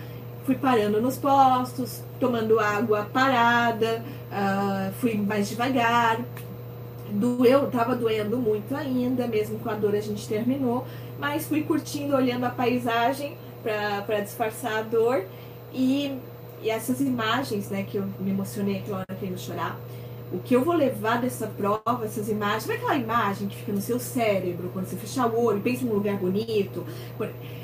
fui 0.45 0.55
parando 0.55 1.01
nos 1.01 1.17
postos, 1.17 2.03
tomando 2.21 2.59
água 2.59 3.09
parada, 3.13 4.05
uh, 4.31 4.93
fui 4.95 5.15
mais 5.17 5.49
devagar. 5.49 6.21
Doeu, 7.11 7.71
tava 7.71 7.95
doendo 7.95 8.39
muito 8.39 8.75
ainda, 8.75 9.27
mesmo 9.27 9.59
com 9.59 9.71
a 9.71 9.75
dor 9.75 9.95
a 9.95 10.01
gente 10.01 10.27
terminou, 10.27 10.85
mas 11.19 11.47
fui 11.47 11.63
curtindo, 11.63 12.17
olhando 12.17 12.45
a 12.45 12.51
paisagem 12.51 13.37
para 13.63 14.21
disfarçar 14.21 14.79
a 14.79 14.83
dor 14.83 15.25
e 15.73 16.19
e 16.65 16.71
essas 16.71 16.99
imagens, 17.01 17.69
né, 17.69 17.83
que 17.83 17.99
eu 17.99 18.05
me 18.19 18.31
emocionei 18.31 18.79
aquela 18.79 18.99
hora 19.01 19.17
querendo 19.21 19.39
chorar, 19.39 19.79
o 20.33 20.39
que 20.39 20.57
eu 20.57 20.65
vou 20.65 20.75
levar 20.75 21.21
dessa 21.21 21.47
prova, 21.47 22.05
essas 22.05 22.31
imagens, 22.31 22.63
sabe 22.63 22.77
aquela 22.77 22.97
imagem 22.97 23.47
que 23.47 23.57
fica 23.57 23.71
no 23.71 23.83
seu 23.83 24.01
cérebro 24.01 24.71
quando 24.73 24.87
você 24.87 24.97
fechar 24.97 25.27
o 25.27 25.45
olho, 25.45 25.61
pensa 25.61 25.85
num 25.85 25.93
lugar 25.93 26.17
bonito? 26.17 26.85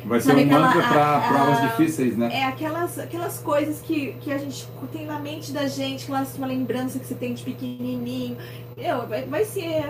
Vai 0.04 0.20
ser 0.20 0.36
um 0.36 0.46
mantra 0.46 0.82
para 0.82 1.20
provas 1.28 1.62
difíceis, 1.62 2.16
né? 2.16 2.30
É 2.30 2.44
aquelas, 2.44 2.98
aquelas 2.98 3.38
coisas 3.38 3.80
que, 3.80 4.12
que 4.20 4.30
a 4.30 4.36
gente 4.36 4.68
tem 4.92 5.06
na 5.06 5.18
mente 5.18 5.50
da 5.50 5.66
gente, 5.66 6.04
aquelas 6.04 6.36
uma 6.36 6.46
lembrança 6.46 6.98
que 6.98 7.06
você 7.06 7.14
tem 7.14 7.32
de 7.32 7.42
pequenininho. 7.42 8.36
Eu, 8.76 9.06
vai, 9.08 9.24
vai 9.24 9.44
ser, 9.46 9.82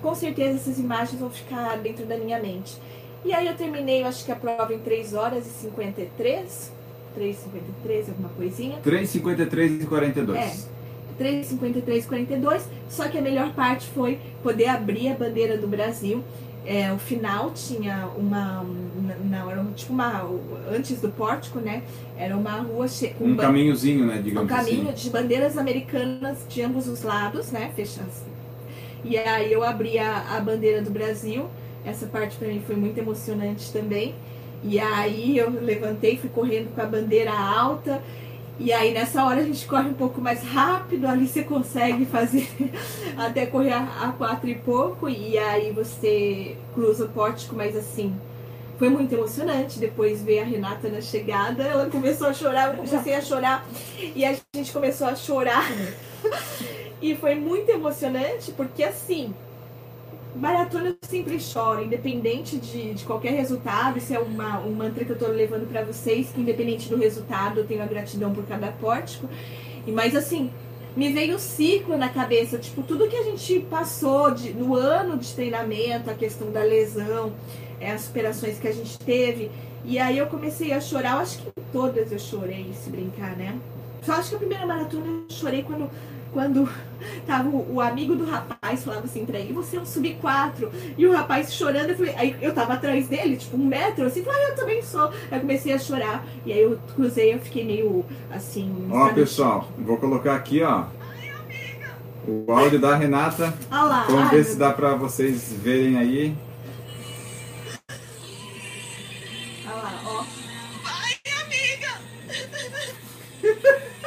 com 0.00 0.14
certeza 0.14 0.56
essas 0.56 0.78
imagens 0.78 1.20
vão 1.20 1.28
ficar 1.28 1.76
dentro 1.76 2.06
da 2.06 2.16
minha 2.16 2.40
mente. 2.40 2.76
E 3.22 3.34
aí 3.34 3.46
eu 3.46 3.54
terminei, 3.54 4.02
eu 4.02 4.06
acho 4.06 4.24
que 4.24 4.32
a 4.32 4.36
prova 4.36 4.72
em 4.72 4.78
3 4.78 5.12
horas 5.12 5.46
e 5.46 5.50
53 5.50 6.75
3,53, 7.18 8.08
alguma 8.08 8.28
coisinha. 8.30 8.78
3,53 8.84 9.82
e 9.82 9.86
42. 9.86 10.38
É. 10.38 10.76
3,53 11.22 11.98
e 11.98 12.02
42. 12.06 12.68
Só 12.88 13.08
que 13.08 13.16
a 13.18 13.22
melhor 13.22 13.52
parte 13.54 13.86
foi 13.88 14.18
poder 14.42 14.66
abrir 14.68 15.08
a 15.08 15.14
bandeira 15.14 15.56
do 15.56 15.66
Brasil. 15.66 16.22
É, 16.64 16.92
o 16.92 16.98
final 16.98 17.52
tinha 17.52 18.08
uma. 18.16 18.64
Era 19.50 19.60
um- 19.60 19.72
tipo 19.72 19.92
uma. 19.92 20.28
Antes 20.68 21.00
do 21.00 21.08
pórtico, 21.10 21.60
né? 21.60 21.82
Era 22.18 22.36
uma 22.36 22.58
rua 22.60 22.88
che- 22.88 23.14
com 23.16 23.24
Um 23.24 23.36
ban- 23.36 23.44
caminhozinho, 23.44 24.04
né, 24.04 24.16
um 24.18 24.22
digamos 24.22 24.48
caminho 24.50 24.90
assim. 24.90 25.04
de 25.04 25.10
bandeiras 25.10 25.56
americanas 25.56 26.38
de 26.48 26.62
ambos 26.62 26.88
os 26.88 27.02
lados, 27.02 27.52
né? 27.52 27.70
Fechadas. 27.76 28.24
E 29.04 29.16
aí 29.16 29.52
eu 29.52 29.62
abri 29.62 29.96
a, 29.98 30.36
a 30.36 30.40
bandeira 30.40 30.82
do 30.82 30.90
Brasil. 30.90 31.46
Essa 31.84 32.06
parte 32.06 32.36
pra 32.36 32.48
mim 32.48 32.60
foi 32.66 32.74
muito 32.74 32.98
emocionante 32.98 33.72
também. 33.72 34.12
E 34.66 34.80
aí 34.80 35.38
eu 35.38 35.48
levantei, 35.50 36.18
fui 36.18 36.28
correndo 36.28 36.74
com 36.74 36.80
a 36.80 36.86
bandeira 36.86 37.32
alta. 37.32 38.02
E 38.58 38.72
aí 38.72 38.92
nessa 38.92 39.24
hora 39.24 39.40
a 39.40 39.44
gente 39.44 39.66
corre 39.66 39.88
um 39.88 39.94
pouco 39.94 40.20
mais 40.20 40.42
rápido, 40.42 41.06
ali 41.06 41.28
você 41.28 41.44
consegue 41.44 42.06
fazer 42.06 42.48
até 43.16 43.46
correr 43.46 43.72
a, 43.72 44.08
a 44.08 44.12
quatro 44.12 44.48
e 44.48 44.56
pouco. 44.56 45.08
E 45.08 45.38
aí 45.38 45.70
você 45.70 46.56
cruza 46.74 47.04
o 47.04 47.08
pórtico, 47.08 47.54
mas 47.54 47.76
assim, 47.76 48.14
foi 48.78 48.88
muito 48.88 49.14
emocionante. 49.14 49.78
Depois 49.78 50.22
ver 50.22 50.40
a 50.40 50.44
Renata 50.44 50.88
na 50.88 51.00
chegada, 51.00 51.62
ela 51.62 51.88
começou 51.88 52.26
a 52.26 52.32
chorar, 52.32 52.70
eu 52.70 52.84
comecei 52.84 53.14
a 53.14 53.20
chorar. 53.20 53.66
E 54.14 54.24
a 54.24 54.34
gente 54.54 54.72
começou 54.72 55.06
a 55.06 55.14
chorar. 55.14 55.64
E 57.00 57.14
foi 57.14 57.34
muito 57.34 57.70
emocionante, 57.70 58.50
porque 58.52 58.82
assim, 58.82 59.34
maratona 60.36 60.88
eu 60.88 60.96
sempre 61.02 61.40
choro, 61.40 61.82
independente 61.84 62.58
de, 62.58 62.94
de 62.94 63.04
qualquer 63.04 63.32
resultado. 63.32 63.98
Isso 63.98 64.14
é 64.14 64.18
uma, 64.18 64.60
um 64.60 64.72
mantra 64.72 65.04
que 65.04 65.10
eu 65.10 65.18
tô 65.18 65.26
levando 65.28 65.68
pra 65.68 65.82
vocês, 65.82 66.30
que 66.30 66.40
independente 66.40 66.88
do 66.88 66.96
resultado, 66.96 67.60
eu 67.60 67.66
tenho 67.66 67.82
a 67.82 67.86
gratidão 67.86 68.32
por 68.32 68.44
cada 68.46 68.68
pórtico. 68.68 69.28
E 69.86 69.92
mas 69.92 70.14
assim, 70.14 70.50
me 70.96 71.12
veio 71.12 71.36
o 71.36 71.38
ciclo 71.38 71.96
na 71.96 72.08
cabeça, 72.08 72.58
tipo, 72.58 72.82
tudo 72.82 73.08
que 73.08 73.16
a 73.16 73.22
gente 73.22 73.60
passou 73.70 74.30
de, 74.30 74.52
no 74.52 74.74
ano 74.74 75.18
de 75.18 75.32
treinamento, 75.34 76.10
a 76.10 76.14
questão 76.14 76.50
da 76.50 76.62
lesão, 76.62 77.32
é, 77.80 77.92
as 77.92 78.02
superações 78.02 78.58
que 78.58 78.68
a 78.68 78.72
gente 78.72 78.98
teve. 78.98 79.50
E 79.84 79.98
aí 79.98 80.18
eu 80.18 80.26
comecei 80.26 80.72
a 80.72 80.80
chorar, 80.80 81.16
eu 81.16 81.18
acho 81.18 81.38
que 81.38 81.50
todas 81.72 82.10
eu 82.10 82.18
chorei, 82.18 82.72
se 82.72 82.90
brincar, 82.90 83.36
né? 83.36 83.58
Só 84.02 84.12
acho 84.12 84.30
que 84.30 84.36
a 84.36 84.38
primeira 84.38 84.66
maratona 84.66 85.04
eu 85.06 85.24
chorei 85.28 85.62
quando, 85.62 85.90
quando 86.36 86.68
tava 87.26 87.48
o, 87.48 87.76
o 87.76 87.80
amigo 87.80 88.14
do 88.14 88.26
rapaz 88.26 88.84
falava 88.84 89.06
assim 89.06 89.24
pra 89.24 89.38
ele, 89.38 89.54
você 89.54 89.78
é 89.78 89.80
um 89.80 89.86
sub 89.86 90.12
4. 90.20 90.70
E 90.98 91.06
o 91.06 91.12
rapaz 91.12 91.54
chorando, 91.54 91.88
eu 91.88 91.96
falei, 91.96 92.14
aí 92.14 92.36
eu 92.42 92.52
tava 92.52 92.74
atrás 92.74 93.08
dele, 93.08 93.38
tipo, 93.38 93.56
um 93.56 93.64
metro, 93.64 94.04
assim, 94.04 94.22
falei, 94.22 94.44
ah, 94.44 94.48
eu 94.50 94.54
também 94.54 94.82
sou. 94.82 95.08
Aí 95.08 95.38
eu 95.38 95.40
comecei 95.40 95.72
a 95.72 95.78
chorar. 95.78 96.26
E 96.44 96.52
aí 96.52 96.60
eu 96.60 96.78
cruzei, 96.94 97.32
eu 97.32 97.38
fiquei 97.38 97.64
meio 97.64 98.04
assim. 98.30 98.86
Ó, 98.90 99.06
sabe? 99.06 99.14
pessoal, 99.14 99.66
vou 99.78 99.96
colocar 99.96 100.34
aqui, 100.34 100.62
ó. 100.62 100.84
O 102.28 102.52
áudio 102.52 102.78
da 102.78 102.94
Renata. 102.94 103.54
Olha 103.70 103.82
lá. 103.82 104.04
Vamos 104.04 104.24
ai, 104.24 104.28
ver 104.28 104.36
meu 104.36 104.44
se 104.44 104.58
dá 104.58 104.72
pra 104.72 104.94
vocês 104.94 105.54
verem 105.54 105.96
aí. 105.96 106.36
Olha 109.64 109.74
lá, 109.74 110.02
ó. 110.04 110.22
É 111.08 111.14
que 111.14 111.30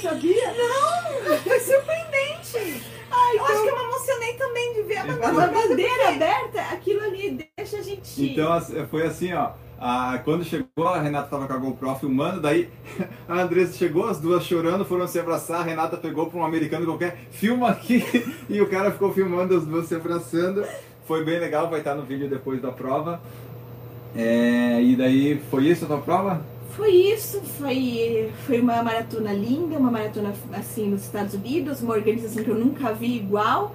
Você 0.00 0.08
sabia? 0.08 0.52
Não, 0.52 1.38
foi 1.38 1.60
surpreendente. 1.60 2.82
Ai, 3.10 3.36
eu 3.38 3.44
acho 3.44 3.62
que 3.62 3.68
eu 3.68 3.76
me 3.78 3.84
emocionei 3.84 4.32
também 4.34 4.74
de 4.74 4.82
ver 4.82 4.96
a 4.98 5.02
A 5.02 5.06
bandeira. 5.06 5.46
bandeira 5.48 6.08
aberta, 6.10 6.60
aquilo 6.72 7.02
ali 7.02 7.38
deixa 7.56 7.78
a 7.78 7.82
gente. 7.82 8.24
Então 8.32 8.52
as- 8.52 8.72
foi 8.90 9.06
assim, 9.06 9.32
ó. 9.32 9.50
a- 9.80 10.18
quando 10.24 10.44
chegou, 10.44 10.86
a 10.88 11.00
Renata 11.00 11.28
tava 11.28 11.46
com 11.46 11.52
a 11.52 11.56
GoPro 11.56 11.94
filmando, 11.96 12.40
daí 12.40 12.68
a 13.28 13.40
Andressa 13.40 13.76
chegou, 13.78 14.08
as 14.08 14.18
duas 14.20 14.44
chorando, 14.44 14.84
foram 14.84 15.06
se 15.06 15.18
abraçar, 15.20 15.60
a 15.60 15.64
Renata 15.64 15.96
pegou 15.96 16.26
para 16.26 16.38
um 16.40 16.44
americano 16.44 16.84
qualquer, 16.84 17.16
filma 17.30 17.70
aqui, 17.70 18.04
e 18.50 18.60
o 18.60 18.68
cara 18.68 18.90
ficou 18.90 19.12
filmando 19.12 19.56
as 19.56 19.64
duas 19.64 19.86
se 19.86 19.94
abraçando. 19.94 20.64
Foi 21.06 21.24
bem 21.24 21.38
legal, 21.38 21.70
vai 21.70 21.78
estar 21.80 21.94
no 21.94 22.02
vídeo 22.02 22.28
depois 22.28 22.60
da 22.60 22.70
prova. 22.72 23.20
É, 24.16 24.80
e 24.82 24.96
daí, 24.96 25.40
foi 25.50 25.64
isso 25.66 25.84
a 25.84 25.88
tua 25.88 25.98
prova? 25.98 26.42
Foi 26.78 26.92
isso, 26.92 27.40
foi, 27.40 28.32
foi 28.46 28.60
uma 28.60 28.80
maratona 28.84 29.32
linda, 29.32 29.76
uma 29.76 29.90
maratona 29.90 30.32
assim 30.52 30.88
nos 30.88 31.02
Estados 31.02 31.34
Unidos, 31.34 31.82
uma 31.82 31.92
organização 31.92 32.44
que 32.44 32.50
eu 32.50 32.54
nunca 32.54 32.94
vi 32.94 33.16
igual. 33.16 33.74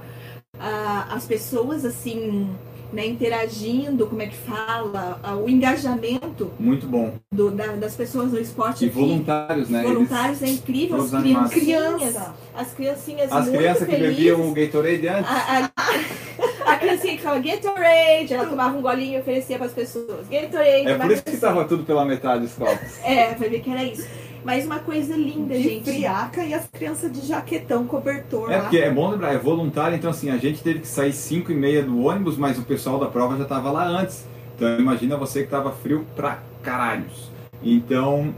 Ah, 0.57 1.09
as 1.13 1.25
pessoas 1.25 1.83
assim, 1.83 2.49
né, 2.93 3.05
interagindo, 3.07 4.05
como 4.07 4.21
é 4.21 4.27
que 4.27 4.35
fala, 4.35 5.19
o 5.43 5.49
engajamento 5.49 6.51
Muito 6.59 6.85
bom. 6.87 7.13
do- 7.31 7.49
da- 7.51 7.73
das 7.75 7.95
pessoas 7.95 8.31
no 8.31 8.39
esporte 8.39 8.85
E 8.85 8.87
aqui. 8.87 8.95
voluntários, 8.99 9.67
né? 9.69 9.79
Eles- 9.79 9.91
Voluntários 9.93 10.41
é 10.43 10.47
incrível, 10.47 10.95
as 10.97 11.01
todos 11.09 11.13
animados. 11.15 11.51
criancinhas, 11.51 11.95
Criança. 12.13 12.35
as 12.55 12.73
criancinhas 12.73 13.31
as 13.31 13.49
crianças 13.49 13.87
que 13.87 13.95
bebiam 13.97 14.47
o 14.47 14.53
Gatorade 14.53 15.07
antes. 15.07 15.29
A, 15.31 15.65
a, 15.65 15.71
a 16.73 16.75
criancinha 16.77 17.15
que 17.17 17.21
fala 17.23 17.39
Gatorade, 17.39 18.33
ela 18.33 18.45
tomava 18.45 18.77
um 18.77 18.81
golinho 18.81 19.17
e 19.17 19.21
oferecia 19.21 19.57
para 19.57 19.65
as 19.67 19.73
pessoas. 19.73 20.27
Gatorade, 20.29 20.87
É 20.87 20.95
por 20.97 21.11
isso 21.11 21.23
que 21.23 21.29
acontecer. 21.29 21.37
tava 21.39 21.65
tudo 21.65 21.83
pela 21.83 22.05
metade 22.05 22.45
os 22.45 22.53
copos. 22.53 23.03
É, 23.03 23.33
vai 23.33 23.49
ver 23.49 23.59
que 23.61 23.69
era 23.71 23.83
isso. 23.83 24.07
Mas 24.43 24.65
uma 24.65 24.79
coisa 24.79 25.15
linda, 25.15 25.55
De 25.55 25.63
gente. 25.63 25.89
friaca 25.91 26.43
e 26.43 26.53
as 26.53 26.67
crianças 26.67 27.11
de 27.11 27.25
jaquetão, 27.25 27.85
cobertor 27.85 28.51
É 28.51 28.57
lá. 28.57 28.61
porque 28.63 28.77
é 28.77 28.91
bom 28.91 29.09
lembrar, 29.09 29.33
é 29.33 29.37
voluntário, 29.37 29.95
então 29.95 30.09
assim, 30.09 30.29
a 30.29 30.37
gente 30.37 30.61
teve 30.61 30.79
que 30.79 30.87
sair 30.87 31.13
5 31.13 31.51
e 31.51 31.55
meia 31.55 31.81
do 31.83 32.03
ônibus, 32.03 32.37
mas 32.37 32.57
o 32.59 32.63
pessoal 32.63 32.99
da 32.99 33.07
prova 33.07 33.37
já 33.37 33.43
estava 33.43 33.71
lá 33.71 33.85
antes. 33.87 34.25
Então 34.55 34.77
imagina 34.79 35.15
você 35.17 35.43
que 35.43 35.49
tava 35.49 35.71
frio 35.71 36.05
pra 36.15 36.39
caralhos. 36.61 37.31
Então, 37.63 38.33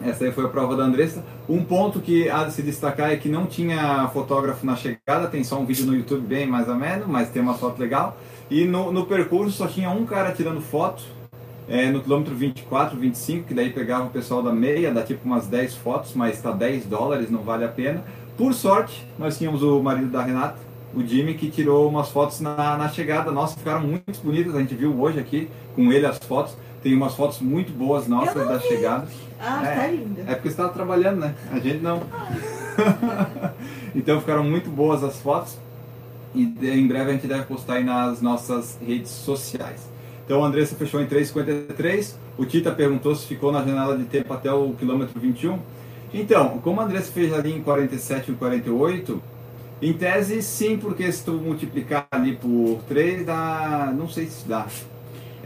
essa 0.00 0.24
aí 0.24 0.32
foi 0.32 0.44
a 0.44 0.48
prova 0.48 0.74
da 0.76 0.84
Andressa. 0.84 1.22
Um 1.48 1.62
ponto 1.62 2.00
que 2.00 2.28
há 2.28 2.44
de 2.44 2.52
se 2.52 2.62
destacar 2.62 3.12
é 3.12 3.16
que 3.16 3.28
não 3.28 3.46
tinha 3.46 4.08
fotógrafo 4.12 4.64
na 4.66 4.74
chegada, 4.76 5.28
tem 5.28 5.44
só 5.44 5.58
um 5.60 5.66
vídeo 5.66 5.86
no 5.86 5.94
YouTube 5.94 6.26
bem 6.26 6.46
mais 6.46 6.68
ou 6.68 6.74
menos, 6.74 7.06
mas 7.06 7.28
tem 7.30 7.40
uma 7.42 7.54
foto 7.54 7.78
legal. 7.78 8.16
E 8.50 8.64
no, 8.64 8.90
no 8.92 9.06
percurso 9.06 9.56
só 9.56 9.66
tinha 9.66 9.90
um 9.90 10.04
cara 10.06 10.32
tirando 10.32 10.60
foto, 10.60 11.02
é, 11.68 11.90
no 11.90 12.00
quilômetro 12.00 12.34
24, 12.34 12.96
25, 12.98 13.48
que 13.48 13.54
daí 13.54 13.70
pegava 13.70 14.04
o 14.06 14.10
pessoal 14.10 14.42
da 14.42 14.52
meia, 14.52 14.92
dá 14.92 15.02
tipo 15.02 15.24
umas 15.24 15.46
10 15.46 15.74
fotos, 15.76 16.12
mas 16.14 16.40
tá 16.40 16.50
10 16.52 16.86
dólares, 16.86 17.30
não 17.30 17.40
vale 17.42 17.64
a 17.64 17.68
pena. 17.68 18.04
Por 18.36 18.52
sorte, 18.54 19.06
nós 19.18 19.36
tínhamos 19.38 19.62
o 19.62 19.80
marido 19.82 20.08
da 20.10 20.22
Renata, 20.22 20.56
o 20.94 21.02
Jimmy, 21.04 21.34
que 21.34 21.50
tirou 21.50 21.88
umas 21.88 22.08
fotos 22.10 22.40
na, 22.40 22.76
na 22.76 22.88
chegada. 22.88 23.30
Nossa, 23.32 23.56
ficaram 23.58 23.80
muito 23.80 24.20
bonitas, 24.22 24.54
a 24.54 24.60
gente 24.60 24.74
viu 24.74 24.98
hoje 25.00 25.18
aqui 25.18 25.48
com 25.74 25.92
ele 25.92 26.06
as 26.06 26.18
fotos. 26.18 26.56
Tem 26.82 26.94
umas 26.94 27.14
fotos 27.14 27.40
muito 27.40 27.72
boas 27.72 28.06
nossas 28.06 28.46
da 28.46 28.58
vi. 28.58 28.68
chegada. 28.68 29.08
Ah, 29.40 29.66
É. 29.66 29.74
tá 29.74 29.86
linda. 29.88 30.22
É 30.22 30.34
porque 30.34 30.48
você 30.48 30.54
estava 30.54 30.68
trabalhando, 30.68 31.18
né? 31.18 31.34
A 31.50 31.58
gente 31.58 31.82
não. 31.82 32.00
então 33.94 34.20
ficaram 34.20 34.44
muito 34.44 34.70
boas 34.70 35.02
as 35.02 35.16
fotos. 35.20 35.58
E 36.34 36.42
em 36.42 36.86
breve 36.86 37.10
a 37.10 37.14
gente 37.14 37.26
deve 37.26 37.44
postar 37.44 37.74
aí 37.74 37.84
nas 37.84 38.20
nossas 38.20 38.78
redes 38.86 39.10
sociais. 39.10 39.88
Então 40.26 40.44
a 40.44 40.48
Andressa 40.48 40.74
fechou 40.74 41.00
em 41.00 41.06
3,53. 41.06 42.14
O 42.36 42.44
Tita 42.44 42.72
perguntou 42.72 43.14
se 43.14 43.24
ficou 43.26 43.50
na 43.52 43.64
janela 43.64 43.96
de 43.96 44.04
tempo 44.04 44.34
até 44.34 44.52
o 44.52 44.72
quilômetro 44.72 45.18
21. 45.18 45.58
Então, 46.12 46.58
como 46.58 46.80
a 46.80 46.84
Andressa 46.84 47.12
fez 47.12 47.32
ali 47.32 47.52
em 47.52 47.62
47 47.62 48.32
e 48.32 48.34
48, 48.34 49.22
em 49.80 49.92
tese 49.92 50.42
sim, 50.42 50.76
porque 50.76 51.10
se 51.12 51.24
tu 51.24 51.32
multiplicar 51.32 52.08
ali 52.10 52.36
por 52.36 52.80
3 52.88 53.24
dá. 53.24 53.94
Não 53.96 54.08
sei 54.08 54.26
se 54.26 54.46
dá. 54.48 54.66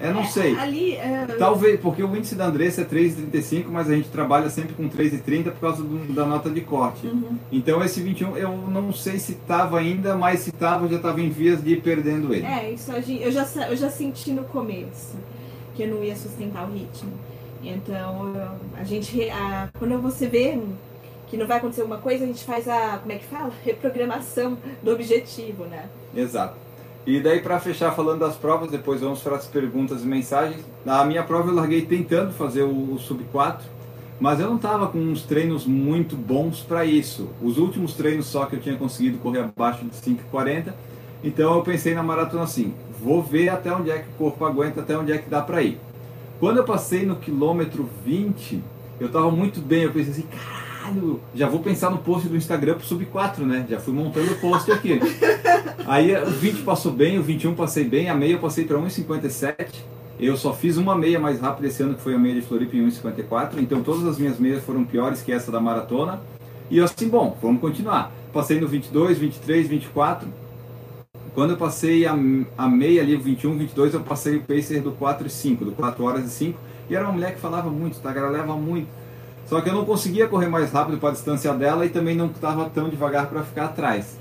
É, 0.01 0.13
não 0.13 0.25
sei. 0.25 0.57
Ali, 0.57 0.95
é, 0.95 1.27
Talvez, 1.39 1.79
porque 1.79 2.03
o 2.03 2.17
índice 2.17 2.35
da 2.35 2.47
Andressa 2.47 2.81
é 2.81 2.85
3,35, 2.85 3.67
mas 3.71 3.91
a 3.91 3.95
gente 3.95 4.09
trabalha 4.09 4.49
sempre 4.49 4.73
com 4.75 4.89
3,30 4.89 5.51
por 5.53 5.61
causa 5.61 5.83
do- 5.83 6.13
da 6.15 6.25
nota 6.25 6.49
de 6.49 6.63
corte. 6.63 7.07
Uhum. 7.07 7.37
Então 7.53 7.85
esse 7.85 8.01
21 8.01 8.37
eu 8.37 8.57
não 8.57 8.93
sei 8.93 9.19
se 9.19 9.33
estava 9.33 9.79
ainda, 9.79 10.17
mas 10.17 10.41
se 10.41 10.51
estava 10.51 10.89
já 10.89 10.97
estava 10.97 11.21
em 11.21 11.29
vias 11.29 11.63
de 11.63 11.73
ir 11.75 11.83
perdendo 11.83 12.33
ele. 12.35 12.47
é, 12.47 12.73
isso 12.73 12.91
a 12.93 13.01
gente, 13.01 13.23
eu, 13.23 13.31
já, 13.31 13.47
eu 13.69 13.77
já 13.77 13.91
senti 13.91 14.31
no 14.33 14.45
começo 14.45 15.17
que 15.75 15.83
eu 15.83 15.89
não 15.89 16.03
ia 16.03 16.17
sustentar 16.17 16.67
o 16.69 16.73
ritmo. 16.73 17.13
Então, 17.63 18.33
a 18.79 18.85
gente, 18.85 19.29
a- 19.29 19.69
quando 19.79 20.01
você 20.01 20.27
vê 20.27 20.59
que 21.29 21.37
não 21.37 21.47
vai 21.47 21.59
acontecer 21.59 21.83
alguma 21.83 21.99
coisa, 22.01 22.25
a 22.25 22.27
gente 22.27 22.43
faz 22.43 22.67
a, 22.67 22.99
como 22.99 23.13
é 23.13 23.17
que 23.17 23.25
fala? 23.27 23.53
Reprogramação 23.63 24.57
do 24.83 24.91
objetivo, 24.93 25.65
né? 25.65 25.85
Exato. 26.17 26.55
E 27.07 27.19
daí 27.19 27.41
para 27.41 27.59
fechar 27.59 27.93
falando 27.93 28.21
das 28.21 28.37
provas, 28.37 28.71
depois 28.71 29.01
vamos 29.01 29.21
para 29.21 29.37
as 29.37 29.47
perguntas 29.47 30.03
e 30.03 30.07
mensagens. 30.07 30.61
A 30.87 31.05
minha 31.05 31.23
prova 31.23 31.51
eu 31.51 31.55
larguei 31.55 31.83
tentando 31.83 32.33
fazer 32.33 32.63
o, 32.63 32.95
o 32.95 32.99
sub 32.99 33.25
4, 33.33 33.67
mas 34.21 34.39
eu 34.39 34.49
não 34.49 34.57
estava 34.57 34.87
com 34.87 34.99
uns 34.99 35.23
treinos 35.23 35.67
muito 35.67 36.15
bons 36.15 36.61
para 36.61 36.85
isso. 36.85 37.31
Os 37.43 37.57
últimos 37.57 37.95
treinos 37.95 38.27
só 38.27 38.45
que 38.45 38.57
eu 38.57 38.61
tinha 38.61 38.77
conseguido 38.77 39.19
correr 39.19 39.41
abaixo 39.41 39.85
de 39.85 39.97
5,40. 39.97 40.75
Então 41.25 41.55
eu 41.55 41.63
pensei 41.63 41.95
na 41.95 42.03
maratona 42.03 42.45
assim, 42.45 42.75
vou 43.03 43.23
ver 43.23 43.49
até 43.49 43.73
onde 43.73 43.91
é 43.91 43.99
que 43.99 44.09
o 44.11 44.13
corpo 44.19 44.45
aguenta, 44.45 44.81
até 44.81 44.97
onde 44.97 45.13
é 45.13 45.19
que 45.19 45.29
dá 45.29 45.41
para 45.41 45.63
ir. 45.63 45.79
Quando 46.39 46.59
eu 46.59 46.65
passei 46.65 47.05
no 47.05 47.17
quilômetro 47.17 47.89
20, 48.05 48.63
eu 48.99 49.07
estava 49.07 49.31
muito 49.31 49.61
bem, 49.61 49.83
eu 49.83 49.93
pensei 49.93 50.13
assim, 50.13 50.23
caralho, 50.23 50.60
já 51.35 51.49
vou 51.49 51.61
pensar 51.61 51.91
no 51.91 51.99
post 51.99 52.29
do 52.29 52.37
Instagram 52.37 52.75
pro 52.75 52.87
sub 52.87 53.05
4, 53.05 53.47
né? 53.47 53.67
Já 53.69 53.79
fui 53.79 53.93
montando 53.93 54.33
o 54.33 54.37
post 54.37 54.71
aqui. 54.73 54.99
Aí 55.87 56.15
o 56.15 56.31
20 56.31 56.63
passou 56.63 56.93
bem, 56.93 57.19
o 57.19 57.23
21 57.23 57.55
passei 57.55 57.85
bem, 57.85 58.09
a 58.09 58.15
meia 58.15 58.33
eu 58.33 58.39
passei 58.39 58.65
para 58.65 58.79
1,57 58.79 59.77
Eu 60.19 60.37
só 60.37 60.53
fiz 60.53 60.77
uma 60.77 60.95
meia 60.95 61.19
mais 61.19 61.41
rápida 61.41 61.69
esse 61.69 61.83
ano, 61.83 61.95
que 61.95 62.01
foi 62.01 62.15
a 62.15 62.19
meia 62.19 62.35
de 62.35 62.43
Floripa 62.43 62.77
em 62.77 62.87
1,54. 62.89 63.59
Então 63.59 63.83
todas 63.83 64.07
as 64.07 64.19
minhas 64.19 64.39
meias 64.39 64.63
foram 64.63 64.85
piores 64.85 65.23
que 65.23 65.33
essa 65.33 65.51
da 65.51 65.61
maratona. 65.61 66.21
E 66.71 66.79
eu 66.79 66.85
assim, 66.85 67.09
bom, 67.09 67.37
vamos 67.43 67.61
continuar. 67.61 68.13
Passei 68.33 68.61
no 68.61 68.69
22, 68.69 69.19
23, 69.19 69.67
24. 69.67 70.29
Quando 71.35 71.51
eu 71.51 71.57
passei 71.57 72.07
a, 72.07 72.13
a 72.59 72.69
meia 72.69 73.03
ali, 73.03 73.17
21, 73.17 73.57
22, 73.59 73.95
eu 73.95 74.01
passei 74.01 74.37
o 74.37 74.41
pacer 74.43 74.81
do 74.81 74.93
4 74.93 75.27
e 75.27 75.31
5, 75.31 75.65
do 75.65 75.73
4 75.73 76.05
horas 76.05 76.27
e 76.27 76.31
5. 76.31 76.59
E 76.89 76.95
era 76.95 77.05
uma 77.05 77.13
mulher 77.13 77.35
que 77.35 77.41
falava 77.41 77.71
muito, 77.71 78.01
tá? 78.01 78.13
Ela 78.13 78.29
leva 78.29 78.57
muito. 78.57 78.89
Só 79.51 79.61
que 79.61 79.69
eu 79.69 79.75
não 79.75 79.85
conseguia 79.85 80.29
correr 80.29 80.47
mais 80.47 80.71
rápido 80.71 80.97
para 80.99 81.09
a 81.09 81.13
distância 81.13 81.53
dela 81.53 81.85
e 81.85 81.89
também 81.89 82.15
não 82.15 82.27
estava 82.27 82.71
tão 82.71 82.89
devagar 82.89 83.27
para 83.27 83.43
ficar 83.43 83.65
atrás. 83.65 84.17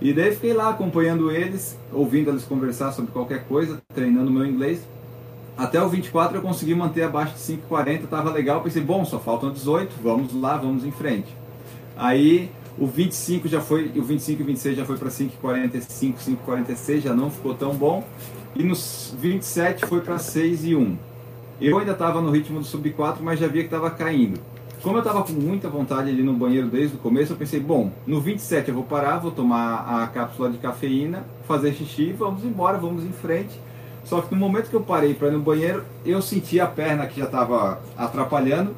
E 0.00 0.12
daí 0.12 0.32
fiquei 0.32 0.52
lá 0.52 0.68
acompanhando 0.68 1.32
eles, 1.32 1.76
ouvindo 1.92 2.30
eles 2.30 2.44
conversar 2.44 2.92
sobre 2.92 3.10
qualquer 3.10 3.42
coisa, 3.48 3.82
treinando 3.92 4.30
meu 4.30 4.46
inglês. 4.46 4.86
Até 5.56 5.82
o 5.82 5.88
24 5.88 6.38
eu 6.38 6.42
consegui 6.42 6.76
manter 6.76 7.02
abaixo 7.02 7.34
de 7.34 7.40
5,40, 7.40 8.04
estava 8.04 8.30
legal. 8.30 8.62
Pensei, 8.62 8.80
bom, 8.80 9.04
só 9.04 9.18
faltam 9.18 9.50
18, 9.50 9.96
vamos 10.00 10.32
lá, 10.32 10.56
vamos 10.56 10.84
em 10.84 10.92
frente. 10.92 11.26
Aí 11.96 12.48
o 12.78 12.86
25 12.86 13.48
já 13.48 13.60
foi, 13.60 13.90
o 13.96 14.02
25 14.04 14.42
e 14.42 14.44
26 14.44 14.76
já 14.76 14.84
foi 14.84 14.96
para 14.96 15.08
5,45, 15.08 16.18
5,46, 16.46 17.00
já 17.00 17.12
não 17.12 17.32
ficou 17.32 17.52
tão 17.52 17.74
bom. 17.74 18.04
E 18.54 18.62
nos 18.62 19.12
27 19.18 19.86
foi 19.86 20.02
para 20.02 20.18
6 20.18 20.66
e 20.66 20.76
1. 20.76 20.96
Eu 21.60 21.80
ainda 21.80 21.90
estava 21.90 22.20
no 22.20 22.30
ritmo 22.30 22.60
do 22.60 22.64
sub 22.64 22.88
4, 22.90 23.24
mas 23.24 23.40
já 23.40 23.48
via 23.48 23.62
que 23.62 23.66
estava 23.66 23.90
caindo. 23.90 24.40
Como 24.82 24.96
eu 24.96 25.00
estava 25.00 25.24
com 25.24 25.32
muita 25.32 25.68
vontade 25.68 26.08
ali 26.08 26.22
no 26.22 26.32
banheiro 26.34 26.68
desde 26.68 26.94
o 26.94 26.98
começo, 27.00 27.32
eu 27.32 27.36
pensei, 27.36 27.58
bom, 27.58 27.90
no 28.06 28.20
27 28.20 28.68
eu 28.68 28.74
vou 28.76 28.84
parar, 28.84 29.18
vou 29.18 29.32
tomar 29.32 30.02
a 30.02 30.06
cápsula 30.06 30.48
de 30.48 30.58
cafeína, 30.58 31.24
fazer 31.48 31.72
xixi, 31.72 32.12
vamos 32.12 32.44
embora, 32.44 32.78
vamos 32.78 33.04
em 33.04 33.10
frente. 33.10 33.60
Só 34.04 34.20
que 34.20 34.32
no 34.32 34.40
momento 34.40 34.70
que 34.70 34.76
eu 34.76 34.80
parei 34.80 35.14
para 35.14 35.28
ir 35.28 35.32
no 35.32 35.40
banheiro, 35.40 35.84
eu 36.06 36.22
senti 36.22 36.60
a 36.60 36.66
perna 36.66 37.06
que 37.06 37.18
já 37.18 37.26
estava 37.26 37.80
atrapalhando. 37.96 38.74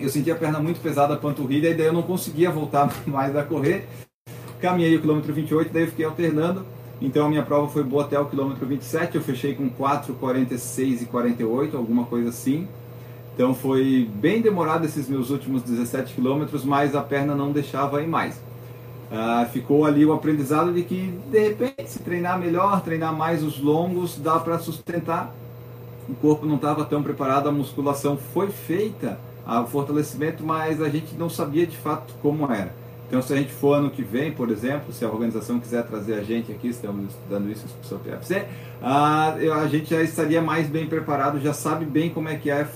Eu 0.00 0.08
senti 0.08 0.32
a 0.32 0.34
perna 0.34 0.58
muito 0.58 0.80
pesada, 0.80 1.14
a 1.14 1.16
panturrilha, 1.16 1.68
e 1.68 1.74
daí 1.74 1.86
eu 1.86 1.92
não 1.92 2.02
conseguia 2.02 2.50
voltar 2.50 2.92
mais 3.06 3.34
a 3.36 3.44
correr. 3.44 3.86
Caminhei 4.60 4.96
o 4.96 5.00
quilômetro 5.00 5.32
28, 5.32 5.72
daí 5.72 5.84
eu 5.84 5.88
fiquei 5.88 6.04
alternando. 6.04 6.66
Então 7.00 7.26
a 7.26 7.28
minha 7.30 7.42
prova 7.44 7.68
foi 7.68 7.84
boa 7.84 8.04
até 8.04 8.18
o 8.18 8.26
quilômetro 8.26 8.66
27, 8.66 9.16
eu 9.16 9.22
fechei 9.22 9.54
com 9.54 9.70
4, 9.70 10.12
46 10.14 11.02
e 11.02 11.06
48, 11.06 11.76
alguma 11.76 12.04
coisa 12.04 12.28
assim. 12.28 12.68
Então 13.40 13.54
foi 13.54 14.06
bem 14.16 14.42
demorado 14.42 14.84
esses 14.84 15.08
meus 15.08 15.30
últimos 15.30 15.62
17 15.62 16.12
quilômetros, 16.12 16.62
mas 16.62 16.94
a 16.94 17.00
perna 17.00 17.34
não 17.34 17.52
deixava 17.52 18.02
ir 18.02 18.06
mais. 18.06 18.36
Uh, 18.36 19.48
ficou 19.50 19.86
ali 19.86 20.04
o 20.04 20.12
aprendizado 20.12 20.74
de 20.74 20.82
que 20.82 21.06
de 21.30 21.48
repente 21.48 21.88
se 21.88 22.00
treinar 22.00 22.38
melhor, 22.38 22.82
treinar 22.82 23.16
mais 23.16 23.42
os 23.42 23.58
longos, 23.58 24.18
dá 24.18 24.38
para 24.38 24.58
sustentar. 24.58 25.34
O 26.06 26.14
corpo 26.16 26.44
não 26.44 26.56
estava 26.56 26.84
tão 26.84 27.02
preparado, 27.02 27.48
a 27.48 27.50
musculação 27.50 28.18
foi 28.18 28.50
feita, 28.50 29.18
o 29.46 29.66
fortalecimento, 29.66 30.44
mas 30.44 30.82
a 30.82 30.90
gente 30.90 31.14
não 31.14 31.30
sabia 31.30 31.66
de 31.66 31.78
fato 31.78 32.12
como 32.20 32.44
era. 32.52 32.74
Então, 33.08 33.22
se 33.22 33.32
a 33.32 33.36
gente 33.36 33.52
for 33.52 33.72
ano 33.72 33.88
que 33.88 34.02
vem, 34.02 34.32
por 34.32 34.50
exemplo, 34.50 34.92
se 34.92 35.02
a 35.02 35.08
organização 35.08 35.58
quiser 35.58 35.82
trazer 35.84 36.12
a 36.12 36.22
gente 36.22 36.52
aqui, 36.52 36.68
estamos 36.68 37.14
estudando 37.14 37.50
isso 37.50 37.64
com 37.88 37.94
o 37.94 37.98
PFC, 38.00 38.44
a, 38.82 39.32
a 39.62 39.66
gente 39.66 39.88
já 39.88 40.02
estaria 40.02 40.42
mais 40.42 40.68
bem 40.68 40.86
preparado, 40.86 41.40
já 41.40 41.54
sabe 41.54 41.86
bem 41.86 42.10
como 42.10 42.28
é 42.28 42.36
que 42.36 42.50
é, 42.50 42.68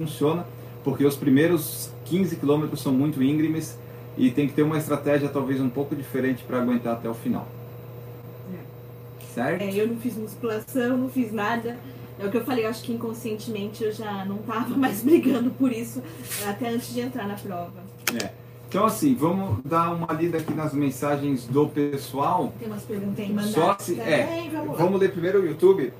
funciona, 0.00 0.46
porque 0.82 1.04
os 1.04 1.14
primeiros 1.14 1.90
15 2.06 2.36
quilômetros 2.36 2.80
são 2.80 2.92
muito 2.92 3.22
íngremes 3.22 3.78
e 4.16 4.30
tem 4.30 4.48
que 4.48 4.54
ter 4.54 4.62
uma 4.62 4.78
estratégia 4.78 5.28
talvez 5.28 5.60
um 5.60 5.68
pouco 5.68 5.94
diferente 5.94 6.42
para 6.42 6.58
aguentar 6.58 6.94
até 6.94 7.08
o 7.08 7.14
final. 7.14 7.46
É. 8.54 9.24
Certo? 9.34 9.62
É, 9.62 9.74
eu 9.74 9.86
não 9.86 9.96
fiz 9.96 10.16
musculação, 10.16 10.96
não 10.96 11.08
fiz 11.10 11.32
nada. 11.32 11.78
É 12.18 12.26
o 12.26 12.30
que 12.30 12.36
eu 12.36 12.44
falei, 12.44 12.66
acho 12.66 12.82
que 12.82 12.92
inconscientemente 12.92 13.84
eu 13.84 13.92
já 13.92 14.24
não 14.24 14.36
estava 14.36 14.74
mais 14.76 15.02
brigando 15.02 15.50
por 15.50 15.70
isso 15.70 16.02
até 16.46 16.70
antes 16.70 16.92
de 16.92 17.00
entrar 17.00 17.28
na 17.28 17.34
prova. 17.34 17.80
É. 18.22 18.30
Então, 18.68 18.86
assim, 18.86 19.14
vamos 19.14 19.58
dar 19.64 19.92
uma 19.92 20.12
lida 20.12 20.38
aqui 20.38 20.54
nas 20.54 20.72
mensagens 20.72 21.44
do 21.44 21.66
pessoal. 21.68 22.52
Tem 22.58 22.68
umas 22.68 22.84
perguntas 22.84 23.46
Só 23.46 23.76
se, 23.78 23.98
é, 23.98 24.48
vamos, 24.52 24.78
vamos, 24.78 25.00
ler 25.00 25.10
primeiro 25.10 25.40
o 25.42 25.46
YouTube. 25.46 25.92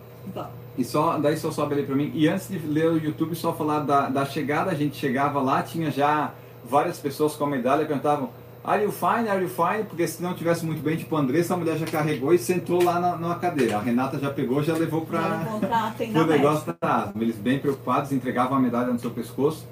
E 0.78 0.84
só, 0.84 1.18
daí 1.18 1.36
só 1.36 1.50
sobe 1.50 1.74
ali 1.74 1.82
para 1.84 1.94
mim. 1.94 2.10
E 2.14 2.28
antes 2.28 2.48
de 2.48 2.58
ler 2.58 2.90
o 2.90 2.96
YouTube, 2.96 3.34
só 3.34 3.52
falar 3.52 3.80
da, 3.80 4.08
da 4.08 4.24
chegada, 4.24 4.70
a 4.70 4.74
gente 4.74 4.96
chegava 4.96 5.40
lá, 5.40 5.62
tinha 5.62 5.90
já 5.90 6.32
várias 6.64 6.98
pessoas 6.98 7.34
com 7.34 7.44
a 7.44 7.48
medalha 7.48 7.84
perguntavam 7.86 8.30
Are 8.62 8.82
you 8.82 8.92
fine? 8.92 9.26
Are 9.28 9.42
you 9.42 9.48
fine? 9.48 9.84
Porque 9.84 10.06
se 10.06 10.22
não 10.22 10.34
tivesse 10.34 10.66
muito 10.66 10.82
bem, 10.82 10.96
tipo, 10.96 11.16
Andressa, 11.16 11.54
a 11.54 11.56
mulher 11.56 11.78
já 11.78 11.86
carregou 11.86 12.34
e 12.34 12.38
sentou 12.38 12.82
lá 12.82 13.00
na, 13.00 13.16
na 13.16 13.34
cadeira. 13.36 13.78
A 13.78 13.80
Renata 13.80 14.18
já 14.18 14.30
pegou, 14.30 14.62
já 14.62 14.74
levou 14.74 15.00
para 15.06 15.46
o 16.14 16.26
negócio 16.26 16.76
da 16.78 17.10
Eles 17.18 17.36
bem 17.36 17.58
preocupados, 17.58 18.12
entregavam 18.12 18.58
a 18.58 18.60
medalha 18.60 18.92
no 18.92 18.98
seu 18.98 19.10
pescoço. 19.10 19.66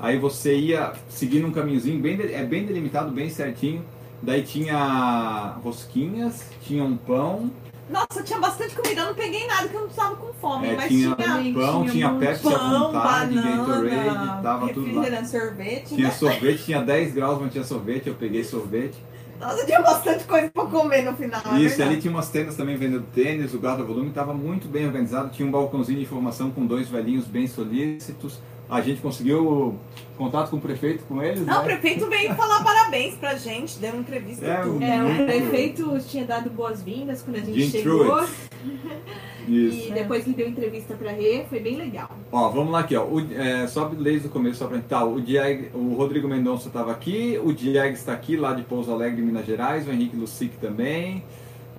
Aí 0.00 0.18
você 0.18 0.56
ia 0.56 0.94
seguindo 1.08 1.46
um 1.46 1.52
caminhozinho, 1.52 2.00
bem, 2.00 2.18
é 2.32 2.42
bem 2.42 2.64
delimitado, 2.64 3.12
bem 3.12 3.28
certinho. 3.28 3.84
Daí 4.22 4.42
tinha 4.42 5.56
rosquinhas, 5.62 6.48
tinha 6.62 6.82
um 6.82 6.96
pão. 6.96 7.50
Nossa, 7.92 8.22
tinha 8.24 8.38
bastante 8.38 8.74
comida, 8.74 9.02
eu 9.02 9.06
não 9.08 9.14
peguei 9.14 9.46
nada 9.46 9.68
que 9.68 9.74
eu 9.74 9.82
não 9.82 9.88
estava 9.88 10.16
com 10.16 10.32
fome, 10.32 10.68
é, 10.68 10.76
mas 10.76 10.88
tinha, 10.88 11.14
tinha 11.14 11.54
pão, 11.54 11.80
tinha, 11.82 11.92
tinha 11.92 12.14
Pepsi 12.14 12.42
pão, 12.42 12.56
à 12.56 12.78
vontade, 12.78 13.34
banana, 13.34 13.56
Gatorade, 13.56 14.42
tava 14.42 14.68
tudo 14.72 15.10
lá. 15.10 15.24
sorvete. 15.24 15.94
Tinha 15.94 16.08
né? 16.08 16.14
sorvete, 16.14 16.64
tinha 16.64 16.80
10 16.80 17.14
graus, 17.14 17.40
mas 17.40 17.52
tinha 17.52 17.64
sorvete, 17.64 18.06
eu 18.08 18.14
peguei 18.14 18.42
sorvete. 18.42 18.96
Nossa, 19.38 19.66
tinha 19.66 19.82
bastante 19.82 20.24
coisa 20.24 20.48
para 20.50 20.64
comer 20.66 21.02
no 21.02 21.14
final. 21.14 21.42
É 21.52 21.60
Isso, 21.60 21.82
é 21.82 21.84
ali 21.84 22.00
tinha 22.00 22.12
umas 22.12 22.30
tendas 22.30 22.56
também 22.56 22.76
vendendo 22.76 23.04
tênis, 23.12 23.52
o 23.52 23.58
guarda-volume 23.58 24.08
estava 24.08 24.32
muito 24.32 24.68
bem 24.68 24.86
organizado, 24.86 25.30
tinha 25.30 25.46
um 25.46 25.50
balcãozinho 25.50 25.98
de 25.98 26.04
informação 26.04 26.50
com 26.50 26.64
dois 26.64 26.88
velhinhos 26.88 27.26
bem 27.26 27.46
solícitos 27.46 28.40
a 28.72 28.80
gente 28.80 29.02
conseguiu 29.02 29.78
contato 30.16 30.48
com 30.48 30.56
o 30.56 30.60
prefeito, 30.60 31.04
com 31.04 31.22
eles. 31.22 31.44
Não, 31.44 31.54
né? 31.54 31.60
o 31.60 31.64
prefeito 31.64 32.08
veio 32.08 32.34
falar 32.34 32.64
parabéns 32.64 33.14
pra 33.16 33.34
gente, 33.34 33.78
deu 33.78 33.92
uma 33.92 34.00
entrevista 34.00 34.46
é, 34.46 34.62
tudo. 34.62 34.82
É, 34.82 35.02
o 35.02 35.26
prefeito 35.26 35.98
tinha 36.08 36.24
dado 36.24 36.48
boas-vindas 36.48 37.20
quando 37.20 37.36
a 37.36 37.40
gente 37.40 37.60
Jim 37.60 37.70
chegou. 37.70 38.24
Isso. 39.46 39.88
E 39.88 39.92
depois 39.92 40.24
ele 40.24 40.36
deu 40.36 40.48
entrevista 40.48 40.94
pra 40.94 41.10
Rê, 41.10 41.44
foi 41.50 41.60
bem 41.60 41.76
legal. 41.76 42.16
Ó, 42.30 42.48
vamos 42.48 42.72
lá 42.72 42.80
aqui, 42.80 42.96
ó. 42.96 43.04
O, 43.04 43.20
é, 43.34 43.66
sobe 43.66 43.96
desde 43.96 44.28
o 44.28 44.30
começo 44.30 44.60
só 44.60 44.66
pra 44.66 44.78
tá, 44.78 45.04
o, 45.04 45.20
Dieg, 45.20 45.70
o 45.74 45.94
Rodrigo 45.94 46.26
Mendonça 46.26 46.68
estava 46.68 46.92
aqui, 46.92 47.38
o 47.44 47.52
Diego 47.52 47.92
está 47.92 48.14
aqui, 48.14 48.36
lá 48.36 48.54
de 48.54 48.62
Pouso 48.62 48.90
Alegre, 48.90 49.20
Minas 49.20 49.44
Gerais, 49.44 49.86
o 49.86 49.90
Henrique 49.90 50.16
Lucic 50.16 50.56
também. 50.58 51.24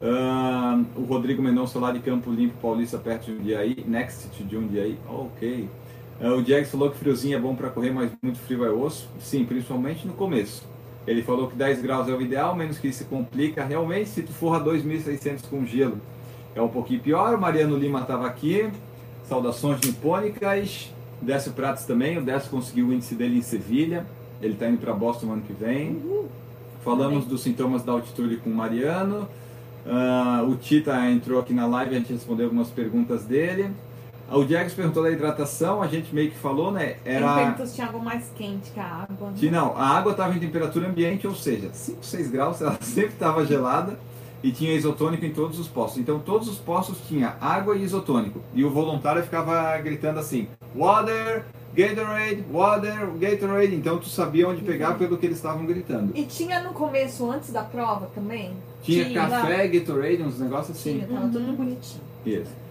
Uh, 0.01 0.85
o 0.99 1.05
Rodrigo 1.05 1.41
Mendonça 1.41 1.79
lá 1.79 1.91
de 1.91 1.99
Campo 1.99 2.29
Limpo, 2.29 2.55
Paulista, 2.61 2.97
perto 2.97 3.27
de 3.27 3.37
Jundiaí, 3.37 3.83
next 3.87 4.27
to 4.27 4.43
Jundiaí, 4.47 4.97
ok. 5.07 5.69
É, 6.19 6.29
o 6.29 6.43
Jags 6.43 6.69
falou 6.69 6.89
que 6.89 6.97
friozinho 6.97 7.37
é 7.37 7.39
bom 7.39 7.55
para 7.55 7.69
correr, 7.69 7.91
mas 7.91 8.11
muito 8.21 8.39
frio 8.39 8.65
é 8.65 8.69
osso. 8.69 9.09
Sim, 9.19 9.45
principalmente 9.45 10.07
no 10.07 10.13
começo. 10.13 10.63
Ele 11.05 11.21
falou 11.21 11.47
que 11.47 11.55
10 11.55 11.81
graus 11.81 12.07
é 12.07 12.13
o 12.13 12.21
ideal, 12.21 12.55
menos 12.55 12.77
que 12.77 12.87
isso 12.87 13.05
complica. 13.05 13.63
Realmente, 13.63 14.09
se 14.09 14.21
tu 14.21 14.31
for 14.31 14.55
a 14.55 14.63
2.600 14.63 15.41
com 15.49 15.65
gelo, 15.65 15.99
é 16.55 16.61
um 16.61 16.69
pouquinho 16.69 17.01
pior. 17.01 17.35
O 17.35 17.41
Mariano 17.41 17.75
Lima 17.75 18.01
estava 18.01 18.25
aqui. 18.27 18.69
Saudações 19.27 19.81
nipônicas. 19.81 20.91
Décio 21.21 21.51
Pratos 21.53 21.83
também. 21.83 22.17
O 22.17 22.21
Décio 22.21 22.49
conseguiu 22.49 22.87
o 22.87 22.93
índice 22.93 23.15
dele 23.15 23.37
em 23.37 23.41
Sevilha. 23.41 24.05
Ele 24.41 24.53
está 24.53 24.67
indo 24.67 24.77
para 24.77 24.93
Boston 24.93 25.31
ano 25.31 25.41
que 25.41 25.53
vem. 25.53 26.01
Falamos 26.83 27.25
dos 27.25 27.41
sintomas 27.41 27.83
da 27.83 27.93
altitude 27.93 28.37
com 28.37 28.49
o 28.49 28.55
Mariano. 28.55 29.27
Uh, 29.85 30.49
o 30.49 30.55
Tita 30.55 31.09
entrou 31.09 31.39
aqui 31.39 31.53
na 31.53 31.65
live, 31.65 31.95
a 31.95 31.99
gente 31.99 32.13
respondeu 32.13 32.45
algumas 32.45 32.69
perguntas 32.69 33.25
dele. 33.25 33.71
O 34.31 34.43
Diego 34.43 34.69
perguntou 34.71 35.03
da 35.03 35.11
hidratação, 35.11 35.81
a 35.81 35.87
gente 35.87 36.13
meio 36.13 36.31
que 36.31 36.37
falou, 36.37 36.71
né? 36.71 36.95
Era... 37.05 37.25
Ele 37.25 37.35
perguntou 37.35 37.67
se 37.67 37.75
tinha 37.75 37.87
algo 37.87 37.99
mais 37.99 38.31
quente 38.35 38.71
que 38.71 38.79
a 38.79 39.07
água. 39.07 39.31
Né? 39.31 39.51
Não, 39.51 39.77
a 39.77 39.87
água 39.87 40.11
estava 40.13 40.35
em 40.35 40.39
temperatura 40.39 40.87
ambiente, 40.87 41.27
ou 41.27 41.35
seja, 41.35 41.69
5, 41.71 42.03
6 42.03 42.31
graus, 42.31 42.59
ela 42.61 42.77
sempre 42.81 43.13
estava 43.13 43.45
gelada 43.45 43.97
e 44.43 44.51
tinha 44.51 44.73
isotônico 44.73 45.25
em 45.25 45.31
todos 45.31 45.57
os 45.57 45.67
postos. 45.67 46.01
Então 46.01 46.19
todos 46.19 46.47
os 46.47 46.57
postos 46.57 46.97
tinha 47.07 47.35
água 47.39 47.77
e 47.77 47.83
isotônico. 47.83 48.41
E 48.53 48.63
o 48.65 48.69
voluntário 48.69 49.23
ficava 49.23 49.77
gritando 49.77 50.19
assim: 50.19 50.47
Water, 50.75 51.45
Gatorade, 51.73 52.43
Water, 52.51 53.07
Gatorade. 53.17 53.75
Então 53.75 53.97
tu 53.97 54.09
sabia 54.09 54.47
onde 54.47 54.61
pegar 54.61 54.95
pelo 54.95 55.17
que 55.17 55.25
eles 55.25 55.37
estavam 55.37 55.65
gritando. 55.65 56.11
E 56.15 56.23
tinha 56.25 56.61
no 56.61 56.73
começo, 56.73 57.29
antes 57.31 57.51
da 57.51 57.63
prova 57.63 58.09
também? 58.13 58.53
Tinha, 58.81 59.05
tinha 59.05 59.27
café, 59.27 59.67
Gatorade, 59.67 60.21
uns 60.23 60.39
negócios 60.39 60.77
assim. 60.77 60.99
Tinha, 60.99 61.07
tava 61.07 61.29
tudo 61.29 61.53
bonitinho. 61.53 62.01
Isso. 62.25 62.62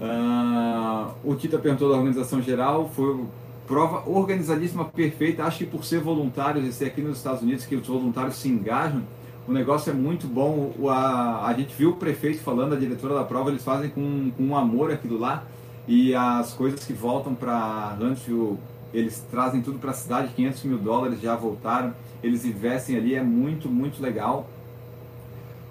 Uh, 0.00 1.12
o 1.22 1.34
Tita 1.34 1.58
perguntou 1.58 1.90
da 1.90 1.96
organização 1.96 2.40
geral, 2.40 2.90
foi 2.94 3.24
prova 3.66 4.08
organizadíssima, 4.10 4.86
perfeita. 4.86 5.44
Acho 5.44 5.58
que 5.58 5.66
por 5.66 5.84
ser 5.84 6.00
voluntários 6.00 6.66
e 6.66 6.72
ser 6.72 6.86
aqui 6.86 7.00
nos 7.00 7.18
Estados 7.18 7.42
Unidos, 7.42 7.66
que 7.66 7.76
os 7.76 7.86
voluntários 7.86 8.36
se 8.36 8.48
engajam, 8.48 9.02
o 9.46 9.52
negócio 9.52 9.90
é 9.90 9.94
muito 9.94 10.26
bom. 10.26 10.72
O, 10.78 10.88
a, 10.88 11.46
a 11.46 11.52
gente 11.54 11.74
viu 11.74 11.90
o 11.90 11.96
prefeito 11.96 12.40
falando, 12.40 12.74
a 12.74 12.76
diretora 12.76 13.14
da 13.14 13.24
prova, 13.24 13.50
eles 13.50 13.62
fazem 13.62 13.90
com, 13.90 14.30
com 14.36 14.56
amor 14.56 14.90
aquilo 14.90 15.18
lá. 15.18 15.44
E 15.86 16.14
as 16.14 16.52
coisas 16.52 16.84
que 16.84 16.92
voltam 16.92 17.34
para 17.34 17.96
Huntsville, 18.00 18.58
eles 18.92 19.24
trazem 19.30 19.60
tudo 19.60 19.78
para 19.78 19.90
a 19.90 19.94
cidade, 19.94 20.32
500 20.34 20.64
mil 20.64 20.78
dólares 20.78 21.20
já 21.20 21.34
voltaram, 21.36 21.94
eles 22.22 22.44
investem 22.44 22.96
ali, 22.96 23.14
é 23.14 23.22
muito, 23.22 23.68
muito 23.68 24.02
legal. 24.02 24.48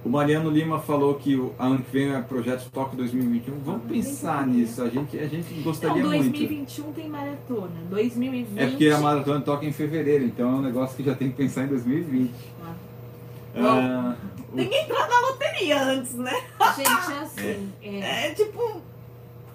O 0.04 0.08
Mariano 0.10 0.50
Lima 0.50 0.80
falou 0.80 1.16
que 1.16 1.36
o 1.36 1.54
ano 1.60 1.80
que 1.80 1.92
vem 1.92 2.14
é 2.14 2.22
projeto 2.22 2.70
Tóquio 2.72 2.98
2021. 2.98 3.60
Vamos 3.60 3.82
pensar 3.92 4.48
nisso. 4.48 4.82
A 4.82 4.90
gente, 4.90 5.20
a 5.20 5.28
gente 5.28 5.54
gostaria 5.62 6.02
Não, 6.02 6.10
muito. 6.10 6.30
2021 6.32 6.94
tem 6.94 7.10
maratona. 7.10 7.72
2020. 7.90 8.58
É 8.60 8.68
porque 8.68 8.88
a 8.88 8.98
maratona 9.00 9.42
toca 9.42 9.66
em 9.66 9.74
fevereiro, 9.74 10.24
então 10.24 10.48
é 10.50 10.54
um 10.54 10.62
negócio 10.62 10.96
que 10.96 11.04
já 11.04 11.14
tem 11.16 11.30
que 11.30 11.36
pensar 11.36 11.66
em 11.66 11.68
2020. 11.68 12.32
Ah. 12.66 12.74
Ah, 13.58 14.16
o- 14.54 14.56
Tem 14.56 14.70
que 14.70 14.76
entrar 14.76 15.08
na 15.10 15.20
loteria 15.22 15.84
antes, 15.84 16.14
né? 16.16 16.32
Gente, 16.78 16.90
é 16.90 17.20
assim. 17.22 17.70
É, 17.84 18.28
É 18.28 18.34
tipo. 18.34 18.82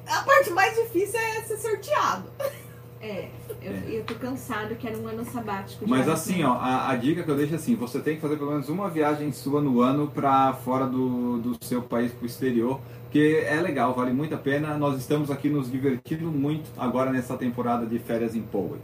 A 0.07 0.20
parte 0.24 0.51
mais 0.51 0.74
difícil 0.74 1.18
é 1.18 1.40
ser 1.42 1.57
sorteado. 1.57 2.24
é, 3.05 3.29
eu, 3.61 3.97
eu 3.97 4.05
tô 4.05 4.15
cansado, 4.15 4.75
quero 4.77 4.99
um 5.03 5.07
ano 5.07 5.27
sabático. 5.27 5.85
Mas 5.87 6.09
assim, 6.09 6.43
ó, 6.43 6.55
a, 6.55 6.89
a 6.91 6.97
dica 6.97 7.23
que 7.23 7.31
eu 7.31 7.37
deixo 7.37 7.53
é 7.53 7.57
assim, 7.57 7.75
você 7.75 8.01
tem 8.01 8.15
que 8.15 8.23
fazer 8.23 8.37
pelo 8.37 8.51
menos 8.51 8.71
uma 8.71 8.89
viagem 8.89 9.31
sua 9.31 9.61
no 9.61 9.83
ano 9.83 10.07
para 10.09 10.55
fora 10.55 10.87
do, 10.87 11.37
do 11.37 11.63
seu 11.63 11.83
país, 11.83 12.13
pro 12.13 12.25
exterior, 12.25 12.81
porque 13.03 13.45
é 13.47 13.61
legal, 13.61 13.93
vale 13.93 14.15
muito 14.15 14.35
a 14.35 14.39
pena. 14.39 14.79
Nós 14.79 14.99
estamos 14.99 15.31
aqui 15.31 15.51
nos 15.51 15.71
divertindo 15.71 16.31
muito 16.31 16.71
agora 16.79 17.13
nessa 17.13 17.37
temporada 17.37 17.85
de 17.85 17.99
férias 17.99 18.35
em 18.35 18.41
Poway. 18.41 18.81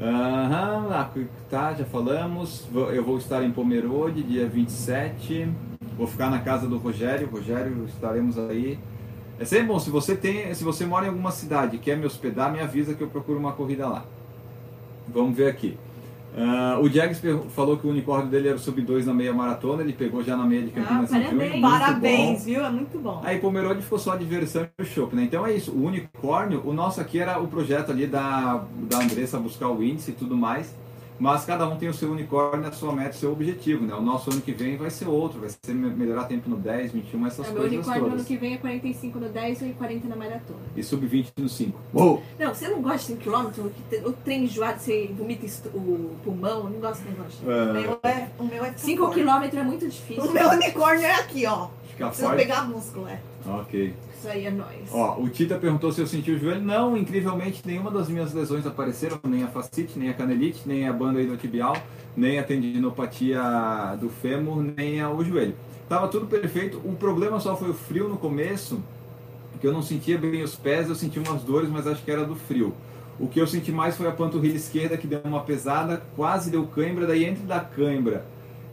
Aham, 0.00 0.88
ah, 0.90 1.10
tá, 1.50 1.74
já 1.74 1.84
falamos. 1.84 2.66
Eu 2.74 3.04
vou 3.04 3.18
estar 3.18 3.42
em 3.44 3.52
Pomerode, 3.52 4.22
dia 4.22 4.48
27. 4.48 5.46
Vou 5.98 6.06
ficar 6.06 6.30
na 6.30 6.38
casa 6.38 6.66
do 6.66 6.78
Rogério. 6.78 7.28
Rogério, 7.30 7.84
estaremos 7.84 8.38
aí. 8.38 8.78
É 9.38 9.44
sempre 9.44 9.66
bom, 9.66 9.78
se 9.78 9.90
você 9.90 10.14
tem, 10.14 10.54
se 10.54 10.62
você 10.62 10.86
mora 10.86 11.06
em 11.06 11.08
alguma 11.08 11.30
cidade 11.30 11.76
e 11.76 11.78
quer 11.78 11.96
me 11.96 12.06
hospedar, 12.06 12.52
me 12.52 12.60
avisa 12.60 12.94
que 12.94 13.02
eu 13.02 13.08
procuro 13.08 13.38
uma 13.38 13.52
corrida 13.52 13.88
lá. 13.88 14.04
Vamos 15.08 15.36
ver 15.36 15.48
aqui. 15.48 15.76
Ah, 16.36 16.78
o 16.80 16.88
Jags 16.88 17.20
falou 17.50 17.76
que 17.76 17.86
o 17.86 17.90
unicórnio 17.90 18.28
dele 18.30 18.48
era 18.48 18.56
o 18.56 18.60
sub 18.60 18.80
2 18.80 19.04
na 19.04 19.12
meia 19.12 19.34
maratona, 19.34 19.82
ele 19.82 19.92
pegou 19.92 20.24
já 20.24 20.34
na 20.34 20.46
meia 20.46 20.62
de 20.62 20.70
Campinas 20.70 21.12
Ah, 21.12 21.18
parabéns. 21.18 21.50
muito 21.50 21.60
Parabéns, 21.60 22.44
viu? 22.44 22.64
É 22.64 22.70
muito 22.70 22.98
bom. 22.98 23.20
Aí 23.22 23.38
Pomerode 23.38 23.82
ficou 23.82 23.98
só 23.98 24.12
a 24.12 24.16
diversão 24.16 24.66
e 24.78 24.82
o 24.82 24.84
chopp, 24.84 25.14
né? 25.14 25.24
Então 25.24 25.46
é 25.46 25.52
isso, 25.54 25.72
o 25.72 25.84
unicórnio, 25.84 26.62
o 26.64 26.72
nosso 26.72 27.00
aqui 27.00 27.18
era 27.18 27.38
o 27.38 27.48
projeto 27.48 27.90
ali 27.90 28.06
da, 28.06 28.64
da 28.88 28.98
Andressa 28.98 29.38
buscar 29.38 29.68
o 29.68 29.82
índice 29.82 30.12
e 30.12 30.14
tudo 30.14 30.34
mais, 30.34 30.74
mas 31.22 31.44
cada 31.44 31.68
um 31.68 31.76
tem 31.76 31.88
o 31.88 31.94
seu 31.94 32.10
unicórnio, 32.10 32.66
a 32.68 32.72
sua 32.72 32.92
meta, 32.92 33.10
o 33.10 33.14
seu 33.14 33.30
objetivo, 33.32 33.86
né? 33.86 33.94
O 33.94 34.02
nosso 34.02 34.30
ano 34.30 34.40
que 34.40 34.50
vem 34.52 34.76
vai 34.76 34.90
ser 34.90 35.06
outro, 35.06 35.38
vai 35.40 35.48
ser 35.50 35.72
me- 35.72 35.88
melhorar 35.94 36.24
tempo 36.24 36.50
no 36.50 36.56
10, 36.56 36.90
21, 36.92 37.26
essas 37.26 37.46
É, 37.46 37.50
meu 37.50 37.60
coisas 37.60 37.76
unicórnio 37.76 38.02
ano 38.02 38.10
todas. 38.12 38.26
que 38.26 38.36
vem 38.36 38.54
é 38.54 38.56
45 38.56 39.18
no 39.20 39.28
10 39.28 39.62
e 39.62 39.66
40 39.74 40.08
na 40.08 40.16
maratona. 40.16 40.58
E 40.76 40.82
sub 40.82 41.06
20 41.06 41.32
no 41.38 41.48
5. 41.48 41.78
Uou! 41.94 42.22
Não, 42.38 42.52
você 42.52 42.66
não 42.68 42.82
gosta 42.82 43.14
de 43.14 43.20
5km? 43.20 43.70
O 44.04 44.12
trem 44.12 44.44
enjoado, 44.44 44.80
você 44.80 45.10
vomita 45.16 45.46
o 45.72 46.10
pulmão? 46.24 46.64
Eu 46.64 46.70
não 46.70 46.80
gosto 46.80 47.02
desse 47.02 47.16
negócio. 47.16 47.46
O 47.46 47.50
Ah, 47.50 47.72
meu 47.72 48.00
é, 48.02 48.28
o 48.38 48.44
meu 48.44 48.64
é 48.64 48.72
5km 48.72 49.54
é 49.56 49.62
muito 49.62 49.88
difícil. 49.88 50.24
O 50.24 50.32
meu 50.32 50.48
unicórnio 50.50 51.06
é 51.06 51.14
aqui, 51.14 51.46
ó. 51.46 51.68
ficar 51.92 52.06
Precisa 52.08 52.28
forte. 52.28 52.40
pegar 52.42 52.68
músculo, 52.68 53.06
é. 53.06 53.20
Ok. 53.46 53.94
Aí 54.26 54.46
é 54.46 54.50
nóis. 54.50 54.88
Ó, 54.90 55.20
o 55.20 55.28
Tita 55.28 55.56
perguntou 55.56 55.92
se 55.92 56.00
eu 56.00 56.06
senti 56.06 56.30
o 56.30 56.38
joelho. 56.38 56.62
Não, 56.62 56.96
incrivelmente, 56.96 57.62
nenhuma 57.64 57.90
das 57.90 58.08
minhas 58.08 58.32
lesões 58.32 58.66
apareceram, 58.66 59.18
nem 59.24 59.42
a 59.42 59.48
fascite, 59.48 59.98
nem 59.98 60.08
a 60.08 60.14
canelite, 60.14 60.62
nem 60.66 60.88
a 60.88 60.92
banda 60.92 61.36
tibial, 61.36 61.76
nem 62.16 62.38
a 62.38 62.42
tendinopatia 62.42 63.40
do 64.00 64.08
fêmur, 64.08 64.62
nem 64.76 65.04
o 65.04 65.24
joelho. 65.24 65.54
Tava 65.88 66.08
tudo 66.08 66.26
perfeito. 66.26 66.80
O 66.84 66.94
problema 66.94 67.40
só 67.40 67.56
foi 67.56 67.70
o 67.70 67.74
frio 67.74 68.08
no 68.08 68.16
começo, 68.16 68.82
que 69.60 69.66
eu 69.66 69.72
não 69.72 69.82
sentia 69.82 70.18
bem 70.18 70.42
os 70.42 70.56
pés, 70.56 70.88
eu 70.88 70.94
senti 70.94 71.18
umas 71.18 71.42
dores, 71.42 71.68
mas 71.68 71.86
acho 71.86 72.02
que 72.02 72.10
era 72.10 72.24
do 72.24 72.34
frio. 72.34 72.74
O 73.20 73.28
que 73.28 73.40
eu 73.40 73.46
senti 73.46 73.70
mais 73.70 73.96
foi 73.96 74.08
a 74.08 74.12
panturrilha 74.12 74.56
esquerda, 74.56 74.96
que 74.96 75.06
deu 75.06 75.20
uma 75.24 75.42
pesada, 75.42 76.02
quase 76.16 76.50
deu 76.50 76.66
cãibra, 76.66 77.06
daí 77.06 77.24
entre 77.24 77.44
da 77.44 77.60
cãibra 77.60 78.24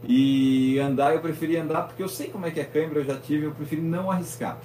e 0.08 0.80
andar, 0.80 1.14
eu 1.14 1.20
preferi 1.20 1.58
andar, 1.58 1.84
porque 1.84 2.02
eu 2.02 2.08
sei 2.08 2.28
como 2.28 2.46
é 2.46 2.52
que 2.52 2.60
é 2.60 2.64
cãibra, 2.64 3.00
eu 3.00 3.06
já 3.06 3.18
tive, 3.18 3.46
eu 3.46 3.52
preferi 3.52 3.82
não 3.82 4.10
arriscar. 4.10 4.58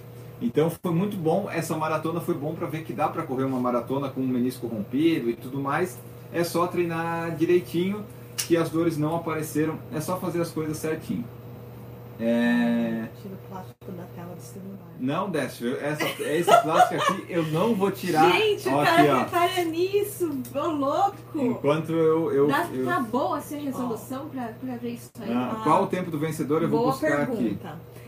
Então 0.43 0.69
foi 0.71 0.93
muito 0.93 1.17
bom, 1.17 1.49
essa 1.51 1.77
maratona 1.77 2.21
foi 2.21 2.35
bom 2.35 2.55
para 2.55 2.67
ver 2.67 2.83
que 2.85 2.93
dá 2.93 3.09
para 3.09 3.23
correr 3.23 3.45
uma 3.45 3.61
maratona 3.61 4.09
com 4.09 4.21
o 4.21 4.27
menisco 4.27 4.67
rompido 4.67 5.31
e 5.31 5.35
tudo 5.35 5.59
mais. 5.61 5.99
É 6.33 6.43
só 6.43 6.67
treinar 6.67 7.35
direitinho, 7.37 8.05
que 8.37 8.57
as 8.57 8.69
dores 8.69 8.99
não 8.99 9.17
apareceram, 9.17 9.79
é 9.93 10.01
só 10.01 10.19
fazer 10.19 10.41
as 10.41 10.51
coisas 10.51 10.77
certinho. 10.77 11.25
É... 12.21 13.09
Tira 13.21 13.35
o 13.35 13.49
plástico 13.49 13.93
da 13.93 14.05
tela 14.15 14.35
do 14.35 14.41
celular. 14.41 14.79
Não, 15.01 15.31
Décio, 15.31 15.77
essa, 15.81 16.05
esse 16.23 16.63
plástico 16.63 17.03
aqui 17.03 17.27
eu 17.29 17.43
não 17.47 17.75
vou 17.75 17.91
tirar. 17.91 18.31
Gente, 18.31 18.69
o 18.69 18.75
Ó, 18.75 18.85
cara 18.85 19.03
aqui, 19.03 19.25
repara 19.25 19.65
nisso, 19.65 20.31
ô 20.55 20.67
louco. 20.69 21.17
Enquanto 21.35 21.91
eu. 21.93 22.33
eu, 22.33 22.47
Dá, 22.47 22.69
eu- 22.73 22.85
Tá 22.85 23.01
boa 23.01 23.39
essa 23.39 23.57
resolução 23.57 24.29
pra, 24.29 24.53
pra 24.65 24.77
ver 24.77 24.91
isso 24.91 25.11
aí. 25.21 25.33
Ah, 25.33 25.61
qual 25.65 25.83
o 25.85 25.87
tempo 25.89 26.11
do 26.11 26.19
vencedor 26.19 26.63
eu 26.63 26.69
vou 26.69 26.81
Boa 26.81 26.93
buscar 26.93 27.23
aqui. 27.23 27.59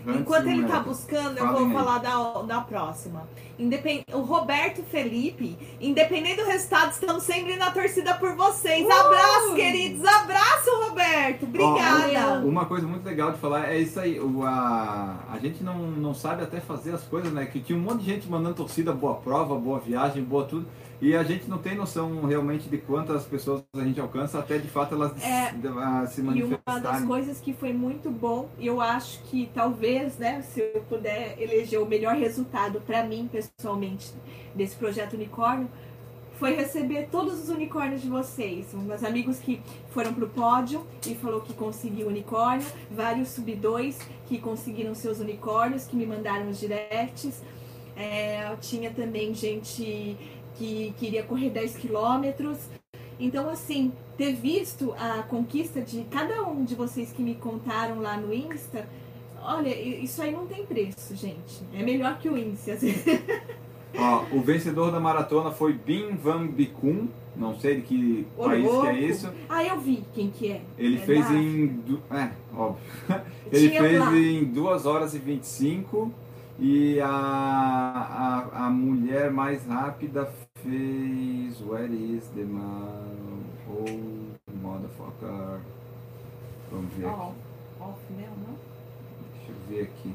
Enquanto 0.07 0.47
ele 0.47 0.65
tá 0.65 0.81
buscando, 0.81 1.39
eu 1.39 1.53
vou 1.53 1.71
falar 1.71 1.99
da, 1.99 2.43
da 2.43 2.61
próxima. 2.61 3.29
Independ... 3.59 4.05
O 4.13 4.21
Roberto 4.21 4.83
Felipe, 4.83 5.59
independente 5.81 6.43
do 6.43 6.47
resultado, 6.47 6.93
estamos 6.93 7.23
sempre 7.25 7.57
na 7.57 7.71
torcida 7.71 8.15
por 8.15 8.37
vocês. 8.37 8.87
Uh! 8.87 8.93
Abraço, 8.93 9.55
queridos. 9.55 10.05
Abraço, 10.05 10.71
Roberto. 10.89 11.45
Obrigada. 11.45 12.47
Uma 12.47 12.67
coisa 12.67 12.87
muito 12.87 13.05
legal 13.05 13.33
de 13.33 13.39
falar 13.39 13.69
é 13.73 13.79
isso 13.79 13.99
aí. 13.99 14.21
O, 14.21 14.45
a, 14.45 15.25
a 15.33 15.39
gente 15.39 15.65
não, 15.65 15.79
não 15.79 16.15
sabe 16.15 16.43
até 16.43 16.61
fazer 16.61 16.95
as 16.95 17.03
coisas, 17.03 17.33
né? 17.33 17.47
Que 17.47 17.61
tinha 17.61 17.79
um 17.79 17.83
monte 17.83 18.05
de 18.05 18.13
gente 18.13 18.29
mandando 18.29 18.55
torcida, 18.55 18.93
boa 18.93 19.15
prova, 19.15 19.55
boa 19.57 19.79
viagem, 19.79 20.23
boa 20.23 20.45
tudo. 20.45 20.67
E 21.01 21.15
a 21.15 21.23
gente 21.23 21.49
não 21.49 21.59
tem 21.59 21.75
noção 21.77 22.25
realmente 22.25 22.69
de 22.69 22.79
quantas 22.79 23.25
pessoas 23.25 23.63
a 23.75 23.85
gente 23.85 24.01
alcança 24.01 24.39
até 24.39 24.57
de 24.57 24.67
fato 24.69 24.95
elas 24.95 25.13
É, 25.23 25.53
de- 25.53 25.69
a 25.69 26.07
se 26.07 26.21
E 26.21 26.25
uma 26.25 26.33
das 26.33 26.43
manifestarem. 26.43 27.07
coisas 27.07 27.41
que 27.41 27.53
foi 27.53 27.73
muito 27.73 28.11
bom, 28.11 28.49
e 28.59 28.67
eu 28.67 28.81
acho 28.81 29.21
que 29.25 29.51
talvez, 29.55 30.17
né, 30.17 30.41
se 30.43 30.61
eu 30.61 30.81
puder 30.89 31.37
eleger 31.39 31.81
o 31.81 31.87
melhor 31.87 32.15
resultado 32.17 32.81
pra 32.81 33.05
mim, 33.05 33.29
pessoalmente, 33.31 34.11
desse 34.55 34.75
projeto 34.77 35.15
Unicórnio, 35.15 35.69
foi 36.39 36.55
receber 36.55 37.09
todos 37.11 37.43
os 37.43 37.49
unicórnios 37.49 38.03
de 38.03 38.09
vocês. 38.09 38.67
Meus 38.75 39.03
amigos 39.05 39.39
que 39.39 39.61
foram 39.91 40.13
pro 40.15 40.29
pódio 40.29 40.87
e 41.07 41.15
falou 41.15 41.41
que 41.41 41.53
conseguiu 41.55 42.09
unicórnio, 42.09 42.67
vários 42.91 43.29
sub-2 43.31 43.97
que 44.27 44.39
conseguiram 44.39 44.95
seus 44.95 45.19
unicórnios, 45.19 45.87
que 45.87 45.97
me 45.97 46.07
mandaram 46.07 46.49
os 46.49 46.59
directs. 46.59 47.43
É, 47.99 48.55
tinha 48.61 48.91
também 48.91 49.33
gente 49.33 50.15
que 50.59 50.95
queria 50.99 51.23
correr 51.23 51.51
10 51.51 51.77
quilômetros. 51.77 52.59
Então, 53.19 53.49
assim, 53.49 53.93
ter 54.19 54.35
visto 54.35 54.93
a 54.99 55.23
conquista 55.23 55.81
de 55.81 56.03
cada 56.11 56.43
um 56.45 56.65
de 56.65 56.75
vocês 56.75 57.13
que 57.13 57.23
me 57.23 57.35
contaram 57.35 58.01
lá 58.01 58.17
no 58.17 58.33
Insta, 58.33 58.87
olha, 59.43 59.69
isso 59.75 60.21
aí 60.21 60.33
não 60.33 60.47
tem 60.47 60.67
preço, 60.67 61.15
gente. 61.17 61.63
É 61.73 61.83
melhor 61.83 62.19
que 62.19 62.29
o 62.29 62.37
índice, 62.37 62.71
às 62.73 62.81
vezes. 62.83 63.05
Ó, 63.99 64.25
o 64.33 64.43
vencedor 64.43 64.91
da 64.93 65.01
maratona 65.01 65.51
foi 65.51 65.73
Bim 65.73 66.11
Van 66.17 66.47
Bikun. 66.47 67.09
Não 67.35 67.59
sei 67.59 67.77
de 67.77 67.83
que 67.83 68.27
país 68.37 68.65
que 68.65 68.71
louco. 68.71 68.87
é 68.87 68.99
isso. 69.01 69.31
Ah, 69.49 69.63
eu 69.65 69.79
vi 69.81 70.03
quem 70.15 70.31
que 70.31 70.53
é. 70.53 70.63
Ele 70.79 70.97
É 70.97 71.01
fez 71.01 71.27
da- 71.29 71.35
em. 71.35 71.67
du- 71.67 72.03
É, 72.11 72.31
óbvio. 72.55 72.83
Ele 73.53 73.69
Tinha 73.71 73.81
fez 73.83 73.99
lá. 74.01 74.17
em 74.17 74.45
2 74.45 74.87
horas 74.87 75.15
e 75.15 75.19
25 75.19 76.13
e 76.59 76.99
a, 77.01 77.09
a, 77.09 78.67
a 78.67 78.71
mulher 78.71 79.31
mais 79.31 79.65
rápida 79.67 80.31
fez. 80.67 81.61
Where 81.61 81.87
is 81.93 82.29
the 82.35 82.45
man? 82.45 83.45
Oh, 83.69 84.55
motherfucker. 84.63 85.61
Vamos 86.71 86.93
ver 86.95 87.07
aqui. 87.07 87.17
Ó, 87.81 87.85
off 87.85 88.01
meu, 88.11 88.29
não? 88.29 88.59
Deixa 89.35 89.51
eu 89.51 89.57
ver 89.69 89.83
aqui. 89.85 90.15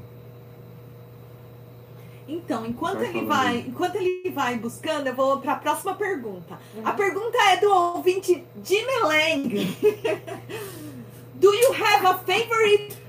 Então, 2.27 2.65
enquanto 2.65 2.99
Vai 2.99 3.07
ele 3.09 3.25
vai, 3.25 3.47
aí. 3.47 3.67
enquanto 3.67 3.95
ele 3.95 4.29
vai 4.31 4.57
buscando, 4.57 5.07
eu 5.07 5.15
vou 5.15 5.39
para 5.39 5.53
a 5.53 5.55
próxima 5.57 5.95
pergunta. 5.95 6.57
Uhum. 6.75 6.87
A 6.87 6.93
pergunta 6.93 7.37
é 7.49 7.57
do 7.57 7.69
ouvinte 7.69 8.45
Jimmy 8.63 8.99
Lang. 9.03 9.49
do 11.35 11.53
you 11.53 11.73
have 11.73 12.05
a 12.05 12.13
favorite 12.19 13.00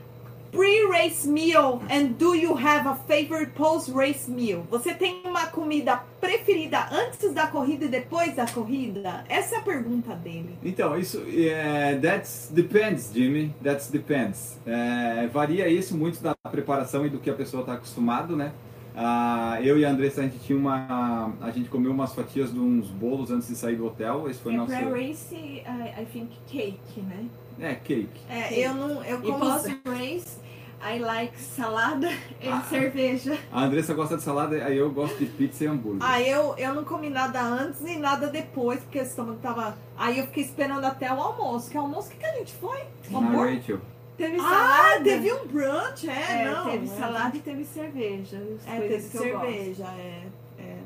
pre-race 0.53 1.27
meal 1.27 1.83
and 1.91 2.19
do 2.19 2.35
you 2.35 2.55
have 2.55 2.87
a 2.87 2.95
favorite 3.09 3.55
post-race 3.55 4.31
meal? 4.31 4.65
Você 4.71 4.95
tem 4.95 5.23
uma 5.25 5.47
comida 5.47 5.97
preferida 6.21 6.87
antes 6.93 7.33
da 7.33 7.47
corrida 7.49 7.87
e 7.87 7.89
depois 7.89 8.37
da 8.37 8.47
corrida? 8.47 9.25
Essa 9.29 9.57
é 9.57 9.59
a 9.59 9.63
pergunta 9.63 10.15
dele. 10.15 10.57
Então, 10.63 10.97
isso 10.99 11.25
é, 11.27 11.97
that's 11.97 12.51
depends, 12.53 13.11
Jimmy. 13.13 13.55
That's 13.63 13.91
depends. 13.91 14.61
É, 14.67 15.27
varia 15.29 15.69
isso 15.69 15.97
muito 15.97 16.23
da 16.23 16.35
preparação 16.51 17.05
e 17.07 17.11
do 17.11 17.19
que 17.19 17.31
a 17.31 17.35
pessoa 17.35 17.63
está 17.63 17.73
acostumado, 17.75 18.37
né? 18.37 18.53
Ah, 18.95 19.59
eu 19.63 19.79
e 19.79 19.85
a 19.87 19.91
Andressa 19.91 20.21
a 20.21 20.25
gente 20.25 20.39
tinha 20.41 20.59
uma, 20.59 21.35
a 21.41 21.51
gente 21.51 21.71
comeu 21.71 21.91
umas 21.91 22.15
fatias 22.15 22.53
de 22.53 22.59
uns 22.61 22.91
bolos 22.91 23.31
antes 23.31 23.49
de 23.49 23.57
sair 23.57 23.77
do 23.77 23.87
hotel. 23.87 24.29
Esse 24.29 24.41
foi 24.41 24.53
É 24.53 24.57
nosso, 24.57 24.71
pré-race, 24.71 25.35
I, 25.35 25.63
I 26.03 26.07
think 26.13 26.31
cake, 26.47 27.01
né? 27.01 27.27
é 27.59 27.75
cake. 27.75 28.21
É, 28.29 28.67
eu 28.67 28.75
não, 28.75 29.03
eu 29.05 29.23
E 29.23 29.23
como 29.23 29.39
post-race, 29.39 30.39
I 30.85 30.99
like 30.99 31.39
salada 31.39 32.09
e 32.41 32.49
Ah. 32.49 32.63
cerveja. 32.69 33.39
A 33.53 33.65
Andressa 33.65 33.95
gosta 33.95 34.17
de 34.17 34.23
salada, 34.23 34.57
aí 34.65 34.77
eu 34.77 34.91
gosto 34.91 35.17
de 35.19 35.27
pizza 35.27 35.63
e 35.65 35.67
hambúrguer. 35.69 36.01
Ah, 36.03 36.21
eu, 36.21 36.55
eu 36.59 36.75
não 36.75 36.83
comi 36.85 37.09
nada 37.09 37.41
antes 37.41 37.81
nem 37.81 37.99
nada 37.99 38.27
depois, 38.29 38.81
porque 38.81 38.99
o 38.99 39.03
estômago 39.03 39.39
tava. 39.41 39.77
Aí 39.97 40.19
eu 40.19 40.27
fiquei 40.27 40.43
esperando 40.45 40.85
até 40.85 41.13
o 41.13 41.21
almoço. 41.21 41.71
Que 41.71 41.77
almoço, 41.77 42.09
o 42.09 42.11
que, 42.11 42.17
que 42.19 42.27
a 42.27 42.35
gente 42.37 42.53
foi? 42.55 42.81
Na 43.11 43.19
Hambúrguer? 43.19 43.57
Rachel. 43.59 43.81
Teve 44.17 44.37
Ah, 44.37 44.43
salada. 44.43 45.05
teve 45.05 45.33
um 45.33 45.47
brunch, 45.47 46.09
é, 46.11 46.43
É, 46.43 46.51
não. 46.51 46.71
teve 46.71 46.85
é. 46.85 46.89
salada 46.99 47.37
e 47.37 47.41
teve 47.41 47.65
cerveja. 47.65 48.43
É, 48.67 48.81
teve 48.81 49.09
que 49.09 49.17
eu 49.17 49.23
gosto. 49.33 49.47
cerveja, 49.47 49.85
é, 49.99 50.23
é. 50.59 50.77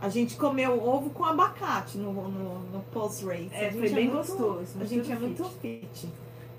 A 0.00 0.08
gente 0.08 0.36
comeu 0.36 0.82
ovo 0.82 1.10
com 1.10 1.24
abacate 1.24 1.98
no, 1.98 2.12
no, 2.12 2.58
no 2.60 2.80
post-race. 2.92 3.50
É, 3.52 3.70
foi 3.70 3.82
gente 3.82 3.94
bem 3.94 4.08
muito- 4.08 4.16
gostoso. 4.28 4.66
A 4.80 4.84
gente 4.84 5.10
é 5.12 5.16
fit. 5.16 5.20
muito 5.26 5.44
fit. 5.60 6.08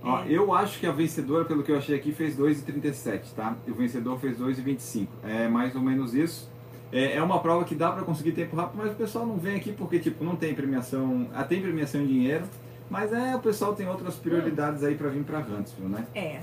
Ó, 0.04 0.24
É. 0.24 0.26
eu 0.30 0.54
acho 0.54 0.80
que 0.80 0.88
a 0.88 0.91
vencedora, 0.91 1.45
pelo 1.45 1.62
que 1.64 1.72
eu 1.72 1.78
achei 1.78 1.95
aqui, 1.95 2.12
fez 2.12 2.36
2,37, 2.36 3.34
tá? 3.36 3.56
E 3.68 3.72
o 3.72 3.76
vencedor 3.76 4.20
fez 4.20 4.38
2,25. 4.38 5.08
É 5.24 5.47
mais 5.47 5.76
ou 5.76 5.82
menos 5.82 6.14
isso. 6.14 6.49
É, 6.91 7.16
é 7.18 7.24
uma 7.24 7.39
prova 7.39 7.64
que 7.64 7.74
dá 7.76 7.91
pra 7.91 8.04
conseguir 8.04 8.32
tempo 8.34 8.56
rápido, 8.56 8.78
mas 8.84 8.91
o 8.91 8.95
pessoal 8.95 9.26
não 9.26 9.38
vem 9.38 9.56
aqui 9.56 9.72
porque, 9.72 9.99
tipo, 9.99 10.24
não 10.24 10.36
tem 10.36 10.54
premiação. 10.54 11.28
Ah, 11.34 11.43
tem 11.43 11.62
premiação 11.62 12.02
em 12.02 12.08
dinheiro, 12.08 12.43
mas 12.89 13.14
é, 13.14 13.36
o 13.36 13.39
pessoal 13.39 13.74
tem 13.76 13.88
outras 13.88 14.16
prioridades 14.16 14.84
aí 14.84 14.95
pra 14.95 15.08
vir 15.10 15.24
pra 15.24 15.39
Huntsville, 15.39 15.88
né? 15.88 16.06
É. 16.14 16.39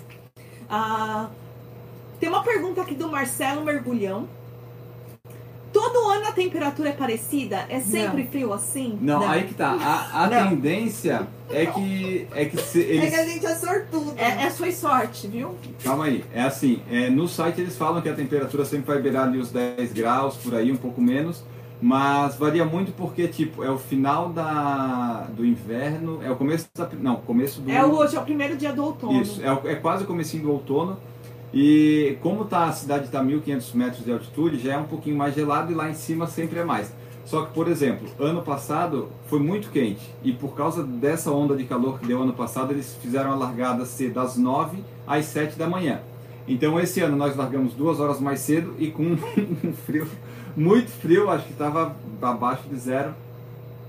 Ah, 0.71 1.29
tem 2.21 2.29
uma 2.29 2.43
pergunta 2.43 2.81
aqui 2.81 2.95
do 2.95 3.09
Marcelo 3.11 3.63
Mergulhão. 3.65 4.27
Todo 5.73 6.09
ano 6.09 6.27
a 6.29 6.33
temperatura 6.33 6.89
é 6.89 6.93
parecida? 6.93 7.67
É 7.69 7.79
sempre 7.81 8.27
frio 8.27 8.53
assim? 8.55 8.99
Não, 9.03 9.29
aí 9.29 9.45
que 9.47 9.55
tá. 9.55 9.73
A, 9.73 10.25
a 10.25 10.31
Não. 10.31 10.49
tendência 10.49 11.27
é 11.51 11.67
que, 11.67 12.27
é 12.35 12.45
que 12.45 12.57
se, 12.59 12.81
eles. 12.81 13.11
gente 13.15 13.47
é 13.47 13.55
sortudo. 13.55 14.15
É, 14.17 14.45
é 14.45 14.51
sua 14.51 14.71
sorte, 14.73 15.27
viu? 15.27 15.55
Calma 15.83 16.05
aí, 16.05 16.25
é 16.33 16.43
assim, 16.43 16.83
é, 16.91 17.09
no 17.11 17.27
site 17.29 17.61
eles 17.61 17.77
falam 17.77 18.01
que 18.03 18.09
a 18.09 18.15
temperatura 18.15 18.65
sempre 18.65 18.87
vai 18.87 19.01
beirar 19.01 19.29
ali 19.29 19.39
os 19.39 19.51
10 19.51 19.93
graus, 19.93 20.37
por 20.37 20.55
aí, 20.55 20.71
um 20.71 20.77
pouco 20.77 21.01
menos, 21.01 21.43
mas 21.81 22.37
varia 22.37 22.65
muito 22.65 22.93
porque, 22.93 23.29
tipo, 23.29 23.63
é 23.65 23.71
o 23.71 23.79
final 23.79 24.31
da, 24.31 25.27
do 25.31 25.45
inverno, 25.45 26.21
é 26.23 26.31
o 26.31 26.37
começo 26.37 26.69
da, 26.75 26.89
não, 27.01 27.17
começo 27.17 27.61
do... 27.61 27.71
É 27.71 27.85
hoje 27.85 28.17
é 28.17 28.21
o 28.21 28.25
primeiro 28.25 28.57
dia 28.57 28.73
do 28.73 28.85
outono. 28.85 29.21
Isso, 29.23 29.43
é, 29.43 29.53
o- 29.53 29.69
é 29.69 29.75
quase 29.77 30.05
o 30.05 30.07
comecinho 30.07 30.43
do 30.45 30.53
outono, 30.53 30.99
e 31.53 32.19
como 32.21 32.45
tá, 32.45 32.65
a 32.65 32.73
cidade 32.73 33.07
está 33.07 33.21
a 33.21 33.25
1.500 33.25 33.75
metros 33.75 34.05
de 34.05 34.13
altitude, 34.13 34.59
já 34.59 34.75
é 34.75 34.79
um 34.79 34.85
pouquinho 34.85 35.17
mais 35.17 35.35
gelado 35.35 35.73
e 35.73 35.75
lá 35.75 35.89
em 35.89 35.95
cima 35.95 36.27
sempre 36.27 36.59
é 36.59 36.65
mais. 36.65 36.93
Só 37.29 37.45
que, 37.45 37.53
por 37.53 37.69
exemplo, 37.69 38.09
ano 38.19 38.41
passado 38.41 39.11
foi 39.27 39.39
muito 39.39 39.69
quente 39.71 40.01
e 40.25 40.33
por 40.33 40.57
causa 40.57 40.83
dessa 40.83 41.31
onda 41.31 41.55
de 41.55 41.65
calor 41.65 42.01
que 42.01 42.07
deu 42.07 42.23
ano 42.23 42.33
passado, 42.33 42.73
eles 42.73 42.97
fizeram 43.03 43.31
a 43.31 43.35
largada 43.35 43.85
ser 43.85 44.13
das 44.13 44.39
9 44.39 44.79
às 45.07 45.27
7 45.27 45.59
da 45.59 45.69
manhã. 45.69 46.01
Então 46.49 46.81
esse 46.81 47.03
ano 47.03 47.19
nós 47.19 47.37
largamos 47.37 47.75
duas 47.75 48.01
horas 48.01 48.19
mais 48.19 48.41
cedo 48.41 48.75
e 48.79 48.91
com 48.91 49.03
um 49.63 49.73
frio, 49.85 50.09
muito 50.57 50.91
frio, 50.91 51.29
acho 51.29 51.45
que 51.45 51.53
estava 51.53 51.95
abaixo 52.23 52.63
de 52.67 52.77
zero. 52.79 53.13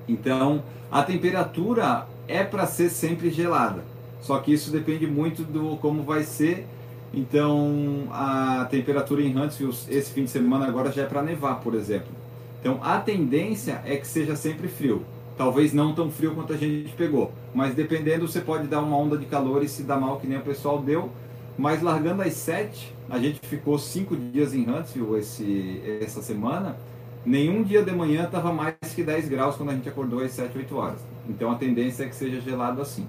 Então 0.06 0.62
a 0.92 1.02
temperatura 1.02 2.08
é 2.28 2.44
para 2.44 2.66
ser 2.66 2.90
sempre 2.90 3.30
gelada. 3.30 3.86
Só 4.20 4.38
que 4.40 4.52
isso 4.52 4.70
depende 4.70 5.08
muito 5.08 5.44
do 5.44 5.78
como 5.78 6.04
vai 6.04 6.24
ser. 6.24 6.68
Então 7.14 8.10
a 8.12 8.68
temperatura 8.70 9.22
em 9.22 9.40
Huntsville 9.40 9.74
esse 9.88 10.12
fim 10.12 10.26
de 10.26 10.30
semana 10.30 10.68
agora 10.68 10.92
já 10.92 11.04
é 11.04 11.06
para 11.06 11.24
nevar, 11.24 11.62
por 11.62 11.74
exemplo. 11.74 12.19
Então 12.60 12.80
a 12.84 13.00
tendência 13.00 13.82
é 13.86 13.96
que 13.96 14.08
seja 14.08 14.36
sempre 14.36 14.68
frio. 14.68 15.06
Talvez 15.38 15.74
não 15.74 15.94
tão 15.94 16.12
frio 16.12 16.36
quanto 16.36 16.52
a 16.52 16.58
gente 16.58 16.92
pegou, 16.98 17.32
mas 17.54 17.74
dependendo 17.74 18.28
você 18.28 18.42
pode 18.42 18.68
dar 18.68 18.82
uma 18.82 18.98
onda 18.98 19.18
de 19.18 19.26
calor 19.26 19.64
e 19.64 19.70
se 19.70 19.84
dar 19.84 19.98
mal 19.98 20.20
que 20.20 20.28
nem 20.28 20.38
o 20.38 20.42
pessoal 20.42 20.82
deu. 20.82 21.10
Mas 21.58 21.82
largando 21.82 22.22
às 22.22 22.34
7, 22.34 22.94
a 23.10 23.18
gente 23.18 23.40
ficou 23.48 23.78
5 23.78 24.16
dias 24.16 24.54
em 24.54 24.70
Huntsville 24.70 25.18
esse, 25.18 25.82
essa 26.02 26.22
semana. 26.22 26.78
Nenhum 27.26 27.64
dia 27.64 27.84
de 27.84 27.92
manhã 27.92 28.26
estava 28.26 28.52
mais 28.52 28.76
que 28.96 29.04
10 29.04 29.28
graus 29.28 29.56
quando 29.56 29.70
a 29.70 29.74
gente 29.74 29.88
acordou 29.88 30.22
às 30.22 30.32
7, 30.32 30.58
8 30.58 30.76
horas. 30.76 31.00
Então 31.28 31.52
a 31.52 31.56
tendência 31.56 32.04
é 32.04 32.08
que 32.08 32.16
seja 32.16 32.40
gelado 32.42 32.82
assim. 32.82 33.08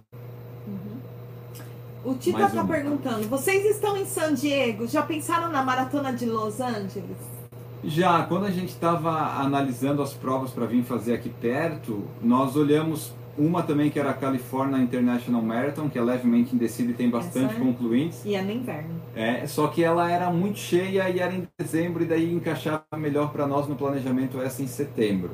O 2.05 2.15
Tita 2.15 2.49
tá 2.49 2.63
uma. 2.63 2.67
perguntando: 2.67 3.29
vocês 3.29 3.65
estão 3.65 3.97
em 3.97 4.07
San 4.07 4.35
Diego? 4.35 4.87
Já 4.87 5.03
pensaram 5.03 5.51
na 5.51 5.63
maratona 5.63 6.13
de 6.13 6.27
Los 6.27 6.61
Angeles? 6.61 7.40
Já 7.83 8.23
quando 8.25 8.45
a 8.47 8.51
gente 8.51 8.69
estava 8.69 9.11
analisando 9.41 10.03
as 10.03 10.13
provas 10.13 10.51
para 10.51 10.67
vir 10.67 10.83
fazer 10.85 11.15
aqui 11.15 11.31
perto, 11.31 12.05
nós 12.23 12.55
olhamos 12.57 13.13
uma 13.39 13.63
também 13.63 13.89
que 13.91 13.99
era 13.99 14.11
a 14.11 14.15
California 14.15 14.77
International 14.79 15.41
Marathon, 15.41 15.89
que 15.89 15.99
é 15.99 16.03
levemente 16.03 16.55
indecida 16.55 16.91
e 16.91 16.95
tem 16.95 17.09
bastante 17.09 17.55
Essa 17.55 17.63
é? 17.63 17.65
concluintes. 17.65 18.23
E 18.25 18.35
é 18.35 18.43
no 18.43 18.51
inverno. 18.51 18.91
É, 19.17 19.47
só 19.47 19.67
que 19.69 19.83
ela 19.83 20.11
era 20.11 20.31
muito 20.31 20.59
cheia 20.59 21.09
e 21.09 21.19
era 21.21 21.33
em 21.33 21.49
dezembro, 21.59 22.03
e 22.03 22.07
daí 22.07 22.31
encaixava 22.35 22.85
melhor 22.99 23.33
para 23.33 23.47
nós 23.47 23.67
no 23.67 23.77
planejamento 23.77 24.41
essa 24.43 24.63
em 24.63 24.67
setembro. 24.67 25.31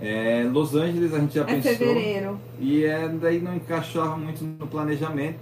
É, 0.00 0.48
Los 0.50 0.74
Angeles 0.74 1.12
a 1.12 1.18
gente 1.18 1.34
já 1.34 1.42
É 1.42 1.44
pensou 1.44 1.72
fevereiro. 1.72 2.38
e 2.58 2.84
é, 2.84 3.06
daí 3.06 3.38
não 3.38 3.54
encaixava 3.54 4.16
muito 4.16 4.42
no 4.42 4.66
planejamento. 4.66 5.38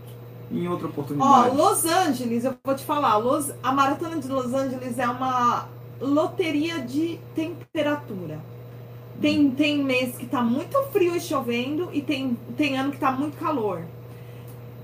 Em 0.51 0.67
outra 0.67 0.87
Ó, 0.87 0.91
oportunidade. 0.91 1.55
Los 1.57 1.85
Angeles, 1.85 2.43
eu 2.45 2.55
vou 2.65 2.75
te 2.75 2.83
falar, 2.83 3.19
Los- 3.19 3.53
a 3.63 3.71
maratona 3.71 4.17
de 4.19 4.27
Los 4.29 4.53
Angeles 4.55 4.99
é 4.99 5.07
uma 5.07 5.69
loteria 6.01 6.81
de 6.81 7.19
temperatura. 7.35 8.41
Tem, 9.21 9.51
tem 9.51 9.83
mês 9.83 10.17
que 10.17 10.27
tá 10.27 10.41
muito 10.41 10.81
frio 10.93 11.17
e 11.17 11.21
chovendo 11.21 11.89
e 11.93 12.01
tem, 12.01 12.39
tem 12.57 12.79
ano 12.79 12.93
que 12.93 12.99
tá 12.99 13.11
muito 13.11 13.37
calor. 13.37 13.83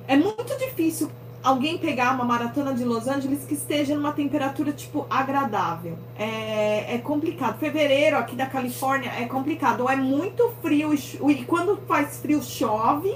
É 0.09 0.17
muito 0.17 0.59
difícil 0.59 1.11
alguém 1.43 1.79
pegar 1.79 2.15
uma 2.15 2.25
maratona 2.25 2.75
de 2.75 2.85
Los 2.85 3.07
Angeles 3.07 3.45
que 3.45 3.55
esteja 3.55 3.95
numa 3.95 4.12
temperatura, 4.12 4.73
tipo, 4.73 5.07
agradável. 5.09 5.99
É, 6.19 6.95
é 6.95 6.99
complicado. 6.99 7.59
Fevereiro 7.59 8.17
aqui 8.17 8.35
da 8.35 8.47
Califórnia 8.47 9.12
é 9.12 9.27
complicado. 9.27 9.83
Ou 9.83 9.91
é 9.91 9.97
muito 9.97 10.51
frio 10.62 10.93
e, 10.95 11.33
e 11.33 11.45
quando 11.45 11.77
faz 11.87 12.19
frio 12.19 12.43
chove, 12.43 13.15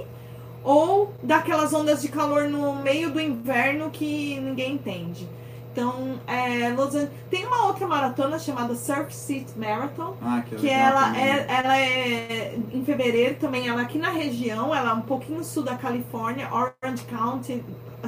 ou 0.62 1.12
daquelas 1.22 1.72
ondas 1.72 2.02
de 2.02 2.08
calor 2.08 2.48
no 2.48 2.76
meio 2.76 3.10
do 3.10 3.20
inverno 3.20 3.90
que 3.90 4.38
ninguém 4.38 4.74
entende. 4.74 5.26
Então, 5.78 6.18
é, 6.26 6.70
Los 6.70 6.88
Angeles. 6.88 7.10
Tem 7.30 7.46
uma 7.46 7.66
outra 7.66 7.86
maratona 7.86 8.36
chamada 8.36 8.74
Surf 8.74 9.14
City 9.14 9.56
Marathon, 9.56 10.16
Ah, 10.20 10.42
que, 10.42 10.56
que 10.56 10.68
ela 10.68 11.04
também. 11.04 11.22
é, 11.22 11.46
ela 11.48 11.78
é 11.78 12.58
em 12.72 12.84
fevereiro 12.84 13.36
também, 13.36 13.68
ela 13.68 13.82
é 13.82 13.84
aqui 13.84 13.96
na 13.96 14.10
região, 14.10 14.74
ela 14.74 14.90
é 14.90 14.94
um 14.94 15.02
pouquinho 15.02 15.44
sul 15.44 15.62
da 15.62 15.76
Califórnia, 15.76 16.48
Orange 16.52 17.04
County, 17.04 17.64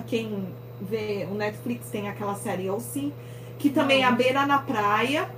quem 0.09 0.53
vê 0.81 1.29
o 1.31 1.35
Netflix 1.35 1.89
tem 1.91 2.09
aquela 2.09 2.35
série 2.35 2.68
OC, 2.68 3.12
que 3.57 3.71
também 3.71 4.03
é 4.03 4.05
à 4.05 4.11
beira 4.11 4.45
na 4.47 4.59
praia. 4.59 5.31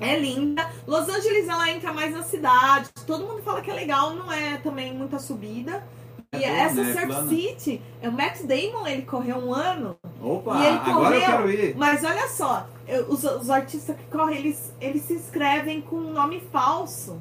É 0.00 0.16
linda. 0.16 0.64
Los 0.86 1.08
Angeles 1.08 1.48
ela 1.48 1.68
entra 1.72 1.92
mais 1.92 2.14
na 2.14 2.22
cidade. 2.22 2.88
Todo 3.04 3.26
mundo 3.26 3.42
fala 3.42 3.60
que 3.60 3.68
é 3.68 3.74
legal, 3.74 4.14
não 4.14 4.30
é 4.30 4.58
também 4.58 4.94
muita 4.94 5.18
subida. 5.18 5.82
E 6.34 6.44
É 6.44 6.48
bom, 6.50 6.54
essa 6.56 6.74
né? 6.74 6.90
É 6.90 6.92
Surf 6.92 7.06
plana. 7.06 7.28
City, 7.30 7.82
é 8.02 8.08
o 8.08 8.12
Max 8.12 8.42
Damon, 8.44 8.86
ele 8.86 9.02
correu 9.02 9.36
um 9.38 9.54
ano 9.54 9.96
Opa, 10.22 10.58
E 10.58 10.66
ele 10.66 10.76
agora 10.76 11.16
eu 11.16 11.20
correu. 11.20 11.20
quero 11.20 11.50
ir. 11.50 11.76
mas 11.76 12.04
olha 12.04 12.28
só, 12.28 12.66
os, 13.08 13.24
os 13.24 13.48
artistas 13.48 13.96
que 13.96 14.04
correm, 14.14 14.36
eles, 14.38 14.72
eles 14.80 15.02
se 15.04 15.14
inscrevem 15.14 15.80
com 15.80 15.96
um 15.96 16.12
nome 16.12 16.40
falso. 16.52 17.18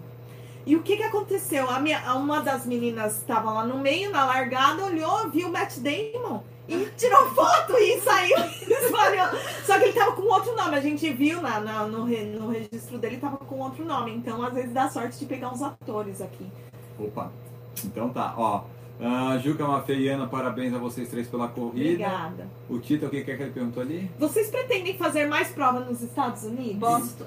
E 0.66 0.76
o 0.76 0.82
que 0.84 0.98
que 0.98 1.04
aconteceu? 1.04 1.70
A 1.70 1.80
minha, 1.80 2.14
uma 2.16 2.42
das 2.42 2.66
meninas 2.66 3.20
estava 3.20 3.50
lá 3.54 3.66
no 3.66 3.78
meio, 3.78 4.12
na 4.12 4.26
largada, 4.26 4.84
olhou, 4.84 5.30
viu 5.30 5.48
o 5.48 5.52
Matt 5.54 5.78
Damon 5.78 6.42
e 6.68 6.76
tirou 6.98 7.30
foto 7.34 7.78
e 7.78 8.02
saiu 8.02 8.36
espalhou. 8.68 9.28
Só 9.66 9.78
que 9.78 9.86
ele 9.86 9.94
tava 9.94 10.12
com 10.12 10.24
outro 10.24 10.54
nome, 10.54 10.76
a 10.76 10.82
gente 10.82 11.10
viu 11.14 11.42
na, 11.42 11.62
na- 11.62 11.86
no, 11.88 12.04
re- 12.04 12.26
no 12.26 12.50
registro 12.50 12.98
dele, 12.98 13.16
tava 13.16 13.38
com 13.38 13.60
outro 13.60 13.86
nome. 13.86 14.14
Então, 14.14 14.44
às 14.44 14.54
vezes, 14.54 14.74
dá 14.74 14.90
sorte 14.90 15.18
de 15.18 15.26
pegar 15.26 15.50
uns 15.54 15.62
atores 15.62 16.20
aqui. 16.22 16.46
Opa, 17.00 17.32
então 17.86 18.10
tá, 18.10 18.34
ó. 18.36 18.64
Ah, 19.00 19.38
Juca 19.38 19.66
Mafeiana, 19.66 20.26
parabéns 20.28 20.74
a 20.74 20.80
vocês 20.80 21.08
três 21.10 21.28
pela 21.28 21.48
corrida. 21.48 22.04
Obrigada. 22.04 22.48
O 22.68 22.80
Tito, 22.80 23.06
o 23.06 23.10
que 23.10 23.24
que 23.24 23.32
é 23.32 23.38
que 23.38 23.44
ele 23.44 23.52
perguntou 23.52 23.84
ali? 23.84 24.10
Vocês 24.18 24.50
pretendem 24.50 24.98
fazer 24.98 25.28
mais 25.28 25.50
prova 25.50 25.82
nos 25.82 26.02
Estados 26.02 26.44
Unidos? 26.44 26.78
Boston. 26.78 27.26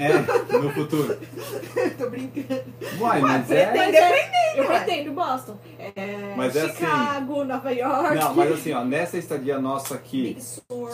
É, 0.00 0.56
no 0.58 0.70
futuro. 0.72 1.18
Tô 1.98 2.08
brincando. 2.10 2.62
Uai, 2.98 3.20
mas 3.20 3.46
pretende- 3.46 3.96
é. 3.96 4.58
Eu 4.60 4.64
pretendo 4.66 5.12
Boston. 5.12 5.56
É, 5.78 6.34
Mas 6.36 6.56
é 6.56 6.62
assim. 6.62 6.74
Chicago, 6.76 7.44
Nova 7.44 7.70
York. 7.70 8.14
Não, 8.16 8.34
mas 8.34 8.52
assim, 8.52 8.72
ó, 8.72 8.84
nessa 8.84 9.16
estadia 9.18 9.58
nossa 9.60 9.94
aqui, 9.94 10.36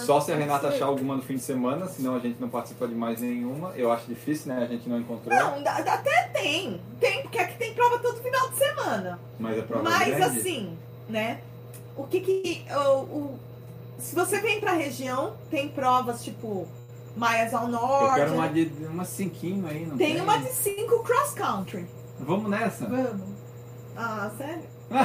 só 0.05 0.21
se 0.21 0.33
a 0.33 0.37
Renata 0.37 0.69
achar 0.69 0.87
alguma 0.87 1.17
no 1.17 1.23
fim 1.23 1.35
de 1.37 1.43
semana, 1.43 1.87
senão 1.87 2.17
a 2.17 2.19
gente 2.19 2.41
não 2.41 2.49
participa 2.49 2.87
de 2.87 2.95
mais 2.95 3.21
nenhuma. 3.21 3.73
Eu 3.77 3.91
acho 3.93 4.07
difícil, 4.07 4.53
né? 4.53 4.63
A 4.63 4.67
gente 4.67 4.89
não 4.89 4.99
encontrou. 4.99 5.35
Não, 5.35 5.55
até 5.67 6.29
tem. 6.35 6.81
Tem, 7.01 7.23
porque 7.23 7.39
aqui 7.39 7.57
tem 7.59 7.73
prova 7.75 7.99
todo 7.99 8.21
final 8.23 8.49
de 8.51 8.57
semana. 8.59 9.19
Mas 9.39 9.59
é 9.59 9.63
prova 9.63 9.85
Mas 9.85 10.09
grande. 10.09 10.39
assim, 10.41 10.79
né? 11.09 11.41
O 11.97 12.05
que 12.05 12.21
que. 12.21 12.65
O, 12.75 12.99
o- 13.01 13.39
se 13.99 14.15
você 14.15 14.41
vem 14.41 14.61
pra 14.61 14.73
região, 14.73 15.33
tem 15.51 15.69
provas 15.69 16.23
tipo 16.23 16.69
Maias 17.17 17.55
ao 17.55 17.65
Eu 17.65 17.69
Norte. 17.71 18.15
quero 18.17 18.35
uma 18.35 18.49
de 18.49 18.71
uma 18.87 19.05
cinquinho 19.05 19.67
aí, 19.67 19.87
não 19.87 19.97
Tem 19.97 20.15
tem? 20.15 20.23
uma 20.23 20.39
de 20.39 20.49
5 20.53 21.03
cross 21.03 21.33
country. 21.33 21.87
Vamos 22.21 22.51
nessa? 22.51 22.87
Vamos. 22.87 23.29
Ah, 23.97 24.31
sério? 24.37 24.63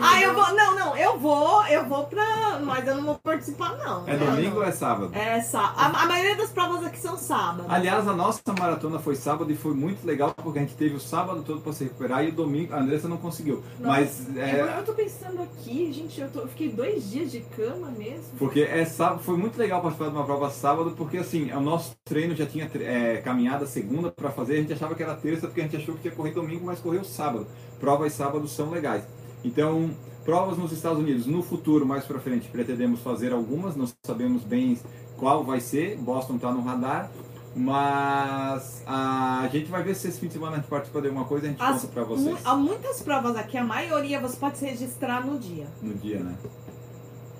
Ah, 0.00 0.20
eu 0.20 0.34
vou. 0.34 0.54
Não, 0.54 0.74
não, 0.74 0.96
eu 0.96 1.18
vou, 1.18 1.64
eu 1.66 1.86
vou 1.86 2.04
pra. 2.04 2.60
Mas 2.64 2.86
eu 2.86 2.96
não 2.96 3.04
vou 3.04 3.14
participar, 3.16 3.76
não. 3.76 4.06
É 4.06 4.16
domingo 4.16 4.50
não. 4.56 4.56
ou 4.58 4.64
é 4.64 4.72
sábado? 4.72 5.10
É 5.14 5.40
sá- 5.40 5.72
a, 5.76 5.86
a 5.86 6.06
maioria 6.06 6.36
das 6.36 6.50
provas 6.50 6.84
aqui 6.84 6.98
são 6.98 7.16
sábado. 7.16 7.64
Aliás, 7.68 8.06
a 8.06 8.12
nossa 8.12 8.40
maratona 8.58 8.98
foi 8.98 9.14
sábado 9.16 9.50
e 9.50 9.56
foi 9.56 9.74
muito 9.74 10.04
legal 10.06 10.34
porque 10.34 10.58
a 10.58 10.62
gente 10.62 10.74
teve 10.74 10.94
o 10.96 11.00
sábado 11.00 11.42
todo 11.42 11.60
para 11.60 11.72
se 11.72 11.84
recuperar 11.84 12.24
e 12.24 12.28
o 12.28 12.32
domingo 12.32 12.74
a 12.74 12.78
Andressa 12.80 13.08
não 13.08 13.16
conseguiu. 13.16 13.62
Nossa, 13.78 13.88
Mas 14.00 14.36
é, 14.36 14.60
Eu, 14.60 14.66
eu 14.66 14.84
tô 14.84 14.92
pensando 14.92 15.42
aqui, 15.42 15.92
gente, 15.92 16.20
eu, 16.20 16.30
tô, 16.30 16.40
eu 16.40 16.48
fiquei 16.48 16.68
dois 16.70 17.10
dias 17.10 17.30
de 17.30 17.40
cama 17.40 17.88
mesmo. 17.90 18.24
porque 18.38 18.60
é 18.60 18.84
sábado, 18.84 19.20
foi 19.22 19.36
muito 19.36 19.58
legal 19.58 19.80
participar 19.80 20.10
de 20.10 20.16
uma 20.16 20.24
prova 20.24 20.50
sábado 20.50 20.94
porque 20.96 21.18
assim, 21.18 21.50
o 21.52 21.60
nosso 21.60 21.94
treino 22.04 22.34
já 22.34 22.46
tinha 22.46 22.70
é, 22.80 23.18
caminhada 23.18 23.66
segunda 23.66 24.10
para 24.10 24.30
fazer, 24.30 24.54
a 24.54 24.60
gente 24.60 24.72
achava 24.72 24.94
que 24.94 25.02
era 25.02 25.14
terça 25.14 25.46
porque 25.46 25.60
a 25.60 25.64
gente 25.64 25.76
achou 25.76 25.94
que 25.96 26.08
ia 26.08 26.14
correr 26.14 26.32
domingo, 26.32 26.66
mas 26.66 26.78
correu 26.80 27.04
sábado. 27.04 27.46
Provas 27.80 28.12
sábados 28.12 28.52
são 28.52 28.70
legais. 28.70 29.04
Então, 29.44 29.90
provas 30.24 30.56
nos 30.58 30.72
Estados 30.72 30.98
Unidos, 30.98 31.26
no 31.26 31.42
futuro, 31.42 31.86
mais 31.86 32.04
para 32.04 32.18
frente, 32.18 32.48
pretendemos 32.48 33.00
fazer 33.00 33.32
algumas, 33.32 33.76
não 33.76 33.86
sabemos 34.04 34.42
bem 34.42 34.78
qual 35.16 35.44
vai 35.44 35.60
ser, 35.60 35.96
Boston 35.98 36.36
está 36.36 36.50
no 36.52 36.62
radar, 36.62 37.10
mas 37.54 38.82
a 38.86 39.48
gente 39.52 39.70
vai 39.70 39.82
ver 39.82 39.94
se 39.94 40.08
esse 40.08 40.18
fim 40.20 40.26
de 40.26 40.34
semana 40.34 40.56
a 40.56 40.56
gente 40.60 40.68
participa 40.68 41.00
de 41.00 41.06
alguma 41.08 41.24
coisa 41.26 41.46
e 41.46 41.48
a 41.48 41.52
gente 41.52 41.62
As- 41.62 41.80
conta 41.82 41.92
para 41.94 42.04
vocês 42.04 42.38
há 42.44 42.54
muitas 42.54 43.00
provas 43.02 43.36
aqui, 43.36 43.56
a 43.56 43.64
maioria 43.64 44.20
você 44.20 44.36
pode 44.36 44.58
se 44.58 44.66
registrar 44.66 45.24
no 45.24 45.38
dia. 45.38 45.66
no 45.82 45.94
dia, 45.94 46.18
né? 46.20 46.36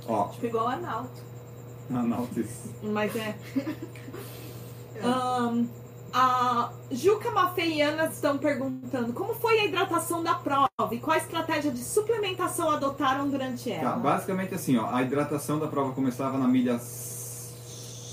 Ó, 0.09 0.29
Tipo 0.29 0.47
igual 0.47 0.67
o 0.67 0.69
Analto. 0.69 1.23
Analtis. 1.91 2.71
Mas 2.83 3.15
é. 3.17 3.37
Ahn, 5.03 5.67
a 6.13 6.71
Juca 6.91 7.31
Mafê 7.31 7.67
e 7.67 7.83
Ana 7.83 8.07
estão 8.07 8.39
perguntando 8.39 9.13
como 9.13 9.35
foi 9.35 9.61
a 9.61 9.65
hidratação 9.65 10.23
da 10.23 10.35
prova 10.35 10.69
e 10.91 10.99
qual 10.99 11.15
a 11.15 11.19
estratégia 11.19 11.71
de 11.71 11.83
suplementação 11.83 12.71
adotaram 12.71 13.29
durante 13.29 13.71
ela. 13.71 13.93
Tá, 13.93 13.97
basicamente 13.97 14.55
assim, 14.55 14.77
ó, 14.77 14.89
a 14.95 15.03
hidratação 15.03 15.59
da 15.59 15.67
prova 15.67 15.93
começava 15.93 16.39
na 16.39 16.49
milha, 16.49 16.81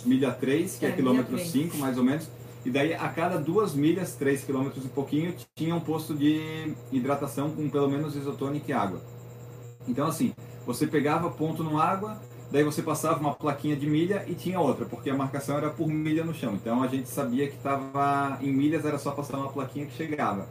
milha 0.06 0.32
3, 0.32 0.78
que 0.78 0.86
é, 0.86 0.90
É, 0.90 0.92
quilômetro 0.92 1.34
milha 1.34 1.46
5 1.46 1.78
mais 1.78 1.98
ou 1.98 2.04
menos, 2.04 2.30
e 2.66 2.70
daí 2.70 2.94
a 2.94 3.10
cada 3.10 3.38
duas 3.38 3.74
milhas, 3.74 4.16
3 4.16 4.44
quilômetros 4.44 4.86
e 4.86 4.90
pouquinho, 4.90 5.36
tinha 5.56 5.76
um 5.76 5.82
posto 5.82 6.14
de 6.14 6.74
hidratação 6.92 7.52
com 7.52 7.70
pelo 7.70 7.90
menos 7.90 8.16
isotônica 8.16 8.70
e 8.70 8.74
água. 8.74 9.02
Então 9.88 10.08
assim, 10.08 10.34
você 10.66 10.88
pegava 10.88 11.30
ponto 11.30 11.64
no 11.64 11.80
água, 11.80 12.22
daí 12.54 12.64
você 12.64 12.84
passava 12.84 13.20
uma 13.20 13.34
plaquinha 13.34 13.76
de 13.76 13.90
milha 13.90 14.24
e 14.28 14.36
tinha 14.36 14.60
outra, 14.60 14.86
porque 14.86 15.10
a 15.10 15.16
marcação 15.16 15.58
era 15.58 15.72
por 15.72 15.88
milha 15.88 16.24
no 16.24 16.36
chão. 16.36 16.54
Então 16.54 16.84
a 16.84 16.88
gente 16.88 17.10
sabia 17.10 17.48
que 17.48 17.56
estava 17.56 18.38
em 18.42 18.54
milhas, 18.54 18.86
era 18.86 19.00
só 19.00 19.10
passar 19.10 19.38
uma 19.38 19.50
plaquinha 19.50 19.88
que 19.88 19.98
chegava. 19.98 20.48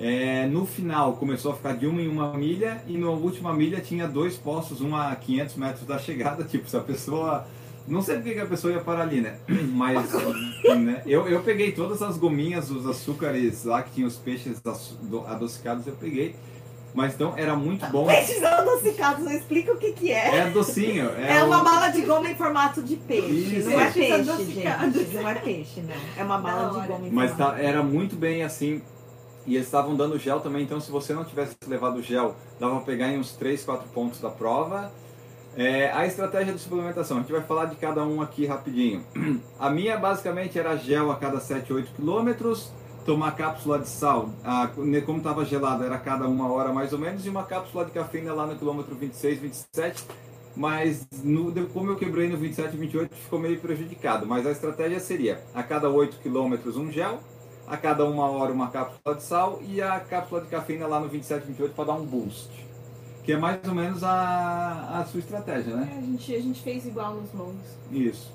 É, 0.00 0.46
no 0.46 0.64
final 0.64 1.12
começou 1.14 1.52
a 1.52 1.54
ficar 1.54 1.74
de 1.74 1.86
uma 1.86 2.00
em 2.00 2.08
uma 2.08 2.32
milha 2.32 2.82
e 2.86 2.96
na 2.96 3.10
última 3.10 3.52
milha 3.52 3.82
tinha 3.82 4.08
dois 4.08 4.36
postos, 4.38 4.80
um 4.80 4.96
a 4.96 5.14
500 5.14 5.56
metros 5.56 5.86
da 5.86 5.98
chegada. 5.98 6.42
Tipo, 6.48 6.70
se 6.70 6.76
a 6.76 6.80
pessoa. 6.80 7.46
Não 7.86 8.00
sei 8.00 8.16
porque 8.16 8.32
que 8.32 8.40
a 8.40 8.46
pessoa 8.46 8.72
ia 8.72 8.80
parar 8.80 9.02
ali, 9.02 9.20
né? 9.20 9.36
Mas 9.72 10.10
né, 10.80 11.02
eu, 11.04 11.28
eu 11.28 11.42
peguei 11.42 11.70
todas 11.70 12.00
as 12.00 12.16
gominhas, 12.16 12.70
os 12.70 12.86
açúcares 12.86 13.62
lá 13.62 13.82
que 13.82 13.92
tinha 13.92 14.06
os 14.06 14.16
peixes 14.16 14.60
adocicados, 15.26 15.86
eu 15.86 15.94
peguei. 15.94 16.34
Mas 16.96 17.12
então 17.14 17.34
era 17.36 17.54
muito 17.54 17.86
bom. 17.88 18.06
Peixes 18.06 18.42
adocicados, 18.42 19.22
não 19.22 19.30
explica 19.32 19.70
o 19.72 19.76
que, 19.76 19.92
que 19.92 20.10
é. 20.10 20.34
É 20.38 20.50
docinho. 20.50 21.10
É, 21.18 21.36
É 21.38 21.44
uma 21.44 21.60
o- 21.60 21.64
bala 21.64 21.90
de 21.90 22.00
goma 22.00 22.28
em 22.30 22.34
formato 22.34 22.82
de 22.82 22.96
peixe. 22.96 23.58
Isso. 23.58 23.68
Não 23.70 23.80
é 23.80 23.90
peixe, 23.90 24.44
gente. 24.46 25.14
Não 25.14 25.28
é 25.28 25.34
peixe, 25.34 25.82
não. 25.82 25.94
É 26.16 26.24
uma 26.24 26.38
bala 26.38 26.72
Da 26.72 26.80
de 26.80 26.88
goma 26.88 27.06
em 27.06 27.10
Mas 27.10 27.30
formato. 27.32 27.56
tá- 27.56 27.62
era 27.62 27.82
muito 27.82 28.16
bem 28.16 28.42
assim. 28.42 28.80
E 29.46 29.54
eles 29.54 29.66
estavam 29.66 29.94
dando 29.94 30.18
gel 30.18 30.40
também, 30.40 30.62
então 30.64 30.80
se 30.80 30.90
você 30.90 31.12
não 31.12 31.22
tivesse 31.24 31.54
levado 31.68 32.02
gel, 32.02 32.34
dava 32.58 32.76
pra 32.76 32.84
pegar 32.86 33.08
em 33.08 33.18
uns 33.18 33.32
3, 33.32 33.62
4 33.62 33.86
pontos 33.90 34.18
da 34.20 34.30
prova. 34.30 34.90
É, 35.56 35.90
a 35.92 36.04
estratégia 36.06 36.52
de 36.52 36.58
suplementação, 36.60 37.18
a 37.18 37.20
gente 37.20 37.30
vai 37.32 37.42
falar 37.42 37.66
de 37.66 37.76
cada 37.76 38.02
um 38.04 38.20
aqui 38.20 38.44
rapidinho. 38.46 39.04
A 39.60 39.70
minha 39.70 39.96
basicamente 39.98 40.58
era 40.58 40.76
gel 40.76 41.10
a 41.10 41.16
cada 41.16 41.40
7, 41.40 41.72
8 41.72 41.92
quilômetros, 41.92 42.72
tomar 43.06 43.36
cápsula 43.36 43.78
de 43.78 43.88
sal, 43.88 44.28
a- 44.44 44.68
como 45.06 45.18
estava 45.18 45.44
gelado, 45.44 45.84
era 45.84 45.94
a 45.94 45.98
cada 45.98 46.26
uma 46.28 46.50
hora 46.52 46.72
mais 46.72 46.92
ou 46.92 46.98
menos, 46.98 47.24
e 47.24 47.28
uma 47.28 47.44
cápsula 47.44 47.84
de 47.84 47.92
cafeína 47.92 48.34
lá 48.34 48.46
no 48.46 48.56
quilômetro 48.56 48.94
26, 48.96 49.38
27. 49.38 50.04
Mas 50.56 51.06
no- 51.22 51.52
como 51.68 51.90
eu 51.90 51.96
quebrei 51.96 52.28
no 52.28 52.36
27 52.36 52.74
e 52.74 52.78
28, 52.78 53.14
ficou 53.14 53.38
meio 53.38 53.58
prejudicado. 53.60 54.26
Mas 54.26 54.46
a 54.46 54.50
estratégia 54.50 54.98
seria 54.98 55.40
a 55.54 55.62
cada 55.62 55.88
8 55.88 56.18
quilômetros 56.18 56.76
um 56.76 56.90
gel, 56.90 57.20
a 57.66 57.76
cada 57.76 58.04
uma 58.06 58.28
hora 58.30 58.52
uma 58.52 58.68
cápsula 58.70 59.14
de 59.14 59.22
sal 59.22 59.60
e 59.62 59.80
a 59.82 60.00
cápsula 60.00 60.40
de 60.40 60.48
cafeína 60.48 60.86
lá 60.86 60.98
no 60.98 61.08
27 61.08 61.44
e 61.44 61.46
28 61.48 61.74
para 61.74 61.84
dar 61.84 61.94
um 61.94 62.04
boost. 62.06 62.48
Que 63.22 63.32
é 63.32 63.36
mais 63.36 63.58
ou 63.68 63.74
menos 63.74 64.02
a, 64.02 65.00
a 65.00 65.04
sua 65.04 65.20
estratégia, 65.20 65.74
né? 65.76 65.90
É, 65.94 65.98
a, 65.98 66.00
gente, 66.00 66.34
a 66.34 66.40
gente 66.40 66.62
fez 66.62 66.86
igual 66.86 67.14
nos 67.14 67.32
longos. 67.34 67.66
Isso. 67.92 68.32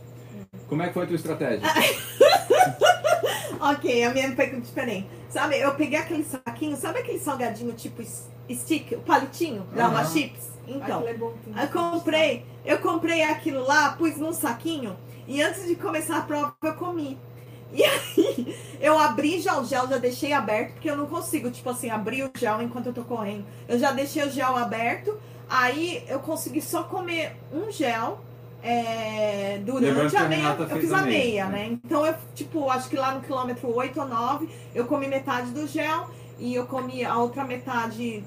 Como 0.68 0.84
é 0.84 0.88
que 0.90 0.94
foi 0.94 1.04
a 1.04 1.08
tua 1.08 1.16
estratégia? 1.16 1.68
Ok, 3.60 4.04
a 4.04 4.14
minha 4.14 4.36
foi 4.36 4.60
diferente. 4.60 5.08
Sabe, 5.30 5.60
eu 5.60 5.74
peguei 5.76 6.00
aquele 6.00 6.24
saquinho, 6.24 6.76
sabe 6.76 7.00
aquele 7.00 7.20
salgadinho 7.20 7.74
tipo 7.74 8.04
stick, 8.50 8.92
o 8.94 9.02
palitinho 9.02 9.64
da 9.74 9.86
Aham. 9.86 9.92
uma 9.92 10.06
chips? 10.06 10.52
Então, 10.68 11.08
é 11.08 11.14
bom. 11.14 11.34
eu 11.62 11.68
comprei, 11.70 12.46
eu 12.66 12.78
comprei 12.80 13.24
aquilo 13.24 13.66
lá, 13.66 13.94
pus 13.94 14.18
num 14.18 14.34
saquinho 14.34 14.96
e 15.28 15.42
antes 15.42 15.68
de 15.68 15.76
começar 15.76 16.18
a 16.18 16.22
prova 16.22 16.56
eu 16.64 16.74
comi. 16.74 17.18
E 17.74 17.86
aí 17.86 18.54
eu 18.82 19.00
abri 19.00 19.40
já 19.40 19.58
o 19.58 19.64
gel, 19.64 19.88
já 19.88 19.98
deixei 19.98 20.34
aberto, 20.34 20.74
porque 20.74 20.90
eu 20.90 20.98
não 20.98 21.06
consigo, 21.06 21.50
tipo 21.50 21.70
assim, 21.70 21.90
abrir 21.90 22.24
o 22.26 22.32
gel 22.38 22.62
enquanto 22.62 22.88
eu 22.88 22.94
tô 22.94 23.02
correndo. 23.06 23.46
Eu 23.66 23.80
já 23.80 23.94
deixei 23.94 24.26
o 24.26 24.30
gel 24.30 24.58
aberto, 24.58 25.18
aí 25.50 26.04
eu 26.10 26.20
consegui 26.20 26.62
só 26.62 26.84
comer 26.84 27.38
um 27.50 27.72
gel 27.72 28.20
é, 28.64 29.60
durante 29.66 30.16
a 30.16 30.22
a 30.22 30.28
meia. 30.28 30.56
Eu 30.60 30.80
fiz 30.80 30.92
a 30.92 31.00
a 31.00 31.02
meia, 31.02 31.46
né? 31.48 31.70
né? 31.70 31.80
Então 31.84 32.06
eu, 32.06 32.16
tipo, 32.36 32.70
acho 32.70 32.90
que 32.90 32.96
lá 32.96 33.14
no 33.16 33.22
quilômetro 33.22 33.74
8 33.74 34.00
ou 34.00 34.08
9, 34.08 34.50
eu 34.76 34.86
comi 34.86 35.08
metade 35.08 35.52
do 35.52 35.68
gel 35.68 36.10
e 36.38 36.56
eu 36.56 36.66
comi 36.66 37.04
a 37.04 37.18
outra 37.18 37.44
metade, 37.44 38.24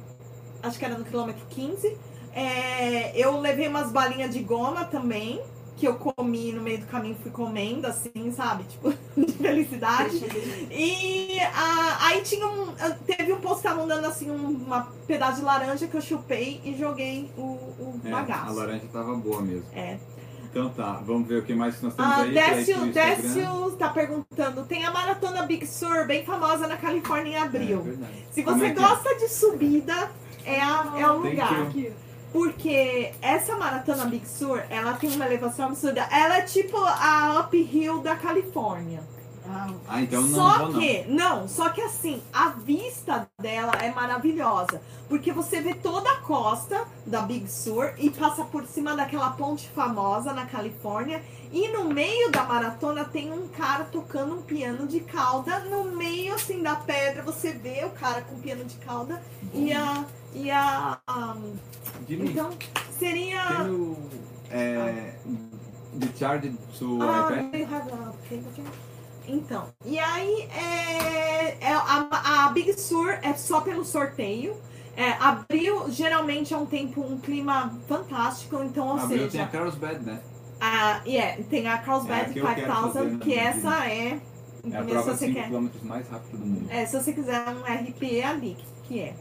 acho 0.63 0.79
que 0.79 0.85
era 0.85 0.97
no 0.97 1.05
quilômetro 1.05 1.45
15. 1.51 1.97
É, 2.33 3.17
eu 3.17 3.41
levei 3.41 3.69
umas 3.69 3.93
balinhas 3.93 4.33
de 4.33 4.41
goma 4.41 4.85
também, 4.85 5.41
que 5.77 5.87
eu 5.87 5.95
comi 5.95 6.53
no 6.53 6.63
meio 6.63 6.79
do 6.79 6.87
caminho, 6.87 7.17
fui 7.23 7.31
comendo, 7.31 7.87
assim, 7.87 8.33
sabe? 8.33 8.65
Tipo, 8.71 8.93
de 9.17 9.33
felicidade. 9.33 10.17
E 10.71 11.39
ah, 11.41 11.99
aí 12.01 12.23
tinha 12.23 12.47
um. 12.47 12.73
Teve 13.07 13.33
um 13.33 13.41
posto 13.41 13.63
que 13.63 13.69
tava 13.69 13.87
dando 13.87 14.07
assim 14.07 14.31
um 14.31 14.49
uma 14.49 14.89
pedaço 15.07 15.39
de 15.39 15.45
laranja 15.45 15.87
que 15.87 15.97
eu 15.97 16.01
chupei 16.01 16.61
e 16.65 16.75
joguei 16.77 17.31
o, 17.37 17.43
o 17.43 18.01
É, 18.05 18.09
a 18.09 18.13
bagaço. 18.13 18.55
laranja 18.55 18.85
tava 18.93 19.15
boa 19.15 19.43
mesmo. 19.43 19.67
É. 19.73 19.99
Então 20.55 20.69
tá, 20.69 21.01
vamos 21.05 21.27
ver 21.27 21.41
o 21.41 21.43
que 21.43 21.53
mais 21.53 21.83
nós 21.83 21.95
temos 21.95 22.13
Ah, 22.13 22.21
aí. 22.21 22.39
é 22.39 22.55
Décio. 22.55 22.87
Décio 22.93 23.73
tá 23.77 23.89
perguntando: 23.89 24.65
tem 24.65 24.87
a 24.87 24.93
maratona 24.93 25.43
Big 25.43 25.67
Sur, 25.67 26.07
bem 26.07 26.25
famosa 26.25 26.69
na 26.69 26.77
Califórnia 26.77 27.31
em 27.33 27.35
É, 27.35 27.39
abril. 27.43 27.83
verdade. 27.83 28.25
Se 28.31 28.43
você 28.43 28.67
é 28.67 28.69
é? 28.69 28.73
gosta 28.73 29.17
de 29.17 29.29
subida, 29.29 30.11
é, 30.45 30.61
a, 30.61 30.93
é 30.97 31.07
o 31.11 31.19
lugar. 31.19 31.71
que- 31.73 31.93
Porque 32.33 33.13
essa 33.21 33.57
maratona 33.57 34.05
Big 34.07 34.29
Sur, 34.29 34.63
ela 34.71 34.93
tem 34.95 35.11
uma 35.11 35.25
elevação 35.27 35.67
absurda. 35.67 36.03
Ela 36.11 36.39
é 36.39 36.43
tipo 36.43 36.77
a 36.79 37.41
uphill 37.49 37.99
da 37.99 38.15
Califórnia. 38.17 39.01
Ah, 39.47 40.01
então 40.01 40.23
não 40.23 40.35
só 40.35 40.59
vou 40.59 40.73
não. 40.73 40.81
que, 40.81 41.05
não. 41.07 41.49
só 41.49 41.69
que 41.69 41.81
assim, 41.83 42.23
a 42.33 42.49
vista 42.51 43.29
dela 43.41 43.73
é 43.81 43.93
maravilhosa. 43.93 44.81
Porque 45.09 45.33
você 45.33 45.61
vê 45.61 45.75
toda 45.75 46.11
a 46.11 46.17
costa 46.23 46.87
da 47.07 47.21
Big 47.23 47.51
Sur 47.51 47.93
e 47.99 48.09
passa 48.11 48.45
por 48.45 48.67
cima 48.67 48.97
daquela 48.97 49.31
ponte 49.31 49.69
famosa 49.69 50.33
na 50.33 50.47
Califórnia. 50.47 51.23
E 51.53 51.69
no 51.69 51.85
meio 51.85 52.31
da 52.31 52.45
maratona 52.45 53.05
tem 53.05 53.31
um 53.33 53.47
cara 53.49 53.85
tocando 53.85 54.35
um 54.35 54.43
piano 54.43 54.87
de 54.87 55.01
cauda. 55.01 55.61
No 55.61 55.85
meio, 55.85 56.35
assim, 56.35 56.63
da 56.63 56.75
pedra, 56.75 57.23
você 57.23 57.53
vê 57.53 57.85
o 57.85 57.91
cara 57.91 58.23
com 58.23 58.41
piano 58.41 58.65
de 58.65 58.77
cauda 58.77 59.23
e 59.53 59.73
a. 59.73 60.05
E 60.35 60.51
a. 60.51 60.99
Jimmy, 62.09 62.31
então, 62.31 62.51
seria. 62.99 63.63
you 63.67 63.97
é, 64.51 65.15
recharge 66.01 66.57
to 66.79 66.99
Ah, 67.03 67.29
iPad? 67.31 67.55
Então, 69.27 69.69
e 69.85 69.99
aí 69.99 70.49
é, 70.55 71.57
é 71.61 71.73
a, 71.73 72.47
a 72.47 72.49
Big 72.51 72.73
Sur 72.79 73.11
é 73.23 73.35
só 73.35 73.61
pelo 73.61 73.85
sorteio. 73.85 74.57
É, 74.97 75.13
abril 75.13 75.91
geralmente 75.91 76.55
é 76.55 76.57
um 76.57 76.67
tempo, 76.67 77.01
um 77.01 77.19
clima 77.19 77.77
fantástico, 77.89 78.63
então, 78.63 78.89
ou 78.89 78.99
Abril 78.99 79.29
tem 79.31 79.31
seja, 79.31 79.45
a 79.45 79.49
Carlsbad, 79.49 80.01
né? 80.05 80.23
a, 80.61 81.03
yeah, 81.07 81.43
tem 81.51 81.67
a 81.67 81.75
É, 81.75 81.79
Carlsbad 81.79 82.33
que 82.33 82.39
eu 82.39 82.47
quero 82.55 82.75
fazer 82.77 83.11
5000, 83.11 83.11
na 83.11 83.19
que 83.19 83.35
essa 83.35 83.87
é, 83.89 84.21
É 84.71 84.77
a 84.77 84.85
prova 84.85 85.15
de 85.15 85.19
você 85.19 85.27
5 85.27 85.33
quer, 85.33 85.51
mais 85.83 86.09
rápida 86.09 86.39
do 86.39 86.47
mundo. 86.47 86.71
é, 86.71 86.87
se 86.87 87.01
você 87.01 87.13
quiser 87.13 87.49
um 87.49 87.63
RP 87.63 88.03
é 88.21 88.25
ali 88.25 88.57
que 88.85 89.01
é. 89.01 89.17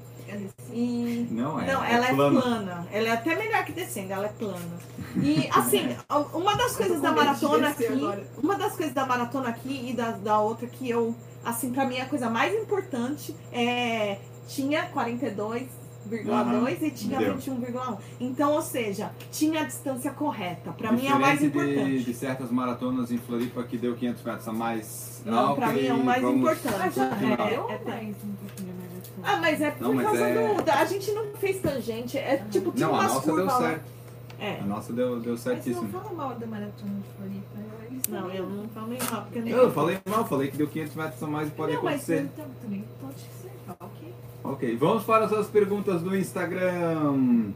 E 0.71 1.27
Não 1.31 1.59
é. 1.59 1.71
não, 1.71 1.83
ela 1.83 2.07
é 2.07 2.13
plano. 2.13 2.41
plana. 2.41 2.87
Ela 2.91 3.07
é 3.09 3.11
até 3.11 3.35
melhor 3.35 3.63
que 3.65 3.71
descendo, 3.71 4.13
ela 4.13 4.25
é 4.25 4.29
plana. 4.29 4.77
E 5.15 5.47
assim, 5.53 5.95
uma 6.33 6.55
das 6.55 6.75
coisas 6.75 6.99
da 7.01 7.11
maratona 7.11 7.69
aqui, 7.69 7.85
agora. 7.85 8.23
uma 8.41 8.55
das 8.57 8.75
coisas 8.75 8.93
da 8.93 9.05
maratona 9.05 9.49
aqui 9.49 9.89
e 9.89 9.93
da, 9.93 10.11
da 10.11 10.39
outra 10.39 10.67
que 10.67 10.89
eu, 10.89 11.15
assim, 11.45 11.71
pra 11.71 11.85
mim 11.85 11.99
a 11.99 12.05
coisa 12.05 12.29
mais 12.29 12.53
importante 12.53 13.35
é 13.51 14.17
tinha 14.47 14.83
42 14.87 15.67
21,2 16.09 16.81
e 16.81 16.91
tinha 16.91 17.17
Deu. 17.17 17.35
21,1. 17.37 17.97
Então, 18.19 18.51
ou 18.51 18.61
seja, 18.61 19.09
tinha 19.31 19.61
a 19.61 19.63
distância 19.63 20.11
correta. 20.11 20.73
Pra 20.73 20.91
mim 20.91 21.07
é 21.07 21.13
o 21.15 21.19
mais 21.21 21.41
importante. 21.41 21.97
De, 21.99 22.03
de 22.03 22.13
certas 22.13 22.51
maratonas 22.51 23.09
em 23.09 23.17
Floripa 23.19 23.63
que 23.63 23.77
deu 23.77 23.95
500 23.95 24.21
metros 24.23 24.47
a 24.49 24.51
mais. 24.51 25.21
Não, 25.25 25.55
pra 25.55 25.69
ok, 25.69 25.81
mim 25.81 25.87
é 25.87 25.93
o 25.93 26.03
mais 26.03 26.21
vamos- 26.21 26.39
importante. 26.41 26.75
Ah, 26.77 26.89
já 26.89 27.05
É, 27.05 27.53
é, 27.53 27.85
mais 27.85 28.15
um 28.21 28.33
pouquinho 28.35 28.73
mais 28.75 28.82
assim. 28.82 28.82
Ah, 29.23 29.37
mas 29.37 29.61
é 29.61 29.71
por 29.71 29.83
Não, 29.83 29.93
mas 29.93 30.05
causa 30.05 30.21
é- 30.27 30.53
do. 30.61 30.71
A 30.71 30.85
gente 30.85 31.11
não 31.11 31.25
fez 31.37 31.61
tangente. 31.61 32.17
É 32.17 32.37
tipo, 32.51 32.71
tinha 32.71 32.87
Não, 32.87 32.95
a 32.99 33.03
nossa 33.03 33.25
deu 33.33 33.45
lá. 33.45 33.57
certo. 33.57 33.93
É. 34.39 34.59
A 34.59 34.63
nossa 34.65 34.91
deu, 34.91 35.19
deu 35.21 35.31
Mas 35.33 35.41
você 35.41 35.49
não 35.49 35.55
certíssimo. 35.63 35.89
fala 35.89 36.11
mal 36.13 36.35
da 36.35 36.45
maratona 36.47 36.91
de 36.95 37.09
Floripa. 37.17 37.83
Eles 37.89 38.01
Não, 38.09 38.29
eu 38.31 38.49
não 38.49 38.67
falei 38.69 38.99
mal, 39.11 39.21
porque 39.21 39.39
eu 39.39 39.43
nem. 39.43 39.53
Eu 39.53 39.71
falei 39.71 39.97
mal, 40.09 40.25
falei 40.25 40.51
que 40.51 40.57
deu 40.57 40.67
500 40.67 40.95
metros 40.95 41.23
a 41.23 41.27
mais 41.27 41.47
e 41.47 41.51
pode 41.51 41.73
não, 41.75 41.83
mas 41.83 41.93
acontecer. 41.95 42.29
então, 42.33 42.45
também 42.61 42.83
pode 42.99 43.19
ser. 43.19 43.51
Ok. 43.79 44.13
Ok, 44.43 44.75
vamos 44.75 45.03
para 45.05 45.23
as 45.25 45.31
suas 45.31 45.47
perguntas 45.47 46.01
do 46.01 46.15
Instagram. 46.17 47.51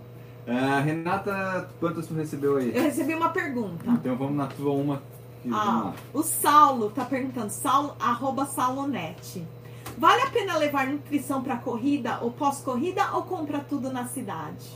Ah, 0.47 0.80
Renata, 0.80 1.68
quantas 1.80 2.07
tu 2.07 2.13
recebeu 2.13 2.55
aí? 2.55 2.72
Eu 2.74 2.84
recebi 2.84 3.13
uma 3.13 3.30
pergunta. 3.30 3.84
Então 3.89 4.15
vamos 4.15 4.38
na 4.38 4.47
tua 4.47 4.72
uma. 4.72 5.01
que- 5.43 5.49
Ah, 5.53 5.91
o 6.13 6.24
Saulo 6.24 6.89
tá 6.89 7.03
perguntando, 7.03 7.49
Saulo, 7.49 7.93
arroba 7.99 8.45
Saulonete. 8.45 9.45
Vale 9.98 10.22
a 10.22 10.30
pena 10.30 10.58
levar 10.58 10.88
nutrição 10.88 11.41
pra 11.41 11.58
corrida 11.58 12.20
ou 12.22 12.32
pós-corrida 12.32 13.14
ou 13.14 13.24
compra 13.24 13.60
tudo 13.60 13.91
na 13.91 14.08
cidade? 14.08 14.68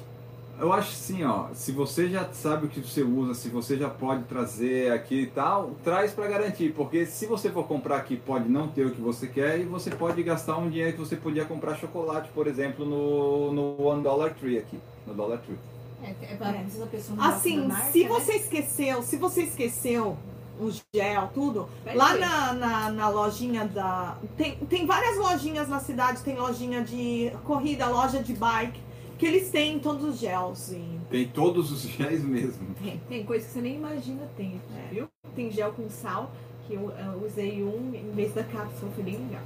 Eu 0.59 0.73
acho 0.73 0.91
assim, 0.91 1.23
ó, 1.23 1.47
se 1.53 1.71
você 1.71 2.07
já 2.09 2.27
sabe 2.33 2.65
o 2.65 2.69
que 2.69 2.79
você 2.79 3.01
usa, 3.01 3.33
se 3.33 3.49
você 3.49 3.77
já 3.77 3.89
pode 3.89 4.23
trazer 4.23 4.91
aqui 4.91 5.21
e 5.21 5.25
tal, 5.27 5.71
traz 5.83 6.11
para 6.11 6.27
garantir, 6.27 6.73
porque 6.73 7.05
se 7.05 7.25
você 7.25 7.49
for 7.49 7.67
comprar 7.67 7.97
aqui, 7.97 8.15
pode 8.15 8.49
não 8.49 8.67
ter 8.67 8.85
o 8.85 8.91
que 8.91 9.01
você 9.01 9.27
quer 9.27 9.59
e 9.59 9.63
você 9.63 9.89
pode 9.91 10.21
gastar 10.21 10.57
um 10.57 10.69
dinheiro 10.69 10.93
que 10.93 10.99
você 10.99 11.15
podia 11.15 11.45
comprar 11.45 11.75
chocolate, 11.77 12.29
por 12.33 12.47
exemplo, 12.47 12.85
no, 12.85 13.51
no 13.51 13.81
One 13.83 14.03
Dollar 14.03 14.33
Tree 14.35 14.57
aqui, 14.57 14.79
no 15.05 15.13
Dollar 15.13 15.39
Tree. 15.39 15.57
É, 16.03 16.09
é 16.33 16.35
É. 16.35 17.23
Assim, 17.23 17.67
marca, 17.67 17.91
se 17.91 18.03
né? 18.03 18.09
você 18.09 18.33
esqueceu, 18.33 19.01
se 19.03 19.17
você 19.17 19.43
esqueceu 19.43 20.17
o 20.59 20.69
gel, 20.93 21.29
tudo, 21.33 21.67
Pede 21.83 21.97
lá 21.97 22.15
na, 22.17 22.53
na, 22.53 22.91
na 22.91 23.09
lojinha 23.09 23.65
da. 23.65 24.17
Tem, 24.37 24.55
tem 24.57 24.85
várias 24.85 25.17
lojinhas 25.17 25.67
na 25.67 25.79
cidade, 25.79 26.21
tem 26.21 26.35
lojinha 26.37 26.83
de 26.83 27.31
corrida, 27.43 27.87
loja 27.87 28.21
de 28.21 28.33
bike, 28.33 28.79
que 29.17 29.25
eles 29.25 29.49
têm 29.49 29.79
todos 29.79 30.03
os 30.03 30.19
gels. 30.19 30.71
E, 30.71 30.99
Tem 31.09 31.27
todos 31.27 31.71
os 31.71 31.81
géis 31.81 32.23
mesmo. 32.23 32.67
Tem, 32.81 33.01
tem 33.09 33.23
coisa 33.25 33.45
que 33.45 33.51
você 33.51 33.61
nem 33.61 33.75
imagina 33.75 34.27
tem, 34.37 34.61
É. 34.77 34.93
viu? 34.93 35.07
Tem 35.35 35.51
gel 35.51 35.71
com 35.73 35.89
sal, 35.89 36.31
que 36.67 36.73
eu, 36.75 36.91
eu 36.91 37.25
usei 37.25 37.63
um 37.63 37.91
em 37.93 38.11
vez 38.13 38.33
da 38.33 38.43
cápsula, 38.43 38.91
foi 38.93 39.03
bem 39.03 39.17
legal. 39.17 39.41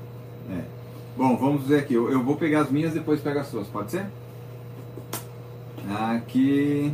Bom, 1.18 1.38
vamos 1.38 1.66
ver 1.66 1.80
aqui, 1.80 1.94
eu, 1.94 2.10
eu 2.12 2.22
vou 2.22 2.36
pegar 2.36 2.62
as 2.62 2.70
minhas 2.70 2.94
depois 2.94 3.22
pega 3.22 3.42
as 3.42 3.48
suas, 3.48 3.68
pode 3.68 3.92
ser? 3.92 4.06
Aqui. 5.90 6.94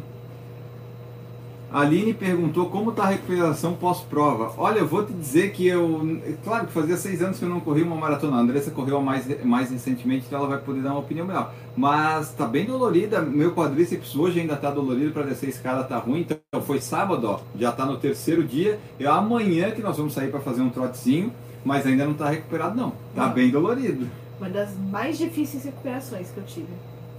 A 1.73 1.81
Aline 1.81 2.13
perguntou 2.13 2.69
como 2.69 2.89
está 2.89 3.03
a 3.03 3.07
recuperação 3.07 3.73
pós-prova. 3.75 4.53
Olha, 4.57 4.79
eu 4.79 4.87
vou 4.87 5.05
te 5.05 5.13
dizer 5.13 5.53
que 5.53 5.65
eu. 5.65 6.19
Claro 6.43 6.67
que 6.67 6.73
fazia 6.73 6.97
seis 6.97 7.21
anos 7.21 7.39
que 7.39 7.45
eu 7.45 7.49
não 7.49 7.61
corri 7.61 7.81
uma 7.81 7.95
maratona. 7.95 8.35
A 8.35 8.39
Andressa 8.41 8.71
correu 8.71 9.01
mais, 9.01 9.25
mais 9.45 9.71
recentemente, 9.71 10.25
então 10.27 10.39
ela 10.39 10.49
vai 10.49 10.57
poder 10.57 10.81
dar 10.81 10.91
uma 10.91 10.99
opinião 10.99 11.25
melhor. 11.25 11.53
Mas 11.77 12.33
tá 12.33 12.45
bem 12.45 12.65
dolorida. 12.65 13.21
Meu 13.21 13.53
quadríceps 13.53 14.13
hoje 14.17 14.41
ainda 14.41 14.57
tá 14.57 14.69
dolorido 14.69 15.13
para 15.13 15.23
descer 15.23 15.45
a 15.45 15.49
escada, 15.49 15.83
tá 15.85 15.97
ruim. 15.97 16.27
Então 16.29 16.61
foi 16.61 16.81
sábado, 16.81 17.25
ó. 17.25 17.39
Já 17.57 17.71
tá 17.71 17.85
no 17.85 17.97
terceiro 17.97 18.43
dia. 18.43 18.77
É 18.99 19.05
amanhã 19.05 19.71
que 19.71 19.81
nós 19.81 19.95
vamos 19.95 20.13
sair 20.13 20.29
para 20.29 20.41
fazer 20.41 20.61
um 20.61 20.69
trotezinho. 20.69 21.31
Mas 21.63 21.85
ainda 21.85 22.05
não 22.05 22.15
tá 22.15 22.29
recuperado, 22.29 22.75
não. 22.75 22.91
Tá 23.15 23.27
Não. 23.27 23.33
bem 23.33 23.49
dolorido. 23.49 24.07
Uma 24.39 24.49
das 24.49 24.71
mais 24.89 25.17
difíceis 25.17 25.63
recuperações 25.63 26.31
que 26.31 26.37
eu 26.37 26.43
tive. 26.43 26.67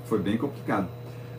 Foi 0.06 0.18
bem 0.18 0.36
complicado. 0.36 0.88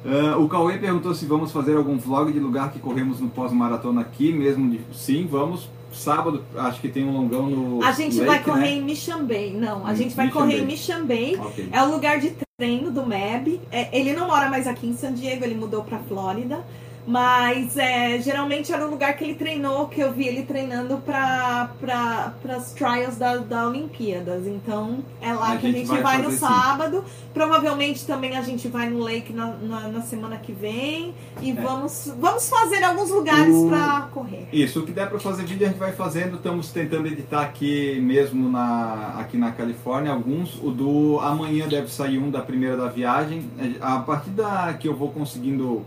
Ah, 0.06 0.38
o 0.38 0.48
Cauê 0.50 0.78
perguntou 0.78 1.14
se 1.14 1.26
vamos 1.26 1.52
fazer 1.52 1.78
algum 1.78 1.98
vlog 1.98 2.32
de 2.32 2.40
lugar 2.40 2.72
que 2.72 2.80
corremos 2.80 3.20
no 3.20 3.30
pós-maratona 3.30 4.02
aqui 4.02 4.32
mesmo. 4.34 4.70
de- 4.70 4.82
Sim, 4.94 5.28
vamos. 5.30 5.70
Sábado, 5.92 6.44
acho 6.58 6.82
que 6.82 6.90
tem 6.90 7.06
um 7.06 7.12
longão 7.14 7.48
no. 7.48 7.84
a 7.84 7.92
gente 7.92 8.16
Lake, 8.18 8.26
vai 8.28 8.44
correr 8.44 8.60
né? 8.62 8.72
em 8.72 8.84
Mixambay. 8.84 9.54
Não, 9.54 9.86
a 9.86 9.94
gente 9.94 10.16
vai 10.16 10.30
correr 10.32 10.60
em 10.62 10.66
Mixambay. 10.66 11.38
Ok. 11.40 11.70
É 11.72 11.84
o 11.84 11.92
lugar 11.92 12.20
de 12.20 12.34
treino 12.58 12.92
do 12.92 13.06
MEB. 13.06 13.62
É, 13.72 13.96
ele 13.98 14.14
não 14.14 14.26
mora 14.28 14.50
mais 14.50 14.66
aqui 14.68 14.88
em 14.88 14.96
San 14.96 15.14
Diego, 15.14 15.44
ele 15.46 15.54
mudou 15.54 15.84
pra 15.84 16.00
Flórida. 16.00 16.66
Mas 17.06 17.76
é, 17.78 18.18
geralmente 18.22 18.72
era 18.72 18.88
o 18.88 18.90
lugar 18.90 19.16
que 19.18 19.26
ele 19.26 19.36
treinou, 19.36 19.88
que 19.88 20.00
eu 20.00 20.14
vi 20.14 20.26
ele 20.28 20.44
treinando 20.44 20.98
para 21.00 21.70
pra, 21.80 22.34
as 22.56 22.72
trials 22.72 23.18
da, 23.18 23.38
da 23.38 23.68
Olimpíadas. 23.68 24.48
Então 24.48 25.00
é 25.22 25.34
lá 25.34 25.54
A 25.54 25.58
que 25.58 25.68
a 25.68 25.72
gente 25.72 25.80
gente 25.80 25.90
vai 25.90 26.02
vai, 26.02 26.22
no 26.22 26.32
sim. 26.32 26.38
sábado. 26.38 27.04
Provavelmente 27.34 28.06
também 28.06 28.38
a 28.38 28.42
gente 28.42 28.68
vai 28.70 28.90
no 28.90 29.00
Lake 29.00 29.34
na, 29.34 29.48
na, 29.48 29.80
na 29.90 30.02
semana 30.02 30.38
que 30.38 30.54
vem. 30.54 31.14
E 31.42 31.52
É. 31.52 31.54
vamos, 31.54 32.14
vamos 32.20 32.50
fazer 32.50 32.82
alguns 32.84 33.10
lugares 33.10 33.54
O- 33.54 33.68
pra 33.68 34.08
correr. 34.14 34.48
Isso, 34.54 34.80
o 34.80 34.86
que 34.86 34.92
der 34.94 35.10
para 35.10 35.20
fazer 35.20 35.44
vídeo 35.44 35.66
a 35.68 35.70
gente 35.70 35.80
vai 35.80 35.92
fazendo. 35.92 36.38
Estamos 36.38 36.72
tentando 36.72 37.08
editar 37.08 37.42
aqui 37.42 38.00
mesmo 38.02 38.50
na, 38.50 39.16
aqui 39.20 39.36
na 39.38 39.52
Califórnia 39.52 40.12
alguns. 40.12 40.56
O 40.64 40.72
do 40.72 41.20
amanhã 41.20 41.68
deve 41.68 41.90
sair 41.92 42.18
um 42.18 42.32
da 42.32 42.40
primeira 42.42 42.78
da 42.78 42.88
viagem. 42.88 43.44
A 43.82 44.00
partir 44.00 44.30
da 44.30 44.74
que 44.74 44.88
eu 44.88 44.96
vou 44.96 45.10
conseguindo 45.10 45.84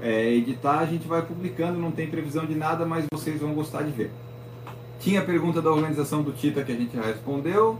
é, 0.00 0.32
editar, 0.32 0.80
a 0.80 0.86
gente 0.86 1.06
vai 1.06 1.22
publicando. 1.22 1.78
Não 1.78 1.90
tem 1.90 2.06
previsão 2.06 2.44
de 2.46 2.54
nada, 2.54 2.84
mas 2.84 3.04
vocês 3.12 3.40
vão 3.40 3.54
gostar 3.54 3.82
de 3.82 3.90
ver. 3.90 4.10
Tinha 5.00 5.20
a 5.20 5.24
pergunta 5.24 5.60
da 5.60 5.70
organização 5.70 6.22
do 6.22 6.32
Tita 6.32 6.62
que 6.62 6.72
a 6.72 6.76
gente 6.76 6.96
já 6.96 7.02
respondeu. 7.02 7.78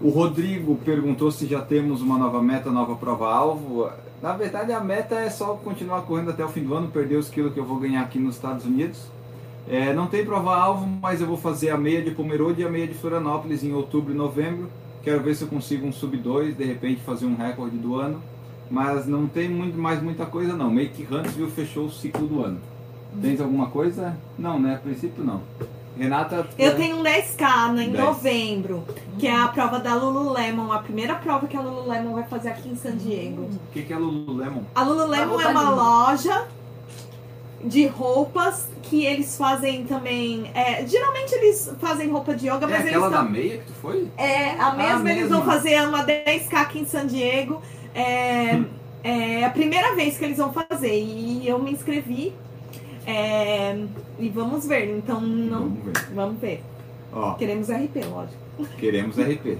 O 0.00 0.10
Rodrigo 0.10 0.76
perguntou 0.84 1.30
se 1.30 1.46
já 1.46 1.62
temos 1.62 2.02
uma 2.02 2.18
nova 2.18 2.42
meta, 2.42 2.70
nova 2.70 2.94
prova-alvo. 2.96 3.88
Na 4.22 4.34
verdade, 4.34 4.72
a 4.72 4.80
meta 4.80 5.14
é 5.14 5.30
só 5.30 5.54
continuar 5.54 6.02
correndo 6.02 6.30
até 6.30 6.44
o 6.44 6.48
fim 6.48 6.62
do 6.62 6.74
ano, 6.74 6.88
perder 6.88 7.16
os 7.16 7.30
quilos 7.30 7.54
que 7.54 7.60
eu 7.60 7.64
vou 7.64 7.78
ganhar 7.78 8.02
aqui 8.02 8.18
nos 8.18 8.34
Estados 8.34 8.66
Unidos. 8.66 9.00
É, 9.68 9.92
não 9.92 10.06
tem 10.06 10.24
prova-alvo, 10.24 10.86
mas 11.00 11.20
eu 11.20 11.26
vou 11.26 11.36
fazer 11.36 11.70
a 11.70 11.78
meia 11.78 12.02
de 12.02 12.10
Pomerode 12.10 12.60
e 12.60 12.64
a 12.64 12.68
meia 12.68 12.86
de 12.86 12.94
Florianópolis 12.94 13.64
em 13.64 13.72
outubro 13.72 14.12
e 14.12 14.16
novembro. 14.16 14.68
Quero 15.02 15.22
ver 15.22 15.34
se 15.34 15.42
eu 15.42 15.48
consigo 15.48 15.86
um 15.86 15.92
sub 15.92 16.16
2, 16.16 16.56
de 16.56 16.64
repente 16.64 17.00
fazer 17.00 17.26
um 17.26 17.36
recorde 17.36 17.76
do 17.76 17.96
ano. 17.96 18.22
Mas 18.70 19.06
não 19.06 19.26
tem 19.26 19.48
muito, 19.48 19.78
mais 19.78 20.02
muita 20.02 20.26
coisa 20.26 20.54
não. 20.56 20.70
Make 20.70 21.06
Huntsville 21.10 21.50
fechou 21.50 21.86
o 21.86 21.90
ciclo 21.90 22.26
do 22.26 22.42
ano. 22.42 22.60
Tens 23.20 23.40
alguma 23.40 23.68
coisa? 23.68 24.16
Não, 24.38 24.58
né? 24.58 24.74
A 24.74 24.78
princípio 24.78 25.24
não. 25.24 25.40
Renata. 25.98 26.46
Eu 26.58 26.72
é, 26.72 26.74
tenho 26.74 26.96
um 26.96 27.02
10K 27.02 27.72
né, 27.72 27.84
em 27.84 27.90
10. 27.90 28.04
novembro, 28.04 28.84
que 29.18 29.26
é 29.26 29.34
a 29.34 29.48
prova 29.48 29.78
da 29.78 29.94
Lululemon, 29.94 30.70
a 30.70 30.78
primeira 30.80 31.14
prova 31.14 31.46
que 31.46 31.56
a 31.56 31.60
Lululemon 31.60 32.12
vai 32.12 32.24
fazer 32.24 32.50
aqui 32.50 32.68
em 32.68 32.76
San 32.76 32.96
Diego. 32.96 33.42
O 33.42 33.72
que, 33.72 33.82
que 33.82 33.92
é 33.92 33.96
Lululemon? 33.96 34.62
A 34.74 34.82
Lululemon 34.82 35.22
A 35.22 35.26
roupa 35.26 35.42
é 35.42 35.48
uma 35.48 35.70
loja 35.70 36.46
de 37.64 37.86
roupas 37.86 38.68
que 38.82 39.04
eles 39.04 39.36
fazem 39.36 39.84
também. 39.84 40.50
é, 40.54 40.86
geralmente 40.86 41.34
eles 41.34 41.72
fazem 41.80 42.10
roupa 42.10 42.34
de 42.34 42.46
yoga, 42.46 42.66
É 42.66 42.68
mas 42.68 42.80
eles 42.80 42.88
aquela 42.88 43.08
da 43.08 43.22
meia 43.22 43.58
que 43.58 43.64
tu 43.64 43.72
foi? 43.80 44.08
É, 44.18 44.50
a 44.50 44.72
mesma, 44.74 45.10
eles 45.10 45.22
mesma. 45.22 45.38
vão 45.38 45.46
fazer 45.46 45.80
uma 45.88 46.04
10K 46.04 46.52
aqui 46.52 46.80
em 46.80 46.86
San 46.86 47.06
Diego. 47.06 47.62
É, 47.96 48.62
é 49.02 49.44
a 49.44 49.50
primeira 49.50 49.94
vez 49.94 50.18
que 50.18 50.24
eles 50.24 50.36
vão 50.36 50.52
fazer. 50.52 50.94
E 50.94 51.48
eu 51.48 51.58
me 51.58 51.72
inscrevi. 51.72 52.32
é, 53.06 53.76
e 54.18 54.28
vamos 54.28 54.66
ver. 54.66 54.88
Então 54.96 55.20
não. 55.20 55.70
Vamos 55.70 55.82
ver. 55.84 56.14
Vamos 56.14 56.40
ver. 56.40 56.62
Ó, 57.12 57.34
Queremos 57.34 57.68
RP, 57.70 58.04
lógico. 58.10 58.36
queremos 58.78 59.16
RP. 59.16 59.58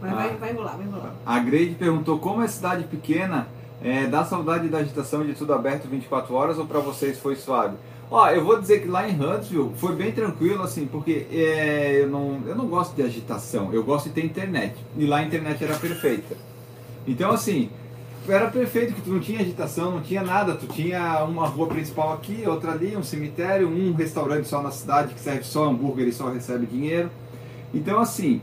Mas 0.00 0.12
Ah. 0.12 0.14
vai, 0.14 0.36
vai 0.36 0.52
rolar, 0.52 0.76
vai 0.76 0.86
rolar. 0.86 1.14
A 1.26 1.38
Grade 1.40 1.74
perguntou 1.78 2.18
como 2.18 2.42
é 2.42 2.48
cidade 2.48 2.84
pequena, 2.84 3.46
é, 3.82 4.06
dá 4.06 4.24
saudade 4.24 4.68
da 4.68 4.78
agitação 4.78 5.24
de 5.26 5.34
tudo 5.34 5.52
aberto 5.52 5.86
24 5.88 6.34
horas 6.34 6.58
ou 6.58 6.66
pra 6.66 6.80
vocês 6.80 7.18
foi 7.18 7.36
suave? 7.36 7.76
Ó, 8.10 8.28
eu 8.30 8.44
vou 8.44 8.60
dizer 8.60 8.80
que 8.82 8.88
lá 8.88 9.08
em 9.08 9.12
Huntsville 9.20 9.70
foi 9.76 9.94
bem 9.96 10.12
tranquilo, 10.12 10.62
assim, 10.62 10.86
porque 10.86 11.26
é, 11.32 12.00
eu, 12.02 12.08
não, 12.08 12.40
eu 12.46 12.54
não 12.54 12.66
gosto 12.66 12.94
de 12.94 13.02
agitação, 13.02 13.72
eu 13.72 13.82
gosto 13.82 14.08
de 14.08 14.14
ter 14.14 14.24
internet. 14.24 14.74
E 14.96 15.04
lá 15.06 15.18
a 15.18 15.22
internet 15.22 15.62
era 15.64 15.76
perfeita. 15.76 16.36
Então, 17.06 17.30
assim, 17.30 17.68
era 18.28 18.48
perfeito 18.48 18.94
que 18.94 19.02
tu 19.02 19.10
não 19.10 19.20
tinha 19.20 19.40
agitação, 19.40 19.92
não 19.92 20.00
tinha 20.00 20.22
nada. 20.22 20.54
Tu 20.54 20.66
tinha 20.66 21.24
uma 21.24 21.46
rua 21.46 21.66
principal 21.66 22.12
aqui, 22.12 22.44
outra 22.46 22.72
ali, 22.72 22.96
um 22.96 23.02
cemitério, 23.02 23.68
um 23.68 23.92
restaurante 23.92 24.46
só 24.46 24.62
na 24.62 24.70
cidade 24.70 25.14
que 25.14 25.20
serve 25.20 25.44
só 25.44 25.64
hambúrguer 25.64 26.06
e 26.06 26.12
só 26.12 26.30
recebe 26.30 26.66
dinheiro. 26.66 27.10
Então, 27.74 27.98
assim, 27.98 28.40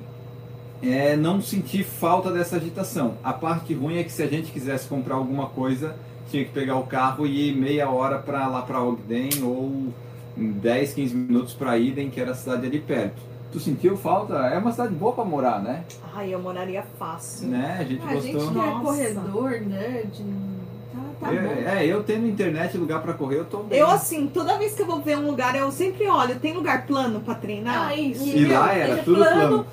é, 0.81 1.15
não 1.15 1.41
senti 1.41 1.83
falta 1.83 2.31
dessa 2.31 2.57
agitação. 2.57 3.15
A 3.23 3.31
parte 3.31 3.73
ruim 3.73 3.97
é 3.97 4.03
que 4.03 4.11
se 4.11 4.23
a 4.23 4.27
gente 4.27 4.51
quisesse 4.51 4.87
comprar 4.87 5.15
alguma 5.15 5.47
coisa, 5.47 5.95
tinha 6.29 6.43
que 6.43 6.51
pegar 6.51 6.75
o 6.77 6.83
carro 6.83 7.25
e 7.25 7.49
ir 7.49 7.55
meia 7.55 7.89
hora 7.89 8.19
para 8.19 8.47
lá 8.47 8.61
para 8.61 8.81
Ogden 8.81 9.29
ou 9.43 9.93
10, 10.35 10.93
15 10.93 11.15
minutos 11.15 11.53
para 11.53 11.77
Eden, 11.77 12.09
que 12.09 12.19
era 12.19 12.31
a 12.31 12.35
cidade 12.35 12.65
ali 12.65 12.79
perto. 12.79 13.28
Tu 13.51 13.59
sentiu 13.59 13.97
falta? 13.97 14.35
É 14.35 14.57
uma 14.59 14.71
cidade 14.71 14.93
boa 14.93 15.11
para 15.13 15.25
morar, 15.25 15.59
né? 15.61 15.83
Ai, 16.15 16.33
eu 16.33 16.39
moraria 16.39 16.83
fácil. 16.99 17.47
né? 17.47 17.77
A 17.79 17.83
gente 17.83 18.01
Ah, 18.05 18.09
a 18.11 18.15
gente 18.19 18.33
gostou. 18.33 18.53
que 18.53 18.59
é 18.59 18.71
corredor, 18.81 19.51
né? 19.61 20.03
De... 20.13 20.23
Tá, 20.23 21.27
tá 21.27 21.33
Eu- 21.33 21.41
bom. 21.43 21.55
é, 21.69 21.85
eu 21.87 22.03
tendo 22.03 22.27
internet, 22.27 22.77
lugar 22.77 23.01
para 23.01 23.13
correr, 23.13 23.37
eu 23.39 23.45
tô 23.45 23.63
bem. 23.63 23.79
Eu, 23.79 23.87
assim, 23.87 24.27
toda 24.27 24.57
vez 24.57 24.75
que 24.75 24.81
eu 24.83 24.85
vou 24.85 25.01
ver 25.01 25.17
um 25.17 25.25
lugar, 25.25 25.55
eu 25.55 25.71
sempre 25.71 26.07
olho, 26.07 26.39
tem 26.39 26.53
lugar 26.53 26.85
plano 26.85 27.21
pra 27.21 27.33
treinar? 27.35 27.87
Ah, 27.89 27.95
isso. 27.95 28.23
E 28.27 28.45
lá 28.45 28.71
era 28.73 28.91
Seja 28.93 29.03
tudo 29.03 29.17
plano. 29.17 29.65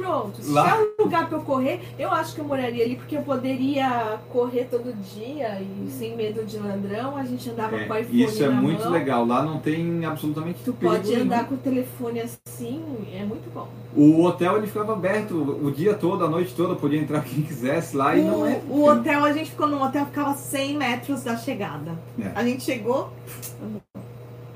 Pronto. 0.00 0.42
Se 0.42 0.50
Lá- 0.50 0.70
tiver 0.72 0.86
um 0.98 1.04
lugar 1.04 1.28
pra 1.28 1.38
eu 1.38 1.42
correr, 1.42 1.80
eu 1.98 2.10
acho 2.10 2.34
que 2.34 2.40
eu 2.40 2.44
moraria 2.44 2.84
ali, 2.84 2.96
porque 2.96 3.16
eu 3.16 3.22
poderia 3.22 4.18
correr 4.30 4.64
todo 4.70 4.92
dia 5.14 5.60
e 5.60 5.90
sem 5.90 6.16
medo 6.16 6.44
de 6.44 6.58
ladrão, 6.58 7.16
a 7.16 7.24
gente 7.24 7.48
andava 7.50 7.76
É, 7.80 7.84
com 7.84 7.94
o 7.94 7.98
iPhone 7.98 8.22
isso 8.24 8.44
é 8.44 8.48
muito 8.48 8.82
mão. 8.84 8.92
legal. 8.92 9.26
Lá 9.26 9.42
não 9.42 9.58
tem 9.58 10.04
absolutamente 10.04 10.60
Tu 10.64 10.72
perigo 10.72 10.96
pode 10.96 11.10
nenhum. 11.10 11.22
andar 11.24 11.46
com 11.46 11.54
o 11.54 11.58
telefone 11.58 12.20
assim, 12.20 12.82
é 13.14 13.24
muito 13.24 13.52
bom. 13.52 13.68
O 13.96 14.22
hotel 14.22 14.56
ele 14.56 14.66
ficava 14.66 14.92
aberto 14.92 15.34
o 15.34 15.70
dia 15.70 15.94
todo, 15.94 16.24
a 16.24 16.28
noite 16.28 16.54
toda, 16.54 16.74
podia 16.76 17.00
entrar 17.00 17.22
quem 17.24 17.42
quisesse 17.42 17.96
lá 17.96 18.16
e 18.16 18.22
não 18.22 18.46
é. 18.46 18.60
O, 18.68 18.84
hotel, 18.84 19.24
a 19.24 19.32
gente 19.32 19.50
ficou 19.50 19.66
num 19.66 19.82
hotel 19.82 20.06
ficava 20.06 20.34
100 20.34 20.76
metros 20.76 21.22
da 21.24 21.36
chegada. 21.36 21.98
É. 22.20 22.30
A 22.34 22.44
gente 22.44 22.62
chegou, 22.64 23.12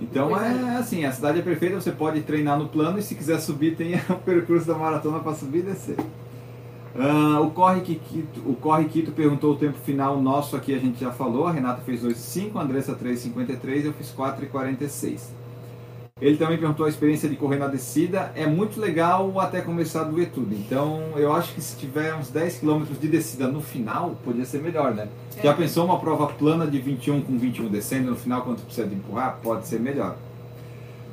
Então 0.05 0.29
Pois 0.29 0.43
é 0.43 0.77
assim, 0.77 1.05
a 1.05 1.13
cidade 1.13 1.39
é 1.39 1.43
perfeita, 1.43 1.81
você 1.81 1.91
pode 1.91 2.21
treinar 2.23 2.59
no 2.59 2.69
plano 2.69 2.99
e 2.99 3.03
se 3.03 3.15
quiser 3.15 3.41
subir 3.41 3.75
tem 3.75 3.95
o 4.11 4.17
percurso 4.17 4.67
da 4.67 4.75
maratona 4.75 5.21
para 5.21 5.35
subir 5.35 5.61
e 5.61 5.63
descer. 5.63 5.97
Ah, 6.97 7.41
o 7.41 7.51
Corre 7.51 7.81
Quito, 7.81 8.41
o 8.47 8.55
Corre 8.55 8.85
Quito 8.85 9.11
perguntou 9.11 9.53
o 9.53 9.57
tempo 9.57 9.79
final 9.79 10.21
nosso 10.21 10.57
aqui, 10.57 10.75
a 10.75 10.79
gente 10.79 11.01
já 11.01 11.11
falou, 11.11 11.47
a 11.47 11.53
Renata 11.53 11.81
fez 11.83 12.03
2,5, 12.03 12.57
a 12.57 12.63
Andressa 12.63 12.95
3,53, 12.95 13.87
eu 13.87 13.93
fiz 13.95 14.13
4,46. 14.13 15.44
Ele 16.21 16.37
também 16.37 16.57
perguntou 16.57 16.87
a 16.87 16.89
experiência 16.89 17.29
de 17.29 17.35
correr 17.35 17.57
na 17.57 17.67
descida, 17.67 18.31
é 18.37 18.47
muito 18.47 18.81
legal 18.81 19.41
até 19.41 19.61
começar 19.61 20.03
a 20.03 20.05
doer 20.05 20.31
tudo. 20.31 20.55
Então 20.55 21.03
eu 21.17 21.33
acho 21.33 21.53
que 21.53 21.61
se 21.61 21.77
tiver 21.77 22.15
uns 22.15 22.31
10 22.31 22.61
km 22.61 22.85
de 23.01 23.09
descida 23.09 23.49
no 23.49 23.61
final, 23.61 24.17
podia 24.23 24.45
ser 24.45 24.63
melhor, 24.63 24.95
né? 24.95 25.09
Já 25.43 25.53
pensou 25.55 25.85
uma 25.85 25.99
prova 25.99 26.29
plana 26.29 26.69
de 26.69 26.79
21 26.79 27.21
com 27.23 27.37
21 27.37 27.67
descendo 27.67 28.11
no 28.11 28.17
final 28.17 28.43
quando 28.43 28.65
precisa 28.65 28.87
de 28.87 28.95
empurrar? 28.95 29.41
Pode 29.43 29.67
ser 29.67 29.81
melhor. 29.81 30.17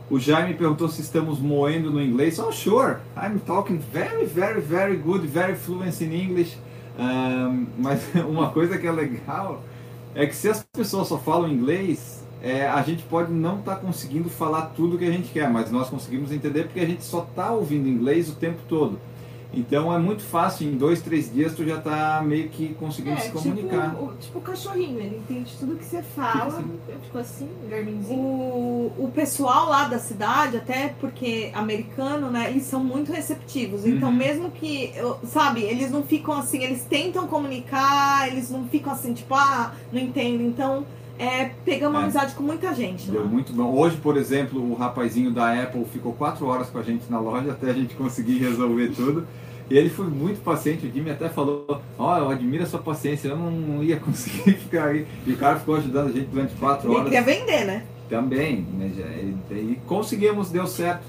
O 0.07 0.19
Jaime 0.19 0.53
perguntou 0.53 0.87
se 0.87 1.01
estamos 1.01 1.39
moendo 1.39 1.89
no 1.89 1.99
inglês. 1.99 2.37
Oh, 2.37 2.51
sure. 2.51 2.97
I'm 3.17 3.39
talking 3.39 3.79
very, 3.79 4.27
very, 4.27 4.61
very 4.61 4.97
good, 4.97 5.25
very 5.25 5.55
fluent 5.55 5.99
in 5.99 6.13
English. 6.13 6.55
Um, 6.99 7.65
mas 7.79 8.03
uma 8.29 8.51
coisa 8.51 8.77
que 8.77 8.85
é 8.85 8.91
legal 8.91 9.63
é 10.13 10.27
que 10.27 10.35
se 10.35 10.47
as 10.47 10.63
pessoas 10.71 11.07
só 11.07 11.17
falam 11.17 11.49
inglês, 11.49 12.23
é, 12.41 12.67
a 12.67 12.81
gente 12.81 13.03
pode 13.03 13.31
não 13.31 13.59
estar 13.59 13.75
conseguindo 13.75 14.29
falar 14.29 14.67
tudo 14.75 14.97
que 14.97 15.05
a 15.05 15.11
gente 15.11 15.29
quer, 15.29 15.49
mas 15.49 15.71
nós 15.71 15.89
conseguimos 15.89 16.31
entender 16.31 16.63
porque 16.63 16.79
a 16.79 16.85
gente 16.85 17.03
só 17.03 17.23
está 17.23 17.51
ouvindo 17.51 17.87
inglês 17.87 18.29
o 18.29 18.35
tempo 18.35 18.59
todo. 18.67 18.99
Então 19.53 19.93
é 19.93 19.99
muito 19.99 20.23
fácil, 20.23 20.65
em 20.65 20.77
dois, 20.77 21.01
três 21.01 21.31
dias 21.31 21.53
tu 21.53 21.65
já 21.65 21.77
está 21.77 22.23
meio 22.25 22.47
que 22.47 22.73
conseguindo 22.75 23.19
se 23.19 23.29
comunicar. 23.31 23.89
Tipo, 23.89 24.05
o, 24.05 24.13
tipo 24.15 24.39
o 24.39 24.41
cachorrinho, 24.41 24.97
ele 24.97 25.17
entende 25.17 25.53
tudo 25.59 25.75
que 25.75 25.83
você 25.83 26.01
fala. 26.01 26.47
Assim. 26.47 26.79
Fico 27.03 27.17
assim, 27.17 27.49
garminzinho. 27.69 28.17
o, 28.17 28.93
o 28.97 29.11
pessoal 29.13 29.67
lá 29.67 29.89
da 29.89 29.99
cidade, 29.99 30.55
até 30.55 30.95
porque 31.01 31.51
americano, 31.53 32.31
né, 32.31 32.49
eles 32.49 32.63
são 32.63 32.81
muito 32.81 33.11
receptivos. 33.11 33.85
Então, 33.85 34.07
Uhum. 34.09 34.15
mesmo 34.15 34.51
que, 34.51 34.93
sabe, 35.25 35.63
eles 35.63 35.91
não 35.91 36.03
ficam 36.03 36.33
assim, 36.33 36.63
eles 36.63 36.85
tentam 36.85 37.27
comunicar, 37.27 38.29
eles 38.29 38.49
não 38.49 38.65
ficam 38.69 38.93
assim, 38.93 39.13
tipo, 39.13 39.35
ah, 39.35 39.73
não 39.91 39.99
entendo. 39.99 40.43
Então, 40.43 40.85
é, 41.23 41.51
pegamos 41.63 41.99
É. 41.99 42.03
amizade 42.03 42.33
com 42.35 42.43
muita 42.43 42.73
gente. 42.73 43.09
Deu 43.11 43.21
lá. 43.21 43.27
muito 43.27 43.53
bom. 43.53 43.71
Hoje, 43.75 43.97
por 43.97 44.17
exemplo, 44.17 44.59
o 44.61 44.73
rapazinho 44.75 45.31
da 45.31 45.53
Apple 45.63 45.85
ficou 45.85 46.13
quatro 46.13 46.45
horas 46.47 46.69
com 46.69 46.77
a 46.79 46.83
gente 46.83 47.03
na 47.09 47.19
loja 47.19 47.51
até 47.51 47.69
a 47.69 47.73
gente 47.73 47.93
conseguir 47.95 48.39
resolver 48.39 48.89
tudo. 48.95 49.27
E 49.69 49.77
ele 49.77 49.89
foi 49.89 50.07
muito 50.07 50.41
paciente. 50.41 50.85
O 50.85 50.91
Jimmy 50.91 51.11
até 51.11 51.29
falou: 51.29 51.81
Ó, 51.97 52.17
eu 52.17 52.29
admiro 52.29 52.63
a 52.63 52.65
sua 52.67 52.79
paciência, 52.81 53.29
eu 53.29 53.37
não 53.37 53.81
ia 53.83 53.97
conseguir 53.97 54.53
ficar 54.59 54.87
aí. 54.87 55.07
E 55.25 55.31
o 55.31 55.37
cara 55.37 55.57
ficou 55.59 55.75
ajudando 55.75 56.09
a 56.09 56.11
gente 56.11 56.25
durante 56.27 56.53
quatro 56.55 56.87
Ele 56.89 56.95
horas. 56.97 57.09
queria 57.09 57.21
vender, 57.23 57.65
né? 57.65 57.83
Também, 58.09 58.65
né? 58.77 58.91
E, 59.51 59.53
e 59.53 59.79
conseguimos, 59.87 60.49
deu 60.49 60.67
certo. 60.67 61.03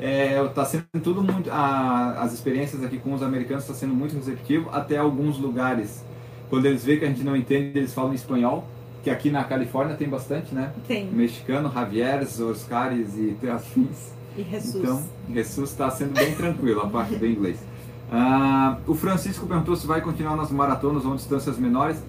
É, 0.00 0.42
tá 0.54 0.64
sendo 0.64 0.84
tudo 1.04 1.22
muito. 1.22 1.50
a- 1.52 2.16
as 2.22 2.32
experiências 2.32 2.82
aqui 2.82 2.98
com 2.98 3.12
os 3.14 3.22
americanos 3.22 3.62
está 3.64 3.74
sendo 3.74 3.94
muito 3.94 4.16
receptivo. 4.16 4.68
Até 4.72 4.96
alguns 4.96 5.38
lugares, 5.38 6.02
quando 6.48 6.66
eles 6.66 6.82
veem 6.84 6.98
que 6.98 7.04
a 7.04 7.08
gente 7.08 7.22
não 7.22 7.36
entende, 7.36 7.78
eles 7.78 7.92
falam 7.94 8.12
espanhol. 8.14 8.66
Que 9.02 9.10
aqui 9.10 9.30
na 9.30 9.44
Califórnia 9.44 9.96
tem 9.96 10.08
bastante, 10.08 10.54
né? 10.54 10.72
Tem. 10.86 11.06
mexicano, 11.06 11.70
Javier, 11.72 12.22
Oscares 12.22 13.16
e 13.16 13.36
afins. 13.48 14.12
E 14.36 14.42
Jesus. 14.42 14.76
Então, 14.76 15.02
Jesus 15.32 15.70
está 15.70 15.90
sendo 15.90 16.12
bem 16.12 16.34
tranquilo 16.34 16.82
a 16.82 16.86
parte 16.86 17.16
do 17.16 17.26
inglês. 17.26 17.58
Ah, 18.12 18.78
o 18.86 18.94
Francisco 18.94 19.46
perguntou 19.46 19.76
se 19.76 19.86
vai 19.86 20.00
continuar 20.00 20.36
nas 20.36 20.50
maratonas 20.50 21.04
ou 21.04 21.14
distâncias 21.14 21.58
menores. 21.58 22.02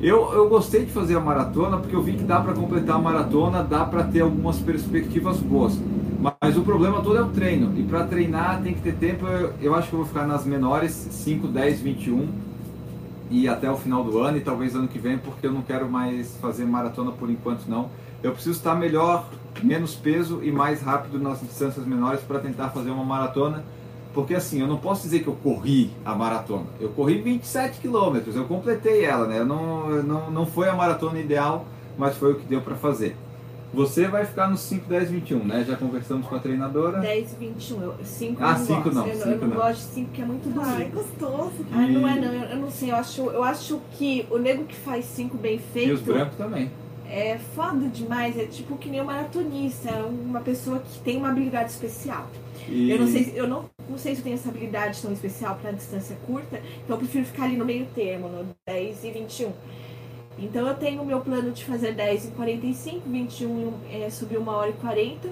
Eu, 0.00 0.32
eu 0.34 0.48
gostei 0.48 0.84
de 0.84 0.92
fazer 0.92 1.16
a 1.16 1.20
maratona 1.20 1.78
porque 1.78 1.96
eu 1.96 2.02
vi 2.02 2.12
que 2.12 2.24
dá 2.24 2.40
para 2.40 2.52
completar 2.52 2.96
a 2.96 2.98
maratona, 2.98 3.62
dá 3.62 3.84
para 3.84 4.04
ter 4.04 4.20
algumas 4.20 4.58
perspectivas 4.58 5.38
boas. 5.38 5.78
Mas 6.20 6.56
o 6.56 6.62
problema 6.62 7.00
todo 7.00 7.16
é 7.16 7.22
o 7.22 7.28
treino. 7.28 7.78
E 7.78 7.82
para 7.82 8.04
treinar 8.04 8.62
tem 8.62 8.74
que 8.74 8.80
ter 8.80 8.94
tempo. 8.94 9.26
Eu, 9.26 9.54
eu 9.60 9.74
acho 9.74 9.88
que 9.88 9.94
eu 9.94 10.00
vou 10.00 10.06
ficar 10.06 10.26
nas 10.26 10.44
menores 10.44 10.92
5, 10.92 11.48
10, 11.48 11.80
21 11.80 12.45
e 13.30 13.48
até 13.48 13.70
o 13.70 13.76
final 13.76 14.04
do 14.04 14.18
ano 14.18 14.38
e 14.38 14.40
talvez 14.40 14.74
ano 14.74 14.88
que 14.88 14.98
vem, 14.98 15.18
porque 15.18 15.46
eu 15.46 15.52
não 15.52 15.62
quero 15.62 15.88
mais 15.88 16.36
fazer 16.40 16.64
maratona 16.64 17.12
por 17.12 17.28
enquanto 17.30 17.66
não. 17.66 17.90
Eu 18.22 18.32
preciso 18.32 18.56
estar 18.56 18.74
melhor, 18.74 19.28
menos 19.62 19.94
peso 19.94 20.40
e 20.42 20.50
mais 20.50 20.80
rápido 20.80 21.18
nas 21.18 21.40
distâncias 21.40 21.86
menores 21.86 22.20
para 22.20 22.38
tentar 22.38 22.70
fazer 22.70 22.90
uma 22.90 23.04
maratona. 23.04 23.64
Porque 24.14 24.34
assim, 24.34 24.60
eu 24.60 24.66
não 24.66 24.78
posso 24.78 25.02
dizer 25.02 25.20
que 25.20 25.28
eu 25.28 25.34
corri 25.34 25.90
a 26.04 26.14
maratona. 26.14 26.66
Eu 26.80 26.88
corri 26.88 27.20
27 27.20 27.80
quilômetros, 27.80 28.34
eu 28.34 28.44
completei 28.44 29.04
ela, 29.04 29.26
né? 29.26 29.44
Não, 29.44 30.02
não, 30.02 30.30
não 30.30 30.46
foi 30.46 30.68
a 30.68 30.74
maratona 30.74 31.18
ideal, 31.18 31.66
mas 31.98 32.16
foi 32.16 32.32
o 32.32 32.36
que 32.36 32.46
deu 32.46 32.62
para 32.62 32.76
fazer. 32.76 33.14
Você 33.76 34.08
vai 34.08 34.24
ficar 34.24 34.48
nos 34.48 34.60
5, 34.60 34.88
10, 34.88 35.10
21, 35.10 35.44
né? 35.44 35.62
Já 35.62 35.76
conversamos 35.76 36.26
com 36.26 36.34
a 36.34 36.38
treinadora. 36.38 36.98
10 37.00 37.32
e 37.34 37.36
21. 37.36 37.82
Eu, 37.82 37.94
5 38.02 38.42
Ah, 38.42 38.58
não 38.58 38.64
cinco 38.66 38.82
gosto. 38.84 38.94
não, 38.94 39.06
Eu, 39.06 39.14
cinco 39.16 39.28
eu 39.28 39.36
não, 39.42 39.48
não. 39.48 39.56
gosto 39.56 39.80
de 39.88 39.94
5 39.94 40.06
porque 40.08 40.22
é 40.22 40.24
muito 40.24 40.60
Ai, 40.60 40.76
doido. 40.78 40.92
gostoso. 40.94 41.52
Ah, 41.70 41.76
não 41.86 42.08
é 42.08 42.16
E- 42.16 42.20
não, 42.20 42.32
eu, 42.32 42.42
eu 42.50 42.56
não 42.56 42.70
sei, 42.70 42.90
eu 42.90 42.96
acho, 42.96 43.20
eu 43.30 43.44
acho 43.44 43.80
que 43.92 44.26
o 44.30 44.38
nego 44.38 44.64
que 44.64 44.74
faz 44.74 45.04
5 45.04 45.36
bem 45.36 45.56
E 45.56 45.58
os 45.58 45.64
feito 46.00 46.02
brancos 46.04 46.36
também. 46.38 46.70
é 47.08 47.38
foda 47.54 47.86
demais, 47.88 48.38
é 48.38 48.46
tipo 48.46 48.78
que 48.78 48.88
nem 48.88 49.02
um 49.02 49.04
maratonista, 49.04 49.90
é 49.90 50.02
uma 50.02 50.40
pessoa 50.40 50.78
que 50.78 50.98
tem 51.00 51.18
uma 51.18 51.28
habilidade 51.28 51.70
especial. 51.70 52.26
E... 52.66 52.90
Eu 52.90 52.98
não 52.98 53.06
sei, 53.06 53.24
se- 53.24 53.36
eu 53.36 53.46
não, 53.46 53.66
não 53.90 53.98
sei 53.98 54.14
se 54.14 54.20
eu 54.20 54.24
tenho 54.24 54.34
essa 54.36 54.48
habilidade 54.48 55.02
tão 55.02 55.12
especial 55.12 55.56
para 55.60 55.70
distância 55.72 56.16
curta, 56.26 56.56
então 56.82 56.96
eu 56.96 56.98
prefiro 56.98 57.26
ficar 57.26 57.44
ali 57.44 57.56
no 57.58 57.64
meio 57.66 57.86
termo, 57.94 58.28
no 58.28 58.46
10 58.66 59.04
e 59.04 59.10
21. 59.10 59.52
Então 60.38 60.66
eu 60.66 60.74
tenho 60.74 61.02
o 61.02 61.06
meu 61.06 61.20
plano 61.20 61.50
de 61.50 61.64
fazer 61.64 61.92
10 61.94 62.26
e 62.26 62.28
45, 62.32 63.08
21 63.08 63.72
é, 63.90 64.10
subir 64.10 64.38
1 64.38 64.48
hora 64.48 64.70
e 64.70 64.74
40. 64.74 65.28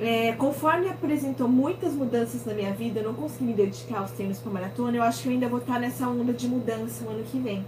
É, 0.00 0.32
conforme 0.32 0.88
apresentou 0.88 1.48
muitas 1.48 1.92
mudanças 1.92 2.44
na 2.44 2.54
minha 2.54 2.72
vida, 2.72 3.00
eu 3.00 3.04
não 3.04 3.14
consegui 3.14 3.44
me 3.46 3.52
dedicar 3.52 3.98
aos 3.98 4.12
treinos 4.12 4.38
para 4.38 4.52
maratona, 4.52 4.96
eu 4.96 5.02
acho 5.02 5.22
que 5.22 5.28
eu 5.28 5.32
ainda 5.32 5.48
vou 5.48 5.58
estar 5.58 5.80
nessa 5.80 6.06
onda 6.06 6.32
de 6.32 6.46
mudança 6.46 7.04
o 7.04 7.10
ano 7.10 7.24
que 7.24 7.38
vem. 7.38 7.64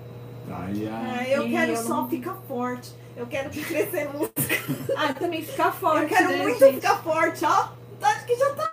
Ai, 0.49 0.89
ai. 0.89 1.17
Ah, 1.19 1.29
eu 1.29 1.47
E 1.47 1.51
quero 1.51 1.73
eu 1.73 1.77
só 1.77 1.89
não- 2.03 2.09
ficar 2.09 2.35
forte. 2.49 2.91
Eu 3.17 3.27
quero 3.27 3.51
que 3.51 3.63
crescer 3.65 4.09
muito. 4.13 4.33
Ah, 4.97 5.13
também 5.15 5.43
ficar 5.43 5.73
forte. 5.73 6.03
Eu 6.03 6.09
quero 6.09 6.29
né, 6.29 6.43
muito 6.43 6.59
gente? 6.59 6.75
ficar 6.75 6.97
forte, 7.03 7.45
ó. 7.45 7.69
Acho 8.03 8.27
que 8.27 8.37
já 8.37 8.51
tá. 8.55 8.70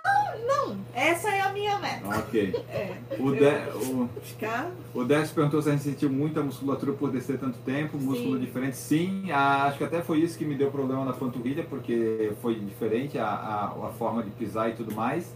Essa 0.94 1.28
é 1.30 1.40
a 1.40 1.52
minha 1.52 1.78
meta. 1.78 2.08
Ok. 2.08 2.54
É, 2.70 2.96
O, 3.18 3.30
de... 3.30 3.44
o... 3.92 4.08
ficar. 4.22 4.70
O 4.94 5.04
Décio 5.04 5.34
perguntou 5.34 5.62
se 5.62 5.68
a 5.68 5.72
gente 5.72 5.84
sentiu 5.84 6.10
muita 6.10 6.42
musculatura 6.42 6.92
por 6.92 7.10
descer 7.10 7.38
tanto 7.38 7.58
tempo, 7.58 7.96
músculo 7.98 8.34
Sim. 8.34 8.40
diferente. 8.44 8.76
Sim, 8.76 9.30
a- 9.30 9.64
acho 9.64 9.78
que 9.78 9.84
até 9.84 10.02
foi 10.02 10.18
isso 10.18 10.36
que 10.36 10.44
me 10.44 10.54
deu 10.56 10.70
problema 10.70 11.04
na 11.04 11.12
panturrilha, 11.12 11.64
porque 11.68 12.32
foi 12.42 12.56
diferente 12.56 13.18
a, 13.18 13.26
a, 13.26 13.64
a 13.66 13.90
forma 13.98 14.22
de 14.22 14.30
pisar 14.30 14.70
e 14.70 14.72
tudo 14.74 14.94
mais. 14.94 15.32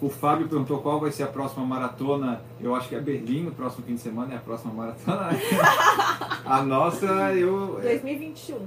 O 0.00 0.08
Fábio 0.10 0.46
perguntou 0.48 0.78
qual 0.80 1.00
vai 1.00 1.10
ser 1.10 1.22
a 1.22 1.28
próxima 1.28 1.64
maratona. 1.64 2.42
Eu 2.60 2.74
acho 2.74 2.88
que 2.88 2.94
é 2.94 3.00
Berlim, 3.00 3.44
no 3.44 3.52
próximo 3.52 3.84
fim 3.86 3.94
de 3.94 4.00
semana 4.00 4.34
é 4.34 4.36
a 4.36 4.40
próxima 4.40 4.72
maratona. 4.72 5.30
a 6.44 6.62
nossa, 6.62 7.06
eu. 7.34 7.78
2021. 7.80 8.58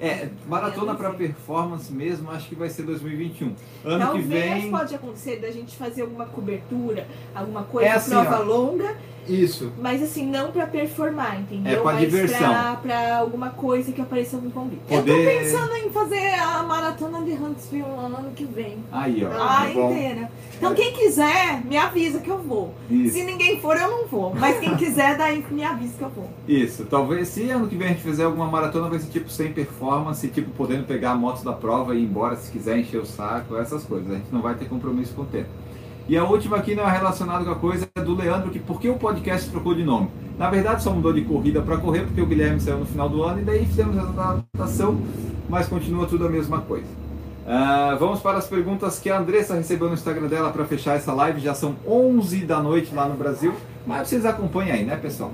É, 0.00 0.28
maratona 0.48 0.94
para 0.94 1.10
performance 1.10 1.92
mesmo, 1.92 2.30
acho 2.30 2.48
que 2.48 2.54
vai 2.54 2.70
ser 2.70 2.84
2021. 2.84 3.54
Ano 3.84 3.98
Talvez 4.06 4.26
que 4.26 4.32
vem. 4.32 4.70
pode 4.70 4.94
acontecer 4.94 5.36
da 5.40 5.50
gente 5.50 5.76
fazer 5.76 6.02
alguma 6.02 6.24
cobertura, 6.26 7.06
alguma 7.34 7.64
coisa, 7.64 7.88
É 7.90 7.92
assim, 7.92 8.10
prova 8.10 8.40
ó. 8.40 8.42
longa, 8.42 8.96
Isso. 9.28 9.70
mas 9.78 10.02
assim, 10.02 10.24
não 10.26 10.50
pra 10.52 10.66
performar, 10.66 11.40
entendeu? 11.40 11.72
É 11.72 11.76
pra 11.76 11.92
mas 11.92 12.00
diversão. 12.00 12.38
Pra, 12.48 12.76
pra 12.82 13.16
alguma 13.18 13.50
coisa 13.50 13.92
que 13.92 14.00
apareça 14.00 14.38
no 14.38 14.50
convite. 14.50 14.80
Eu 14.90 15.02
tô 15.02 15.12
Poder- 15.12 15.38
pensando 15.38 15.74
em 15.76 15.90
fazer 15.90 16.30
a 16.40 16.62
maratona 16.62 17.22
de 17.22 17.32
Huntsville 17.32 17.82
ano 17.82 18.30
que 18.34 18.44
vem. 18.44 18.78
Aí, 18.90 19.22
ó. 19.22 19.28
A 19.30 19.36
tá 19.66 19.70
bom. 19.74 19.92
inteira. 19.92 20.30
Então 20.56 20.74
quem 20.74 20.92
quiser, 20.92 21.62
me 21.64 21.76
avisa 21.76 22.20
que 22.20 22.28
eu 22.28 22.38
vou. 22.38 22.74
Isso. 22.90 23.14
Se 23.14 23.24
ninguém 23.24 23.58
for, 23.60 23.76
eu 23.78 23.88
não 23.90 24.06
vou. 24.06 24.34
Mas 24.34 24.58
quem 24.60 24.76
quiser, 24.76 25.16
daí 25.16 25.44
me 25.50 25.64
avisa 25.64 25.96
que 25.96 26.04
eu 26.04 26.10
vou. 26.10 26.28
Isso, 26.46 26.84
talvez 26.84 27.28
se 27.28 27.48
ano 27.50 27.66
que 27.66 27.76
vem 27.76 27.88
a 27.88 27.90
gente 27.92 28.02
fizer 28.02 28.24
alguma 28.24 28.46
maratona 28.46 28.88
vai 28.90 28.98
ser 28.98 29.08
tipo 29.10 29.30
sem 29.30 29.52
performance, 29.54 29.89
tipo 30.32 30.50
podendo 30.50 30.84
pegar 30.84 31.12
a 31.12 31.14
moto 31.14 31.42
da 31.42 31.52
prova 31.52 31.94
e 31.94 31.98
ir 31.98 32.04
embora 32.04 32.36
se 32.36 32.50
quiser 32.50 32.78
encher 32.78 33.00
o 33.00 33.06
saco, 33.06 33.56
essas 33.56 33.84
coisas. 33.84 34.10
A 34.10 34.14
gente 34.14 34.32
não 34.32 34.42
vai 34.42 34.54
ter 34.54 34.66
compromisso 34.66 35.14
com 35.14 35.22
o 35.22 35.26
tempo. 35.26 35.48
E 36.08 36.16
a 36.16 36.24
última 36.24 36.56
aqui 36.56 36.74
não 36.74 36.88
é 36.88 36.90
relacionada 36.90 37.44
com 37.44 37.50
a 37.52 37.56
coisa 37.56 37.88
é 37.94 38.00
do 38.00 38.14
Leandro, 38.14 38.50
que 38.50 38.58
por 38.58 38.80
que 38.80 38.88
o 38.88 38.96
podcast 38.96 39.48
trocou 39.48 39.74
de 39.74 39.84
nome? 39.84 40.08
Na 40.36 40.50
verdade 40.50 40.82
só 40.82 40.90
mudou 40.90 41.12
de 41.12 41.22
corrida 41.22 41.62
para 41.62 41.76
correr, 41.76 42.00
porque 42.00 42.20
o 42.20 42.26
Guilherme 42.26 42.60
saiu 42.60 42.78
no 42.78 42.86
final 42.86 43.08
do 43.08 43.22
ano 43.22 43.40
e 43.40 43.44
daí 43.44 43.64
fizemos 43.64 43.96
essa 43.96 44.08
adaptação, 44.08 45.00
mas 45.48 45.68
continua 45.68 46.06
tudo 46.06 46.26
a 46.26 46.28
mesma 46.28 46.60
coisa. 46.62 46.86
Ah, 47.46 47.96
vamos 47.98 48.20
para 48.20 48.38
as 48.38 48.46
perguntas 48.46 48.98
que 48.98 49.10
a 49.10 49.18
Andressa 49.18 49.54
recebeu 49.54 49.88
no 49.88 49.94
Instagram 49.94 50.28
dela 50.28 50.50
para 50.50 50.64
fechar 50.64 50.96
essa 50.96 51.12
live. 51.12 51.40
Já 51.40 51.54
são 51.54 51.74
11 51.86 52.44
da 52.44 52.62
noite 52.62 52.94
lá 52.94 53.08
no 53.08 53.14
Brasil, 53.14 53.52
mas 53.86 54.08
vocês 54.08 54.24
acompanham 54.24 54.74
aí, 54.74 54.84
né, 54.84 54.96
pessoal? 54.96 55.32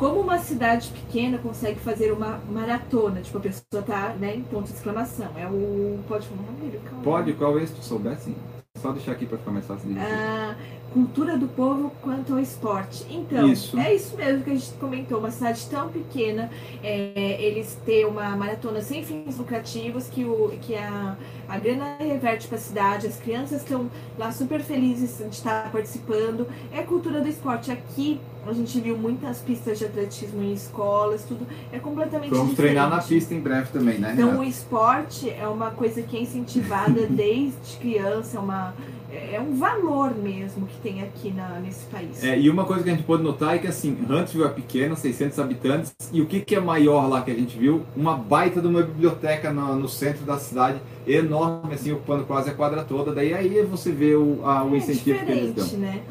Como 0.00 0.18
uma 0.18 0.38
cidade 0.38 0.88
pequena 0.88 1.36
consegue 1.36 1.78
fazer 1.78 2.10
uma 2.10 2.40
maratona? 2.50 3.20
Tipo, 3.20 3.36
a 3.36 3.40
pessoa 3.42 3.82
tá 3.86 4.14
né, 4.18 4.34
em 4.34 4.40
ponto 4.40 4.64
de 4.64 4.72
exclamação. 4.72 5.28
É 5.36 5.46
o. 5.46 5.98
Pode 6.08 6.26
falar 6.26 6.40
o 6.40 6.46
nome 6.46 6.58
dele? 6.58 6.80
Pode, 7.04 7.34
qual 7.34 7.58
é, 7.58 7.66
se 7.66 7.74
tu 7.74 7.84
souber, 7.84 8.18
sim. 8.18 8.34
Só 8.78 8.92
deixar 8.92 9.12
aqui 9.12 9.26
para 9.26 9.36
ficar 9.36 9.50
mais 9.50 9.66
fácil 9.66 9.88
de 9.88 9.94
dizer. 9.94 10.06
Ah, 10.06 10.56
cultura 10.92 11.38
do 11.38 11.46
povo 11.48 11.92
quanto 12.02 12.32
ao 12.32 12.38
esporte. 12.40 13.06
Então, 13.08 13.48
Isso. 13.48 13.78
é 13.78 13.94
isso 13.94 14.16
mesmo 14.16 14.42
que 14.42 14.50
a 14.50 14.54
gente 14.54 14.72
comentou. 14.74 15.18
Uma 15.18 15.30
cidade 15.30 15.66
tão 15.68 15.88
pequena, 15.88 16.50
é, 16.82 17.36
eles 17.40 17.78
têm 17.84 18.04
uma 18.04 18.36
maratona 18.36 18.80
sem 18.82 19.04
fins 19.04 19.38
lucrativos, 19.38 20.08
que, 20.08 20.24
o, 20.24 20.52
que 20.60 20.74
a, 20.74 21.16
a 21.48 21.58
grana 21.58 21.96
reverte 21.98 22.48
para 22.48 22.58
a 22.58 22.60
cidade, 22.60 23.06
as 23.06 23.16
crianças 23.16 23.62
estão 23.62 23.90
lá 24.18 24.32
super 24.32 24.60
felizes 24.60 25.18
de 25.18 25.34
estar 25.34 25.70
participando. 25.70 26.46
É 26.72 26.82
cultura 26.82 27.20
do 27.20 27.28
esporte. 27.28 27.70
Aqui 27.70 28.20
a 28.46 28.52
gente 28.52 28.80
viu 28.80 28.96
muitas 28.96 29.38
pistas 29.40 29.78
de 29.78 29.84
atletismo 29.84 30.42
em 30.42 30.52
escolas, 30.52 31.24
tudo 31.24 31.46
é 31.70 31.78
completamente 31.78 32.30
Vamos 32.30 32.50
diferente. 32.50 32.72
treinar 32.74 32.90
na 32.90 33.02
pista 33.02 33.34
em 33.34 33.40
breve 33.40 33.70
também, 33.70 33.98
né? 33.98 34.12
Então 34.14 34.38
o 34.38 34.44
esporte 34.44 35.28
é 35.28 35.46
uma 35.46 35.70
coisa 35.70 36.02
que 36.02 36.16
é 36.16 36.22
incentivada 36.22 37.06
desde 37.08 37.76
criança, 37.78 38.38
é 38.38 38.40
uma, 38.40 38.74
é 39.12 39.40
um 39.40 39.56
valor 39.56 40.14
mesmo 40.16 40.66
que 40.66 40.76
tem 40.80 41.02
aqui 41.02 41.30
na, 41.30 41.58
nesse 41.60 41.84
país. 41.86 42.22
É, 42.22 42.38
e 42.38 42.48
uma 42.48 42.64
coisa 42.64 42.82
que 42.84 42.90
a 42.90 42.94
gente 42.94 43.04
pode 43.04 43.22
notar 43.22 43.56
é 43.56 43.58
que 43.58 43.66
assim, 43.66 43.96
Huntsville 44.08 44.44
é 44.44 44.48
pequena, 44.48 44.94
600 44.96 45.38
habitantes, 45.38 45.92
e 46.12 46.20
o 46.20 46.26
que, 46.26 46.40
que 46.40 46.54
é 46.54 46.60
maior 46.60 47.08
lá 47.08 47.22
que 47.22 47.30
a 47.30 47.34
gente 47.34 47.58
viu? 47.58 47.82
Uma 47.96 48.16
baita 48.16 48.60
de 48.60 48.66
uma 48.66 48.82
biblioteca 48.82 49.52
no, 49.52 49.74
no 49.76 49.88
centro 49.88 50.24
da 50.24 50.38
cidade, 50.38 50.80
enorme, 51.06 51.74
assim, 51.74 51.92
ocupando 51.92 52.24
quase 52.24 52.50
a 52.50 52.54
quadra 52.54 52.84
toda. 52.84 53.12
Daí 53.12 53.34
aí 53.34 53.62
você 53.64 53.90
vê 53.90 54.14
o, 54.14 54.40
a- 54.44 54.64
o 54.64 54.74
É 54.74 54.78
incentivo 54.78 55.24
que 55.24 55.32
eles 55.32 55.54
dão. 55.54 55.66
né? 55.78 56.02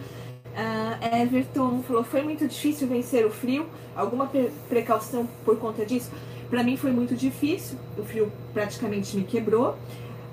Ah, 0.56 1.22
Everton 1.22 1.82
falou, 1.84 2.04
foi 2.04 2.22
muito 2.22 2.48
difícil 2.48 2.88
vencer 2.88 3.26
o 3.26 3.30
frio. 3.30 3.66
Alguma 3.96 4.28
pre- 4.28 4.52
precaução 4.68 5.28
por 5.46 5.58
conta 5.58 5.86
disso? 5.86 6.12
Pra 6.50 6.64
mim 6.64 6.76
foi 6.76 6.92
muito 6.92 7.16
difícil. 7.16 7.78
O 7.98 8.04
frio 8.04 8.32
praticamente 8.54 9.16
me 9.16 9.24
quebrou. 9.24 9.78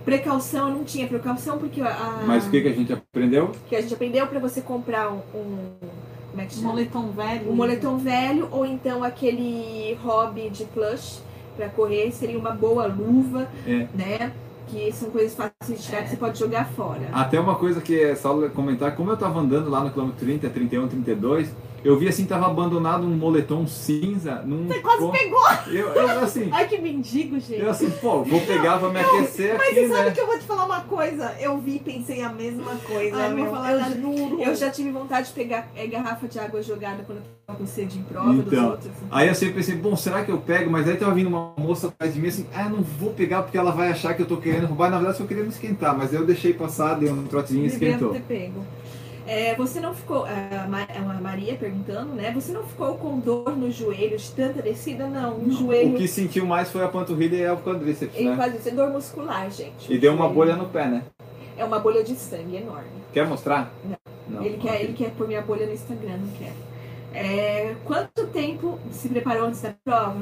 Precaução, 0.06 0.68
eu 0.70 0.74
não 0.76 0.84
tinha 0.84 1.06
precaução 1.06 1.58
porque 1.58 1.80
a, 1.82 2.22
Mas 2.26 2.46
o 2.46 2.50
que, 2.50 2.62
que 2.62 2.68
a 2.68 2.72
gente 2.72 2.92
aprendeu? 2.92 3.50
que 3.68 3.76
a 3.76 3.80
gente 3.82 3.92
aprendeu 3.92 4.26
para 4.26 4.38
você 4.38 4.60
comprar 4.62 5.10
um, 5.12 5.20
um 5.34 5.72
como 6.30 6.42
é 6.42 6.46
que 6.46 6.54
chama? 6.54 6.68
Moletom 6.68 7.10
velho. 7.10 7.50
um 7.50 7.54
moletom 7.54 7.98
velho 7.98 8.48
ou 8.52 8.64
então 8.64 9.02
aquele 9.02 9.98
hobby 10.02 10.48
de 10.48 10.64
plush 10.66 11.20
para 11.56 11.68
correr 11.68 12.10
seria 12.12 12.38
uma 12.38 12.52
boa 12.52 12.86
luva, 12.86 13.48
É. 13.66 13.86
né? 13.94 14.32
Que 14.68 14.92
são 14.92 15.10
coisas 15.10 15.34
fáceis 15.34 15.80
de 15.80 15.86
tirar 15.86 16.02
que 16.02 16.10
você 16.10 16.16
pode 16.16 16.38
jogar 16.38 16.66
fora. 16.70 17.08
Até 17.12 17.38
uma 17.40 17.54
coisa 17.56 17.80
que 17.80 17.98
é 18.00 18.14
só 18.14 18.48
comentar, 18.50 18.94
como 18.96 19.10
eu 19.10 19.16
tava 19.16 19.40
andando 19.40 19.68
lá 19.70 19.82
no 19.82 19.90
quilômetro 19.90 20.18
30, 20.24 20.48
31, 20.50 20.88
32, 20.88 21.48
eu 21.84 21.98
vi 21.98 22.08
assim, 22.08 22.24
tava 22.24 22.46
abandonado 22.46 23.04
um 23.06 23.16
moletom 23.16 23.66
cinza 23.66 24.42
num. 24.44 24.66
Você 24.66 24.80
quase 24.80 25.10
pegou! 25.10 25.40
Eu, 25.68 25.88
eu 25.94 26.20
assim, 26.20 26.48
Ai, 26.52 26.66
que 26.66 26.78
mendigo, 26.78 27.38
gente. 27.38 27.60
eu 27.60 27.70
assim, 27.70 27.90
pô, 27.90 28.22
vou 28.22 28.40
pegar, 28.40 28.76
vou 28.78 28.92
me 28.92 29.00
aquecer 29.00 29.56
Mas 29.56 29.68
aqui, 29.68 29.74
você 29.80 29.88
sabe 29.88 30.04
né? 30.06 30.10
que 30.12 30.20
eu 30.20 30.26
vou 30.26 30.38
te 30.38 30.44
falar 30.44 30.64
uma 30.64 30.80
coisa? 30.80 31.34
Eu 31.40 31.58
vi 31.58 31.76
e 31.76 31.78
pensei 31.80 32.22
a 32.22 32.28
mesma 32.30 32.74
coisa. 32.86 33.16
Ai, 33.16 33.34
vou 33.34 33.46
falar 33.50 33.72
eu 33.72 33.80
nada. 33.80 33.94
juro. 34.00 34.42
Eu 34.42 34.54
já 34.54 34.70
tive 34.70 34.90
vontade 34.90 35.28
de 35.28 35.32
pegar 35.34 35.68
é, 35.76 35.86
garrafa 35.86 36.26
de 36.26 36.38
água 36.38 36.62
jogada 36.62 37.02
quando 37.04 37.18
eu 37.18 37.24
tava 37.46 37.58
com 37.58 37.66
sede 37.66 37.98
em 37.98 38.02
prova 38.02 38.32
dos 38.32 38.52
Então, 38.52 38.70
outros. 38.70 38.90
Aí 39.10 39.28
eu 39.28 39.34
sempre 39.34 39.54
pensei, 39.54 39.76
bom, 39.76 39.94
será 39.96 40.24
que 40.24 40.30
eu 40.30 40.38
pego? 40.38 40.70
Mas 40.70 40.88
aí 40.88 40.96
tava 40.96 41.14
vindo 41.14 41.28
uma 41.28 41.52
moça 41.56 41.88
atrás 41.88 42.12
de 42.14 42.20
mim 42.20 42.28
assim, 42.28 42.46
ah, 42.54 42.68
não 42.68 42.82
vou 42.82 43.10
pegar 43.12 43.42
porque 43.42 43.56
ela 43.58 43.70
vai 43.70 43.90
achar 43.90 44.14
que 44.14 44.22
eu 44.22 44.26
tô 44.26 44.36
querendo 44.38 44.66
roubar. 44.66 44.90
Na 44.90 44.96
verdade, 44.96 45.16
eu 45.18 45.22
só 45.22 45.28
queria 45.28 45.42
me 45.42 45.50
esquentar, 45.50 45.96
mas 45.96 46.10
aí 46.10 46.16
eu 46.16 46.26
deixei 46.26 46.52
passar, 46.52 46.94
dei 46.94 47.10
um 47.10 47.24
trotezinho 47.24 47.64
e 47.64 47.68
esquentou. 47.68 48.12
ter 48.12 48.22
pego. 48.22 48.64
É, 49.26 49.54
você 49.56 49.80
não 49.80 49.92
ficou, 49.92 50.24
a 50.24 50.68
Ma- 50.68 50.82
é 50.82 51.20
Maria 51.20 51.56
perguntando, 51.56 52.12
né? 52.14 52.30
Você 52.32 52.52
não 52.52 52.62
ficou 52.62 52.96
com 52.96 53.18
dor 53.18 53.56
no 53.56 53.70
joelho 53.72 54.16
de 54.16 54.30
tanta 54.30 54.62
descida? 54.62 55.06
Não, 55.08 55.36
o 55.38 55.50
joelho 55.50 55.94
O 55.94 55.96
que 55.96 56.06
sentiu 56.06 56.46
mais 56.46 56.70
foi 56.70 56.84
a 56.84 56.88
panturrilha 56.88 57.36
e 57.36 57.50
o 57.50 57.56
quadríceps, 57.56 58.14
Ele 58.16 58.30
né? 58.30 58.54
isso, 58.56 58.68
é 58.68 58.72
dor 58.72 58.90
muscular, 58.90 59.50
gente. 59.50 59.92
E 59.92 59.98
deu 59.98 60.12
uma 60.14 60.28
bolha 60.28 60.54
no 60.54 60.66
pé, 60.68 60.86
né? 60.86 61.02
É 61.58 61.64
uma 61.64 61.80
bolha 61.80 62.04
de 62.04 62.14
sangue 62.14 62.56
enorme. 62.56 62.86
Quer 63.12 63.26
mostrar? 63.26 63.72
Não. 64.28 64.42
ele, 64.44 64.58
quer, 64.58 64.82
ele 64.82 64.92
quer 64.92 65.10
pôr 65.10 65.26
minha 65.26 65.42
bolha 65.42 65.66
no 65.66 65.72
Instagram, 65.72 66.18
não 66.18 66.28
quer. 66.38 66.52
É, 67.12 67.74
quanto 67.84 68.26
tempo 68.28 68.78
se 68.92 69.08
preparou 69.08 69.46
antes 69.48 69.60
da 69.62 69.74
prova? 69.84 70.16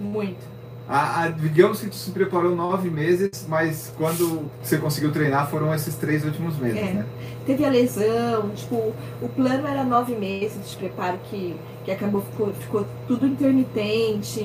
Muito. 0.00 0.56
A, 0.88 1.24
a- 1.24 1.28
digamos 1.28 1.80
que 1.80 1.88
tu 1.88 1.96
se 1.96 2.10
preparou 2.12 2.54
nove 2.54 2.88
meses, 2.88 3.44
mas 3.48 3.92
quando 3.98 4.48
você 4.62 4.78
conseguiu 4.78 5.10
treinar 5.12 5.50
foram 5.50 5.74
esses 5.74 5.96
três 5.96 6.24
últimos 6.24 6.56
meses, 6.58 6.78
É. 6.78 6.92
né? 6.92 7.06
Teve 7.46 7.64
a 7.64 7.70
lesão, 7.70 8.50
tipo, 8.56 8.92
o 9.22 9.28
plano 9.28 9.68
era 9.68 9.84
nove 9.84 10.16
meses 10.16 10.68
de 10.68 10.76
preparo 10.76 11.18
que, 11.30 11.54
que 11.84 11.92
acabou, 11.92 12.20
ficou, 12.20 12.52
ficou 12.52 12.86
tudo 13.06 13.24
intermitente, 13.24 14.42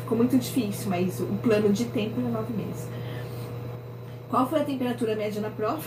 ficou 0.00 0.18
muito 0.18 0.36
difícil, 0.36 0.90
mas 0.90 1.20
o 1.20 1.26
plano 1.40 1.72
de 1.72 1.84
tempo 1.84 2.20
era 2.20 2.28
nove 2.28 2.52
meses. 2.52 2.88
Qual 4.28 4.48
foi 4.48 4.60
a 4.60 4.64
temperatura 4.64 5.14
média 5.14 5.40
na 5.40 5.50
prova? 5.50 5.82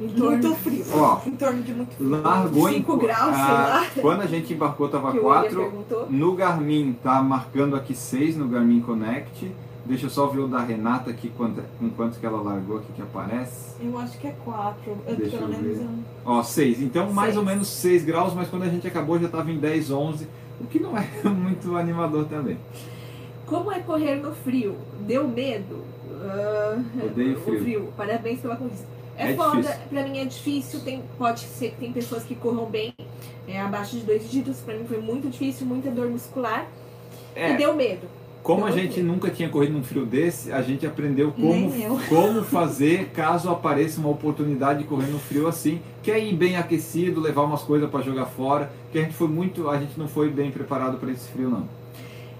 Em 0.00 0.08
Muito 0.08 0.54
frio. 0.56 0.84
Ó, 0.92 1.20
Em 1.26 1.30
torno 1.32 1.62
de 1.62 1.72
muito 1.72 1.94
frio. 1.94 2.10
largou 2.10 2.68
em 2.68 2.74
Cinco 2.74 2.96
graus, 2.96 3.34
sei 3.34 3.44
ah, 3.44 3.66
lá. 3.68 3.86
Quando 4.00 4.22
a 4.22 4.26
gente 4.26 4.52
embarcou 4.52 4.88
tava 4.88 5.12
que 5.12 5.18
o 5.18 5.26
William 5.26 5.40
4. 5.42 5.56
perguntou. 5.56 6.06
No 6.10 6.34
Garmin 6.34 6.96
tá 7.02 7.22
marcando 7.22 7.76
aqui 7.76 7.94
6 7.94 8.36
no 8.36 8.48
Garmin 8.48 8.80
Connect. 8.80 9.52
Deixa 9.86 10.06
eu 10.06 10.10
só 10.10 10.26
ver 10.26 10.40
o 10.40 10.46
da 10.46 10.60
Renata 10.60 11.10
aqui, 11.10 11.30
quanto, 11.36 11.62
com 11.78 11.90
quanto 11.90 12.18
que 12.20 12.26
ela 12.26 12.40
largou 12.40 12.78
aqui 12.78 12.92
que 12.94 13.02
aparece. 13.02 13.74
Eu 13.82 13.98
acho 13.98 14.18
que 14.18 14.26
é 14.26 14.34
quatro. 14.44 14.96
Eu, 15.06 15.16
Deixa 15.16 15.38
pelo 15.38 15.52
eu 15.52 15.58
menos 15.58 15.78
ver. 15.78 15.88
Ó, 16.24 16.42
6. 16.42 16.82
Então 16.82 17.12
mais 17.12 17.28
Seis. 17.30 17.38
ou 17.38 17.44
menos 17.44 17.68
6 17.68 18.04
graus, 18.04 18.34
mas 18.34 18.48
quando 18.48 18.64
a 18.64 18.68
gente 18.68 18.86
acabou 18.86 19.18
já 19.18 19.28
tava 19.28 19.50
em 19.50 19.58
10, 19.58 19.90
11. 19.90 20.28
O 20.60 20.66
que 20.66 20.78
não 20.78 20.96
é 20.96 21.08
muito 21.28 21.76
animador 21.76 22.26
também. 22.26 22.58
Como 23.46 23.72
é 23.72 23.80
correr 23.80 24.16
no 24.16 24.32
frio? 24.32 24.76
Deu 25.06 25.26
medo? 25.26 25.82
Ah, 26.22 26.78
Odeio 27.04 27.36
o 27.38 27.40
frio. 27.40 27.92
Parabéns 27.96 28.40
pela 28.40 28.56
corrida. 28.56 28.76
É, 29.16 29.32
É 29.32 29.34
foda, 29.34 29.56
difícil. 29.62 29.80
pra 29.88 30.02
mim 30.06 30.18
é 30.18 30.24
difícil, 30.24 30.80
tem, 30.80 31.02
pode 31.18 31.40
ser 31.40 31.70
que 31.70 31.76
tem 31.78 31.92
pessoas 31.92 32.22
que 32.22 32.34
corram 32.34 32.66
bem, 32.66 32.92
é, 33.48 33.60
abaixo 33.60 33.96
de 33.96 34.02
dois 34.02 34.22
dígitos, 34.22 34.58
pra 34.60 34.74
mim 34.74 34.84
foi 34.86 34.98
muito 35.00 35.28
difícil, 35.28 35.66
muita 35.66 35.90
dor 35.90 36.08
muscular 36.08 36.66
É, 37.34 37.52
e 37.52 37.56
deu 37.56 37.74
medo. 37.74 38.06
Como 38.42 38.64
a 38.64 38.70
gente 38.70 39.02
nunca 39.02 39.30
tinha 39.30 39.48
corrido 39.48 39.74
num 39.74 39.82
frio 39.84 40.06
desse, 40.06 40.50
a 40.50 40.62
gente 40.62 40.86
aprendeu 40.86 41.30
como, 41.32 41.70
como 42.08 42.42
fazer 42.42 43.10
caso 43.14 43.50
apareça 43.50 44.00
uma 44.00 44.08
oportunidade 44.08 44.80
de 44.80 44.84
correr 44.86 45.08
no 45.08 45.18
frio 45.18 45.46
assim, 45.46 45.80
que 46.02 46.10
é 46.10 46.18
ir 46.18 46.34
bem 46.34 46.56
aquecido, 46.56 47.20
levar 47.20 47.42
umas 47.42 47.62
coisas 47.62 47.88
para 47.90 48.00
jogar 48.02 48.26
fora, 48.26 48.72
que 48.90 48.98
a 48.98 49.02
gente 49.02 49.14
foi 49.14 49.28
muito, 49.28 49.68
a 49.68 49.78
gente 49.78 49.92
não 49.98 50.08
foi 50.08 50.30
bem 50.30 50.50
preparado 50.50 50.96
para 50.98 51.10
esse 51.12 51.28
frio 51.28 51.50
não. 51.50 51.68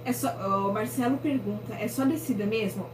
É 0.05 0.13
só, 0.13 0.29
o 0.69 0.73
Marcelo 0.73 1.19
pergunta, 1.19 1.75
é 1.79 1.87
só 1.87 2.05
descida 2.07 2.47
mesmo? 2.47 2.87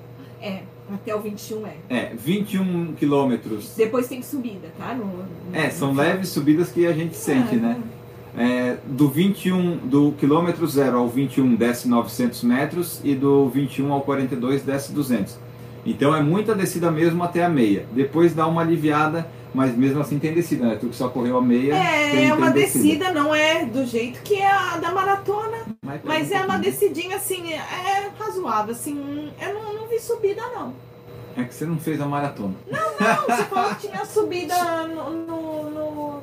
É, 0.42 0.62
até 0.92 1.14
o 1.14 1.20
21 1.20 1.66
é. 1.66 1.74
É, 1.88 2.12
21 2.14 2.92
quilômetros. 2.94 3.74
Depois 3.76 4.06
tem 4.08 4.20
subida, 4.20 4.68
tá? 4.76 4.92
No, 4.94 5.06
no- 5.06 5.24
É, 5.54 5.70
são 5.70 5.94
no- 5.94 6.00
leves 6.02 6.28
subidas 6.28 6.70
que 6.70 6.86
a 6.86 6.92
gente 6.92 7.16
sente, 7.16 7.54
Ah, 7.54 7.58
né? 7.58 7.80
É, 8.36 8.76
do 8.84 9.08
21, 9.08 9.78
do 9.78 10.12
quilômetro 10.12 10.66
0 10.66 10.98
ao 10.98 11.08
21 11.08 11.54
desce 11.54 11.88
900 11.88 12.42
metros 12.42 13.00
e 13.02 13.14
do 13.14 13.48
21 13.48 13.90
ao 13.92 14.02
42 14.02 14.62
desce 14.62 14.92
200. 14.92 15.38
Então 15.86 16.14
é 16.14 16.20
muita 16.20 16.54
descida 16.54 16.90
mesmo 16.90 17.22
até 17.22 17.44
a 17.44 17.48
meia. 17.48 17.86
Depois 17.92 18.34
dá 18.34 18.46
uma 18.46 18.60
aliviada, 18.60 19.26
mas 19.54 19.74
mesmo 19.74 20.00
assim 20.00 20.18
tem 20.18 20.34
descida, 20.34 20.66
né? 20.66 20.76
Tu 20.78 20.88
que 20.88 20.96
só 20.96 21.08
correu 21.08 21.38
a 21.38 21.42
meia. 21.42 21.74
É, 21.74 22.10
tem, 22.10 22.28
é 22.28 22.34
uma 22.34 22.50
tem 22.50 22.64
descida, 22.64 23.10
não 23.12 23.34
é 23.34 23.64
do 23.64 23.86
jeito 23.86 24.20
que 24.22 24.34
é 24.34 24.50
a 24.50 24.76
da 24.76 24.90
maratona, 24.92 25.58
Mas, 25.82 26.00
mas 26.04 26.30
é 26.32 26.40
uma 26.44 26.58
descidinha 26.58 27.16
assim, 27.16 27.52
é 27.52 28.10
razoável, 28.18 28.72
assim, 28.72 29.30
eu 29.40 29.54
não, 29.54 29.72
não 29.72 29.88
vi 29.88 29.98
subida 29.98 30.42
não. 30.54 30.74
É 31.38 31.44
que 31.44 31.54
você 31.54 31.64
não 31.64 31.78
fez 31.78 32.00
a 32.00 32.06
maratona. 32.06 32.54
Não, 32.70 32.80
você 33.36 33.44
falou 33.44 33.74
que 33.76 33.88
tinha 33.88 34.04
subida 34.04 34.54
no, 34.88 35.10
no, 35.10 35.70
no- 35.70 36.15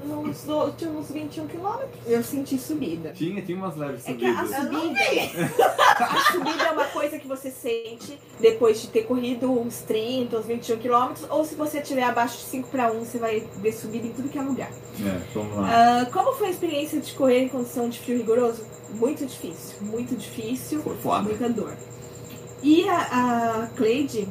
nos 0.46 0.48
últimos 0.48 1.12
21 1.12 1.48
quilômetros. 1.48 2.00
Eu 2.08 2.24
senti 2.24 2.58
subida. 2.58 3.12
Tinha, 3.12 3.42
tinha 3.42 3.58
umas 3.58 3.76
leves 3.76 4.08
É 4.08 4.14
que 4.14 4.26
a 4.26 4.46
subidas. 4.46 4.56
subida, 4.64 5.64
a 6.00 6.32
subida 6.32 6.64
é 6.64 6.72
uma 6.72 6.86
coisa 6.86 7.20
que 7.20 7.28
você 7.28 7.52
sente 7.52 8.18
depois 8.40 8.82
de 8.82 8.88
ter 8.88 9.04
corrido 9.04 9.52
uns 9.52 9.80
30, 9.82 10.38
uns 10.38 10.46
21 10.46 10.78
quilômetros, 10.78 11.26
ou 11.30 11.46
se 11.46 11.56
você 11.56 11.80
estiver 11.80 12.04
abaixo 12.04 12.38
de 12.38 12.44
5 12.46 12.70
para 12.70 12.92
1, 12.92 13.00
você 13.06 13.18
vai 13.18 13.40
ver 13.58 13.72
subida 13.74 14.08
em 14.08 14.12
tudo 14.12 14.30
que 14.30 14.38
é 14.38 14.42
lugar. 14.42 14.72
É, 14.72 15.20
vamos 15.34 15.58
lá. 15.58 15.70
Ah, 16.02 16.06
como 16.12 16.34
foi 16.34 16.48
a 16.48 16.52
experiência 16.52 17.00
de 17.00 17.14
correr 17.14 17.40
em 17.44 17.50
condição 17.50 17.88
de 17.90 18.00
frio 18.00 18.18
rigoroso? 18.18 18.64
Muito 18.96 19.26
difícil, 19.26 19.78
muito 19.82 20.16
difícil, 20.16 20.82
Foi 20.82 20.96
foda. 20.98 21.24
muita 21.24 21.50
dor. 21.50 21.76
E 22.62 22.88
a, 22.88 23.64
a 23.64 23.68
Cleide 23.76 24.28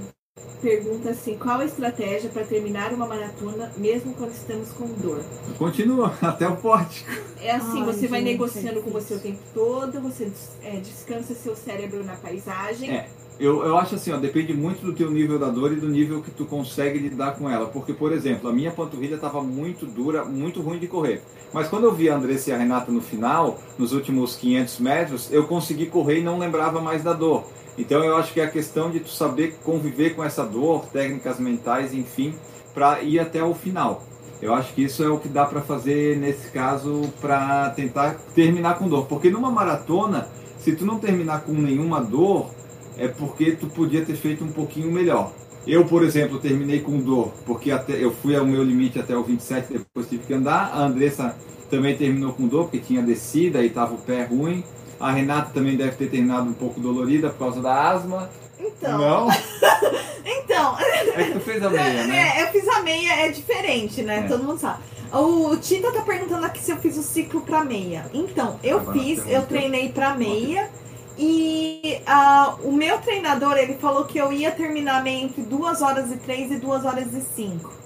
pergunta 0.62 1.10
assim, 1.10 1.36
qual 1.36 1.58
a 1.58 1.64
estratégia 1.64 2.30
para 2.30 2.44
terminar 2.44 2.92
uma 2.92 3.06
maratona 3.06 3.70
mesmo 3.76 4.14
quando 4.14 4.30
estamos 4.30 4.70
com 4.70 4.86
dor? 4.86 5.22
Continua, 5.58 6.14
até 6.22 6.48
o 6.48 6.56
pórtico. 6.56 7.10
É 7.40 7.50
assim, 7.50 7.80
Ai, 7.80 7.84
você 7.84 8.06
vai 8.06 8.20
gente, 8.20 8.32
negociando 8.32 8.78
é 8.78 8.82
com 8.82 8.90
você 8.90 9.14
o 9.14 9.20
tempo 9.20 9.40
todo, 9.52 10.00
você 10.00 10.30
é, 10.62 10.76
descansa 10.76 11.34
seu 11.34 11.56
cérebro 11.56 12.04
na 12.04 12.14
paisagem. 12.14 12.90
É. 12.90 13.08
Eu, 13.40 13.64
eu 13.64 13.76
acho 13.76 13.96
assim, 13.96 14.12
ó, 14.12 14.18
depende 14.18 14.54
muito 14.54 14.84
do 14.84 14.92
teu 14.92 15.10
nível 15.10 15.38
da 15.38 15.48
dor 15.48 15.72
e 15.72 15.76
do 15.76 15.88
nível 15.88 16.22
que 16.22 16.30
tu 16.30 16.44
consegue 16.44 16.98
lidar 16.98 17.34
com 17.34 17.50
ela. 17.50 17.66
Porque, 17.66 17.92
por 17.92 18.12
exemplo, 18.12 18.48
a 18.48 18.52
minha 18.52 18.70
panturrilha 18.70 19.16
estava 19.16 19.42
muito 19.42 19.84
dura, 19.84 20.24
muito 20.24 20.60
ruim 20.60 20.78
de 20.78 20.86
correr. 20.86 21.22
Mas 21.52 21.66
quando 21.66 21.84
eu 21.84 21.92
vi 21.92 22.08
a 22.08 22.16
Andressa 22.16 22.50
e 22.50 22.52
a 22.52 22.58
Renata 22.58 22.92
no 22.92 23.00
final, 23.00 23.58
nos 23.76 23.92
últimos 23.92 24.36
500 24.36 24.78
metros, 24.78 25.32
eu 25.32 25.44
consegui 25.44 25.86
correr 25.86 26.20
e 26.20 26.22
não 26.22 26.38
lembrava 26.38 26.80
mais 26.80 27.02
da 27.02 27.14
dor. 27.14 27.44
Então 27.76 28.04
eu 28.04 28.16
acho 28.16 28.32
que 28.32 28.40
é 28.40 28.44
a 28.44 28.50
questão 28.50 28.90
de 28.90 29.00
tu 29.00 29.08
saber 29.08 29.54
conviver 29.62 30.14
com 30.14 30.22
essa 30.22 30.44
dor, 30.44 30.86
técnicas 30.86 31.38
mentais, 31.38 31.94
enfim, 31.94 32.34
para 32.74 33.02
ir 33.02 33.18
até 33.18 33.42
o 33.42 33.54
final. 33.54 34.02
Eu 34.40 34.52
acho 34.54 34.74
que 34.74 34.82
isso 34.82 35.04
é 35.04 35.08
o 35.08 35.18
que 35.18 35.28
dá 35.28 35.46
para 35.46 35.60
fazer 35.60 36.16
nesse 36.18 36.50
caso 36.50 37.08
para 37.20 37.70
tentar 37.70 38.16
terminar 38.34 38.76
com 38.76 38.88
dor. 38.88 39.06
Porque 39.06 39.30
numa 39.30 39.50
maratona, 39.50 40.28
se 40.58 40.74
tu 40.74 40.84
não 40.84 40.98
terminar 40.98 41.42
com 41.42 41.52
nenhuma 41.52 42.00
dor, 42.00 42.50
é 42.98 43.06
porque 43.06 43.52
tu 43.52 43.68
podia 43.68 44.04
ter 44.04 44.16
feito 44.16 44.44
um 44.44 44.50
pouquinho 44.50 44.90
melhor. 44.90 45.32
Eu, 45.64 45.84
por 45.84 46.02
exemplo, 46.02 46.40
terminei 46.40 46.80
com 46.80 46.98
dor, 46.98 47.32
porque 47.46 47.70
até, 47.70 47.92
eu 47.92 48.12
fui 48.12 48.34
ao 48.34 48.44
meu 48.44 48.64
limite 48.64 48.98
até 48.98 49.16
o 49.16 49.22
27, 49.22 49.74
depois 49.74 50.08
tive 50.08 50.26
que 50.26 50.34
andar. 50.34 50.72
A 50.74 50.86
Andressa 50.86 51.36
também 51.70 51.96
terminou 51.96 52.32
com 52.32 52.48
dor, 52.48 52.64
porque 52.64 52.80
tinha 52.80 53.00
descida 53.00 53.62
e 53.62 53.68
estava 53.68 53.94
o 53.94 53.98
pé 53.98 54.24
ruim. 54.24 54.64
A 55.02 55.10
Renata 55.10 55.50
também 55.52 55.76
deve 55.76 55.96
ter 55.96 56.08
terminado 56.08 56.48
um 56.48 56.52
pouco 56.52 56.78
dolorida 56.78 57.28
por 57.28 57.38
causa 57.40 57.60
da 57.60 57.90
asma. 57.90 58.30
Então. 58.58 58.98
Não? 58.98 59.28
Então. 60.24 60.76
É 60.78 61.24
que 61.24 61.32
tu 61.32 61.40
fez 61.40 61.62
a 61.62 61.68
meia, 61.68 62.06
né? 62.06 62.32
É, 62.36 62.42
eu 62.42 62.46
fiz 62.48 62.68
a 62.68 62.82
meia, 62.82 63.26
é 63.26 63.28
diferente, 63.28 64.02
né? 64.02 64.20
É. 64.20 64.28
Todo 64.28 64.44
mundo 64.44 64.58
sabe. 64.58 64.80
O 65.12 65.56
Tita 65.56 65.90
tá 65.90 66.02
perguntando 66.02 66.46
aqui 66.46 66.60
se 66.60 66.70
eu 66.70 66.76
fiz 66.76 66.96
o 66.96 67.02
ciclo 67.02 67.40
pra 67.40 67.64
meia. 67.64 68.06
Então, 68.14 68.60
eu 68.62 68.78
Agora 68.78 68.98
fiz, 68.98 69.26
eu 69.26 69.42
treinei 69.42 69.88
pra 69.88 70.14
meia. 70.14 70.70
E 71.18 72.00
ah, 72.06 72.54
o 72.62 72.70
meu 72.70 72.98
treinador, 72.98 73.56
ele 73.56 73.74
falou 73.74 74.04
que 74.04 74.18
eu 74.18 74.32
ia 74.32 74.52
terminar 74.52 75.02
meia 75.02 75.24
entre 75.24 75.42
2 75.42 75.82
horas 75.82 76.12
e 76.12 76.16
3 76.16 76.52
e 76.52 76.56
2 76.56 76.84
horas 76.84 77.12
e 77.12 77.20
5. 77.20 77.81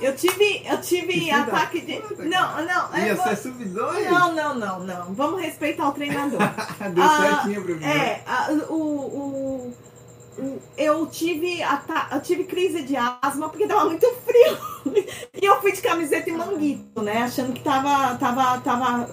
Eu 0.00 0.14
tive, 0.16 0.62
eu 0.66 0.80
tive 0.80 1.30
ataque 1.30 1.80
de. 1.80 2.02
Não, 2.28 2.64
não. 2.64 2.94
é 2.94 3.06
Ia 3.08 3.14
vo- 3.14 3.22
ser 3.22 3.36
sub 3.36 3.64
2? 3.64 4.10
Não, 4.10 4.32
não, 4.34 4.54
não, 4.54 4.80
não. 4.80 5.14
Vamos 5.14 5.40
respeitar 5.42 5.88
o 5.88 5.92
treinador. 5.92 6.40
Deu 6.94 7.04
Ah, 7.04 7.40
certinho 7.42 7.62
pra 7.64 7.74
mim. 7.74 7.84
É, 7.84 8.22
a- 8.26 8.50
o, 8.50 8.74
o, 8.74 8.76
o- 9.68 9.74
eu 10.76 11.06
tive 11.06 11.60
eu 12.10 12.20
tive 12.20 12.44
crise 12.44 12.82
de 12.82 12.96
asma 12.96 13.48
porque 13.48 13.66
tava 13.66 13.86
muito 13.86 14.06
frio. 14.24 14.58
E 15.40 15.44
eu 15.44 15.60
fui 15.60 15.72
de 15.72 15.80
camiseta 15.80 16.28
e 16.28 16.32
manguito, 16.32 17.02
né? 17.02 17.22
Achando 17.22 17.52
que 17.52 17.62
tava, 17.62 18.16
tava, 18.16 18.60
tava. 18.60 19.08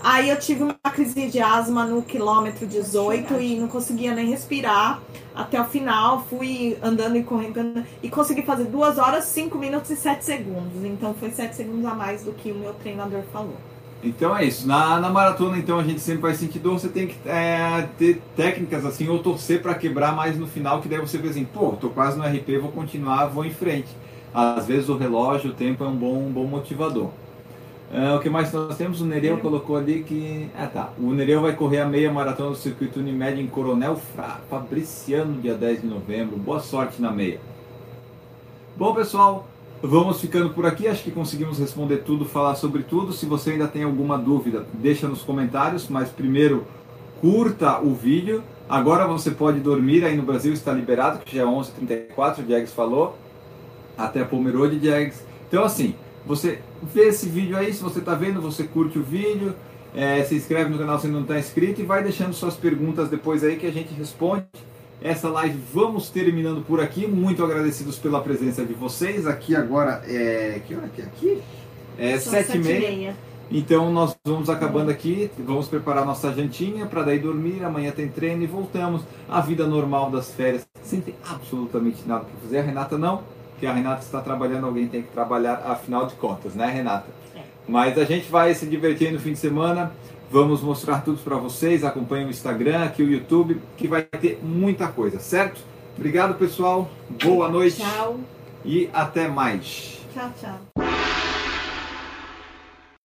Aí 0.00 0.28
eu 0.28 0.38
tive 0.38 0.62
uma 0.62 0.74
crise 0.92 1.28
de 1.28 1.40
asma 1.40 1.84
no 1.84 2.02
quilômetro 2.02 2.66
18 2.66 3.40
e 3.40 3.58
não 3.58 3.68
conseguia 3.68 4.14
nem 4.14 4.30
respirar 4.30 5.00
até 5.34 5.60
o 5.60 5.64
final. 5.64 6.24
Fui 6.28 6.78
andando 6.82 7.16
e 7.16 7.22
correndo 7.22 7.84
e 8.02 8.08
consegui 8.08 8.42
fazer 8.42 8.64
2 8.64 8.98
horas, 8.98 9.24
5 9.24 9.58
minutos 9.58 9.90
e 9.90 9.96
7 9.96 10.24
segundos. 10.24 10.84
Então 10.84 11.14
foi 11.14 11.30
7 11.30 11.54
segundos 11.54 11.84
a 11.84 11.94
mais 11.94 12.22
do 12.22 12.32
que 12.32 12.52
o 12.52 12.54
meu 12.54 12.74
treinador 12.74 13.22
falou. 13.32 13.56
Então 14.02 14.36
é 14.36 14.44
isso. 14.44 14.66
Na, 14.66 15.00
na 15.00 15.10
maratona, 15.10 15.58
então, 15.58 15.78
a 15.78 15.82
gente 15.82 16.00
sempre 16.00 16.22
vai 16.22 16.34
sentir 16.34 16.58
dor. 16.58 16.78
Você 16.78 16.88
tem 16.88 17.08
que 17.08 17.16
é, 17.28 17.88
ter 17.98 18.22
técnicas 18.36 18.84
assim, 18.84 19.08
ou 19.08 19.18
torcer 19.18 19.60
para 19.60 19.74
quebrar 19.74 20.14
mais 20.14 20.38
no 20.38 20.46
final, 20.46 20.80
que 20.80 20.88
daí 20.88 21.00
você 21.00 21.18
vê 21.18 21.28
assim, 21.28 21.44
pô, 21.44 21.72
tô 21.72 21.90
quase 21.90 22.16
no 22.16 22.24
RP, 22.24 22.58
vou 22.60 22.70
continuar, 22.70 23.26
vou 23.26 23.44
em 23.44 23.50
frente. 23.50 23.88
Às 24.32 24.66
vezes 24.66 24.88
o 24.88 24.96
relógio, 24.96 25.50
o 25.50 25.54
tempo 25.54 25.82
é 25.82 25.88
um 25.88 25.96
bom, 25.96 26.18
um 26.18 26.30
bom 26.30 26.44
motivador. 26.44 27.10
Ah, 27.92 28.16
o 28.16 28.20
que 28.20 28.28
mais 28.28 28.52
nós 28.52 28.76
temos? 28.76 29.00
O 29.00 29.06
Nereu 29.06 29.38
colocou 29.38 29.76
ali 29.76 30.02
que. 30.02 30.50
Ah 30.56 30.66
tá. 30.66 30.90
O 30.98 31.10
Nereu 31.12 31.40
vai 31.40 31.54
correr 31.56 31.80
a 31.80 31.86
meia 31.86 32.12
maratona 32.12 32.50
do 32.50 32.56
circuito 32.56 33.00
Unimed 33.00 33.40
em 33.40 33.46
Coronel 33.46 33.96
Fra, 33.96 34.40
Fabriciano, 34.50 35.40
dia 35.40 35.54
10 35.54 35.80
de 35.80 35.86
novembro. 35.86 36.36
Boa 36.36 36.60
sorte 36.60 37.00
na 37.00 37.10
meia. 37.10 37.40
Bom, 38.76 38.94
pessoal, 38.94 39.48
vamos 39.82 40.20
ficando 40.20 40.50
por 40.50 40.66
aqui. 40.66 40.88
Acho 40.88 41.04
que 41.04 41.10
conseguimos 41.10 41.58
responder 41.58 41.98
tudo, 41.98 42.24
falar 42.24 42.54
sobre 42.54 42.82
tudo. 42.82 43.12
Se 43.12 43.26
você 43.26 43.52
ainda 43.52 43.68
tem 43.68 43.82
alguma 43.82 44.18
dúvida, 44.18 44.66
deixa 44.74 45.08
nos 45.08 45.22
comentários. 45.22 45.88
Mas 45.88 46.08
primeiro, 46.08 46.66
curta 47.20 47.80
o 47.80 47.94
vídeo. 47.94 48.42
Agora 48.68 49.06
você 49.06 49.30
pode 49.30 49.60
dormir. 49.60 50.04
Aí 50.04 50.16
no 50.16 50.22
Brasil 50.22 50.52
está 50.52 50.72
liberado, 50.72 51.20
que 51.20 51.36
já 51.36 51.42
é 51.42 51.46
11h34, 51.46 52.44
o 52.44 52.48
Jags 52.48 52.72
falou. 52.72 53.16
Até 53.96 54.22
Pomerode, 54.24 54.78
Jags. 54.84 55.24
Então, 55.48 55.64
assim, 55.64 55.94
você 56.26 56.60
vê 56.82 57.08
esse 57.08 57.28
vídeo 57.28 57.56
aí. 57.56 57.72
Se 57.72 57.82
você 57.82 57.98
está 57.98 58.14
vendo, 58.14 58.40
você 58.40 58.64
curte 58.64 58.98
o 58.98 59.02
vídeo. 59.02 59.54
é, 59.94 60.22
se 60.24 60.34
inscreve 60.34 60.70
no 60.70 60.78
canal 60.78 60.98
se 60.98 61.08
não 61.08 61.22
está 61.22 61.38
inscrito 61.38 61.80
e 61.80 61.84
vai 61.84 62.02
deixando 62.02 62.32
suas 62.32 62.54
perguntas 62.54 63.08
depois 63.08 63.42
aí 63.42 63.56
que 63.56 63.66
a 63.66 63.72
gente 63.72 63.92
responde 63.94 64.44
essa 65.00 65.28
live 65.28 65.58
vamos 65.72 66.10
terminando 66.10 66.64
por 66.64 66.80
aqui. 66.80 67.06
Muito 67.06 67.44
agradecidos 67.44 67.98
pela 67.98 68.20
presença 68.20 68.64
de 68.64 68.74
vocês. 68.74 69.26
Aqui 69.26 69.54
agora 69.54 70.02
é. 70.06 70.60
Que 70.66 70.74
hora 70.74 70.88
que 70.88 71.02
é 71.02 71.04
aqui? 71.04 71.42
É 71.98 72.18
sete 72.18 72.56
e 72.56 72.60
meia. 72.60 73.16
Então 73.50 73.90
nós 73.92 74.16
vamos 74.24 74.50
acabando 74.50 74.90
aqui. 74.90 75.30
Vamos 75.38 75.68
preparar 75.68 76.04
nossa 76.04 76.32
jantinha 76.32 76.86
para 76.86 77.02
daí 77.02 77.18
dormir. 77.18 77.64
Amanhã 77.64 77.92
tem 77.92 78.08
treino 78.08 78.42
e 78.42 78.46
voltamos 78.46 79.02
à 79.28 79.40
vida 79.40 79.66
normal 79.66 80.10
das 80.10 80.32
férias. 80.32 80.66
Sem 80.82 81.00
ter 81.00 81.14
absolutamente 81.28 82.02
nada 82.06 82.24
para 82.24 82.40
fazer. 82.40 82.58
A 82.58 82.62
Renata 82.62 82.98
não, 82.98 83.22
porque 83.52 83.66
a 83.66 83.72
Renata 83.72 84.02
está 84.02 84.20
trabalhando. 84.20 84.66
Alguém 84.66 84.88
tem 84.88 85.02
que 85.02 85.12
trabalhar, 85.12 85.62
afinal 85.64 86.06
de 86.06 86.14
contas, 86.14 86.54
né, 86.54 86.66
Renata? 86.66 87.06
É. 87.36 87.40
Mas 87.68 87.96
a 87.96 88.04
gente 88.04 88.28
vai 88.30 88.52
se 88.54 88.66
divertir 88.66 89.12
no 89.12 89.20
fim 89.20 89.32
de 89.32 89.38
semana. 89.38 89.92
Vamos 90.30 90.60
mostrar 90.60 91.02
tudo 91.02 91.18
para 91.18 91.36
vocês. 91.36 91.84
Acompanhe 91.84 92.26
o 92.26 92.30
Instagram, 92.30 92.84
aqui 92.84 93.02
o 93.02 93.10
YouTube, 93.10 93.60
que 93.76 93.88
vai 93.88 94.02
ter 94.02 94.38
muita 94.42 94.88
coisa, 94.88 95.18
certo? 95.18 95.60
Obrigado, 95.96 96.34
pessoal. 96.34 96.88
Boa 97.22 97.48
noite 97.48 97.78
Tchau. 97.78 98.20
e 98.64 98.88
até 98.92 99.26
mais. 99.26 99.98
Tchau, 100.14 100.30
tchau. 100.38 101.17